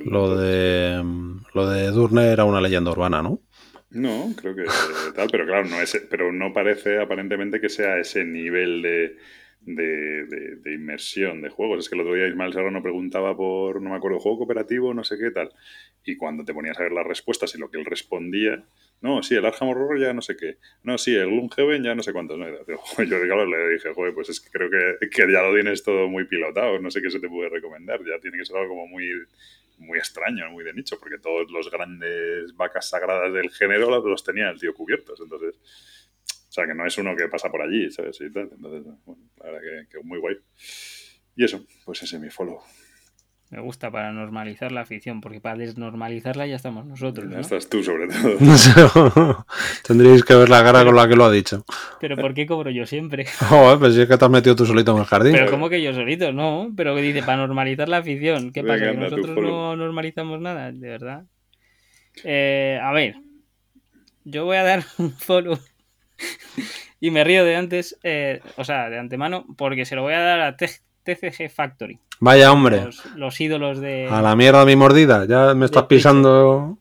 lo, 0.06 0.35
de, 0.35 1.03
lo 1.53 1.69
de 1.69 1.88
Durne 1.91 2.31
era 2.31 2.45
una 2.45 2.61
leyenda 2.61 2.91
urbana, 2.91 3.22
¿no? 3.22 3.39
No, 3.91 4.34
creo 4.38 4.56
que 4.56 4.64
tal, 5.15 5.27
pero 5.30 5.45
claro, 5.45 5.68
no 5.68 5.81
es, 5.81 6.07
pero 6.10 6.31
no 6.31 6.53
parece 6.53 6.99
aparentemente 6.99 7.60
que 7.60 7.69
sea 7.69 7.99
ese 7.99 8.23
nivel 8.23 8.81
de, 8.81 9.18
de, 9.61 10.25
de, 10.25 10.73
inmersión 10.73 11.41
de 11.41 11.49
juegos. 11.49 11.79
Es 11.79 11.89
que 11.89 11.95
el 11.95 12.01
otro 12.01 12.15
día 12.15 12.27
Ismael 12.27 12.53
Serrano 12.53 12.81
preguntaba 12.81 13.35
por, 13.35 13.81
no 13.81 13.89
me 13.89 13.95
acuerdo, 13.95 14.19
juego 14.19 14.39
cooperativo, 14.39 14.93
no 14.93 15.03
sé 15.03 15.17
qué 15.17 15.31
tal. 15.31 15.51
Y 16.03 16.17
cuando 16.17 16.43
te 16.43 16.53
ponías 16.53 16.79
a 16.79 16.83
ver 16.83 16.91
las 16.91 17.05
respuestas 17.05 17.53
y 17.55 17.59
lo 17.59 17.69
que 17.69 17.77
él 17.77 17.85
respondía, 17.85 18.63
no, 19.01 19.23
sí, 19.23 19.35
el 19.35 19.45
Arkham 19.45 19.69
Horror 19.69 19.99
ya 19.99 20.13
no 20.13 20.21
sé 20.21 20.35
qué. 20.35 20.57
No, 20.83 20.97
sí, 20.97 21.15
el 21.15 21.27
Gloomhaven 21.27 21.83
ya 21.83 21.95
no 21.95 22.03
sé 22.03 22.13
cuántos. 22.13 22.38
Yo, 22.97 23.45
le 23.45 23.73
dije, 23.73 23.93
joder, 23.93 24.13
pues 24.13 24.29
es 24.29 24.39
que 24.39 24.49
creo 24.51 24.69
que, 24.69 25.09
que, 25.09 25.31
ya 25.31 25.41
lo 25.41 25.53
tienes 25.53 25.83
todo 25.83 26.07
muy 26.07 26.25
pilotado. 26.25 26.79
No 26.79 26.91
sé 26.91 27.01
qué 27.01 27.09
se 27.09 27.19
te 27.19 27.27
puede 27.27 27.49
recomendar. 27.49 27.99
Ya 28.05 28.19
tiene 28.19 28.38
que 28.38 28.45
ser 28.45 28.57
algo 28.57 28.69
como 28.69 28.88
muy, 28.88 29.09
muy 29.79 29.97
extraño, 29.97 30.49
muy 30.51 30.63
de 30.63 30.73
nicho, 30.73 30.99
porque 30.99 31.17
todos 31.17 31.49
los 31.51 31.71
grandes 31.71 32.55
vacas 32.55 32.89
sagradas 32.89 33.33
del 33.33 33.49
género 33.49 33.89
los 34.07 34.23
tenía 34.23 34.49
el 34.51 34.59
tío 34.59 34.73
cubiertos. 34.73 35.19
Entonces, 35.19 35.59
o 36.51 36.53
sea, 36.53 36.67
que 36.67 36.73
no 36.73 36.85
es 36.85 36.97
uno 36.97 37.15
que 37.15 37.29
pasa 37.29 37.49
por 37.49 37.61
allí, 37.61 37.89
¿sabes? 37.89 38.19
Entonces, 38.19 38.59
bueno, 38.59 38.99
la 39.37 39.45
verdad 39.45 39.61
que, 39.61 39.87
que 39.87 40.03
muy 40.03 40.19
guay. 40.19 40.35
Y 41.33 41.45
eso, 41.45 41.65
pues 41.85 42.03
ese 42.03 42.17
es 42.17 42.21
mi 42.21 42.29
follow. 42.29 42.59
Me 43.51 43.61
gusta 43.61 43.89
para 43.89 44.11
normalizar 44.11 44.73
la 44.73 44.81
afición, 44.81 45.21
porque 45.21 45.39
para 45.39 45.55
desnormalizarla 45.55 46.47
ya 46.47 46.57
estamos 46.57 46.85
nosotros. 46.85 47.31
Ya 47.31 47.39
estás 47.39 47.69
tú, 47.69 47.81
sobre 47.81 48.09
todo. 48.09 48.35
Tendríais 49.87 50.25
que 50.25 50.35
ver 50.35 50.49
la 50.49 50.61
cara 50.61 50.83
con 50.83 50.93
la 50.93 51.07
que 51.07 51.15
lo 51.15 51.23
ha 51.23 51.31
dicho. 51.31 51.63
Pero 52.01 52.17
¿por 52.17 52.33
qué 52.33 52.45
cobro 52.45 52.69
yo 52.69 52.85
siempre? 52.85 53.25
Joder, 53.49 53.79
pues 53.79 53.95
si 53.95 54.01
es 54.01 54.09
que 54.09 54.17
te 54.17 54.25
has 54.25 54.31
metido 54.31 54.53
tú 54.53 54.65
solito 54.65 54.91
en 54.91 54.97
el 54.97 55.05
jardín. 55.05 55.31
Pero 55.31 55.49
¿cómo 55.49 55.69
que 55.69 55.81
yo 55.81 55.93
solito? 55.93 56.33
No, 56.33 56.73
pero 56.75 56.93
que 56.97 57.01
dice 57.01 57.23
para 57.23 57.37
normalizar 57.37 57.87
la 57.87 57.99
afición. 57.99 58.51
¿Qué 58.51 58.61
pasa? 58.61 58.91
¿Que 58.91 58.97
nosotros 58.97 59.37
no 59.37 59.77
normalizamos 59.77 60.41
nada? 60.41 60.69
De 60.73 60.89
verdad. 60.89 61.23
Eh, 62.25 62.77
a 62.83 62.91
ver, 62.91 63.15
yo 64.25 64.43
voy 64.43 64.57
a 64.57 64.63
dar 64.63 64.83
un 64.97 65.11
follow 65.11 65.57
y 66.99 67.11
me 67.11 67.23
río 67.23 67.43
de 67.43 67.56
antes, 67.56 67.98
eh, 68.03 68.41
o 68.57 68.64
sea, 68.64 68.89
de 68.89 68.99
antemano, 68.99 69.45
porque 69.57 69.85
se 69.85 69.95
lo 69.95 70.03
voy 70.03 70.14
a 70.14 70.19
dar 70.19 70.39
a 70.41 70.56
TCG 70.56 71.49
Factory. 71.49 71.99
Vaya 72.19 72.52
hombre. 72.52 72.88
Los, 73.15 73.41
ídolos 73.41 73.81
de. 73.81 74.07
A 74.07 74.22
la 74.22 74.35
mierda 74.35 74.64
mi 74.64 74.76
mordida, 74.76 75.26
ya 75.26 75.56
me 75.56 75.65
estás 75.65 75.85
pisando. 75.85 76.77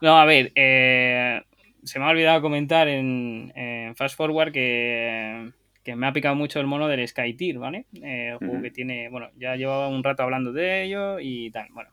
No, 0.00 0.18
a 0.18 0.24
ver, 0.24 0.52
eh, 0.54 1.42
se 1.82 1.98
me 1.98 2.04
ha 2.04 2.08
olvidado 2.08 2.40
comentar 2.40 2.88
en, 2.88 3.52
Fast 3.96 4.16
Forward 4.16 4.52
que, 4.52 5.50
me 5.96 6.06
ha 6.06 6.12
picado 6.12 6.36
mucho 6.36 6.60
el 6.60 6.66
mono 6.66 6.88
del 6.88 7.06
Sky 7.06 7.34
Tier, 7.34 7.58
¿vale? 7.58 7.86
Eh, 8.02 8.36
juego 8.38 8.62
que 8.62 8.70
tiene, 8.70 9.08
bueno, 9.08 9.30
ya 9.36 9.56
llevaba 9.56 9.88
un 9.88 10.04
rato 10.04 10.22
hablando 10.22 10.52
de 10.52 10.84
ello 10.84 11.18
y 11.20 11.50
tal, 11.50 11.68
bueno. 11.72 11.90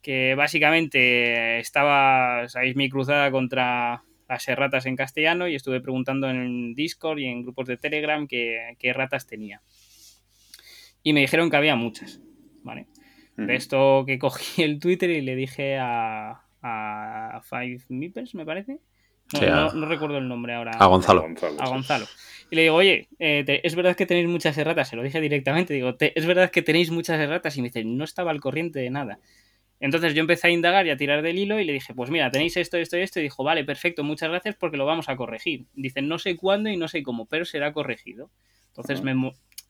Que 0.00 0.34
básicamente 0.34 1.58
estaba, 1.58 2.48
sabéis, 2.48 2.74
mi 2.74 2.88
cruzada 2.88 3.30
contra 3.30 4.02
las 4.30 4.48
erratas 4.48 4.86
en 4.86 4.96
castellano 4.96 5.46
y 5.48 5.54
estuve 5.54 5.82
preguntando 5.82 6.30
en 6.30 6.74
Discord 6.74 7.18
y 7.18 7.26
en 7.26 7.42
grupos 7.42 7.66
de 7.66 7.76
Telegram 7.76 8.26
qué, 8.26 8.76
qué 8.78 8.94
ratas 8.94 9.26
tenía 9.26 9.60
y 11.02 11.12
me 11.12 11.20
dijeron 11.20 11.50
que 11.50 11.56
había 11.56 11.76
muchas, 11.76 12.20
¿vale? 12.62 12.86
De 13.36 13.54
esto 13.54 14.04
que 14.06 14.18
cogí 14.18 14.62
el 14.62 14.78
Twitter 14.80 15.10
y 15.10 15.22
le 15.22 15.34
dije 15.34 15.78
a, 15.78 16.42
a 16.62 17.40
Five 17.42 17.80
Meeples, 17.88 18.34
me 18.34 18.44
parece. 18.44 18.80
No, 19.40 19.72
no, 19.72 19.86
recuerdo 19.86 20.18
el 20.18 20.26
nombre 20.26 20.54
ahora. 20.54 20.72
A 20.72 20.86
Gonzalo. 20.86 21.24
A 21.60 21.68
Gonzalo. 21.68 22.06
Y 22.50 22.56
le 22.56 22.62
digo, 22.62 22.74
oye, 22.74 23.08
eh, 23.20 23.60
es 23.62 23.76
verdad 23.76 23.94
que 23.94 24.04
tenéis 24.04 24.26
muchas 24.26 24.58
erratas. 24.58 24.88
Se 24.88 24.96
lo 24.96 25.04
dije 25.04 25.20
directamente. 25.20 25.72
Digo, 25.72 25.96
es 26.00 26.26
verdad 26.26 26.50
que 26.50 26.62
tenéis 26.62 26.90
muchas 26.90 27.20
erratas. 27.20 27.56
Y 27.56 27.62
me 27.62 27.68
dice, 27.68 27.84
no 27.84 28.02
estaba 28.02 28.32
al 28.32 28.40
corriente 28.40 28.80
de 28.80 28.90
nada. 28.90 29.20
Entonces 29.80 30.14
yo 30.14 30.20
empecé 30.20 30.48
a 30.48 30.50
indagar 30.50 30.86
y 30.86 30.90
a 30.90 30.96
tirar 30.96 31.22
del 31.22 31.38
hilo 31.38 31.58
y 31.58 31.64
le 31.64 31.72
dije, 31.72 31.94
pues 31.94 32.10
mira, 32.10 32.30
tenéis 32.30 32.56
esto, 32.56 32.76
esto 32.76 32.98
y 32.98 33.00
esto. 33.00 33.18
Y 33.18 33.24
dijo, 33.24 33.42
vale, 33.42 33.64
perfecto, 33.64 34.04
muchas 34.04 34.28
gracias 34.28 34.54
porque 34.56 34.76
lo 34.76 34.84
vamos 34.86 35.08
a 35.08 35.16
corregir. 35.16 35.66
Dicen, 35.74 36.06
no 36.06 36.18
sé 36.18 36.36
cuándo 36.36 36.68
y 36.68 36.76
no 36.76 36.86
sé 36.86 37.02
cómo, 37.02 37.26
pero 37.26 37.44
será 37.44 37.72
corregido. 37.72 38.30
Entonces 38.68 39.02
me, 39.02 39.14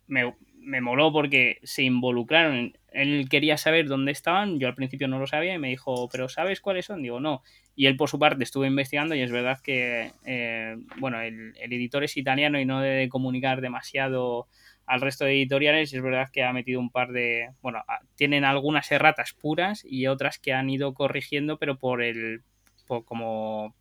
me, 0.07 0.35
me 0.61 0.81
moló 0.81 1.13
porque 1.13 1.59
se 1.63 1.83
involucraron. 1.83 2.77
Él 2.93 3.29
quería 3.29 3.57
saber 3.57 3.87
dónde 3.87 4.13
estaban, 4.13 4.59
yo 4.59 4.69
al 4.69 4.75
principio 4.75 5.09
no 5.09 5.19
lo 5.19 5.27
sabía 5.27 5.55
y 5.55 5.59
me 5.59 5.69
dijo, 5.69 6.09
pero 6.11 6.29
¿sabes 6.29 6.61
cuáles 6.61 6.87
son? 6.87 7.03
Digo, 7.03 7.21
no. 7.21 7.43
Y 7.75 7.87
él 7.87 7.97
por 7.97 8.09
su 8.09 8.19
parte 8.19 8.45
estuvo 8.45 8.65
investigando 8.65 9.15
y 9.15 9.23
es 9.23 9.33
verdad 9.33 9.61
que, 9.63 10.13
eh, 10.25 10.77
bueno, 10.99 11.21
el, 11.21 11.55
editor 11.59 12.05
es 12.05 12.17
italiano 12.17 12.61
y 12.61 12.65
no 12.65 12.81
debe 12.81 13.09
comunicar 13.09 13.61
demasiado 13.61 14.49
al 14.91 15.01
resto 15.01 15.25
de 15.25 15.35
editoriales 15.35 15.93
y 15.93 15.97
es 15.97 16.03
verdad 16.03 16.31
que 16.33 16.43
ha 16.43 16.53
metido 16.53 16.81
un 16.81 16.91
par 16.91 17.13
de, 17.13 17.51
bueno, 17.63 17.85
tienen 18.17 18.45
algunas 18.45 18.91
erratas 18.91 19.33
puras 19.33 19.85
y 19.85 20.09
otras 20.09 20.41
que 20.41 20.53
han 20.53 20.69
ido 20.69 20.95
corrigiendo 20.95 21.59
pero 21.59 21.79
por 21.79 22.03
el, 22.03 22.43
por 22.89 23.05
como 23.05 23.77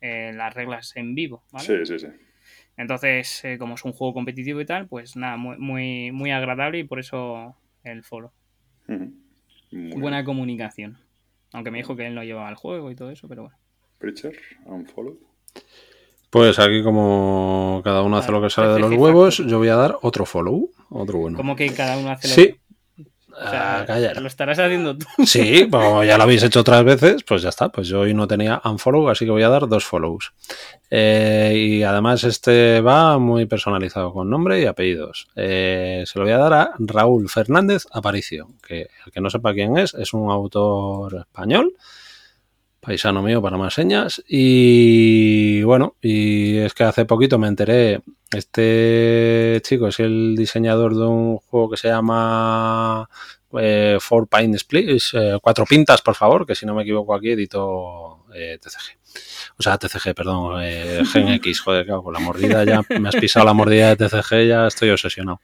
eh, 0.00 0.32
las 0.34 0.54
reglas 0.54 0.96
en 0.96 1.14
vivo. 1.14 1.44
Sí, 1.58 1.84
sí, 1.84 1.98
sí. 1.98 2.06
Entonces, 2.78 3.44
eh, 3.44 3.58
como 3.58 3.74
es 3.74 3.84
un 3.84 3.92
juego 3.92 4.14
competitivo 4.14 4.58
y 4.58 4.64
tal, 4.64 4.88
pues 4.88 5.16
nada, 5.16 5.36
muy, 5.36 5.58
muy, 5.58 6.12
muy 6.12 6.30
agradable 6.30 6.78
y 6.78 6.84
por 6.84 6.98
eso 6.98 7.54
el 7.82 8.02
foro. 8.02 8.32
Buena 9.70 10.24
comunicación. 10.24 10.96
Aunque 11.52 11.70
me 11.70 11.78
dijo 11.78 11.94
que 11.94 12.06
él 12.06 12.14
no 12.14 12.24
llevaba 12.24 12.48
el 12.48 12.56
juego 12.56 12.90
y 12.90 12.96
todo 12.96 13.10
eso, 13.10 13.28
pero 13.28 13.42
bueno. 13.42 13.58
Preacher, 13.98 14.34
unfollow. 14.64 15.18
Pues 16.34 16.58
aquí 16.58 16.82
como 16.82 17.80
cada 17.84 18.02
uno 18.02 18.16
hace 18.16 18.32
lo 18.32 18.42
que 18.42 18.50
sale 18.50 18.72
de 18.72 18.80
los 18.80 18.92
huevos, 18.92 19.36
yo 19.36 19.58
voy 19.58 19.68
a 19.68 19.76
dar 19.76 19.98
otro 20.02 20.26
follow, 20.26 20.68
otro 20.90 21.18
bueno. 21.18 21.36
¿Cómo 21.36 21.54
que 21.54 21.72
cada 21.72 21.96
uno 21.96 22.10
hace 22.10 22.26
lo 22.26 22.34
Sí, 22.34 22.56
Ah, 23.40 23.86
lo 24.20 24.26
estarás 24.26 24.58
haciendo 24.58 24.98
tú. 24.98 25.06
Sí, 25.24 25.68
como 25.70 26.02
ya 26.02 26.16
lo 26.16 26.24
habéis 26.24 26.42
hecho 26.42 26.58
otras 26.58 26.82
veces, 26.82 27.22
pues 27.22 27.42
ya 27.42 27.50
está. 27.50 27.68
Pues 27.68 27.86
yo 27.86 28.00
hoy 28.00 28.14
no 28.14 28.26
tenía 28.26 28.60
unfollow, 28.64 29.08
así 29.10 29.24
que 29.24 29.30
voy 29.30 29.44
a 29.44 29.48
dar 29.48 29.68
dos 29.68 29.84
follows. 29.84 30.32
Eh, 30.90 31.52
y 31.54 31.82
además 31.84 32.24
este 32.24 32.80
va 32.80 33.16
muy 33.20 33.46
personalizado 33.46 34.12
con 34.12 34.28
nombre 34.28 34.60
y 34.60 34.66
apellidos. 34.66 35.28
Eh, 35.36 36.02
se 36.04 36.18
lo 36.18 36.24
voy 36.24 36.34
a 36.34 36.38
dar 36.38 36.52
a 36.52 36.74
Raúl 36.80 37.28
Fernández 37.28 37.84
Aparicio, 37.92 38.48
que 38.66 38.88
el 39.06 39.12
que 39.12 39.20
no 39.20 39.30
sepa 39.30 39.54
quién 39.54 39.78
es, 39.78 39.94
es 39.94 40.12
un 40.12 40.32
autor 40.32 41.26
español 41.28 41.74
paisano 42.84 43.22
mío 43.22 43.40
para 43.40 43.56
más 43.56 43.74
señas. 43.74 44.22
Y 44.28 45.62
bueno, 45.62 45.96
y 46.00 46.58
es 46.58 46.74
que 46.74 46.84
hace 46.84 47.04
poquito 47.04 47.38
me 47.38 47.48
enteré, 47.48 48.02
este 48.32 49.60
chico 49.64 49.88
es 49.88 50.00
el 50.00 50.34
diseñador 50.36 50.94
de 50.94 51.04
un 51.04 51.38
juego 51.38 51.70
que 51.70 51.76
se 51.76 51.88
llama 51.88 53.08
eh, 53.58 53.98
Four 54.00 54.28
Pine 54.28 54.58
Splits, 54.58 55.14
eh, 55.14 55.38
cuatro 55.40 55.64
pintas, 55.64 56.02
por 56.02 56.14
favor, 56.14 56.46
que 56.46 56.54
si 56.54 56.66
no 56.66 56.74
me 56.74 56.82
equivoco 56.82 57.14
aquí 57.14 57.30
edito 57.30 58.24
eh, 58.34 58.58
TCG. 58.60 58.98
O 59.58 59.62
sea, 59.62 59.78
TCG, 59.78 60.14
perdón, 60.14 60.60
Gen 61.12 61.28
X, 61.28 61.60
joder, 61.60 61.86
con 61.86 62.12
la 62.12 62.20
mordida 62.20 62.64
ya, 62.64 62.82
me 62.98 63.08
has 63.08 63.16
pisado 63.16 63.46
la 63.46 63.52
mordida 63.52 63.94
de 63.94 64.08
TCG, 64.08 64.46
ya 64.46 64.66
estoy 64.66 64.90
obsesionado. 64.90 65.40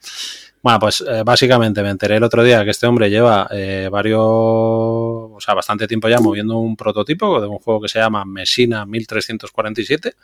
Bueno, 0.63 0.79
pues 0.79 1.03
eh, 1.09 1.23
básicamente 1.25 1.83
me 1.83 1.89
enteré 1.89 2.17
el 2.17 2.23
otro 2.23 2.43
día 2.43 2.63
que 2.65 2.71
este 2.71 2.87
hombre 2.87 3.09
lleva 3.09 3.49
eh, 3.51 3.89
varios, 3.91 5.30
o 5.41 5.43
sea, 5.43 5.55
bastante 5.55 5.89
tiempo 5.89 6.07
ya 6.09 6.21
moviendo 6.21 6.59
un 6.59 6.77
prototipo 6.77 7.41
de 7.41 7.47
un 7.47 7.59
juego 7.59 7.81
que 7.81 7.89
se 7.89 7.99
llama 7.99 8.27
Messina 8.27 8.85
1347 8.85 10.15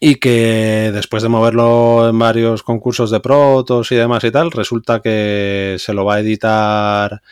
y 0.00 0.16
que 0.16 0.90
después 0.92 1.22
de 1.22 1.28
moverlo 1.28 2.08
en 2.08 2.18
varios 2.18 2.64
concursos 2.64 3.12
de 3.12 3.20
protos 3.20 3.92
y 3.92 3.94
demás 3.94 4.24
y 4.24 4.32
tal, 4.32 4.50
resulta 4.50 5.00
que 5.00 5.76
se 5.78 5.94
lo 5.94 6.04
va 6.04 6.16
a 6.16 6.20
editar 6.20 7.22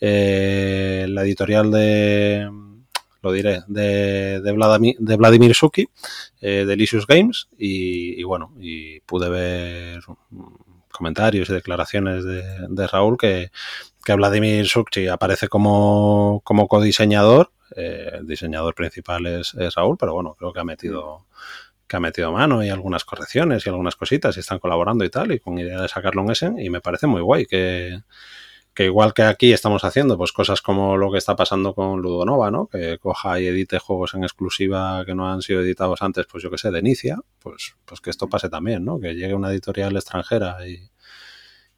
eh, 0.00 1.06
la 1.08 1.22
editorial 1.22 1.72
de, 1.72 2.48
lo 3.22 3.32
diré, 3.32 3.62
de, 3.66 4.40
de, 4.40 4.52
Vladimir, 4.52 4.96
de 5.00 5.16
Vladimir 5.16 5.54
Suki, 5.56 5.88
de 6.40 6.76
Licious 6.76 7.06
Games, 7.08 7.48
y, 7.58 8.22
bueno, 8.22 8.54
y 8.60 9.00
pude 9.00 9.28
ver 9.28 10.00
comentarios 11.00 11.48
y 11.48 11.54
declaraciones 11.54 12.24
de, 12.24 12.86
Raúl 12.86 13.16
que, 13.16 13.50
Vladimir 14.06 14.66
Sukchi 14.66 15.08
aparece 15.08 15.48
como, 15.48 16.40
como 16.44 16.68
codiseñador. 16.68 17.52
Eh, 17.76 18.10
el 18.14 18.26
diseñador 18.26 18.74
principal 18.74 19.26
es, 19.26 19.54
Raúl, 19.74 19.96
pero 19.98 20.14
bueno, 20.14 20.34
creo 20.38 20.52
que 20.52 20.60
ha 20.60 20.64
metido 20.64 21.26
que 21.86 21.96
ha 21.96 22.00
metido 22.00 22.30
mano 22.30 22.62
y 22.62 22.68
algunas 22.68 23.04
correcciones 23.04 23.66
y 23.66 23.68
algunas 23.68 23.96
cositas 23.96 24.36
y 24.36 24.40
están 24.40 24.60
colaborando 24.60 25.04
y 25.04 25.10
tal, 25.10 25.32
y 25.32 25.40
con 25.40 25.58
idea 25.58 25.80
de 25.80 25.88
sacarlo 25.88 26.22
en 26.22 26.30
ese, 26.30 26.52
y 26.56 26.70
me 26.70 26.80
parece 26.80 27.08
muy 27.08 27.20
guay 27.20 27.46
que, 27.46 28.02
que 28.74 28.84
igual 28.84 29.12
que 29.12 29.22
aquí 29.24 29.52
estamos 29.52 29.82
haciendo 29.82 30.16
pues 30.16 30.32
cosas 30.32 30.62
como 30.62 30.96
lo 30.96 31.10
que 31.10 31.18
está 31.18 31.34
pasando 31.34 31.74
con 31.74 32.00
Ludonova, 32.00 32.52
¿no? 32.52 32.68
Que 32.68 32.98
coja 32.98 33.40
y 33.40 33.46
edite 33.48 33.80
juegos 33.80 34.14
en 34.14 34.22
exclusiva 34.22 35.04
que 35.04 35.16
no 35.16 35.28
han 35.28 35.42
sido 35.42 35.62
editados 35.62 36.02
antes, 36.02 36.26
pues 36.30 36.44
yo 36.44 36.50
que 36.50 36.58
sé, 36.58 36.70
de 36.70 36.78
Inicia, 36.78 37.18
pues, 37.40 37.74
pues 37.84 38.00
que 38.00 38.10
esto 38.10 38.28
pase 38.28 38.48
también, 38.48 38.84
¿no? 38.84 39.00
Que 39.00 39.14
llegue 39.14 39.34
una 39.34 39.50
editorial 39.50 39.96
extranjera 39.96 40.66
y, 40.68 40.88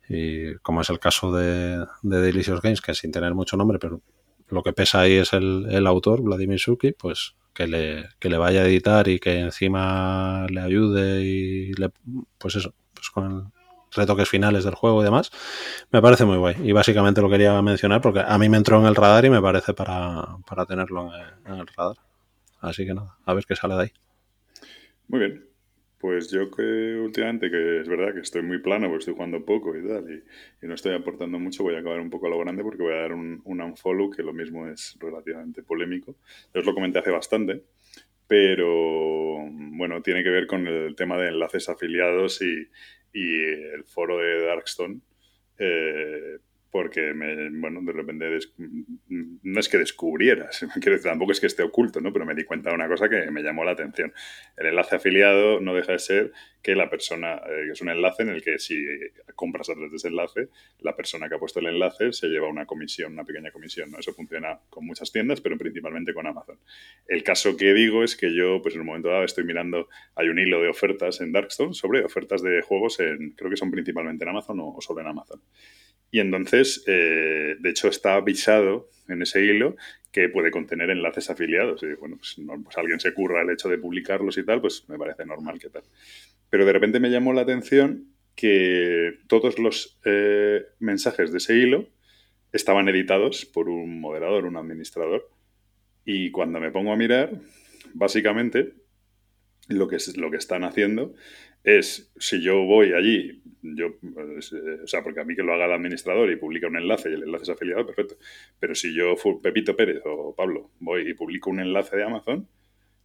y 0.09 0.55
como 0.57 0.81
es 0.81 0.91
el 0.91 0.99
caso 0.99 1.33
de, 1.33 1.85
de 2.03 2.21
Delicious 2.21 2.61
Games, 2.61 2.81
que 2.81 2.95
sin 2.95 3.13
tener 3.13 3.35
mucho 3.35 3.57
nombre, 3.57 3.79
pero 3.79 4.03
lo 4.49 4.63
que 4.63 4.73
pesa 4.73 5.01
ahí 5.01 5.15
es 5.15 5.33
el, 5.33 5.87
autor, 5.87 6.23
Vladimir 6.23 6.61
Suki, 6.61 6.93
pues 6.93 7.35
que 7.55 7.67
le, 7.67 8.09
que 8.19 8.29
le 8.29 8.39
vaya 8.39 8.63
a 8.63 8.67
editar 8.67 9.09
y 9.09 9.19
que 9.19 9.41
encima 9.41 10.47
le 10.51 10.61
ayude 10.61 11.23
y 11.23 11.73
le, 11.73 11.91
pues 12.39 12.57
eso, 12.57 12.75
pues 12.95 13.11
con 13.11 13.53
retoques 13.95 14.29
finales 14.29 14.65
del 14.65 14.75
juego 14.75 15.03
y 15.03 15.05
demás, 15.05 15.31
me 15.91 16.01
parece 16.01 16.25
muy 16.25 16.37
guay. 16.37 16.57
Y 16.63 16.73
básicamente 16.73 17.21
lo 17.21 17.31
quería 17.31 17.61
mencionar 17.63 18.01
porque 18.01 18.21
a 18.21 18.39
mí 18.39 18.49
me 18.49 18.57
entró 18.57 18.79
en 18.81 18.87
el 18.87 18.95
radar 18.95 19.25
y 19.25 19.31
me 19.31 19.41
parece 19.41 19.75
para, 19.75 20.39
para 20.47 20.67
tenerlo 20.67 21.11
en, 21.15 21.53
en 21.53 21.61
el 21.61 21.67
radar. 21.67 21.97
Así 22.61 22.87
que 22.87 22.95
nada, 22.95 23.17
a 23.25 23.35
ver 23.35 23.45
qué 23.45 23.57
sale 23.57 23.75
de 23.75 23.83
ahí. 23.83 23.93
Muy 25.09 25.21
bien. 25.21 25.52
Pues 26.03 26.33
yo 26.33 26.51
que 26.51 26.97
últimamente, 26.97 27.49
que 27.49 27.81
es 27.81 27.89
verdad 27.89 28.13
que 28.13 28.23
estoy 28.23 28.43
muy 28.43 28.59
plano, 28.59 28.89
porque 28.89 29.03
estoy 29.03 29.15
jugando 29.15 29.45
poco 29.45 29.77
y 29.79 29.87
tal, 29.87 30.25
y, 30.61 30.67
no 30.67 30.75
estoy 30.75 30.95
aportando 30.95 31.39
mucho, 31.39 31.63
voy 31.63 31.77
a 31.77 31.79
acabar 31.79 32.01
un 32.01 32.11
poco 32.11 32.27
a 32.27 32.31
lo 32.31 32.41
grande 32.41 32.65
porque 32.65 32.83
voy 32.83 32.93
a 32.93 33.03
dar 33.03 33.13
un, 33.13 33.41
un 33.45 33.61
unfollow 33.61 34.11
que 34.11 34.25
lo 34.25 34.33
mismo 34.33 34.67
es 34.67 34.97
relativamente 34.99 35.63
polémico. 35.63 36.17
Yo 36.53 36.61
os 36.61 36.67
lo 36.67 36.75
comenté 36.75 36.99
hace 36.99 37.13
bastante, 37.13 37.63
pero 38.27 39.49
bueno, 39.49 40.03
tiene 40.03 40.25
que 40.25 40.31
ver 40.31 40.49
con 40.49 40.67
el 40.67 40.97
tema 40.97 41.17
de 41.19 41.29
enlaces 41.29 41.69
afiliados 41.69 42.43
y, 42.43 42.69
y 43.13 43.37
el 43.45 43.85
foro 43.85 44.19
de 44.19 44.45
Darkstone. 44.45 44.99
Eh, 45.57 46.39
porque 46.73 47.13
me, 47.13 47.51
bueno, 47.51 47.83
de 47.83 47.93
repente 47.93 48.39
no 49.09 49.61
es 49.61 49.69
que 49.69 49.77
descubrieras, 49.77 50.67
tampoco 51.03 51.33
es 51.33 51.39
que 51.39 51.47
esté 51.47 51.63
oculto, 51.63 52.01
¿no? 52.01 52.15
Pero 52.15 52.25
me 52.25 52.35
di 52.35 52.45
cuenta 52.45 52.71
de 52.71 52.77
una 52.77 52.89
cosa 52.89 53.11
que 53.11 53.31
me 53.31 53.43
llamó 53.43 53.63
la 53.63 53.73
atención. 53.73 54.11
El 54.57 54.69
enlace 54.69 54.97
afiliado 54.97 55.61
no 55.61 55.75
deja 55.75 55.93
de 55.93 55.99
ser 55.99 56.33
que 56.63 56.75
la 56.75 56.89
persona, 56.89 57.35
eh, 57.47 57.69
es 57.71 57.83
un 57.83 57.91
enlace 57.91 58.23
en 58.23 58.31
el 58.31 58.43
que 58.43 58.59
si 58.59 58.83
compras 59.35 59.69
a 59.69 59.75
través 59.75 59.91
de 59.91 59.97
ese 59.99 60.09
enlace, 60.09 60.49
la 60.81 60.97
persona 60.97 61.29
que 61.29 61.35
ha 61.35 61.39
puesto 61.39 61.61
el 61.61 61.67
enlace 61.67 62.11
se 62.15 62.29
lleva 62.29 62.49
una 62.49 62.65
comisión, 62.65 63.13
una 63.13 63.25
pequeña 63.25 63.51
comisión, 63.51 63.91
¿no? 63.91 63.99
Eso 63.99 64.15
funciona 64.15 64.59
con 64.71 64.87
muchas 64.87 65.13
tiendas, 65.13 65.43
pero 65.43 65.59
principalmente 65.59 66.15
con 66.15 66.27
Amazon. 66.27 66.59
El 67.07 67.23
caso 67.23 67.55
que 67.55 67.75
digo 67.75 68.03
es 68.03 68.17
que 68.17 68.35
yo, 68.35 68.63
pues 68.63 68.77
en 68.77 68.81
un 68.81 68.87
momento 68.87 69.11
dado 69.11 69.25
estoy 69.25 69.45
mirando, 69.45 69.91
hay 70.15 70.29
un 70.29 70.39
hilo 70.39 70.63
de 70.63 70.69
ofertas 70.69 71.21
en 71.21 71.33
Darkstone 71.33 71.75
sobre 71.75 72.03
ofertas 72.03 72.43
de 72.43 72.63
juegos 72.63 72.99
en, 73.01 73.33
creo 73.33 73.51
que 73.51 73.59
son 73.59 73.71
principalmente 73.71 74.25
en 74.25 74.31
Amazon 74.31 74.59
o, 74.61 74.75
o 74.75 74.81
solo 74.81 75.03
en 75.03 75.09
Amazon. 75.09 75.43
Y 76.13 76.21
entonces, 76.21 76.85
eh, 76.87 77.57
de 77.59 77.71
hecho, 77.71 77.89
está 77.89 78.15
avisado 78.17 78.91
en 79.09 79.23
ese 79.23 79.43
hilo 79.43 79.77
que 80.13 80.29
puede 80.29 80.51
contener 80.51 80.91
enlaces 80.91 81.31
afiliados. 81.31 81.83
Y 81.83 81.95
bueno, 81.95 82.19
pues, 82.19 82.37
pues, 82.63 82.77
alguien 82.77 83.01
se 83.01 83.15
curra 83.15 83.41
el 83.41 83.51
hecho 83.51 83.71
de 83.71 83.79
publicarlos 83.79 84.37
y 84.37 84.45
tal, 84.45 84.61
pues 84.61 84.87
me 84.91 84.99
parece 84.99 85.25
normal 85.25 85.59
que 85.59 85.71
tal. 85.71 85.83
Pero 86.51 86.67
de 86.67 86.73
repente 86.75 87.01
me 87.01 87.11
llamó 87.11 87.33
la 87.33 87.41
atención 87.41 88.13
que 88.37 89.21
todos 89.27 89.59
los 89.59 89.99
eh, 90.05 90.67
mensajes 90.81 91.33
de 91.33 91.39
ese 91.39 91.57
hilo 91.57 91.89
estaban 92.53 92.91
editados 92.91 93.47
por 93.47 93.71
un 93.71 93.99
moderador, 93.99 94.45
un 94.45 94.59
administrador. 94.59 95.31
Y 96.05 96.31
cuando 96.31 96.61
me 96.61 96.71
pongo 96.71 96.93
a 96.93 96.97
mirar, 96.97 97.41
básicamente 97.95 98.75
lo 99.69 99.89
que, 99.89 99.97
lo 100.17 100.31
que 100.31 100.37
están 100.37 100.65
haciendo 100.65 101.15
es, 101.65 102.13
si 102.19 102.43
yo 102.43 102.65
voy 102.65 102.93
allí, 102.93 103.43
yo, 103.63 103.87
eh, 103.87 104.81
o 104.83 104.87
sea, 104.87 105.03
porque 105.03 105.21
a 105.21 105.25
mí 105.25 105.37
que 105.37 105.43
lo 105.43 105.55
haga 105.55 105.67
el 105.67 105.73
administrador 105.73 106.31
y 106.31 106.37
publica 106.37 106.67
un 106.67 106.77
enlace 106.77 107.11
y 107.11 107.15
el 107.15 107.23
enlace 107.23 107.45
es 107.45 107.51
afiliado, 107.51 107.87
perfecto. 107.87 108.17
Pero 108.59 108.75
si 108.75 108.95
yo, 108.95 109.15
Pepito 109.43 109.77
Pérez 109.77 110.03
o 110.05 110.35
Pablo, 110.35 110.71
voy 110.81 111.09
y 111.09 111.15
publico 111.15 111.51
un 111.51 111.61
enlace 111.61 111.97
de 111.97 112.05
Amazon, 112.05 112.49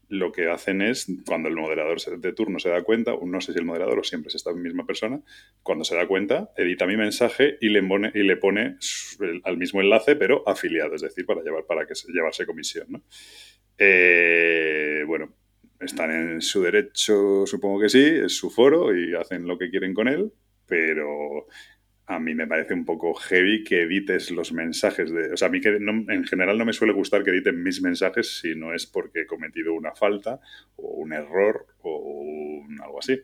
lo 0.09 0.31
que 0.31 0.49
hacen 0.49 0.81
es, 0.81 1.07
cuando 1.25 1.49
el 1.49 1.55
moderador 1.55 1.99
de 1.99 2.33
turno 2.33 2.59
se 2.59 2.69
da 2.69 2.81
cuenta, 2.83 3.13
no 3.21 3.41
sé 3.41 3.51
si 3.51 3.59
el 3.59 3.65
moderador 3.65 3.99
o 3.99 4.03
siempre 4.03 4.29
es 4.29 4.35
esta 4.35 4.53
misma 4.53 4.85
persona, 4.85 5.21
cuando 5.63 5.83
se 5.83 5.95
da 5.95 6.07
cuenta, 6.07 6.51
edita 6.55 6.87
mi 6.87 6.95
mensaje 6.95 7.57
y 7.59 7.69
le 7.69 7.83
pone, 7.83 8.11
y 8.15 8.23
le 8.23 8.37
pone 8.37 8.77
al 9.43 9.57
mismo 9.57 9.81
enlace, 9.81 10.15
pero 10.15 10.47
afiliado, 10.47 10.95
es 10.95 11.01
decir, 11.01 11.25
para, 11.25 11.41
llevar, 11.41 11.65
para 11.65 11.85
que 11.85 11.93
llevarse 12.07 12.45
comisión. 12.45 12.87
¿no? 12.89 13.03
Eh, 13.77 15.03
bueno, 15.05 15.33
están 15.79 16.11
en 16.11 16.41
su 16.41 16.61
derecho, 16.63 17.45
supongo 17.45 17.81
que 17.81 17.89
sí, 17.89 18.03
es 18.03 18.35
su 18.35 18.49
foro 18.49 18.97
y 18.97 19.15
hacen 19.15 19.47
lo 19.47 19.57
que 19.57 19.69
quieren 19.69 19.93
con 19.93 20.07
él, 20.07 20.31
pero 20.65 21.47
a 22.07 22.19
mí 22.19 22.33
me 22.33 22.47
parece 22.47 22.73
un 22.73 22.85
poco 22.85 23.13
heavy 23.13 23.63
que 23.65 23.81
edites 23.81 24.31
los 24.31 24.53
mensajes 24.53 25.11
de... 25.11 25.33
O 25.33 25.37
sea, 25.37 25.49
a 25.49 25.51
mí 25.51 25.59
que 25.59 25.69
en 25.69 26.23
general 26.23 26.57
no 26.57 26.65
me 26.65 26.71
suele 26.71 26.93
gustar 26.93 27.23
que 27.23 27.31
editen 27.31 27.61
mis 27.61 27.81
mensajes 27.81 28.39
si 28.39 28.55
no 28.55 28.73
es 28.73 28.85
porque 28.85 29.21
he 29.21 29.25
cometido 29.25 29.73
una 29.73 29.93
falta 29.93 30.39
o 30.77 30.87
un 30.95 31.11
error 31.11 31.67
o 31.81 32.63
algo 32.81 32.99
así. 32.99 33.19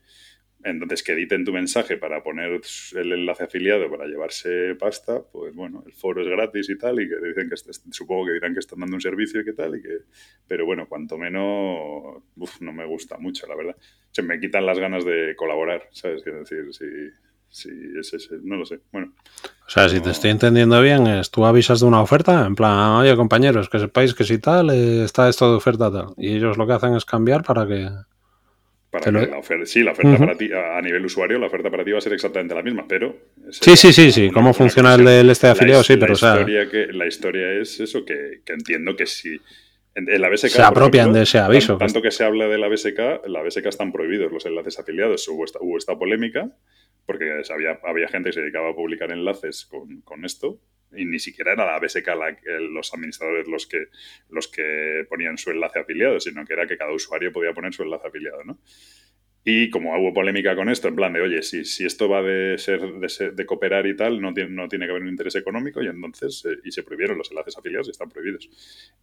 Entonces, 0.64 1.04
que 1.04 1.14
editen 1.14 1.44
tu 1.44 1.52
mensaje 1.52 1.98
para 1.98 2.24
poner 2.24 2.62
el 2.96 3.14
enlace 3.14 3.44
afiliado 3.44 3.90
para 3.90 4.06
llevarse 4.06 4.76
pasta, 4.76 5.22
pues 5.32 5.54
bueno, 5.54 5.84
el 5.86 5.94
foro 5.94 6.22
es 6.22 6.28
gratis 6.28 6.70
y 6.70 6.78
tal, 6.78 7.02
y 7.02 7.10
que 7.10 7.16
dicen 7.16 7.50
que 7.50 7.56
supongo 7.92 8.28
que 8.28 8.34
dirán 8.34 8.54
que 8.54 8.60
están 8.60 8.80
dando 8.80 8.96
un 8.96 9.02
servicio 9.02 9.42
y 9.42 9.46
qué 9.46 9.54
tal, 9.54 9.76
y 9.78 9.82
que, 9.82 10.00
pero 10.48 10.66
bueno, 10.66 10.88
cuanto 10.88 11.18
menos, 11.18 12.24
no 12.62 12.74
me 12.74 12.86
gusta 12.86 13.18
mucho, 13.18 13.46
la 13.48 13.56
verdad. 13.56 13.76
Se 14.12 14.22
me 14.22 14.40
quitan 14.40 14.66
las 14.66 14.80
ganas 14.80 15.06
de 15.06 15.36
colaborar, 15.36 15.90
¿sabes? 15.92 16.24
Quiero 16.24 16.40
decir, 16.40 16.74
si, 16.74 16.86
si 17.50 17.70
es 18.00 18.14
ese, 18.14 18.38
no 18.42 18.56
lo 18.56 18.66
sé. 18.66 18.80
Bueno. 18.92 19.14
O 19.66 19.70
sea, 19.70 19.88
si 19.88 20.02
te 20.02 20.10
estoy 20.10 20.32
entendiendo 20.32 20.82
bien, 20.82 21.08
es 21.08 21.30
tú 21.30 21.46
avisas 21.46 21.80
de 21.82 21.86
una 21.86 22.02
oferta, 22.02 22.46
en 22.46 22.56
plan, 22.56 22.92
oye 23.02 23.16
compañeros, 23.16 23.70
que 23.70 23.80
sepáis 23.80 24.14
que 24.14 24.24
si 24.24 24.40
tal, 24.40 24.70
eh, 24.70 25.04
está 25.04 25.30
esto 25.30 25.50
de 25.50 25.58
oferta 25.58 25.92
tal. 25.92 26.14
Y 26.18 26.36
ellos 26.36 26.58
lo 26.58 26.66
que 26.66 26.74
hacen 26.74 26.96
es 26.96 27.06
cambiar 27.06 27.44
para 27.44 27.68
que 27.68 27.90
la 28.94 29.38
oferta, 29.38 29.66
sí, 29.66 29.82
la 29.84 29.92
oferta 29.92 30.18
para 30.18 30.38
ti, 30.38 30.50
a 30.54 30.82
nivel 30.82 31.06
usuario, 31.06 31.40
la 31.40 31.48
oferta 31.48 31.70
para 31.72 31.84
ti 31.84 31.92
va 31.92 31.98
a 31.98 32.02
ser 32.02 32.14
exactamente 32.14 32.54
la 32.54 32.62
misma, 32.62 32.86
pero... 32.88 33.16
Sí, 33.50 33.76
sí, 33.76 33.92
sí, 33.92 34.12
sí. 34.12 34.30
¿Cómo 34.30 34.54
funciona 34.54 34.96
el 34.96 35.04
del 35.04 35.30
este 35.30 35.48
afiliado? 35.48 35.84
sí, 35.84 35.98
pero 35.98 36.14
la 36.22 36.40
historia, 36.40 36.70
que, 36.70 36.88
la 36.94 37.08
historia 37.08 37.52
es 37.54 37.80
eso, 37.80 38.06
que, 38.06 38.42
entiendo 38.48 38.96
que 38.96 39.06
si... 39.06 39.40
En, 39.96 40.06
la 40.20 40.28
BSK, 40.28 40.48
se 40.48 40.62
apropian 40.64 41.14
de 41.14 41.22
ese 41.22 41.38
aviso. 41.38 41.78
Tanto, 41.78 42.02
que 42.02 42.10
se 42.10 42.24
habla 42.24 42.48
de 42.48 42.58
la 42.58 42.68
BSK, 42.68 43.28
la 43.28 43.44
BSK 43.44 43.68
están 43.68 43.92
prohibidos 43.92 44.32
los 44.32 44.44
enlaces 44.48 44.80
afiliados. 44.80 45.28
Hubo 45.28 45.46
esta, 45.46 45.60
hubo 45.62 45.78
esta 45.78 45.96
polémica, 46.00 46.50
porque 47.06 47.44
había, 47.54 47.80
había 47.84 48.08
gente 48.08 48.30
que 48.30 48.34
se 48.34 48.42
dedicaba 48.42 48.72
a 48.72 48.76
publicar 48.76 49.12
enlaces 49.12 49.66
con, 49.66 50.02
con 50.02 50.26
esto, 50.26 50.60
y 50.96 51.06
ni 51.06 51.20
siquiera 51.20 51.54
era 51.54 51.66
la 51.66 51.80
BSK 51.80 52.08
los 52.72 52.94
administradores 52.94 53.48
los 53.48 53.68
que, 53.68 53.88
los 54.30 54.48
que 54.48 55.06
ponían 55.10 55.38
su 55.38 55.52
enlace 55.52 55.80
afiliado, 55.80 56.20
sino 56.20 56.46
que 56.46 56.54
era 56.54 56.68
que 56.68 56.78
cada 56.78 56.92
usuario 56.92 57.32
podía 57.32 57.54
poner 57.54 57.74
su 57.74 57.84
enlace 57.84 58.08
afiliado, 58.08 58.44
¿no? 58.44 58.60
Y 59.46 59.70
como 59.70 59.94
hubo 60.00 60.14
polémica 60.14 60.56
con 60.56 60.70
esto, 60.70 60.88
en 60.88 60.96
plan 60.96 61.12
de, 61.12 61.22
oye, 61.22 61.44
si, 61.44 61.66
si 61.66 61.86
esto 61.86 62.08
va 62.08 62.22
de 62.22 62.58
ser, 62.58 62.80
de 62.80 63.32
de, 63.32 63.46
cooperar 63.46 63.86
y 63.88 63.96
tal, 63.96 64.22
no 64.22 64.34
tiene, 64.34 64.52
no 64.52 64.70
tiene 64.70 64.86
que 64.86 64.92
haber 64.92 65.04
un 65.04 65.10
interés 65.10 65.36
económico 65.36 65.84
y 65.84 65.88
entonces, 65.88 66.46
eh, 66.46 66.60
y 66.64 66.72
se 66.72 66.84
prohibieron 66.84 67.18
los 67.18 67.30
enlaces 67.30 67.58
afiliados 67.58 67.88
y 67.88 67.92
están 67.92 68.10
prohibidos. 68.10 68.50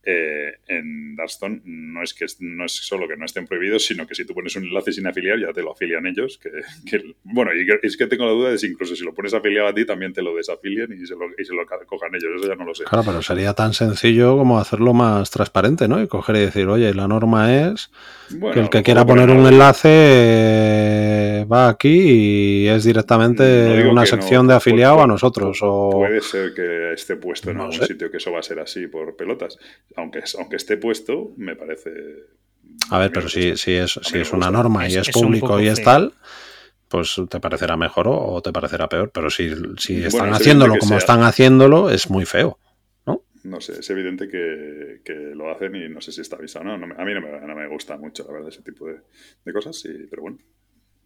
Eh, 0.03 0.55
en 0.67 1.15
Darkstone 1.15 1.61
no 1.65 2.03
es 2.03 2.15
que 2.15 2.25
no 2.41 2.65
es 2.65 2.73
solo 2.73 3.07
que 3.07 3.19
no 3.19 3.27
estén 3.27 3.47
prohibidos, 3.47 3.85
sino 3.85 4.07
que 4.07 4.15
si 4.15 4.25
tú 4.25 4.33
pones 4.33 4.57
un 4.57 4.65
enlace 4.65 4.93
sin 4.93 5.07
afiliar, 5.07 5.39
ya 5.39 5.53
te 5.53 5.63
lo 5.63 5.73
afilian 5.73 6.07
ellos. 6.07 6.39
Que, 6.39 6.51
bueno, 7.25 7.51
y 7.55 7.67
es 7.83 7.97
que 7.99 8.07
tengo 8.07 8.25
la 8.25 8.33
duda 8.33 8.51
de 8.51 8.59
si 8.59 8.69
incluso 8.69 8.97
si 8.97 9.05
lo 9.05 9.13
pones 9.13 9.35
afiliado 9.35 9.69
a 9.69 9.75
ti, 9.75 9.85
también 9.85 10.15
te 10.15 10.23
lo 10.23 10.35
desafilian 10.35 10.91
y 10.91 11.07
se 11.07 11.17
lo, 11.17 11.27
y 11.37 11.45
se 11.45 11.53
lo 11.53 11.67
cojan 11.87 12.15
ellos. 12.15 12.31
Eso 12.37 12.49
ya 12.49 12.57
no 12.57 12.65
lo 12.65 12.75
sé. 12.75 12.85
Claro, 12.85 13.05
pero 13.05 13.21
sería 13.21 13.53
tan 13.53 13.75
sencillo 13.75 14.39
como 14.39 14.59
hacerlo 14.59 14.95
más 14.95 15.31
transparente, 15.31 15.87
¿no? 15.87 16.03
Y 16.03 16.09
coger 16.09 16.37
y 16.37 16.41
decir, 16.41 16.67
oye, 16.67 16.95
la 16.95 17.07
norma 17.07 17.69
es 17.69 17.91
que 18.31 18.61
el 18.61 18.71
que 18.71 18.83
quiera 18.83 19.05
poner 19.05 19.29
un 19.29 19.47
enlace 19.47 20.30
va 21.51 21.69
aquí 21.69 22.63
y 22.65 22.69
es 22.69 22.85
directamente 22.85 23.87
una 23.89 24.07
sección 24.07 24.47
de 24.47 24.55
afiliado 24.55 25.03
a 25.03 25.07
nosotros. 25.07 25.59
O... 25.63 25.91
Puede 25.91 26.21
ser 26.21 26.55
que 26.55 26.93
esté 26.93 27.17
puesto 27.17 27.51
en 27.51 27.61
algún 27.61 27.87
sitio 27.87 28.11
que 28.11 28.19
eso 28.19 28.33
va 28.33 28.41
a 28.41 28.43
ser 28.43 28.61
así 28.61 28.87
por 28.87 29.17
pelotas. 29.17 29.59
Aunque, 29.97 30.23
aunque 30.39 30.57
esté 30.57 30.77
puesto, 30.77 31.33
me 31.37 31.57
parece. 31.57 31.91
A 32.91 32.99
ver, 32.99 33.13
pero 33.13 33.29
si, 33.29 33.57
si 33.57 33.73
es, 33.73 33.99
si 34.03 34.19
es 34.19 34.33
una 34.33 34.51
norma 34.51 34.89
y 34.89 34.97
es, 34.97 35.11
público 35.11 35.61
y 35.61 35.69
es 35.69 35.83
tal, 35.83 36.15
pues 36.89 37.21
te 37.29 37.41
parecerá 37.41 37.77
mejor 37.77 38.07
o 38.09 38.41
te 38.43 38.53
parecerá 38.53 38.89
peor. 38.89 39.11
Pero 39.13 39.31
si, 39.31 39.51
si 39.79 40.05
están 40.05 40.33
haciéndolo 40.33 40.77
como 40.79 40.97
están 40.97 41.23
haciéndolo, 41.23 41.91
es 41.91 42.11
muy 42.11 42.25
feo 42.25 42.59
no 43.45 43.61
sé, 43.61 43.81
es 43.81 43.91
evidente 43.91 44.29
que, 44.29 45.33
lo 45.35 45.51
hacen 45.51 45.75
y 45.77 45.89
no 45.89 46.01
sé 46.01 46.13
si 46.13 46.21
está 46.21 46.37
avisado. 46.37 46.65
No, 46.65 46.75
a 46.75 47.05
mí 47.05 47.15
no 47.15 47.55
me, 47.55 47.69
gusta 47.69 47.97
mucho, 47.97 48.25
la 48.25 48.33
verdad, 48.33 48.49
ese 48.49 48.63
tipo 48.63 48.87
de, 48.87 49.53
cosas, 49.53 49.83
pero 50.09 50.23
bueno, 50.23 50.39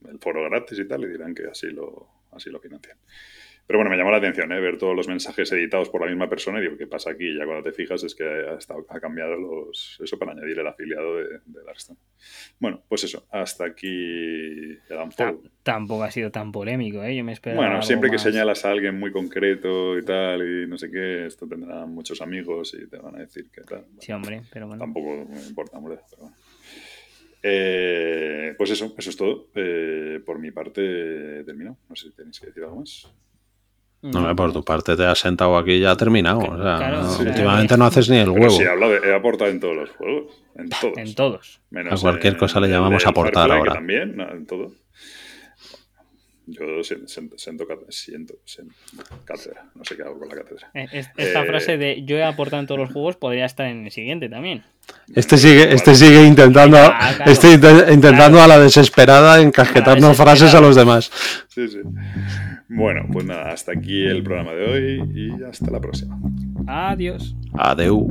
el 0.08 0.18
foro 0.18 0.44
gratis 0.44 0.78
y 0.78 0.86
tal, 0.86 1.04
y 1.04 1.08
dirán 1.08 1.34
que 1.34 1.46
así 1.46 1.68
lo, 1.68 2.08
así 2.32 2.50
lo 2.50 2.60
financian. 2.60 2.98
Pero 3.66 3.78
bueno, 3.78 3.90
me 3.90 3.96
llamó 3.96 4.10
la 4.10 4.18
atención 4.18 4.52
¿eh? 4.52 4.60
ver 4.60 4.76
todos 4.76 4.94
los 4.94 5.08
mensajes 5.08 5.50
editados 5.52 5.88
por 5.88 6.02
la 6.02 6.08
misma 6.08 6.28
persona 6.28 6.58
y 6.58 6.62
digo, 6.62 6.76
¿qué 6.76 6.86
pasa 6.86 7.10
aquí? 7.10 7.28
Y 7.28 7.38
ya 7.38 7.46
cuando 7.46 7.62
te 7.62 7.72
fijas 7.72 8.04
es 8.04 8.14
que 8.14 8.24
ha, 8.24 8.58
estado, 8.58 8.84
ha 8.88 9.00
cambiado 9.00 9.36
los, 9.36 9.98
eso 10.02 10.18
para 10.18 10.32
añadir 10.32 10.58
el 10.58 10.66
afiliado 10.66 11.16
de, 11.16 11.24
de. 11.46 11.60
Bueno, 12.60 12.82
pues 12.88 13.04
eso, 13.04 13.26
hasta 13.30 13.64
aquí 13.64 13.86
el 13.86 15.48
Tampoco 15.62 16.04
ha 16.04 16.10
sido 16.10 16.30
tan 16.30 16.52
polémico, 16.52 17.02
¿eh? 17.02 17.16
Yo 17.16 17.24
me 17.24 17.32
esperaba 17.32 17.66
Bueno, 17.66 17.82
siempre 17.82 18.10
que 18.10 18.18
señalas 18.18 18.64
a 18.66 18.70
alguien 18.70 18.98
muy 18.98 19.10
concreto 19.10 19.98
y 19.98 20.04
tal 20.04 20.42
y 20.42 20.66
no 20.66 20.76
sé 20.76 20.90
qué, 20.90 21.26
esto 21.26 21.48
tendrá 21.48 21.86
muchos 21.86 22.20
amigos 22.20 22.76
y 22.78 22.86
te 22.86 22.98
van 22.98 23.16
a 23.16 23.20
decir 23.20 23.50
que 23.50 23.62
tal. 23.62 23.86
sí, 23.98 24.12
hombre, 24.12 24.42
pero 24.52 24.66
bueno. 24.66 24.84
Tampoco 24.84 25.26
me 25.28 25.40
importa, 25.46 25.78
hombre, 25.78 25.98
pero 26.10 26.22
bueno. 26.22 26.36
Eh, 27.46 28.54
pues 28.56 28.70
eso, 28.70 28.94
eso 28.96 29.10
es 29.10 29.16
todo. 29.16 29.48
Eh, 29.54 30.20
por 30.24 30.38
mi 30.38 30.50
parte, 30.50 31.44
termino. 31.44 31.76
No 31.88 31.94
sé 31.94 32.08
si 32.08 32.14
tenéis 32.14 32.40
que 32.40 32.46
decir 32.46 32.62
algo 32.62 32.76
más. 32.76 33.12
No, 34.04 34.36
por 34.36 34.52
tu 34.52 34.62
parte 34.62 34.96
te 34.96 35.06
has 35.06 35.18
sentado 35.18 35.56
aquí 35.56 35.72
y 35.72 35.80
ya 35.80 35.92
ha 35.92 35.96
terminado. 35.96 36.40
O 36.40 36.62
sea, 36.62 37.00
últimamente 37.20 37.76
no 37.78 37.86
haces 37.86 38.10
ni 38.10 38.18
el 38.18 38.28
huevo. 38.28 38.50
Sí, 38.50 38.62
he 38.62 39.14
aportado 39.14 39.50
en 39.50 39.60
todos 39.60 39.76
los 39.76 39.90
juegos. 39.92 40.42
En 40.56 40.68
todos. 40.68 40.98
En 40.98 41.14
todos. 41.14 41.60
a 41.90 41.96
cualquier 41.96 42.36
cosa 42.36 42.60
le 42.60 42.68
llamamos 42.68 43.06
aportar 43.06 43.50
ahora. 43.50 43.72
También, 43.72 44.20
en 44.20 44.46
todo. 44.46 44.72
Yo 46.46 46.84
siento, 46.84 47.08
siento, 47.08 47.66
siento, 47.88 48.34
cátedra. 49.24 49.64
No 49.74 49.84
sé 49.84 49.96
qué 49.96 50.02
hago 50.02 50.18
con 50.18 50.28
la 50.28 50.34
cátedra. 50.34 50.70
Eh, 50.74 50.86
esta 50.92 51.42
eh, 51.42 51.46
frase 51.46 51.78
de 51.78 52.04
yo 52.04 52.16
he 52.16 52.24
aportado 52.24 52.60
en 52.60 52.66
todos 52.66 52.80
los 52.80 52.92
juegos 52.92 53.16
podría 53.16 53.46
estar 53.46 53.66
en 53.66 53.86
el 53.86 53.90
siguiente 53.90 54.28
también. 54.28 54.62
Este 55.14 55.38
sigue, 55.38 55.72
este 55.72 55.94
sigue 55.94 56.24
intentando, 56.26 56.78
este 57.24 57.54
intentando 57.54 58.42
a 58.42 58.46
la 58.46 58.58
desesperada 58.58 59.40
encasquetarnos 59.40 60.16
frases 60.16 60.54
a 60.54 60.60
los 60.60 60.76
demás. 60.76 61.10
Sí, 61.48 61.66
sí. 61.68 61.78
Bueno, 62.68 63.06
pues 63.10 63.24
nada, 63.24 63.52
hasta 63.52 63.72
aquí 63.72 64.04
el 64.04 64.22
programa 64.22 64.52
de 64.52 64.64
hoy 64.64 65.12
y 65.14 65.44
hasta 65.44 65.70
la 65.70 65.80
próxima. 65.80 66.18
Adiós. 66.66 67.34
Adeu. 67.54 68.10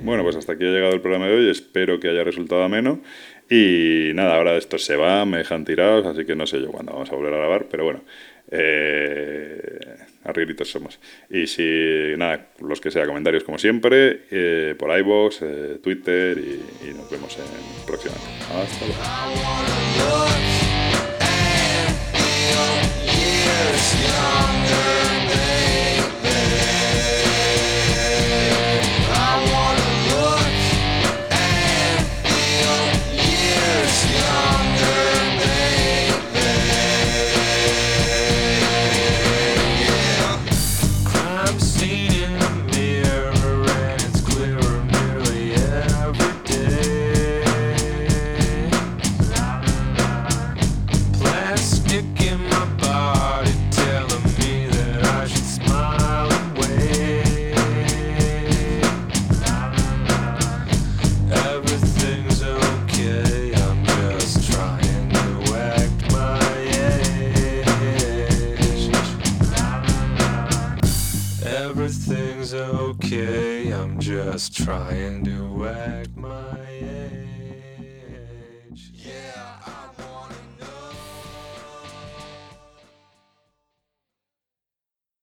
Bueno, 0.00 0.22
pues 0.24 0.36
hasta 0.36 0.54
aquí 0.54 0.64
ha 0.64 0.70
llegado 0.70 0.94
el 0.94 1.00
programa 1.00 1.26
de 1.26 1.34
hoy. 1.34 1.50
Espero 1.50 2.00
que 2.00 2.08
haya 2.08 2.24
resultado 2.24 2.62
ameno. 2.62 3.00
Y 3.48 4.12
nada, 4.14 4.36
ahora 4.36 4.56
esto 4.56 4.78
se 4.78 4.96
va, 4.96 5.24
me 5.26 5.38
dejan 5.38 5.64
tirados, 5.64 6.06
así 6.06 6.24
que 6.24 6.34
no 6.34 6.46
sé 6.46 6.60
yo 6.60 6.72
cuándo 6.72 6.92
vamos 6.92 7.12
a 7.12 7.16
volver 7.16 7.34
a 7.34 7.36
grabar, 7.36 7.66
pero 7.70 7.84
bueno, 7.84 8.00
eh, 8.50 9.96
somos. 10.64 10.98
Y 11.28 11.46
si, 11.46 12.14
nada, 12.16 12.48
los 12.60 12.80
que 12.80 12.90
sea, 12.90 13.06
comentarios 13.06 13.44
como 13.44 13.58
siempre, 13.58 14.22
eh, 14.30 14.74
por 14.78 14.96
iVoox, 14.98 15.42
eh, 15.42 15.78
Twitter 15.82 16.38
y, 16.38 16.62
y, 16.88 16.94
nos 16.94 17.10
vemos 17.10 17.36
en 17.38 17.44
próximamente. 17.86 18.26
Hasta 18.54 18.86
luego. 18.86 19.02
Let's 74.42 74.64
try 74.64 74.94
and 74.94 75.24
do. 75.24 76.11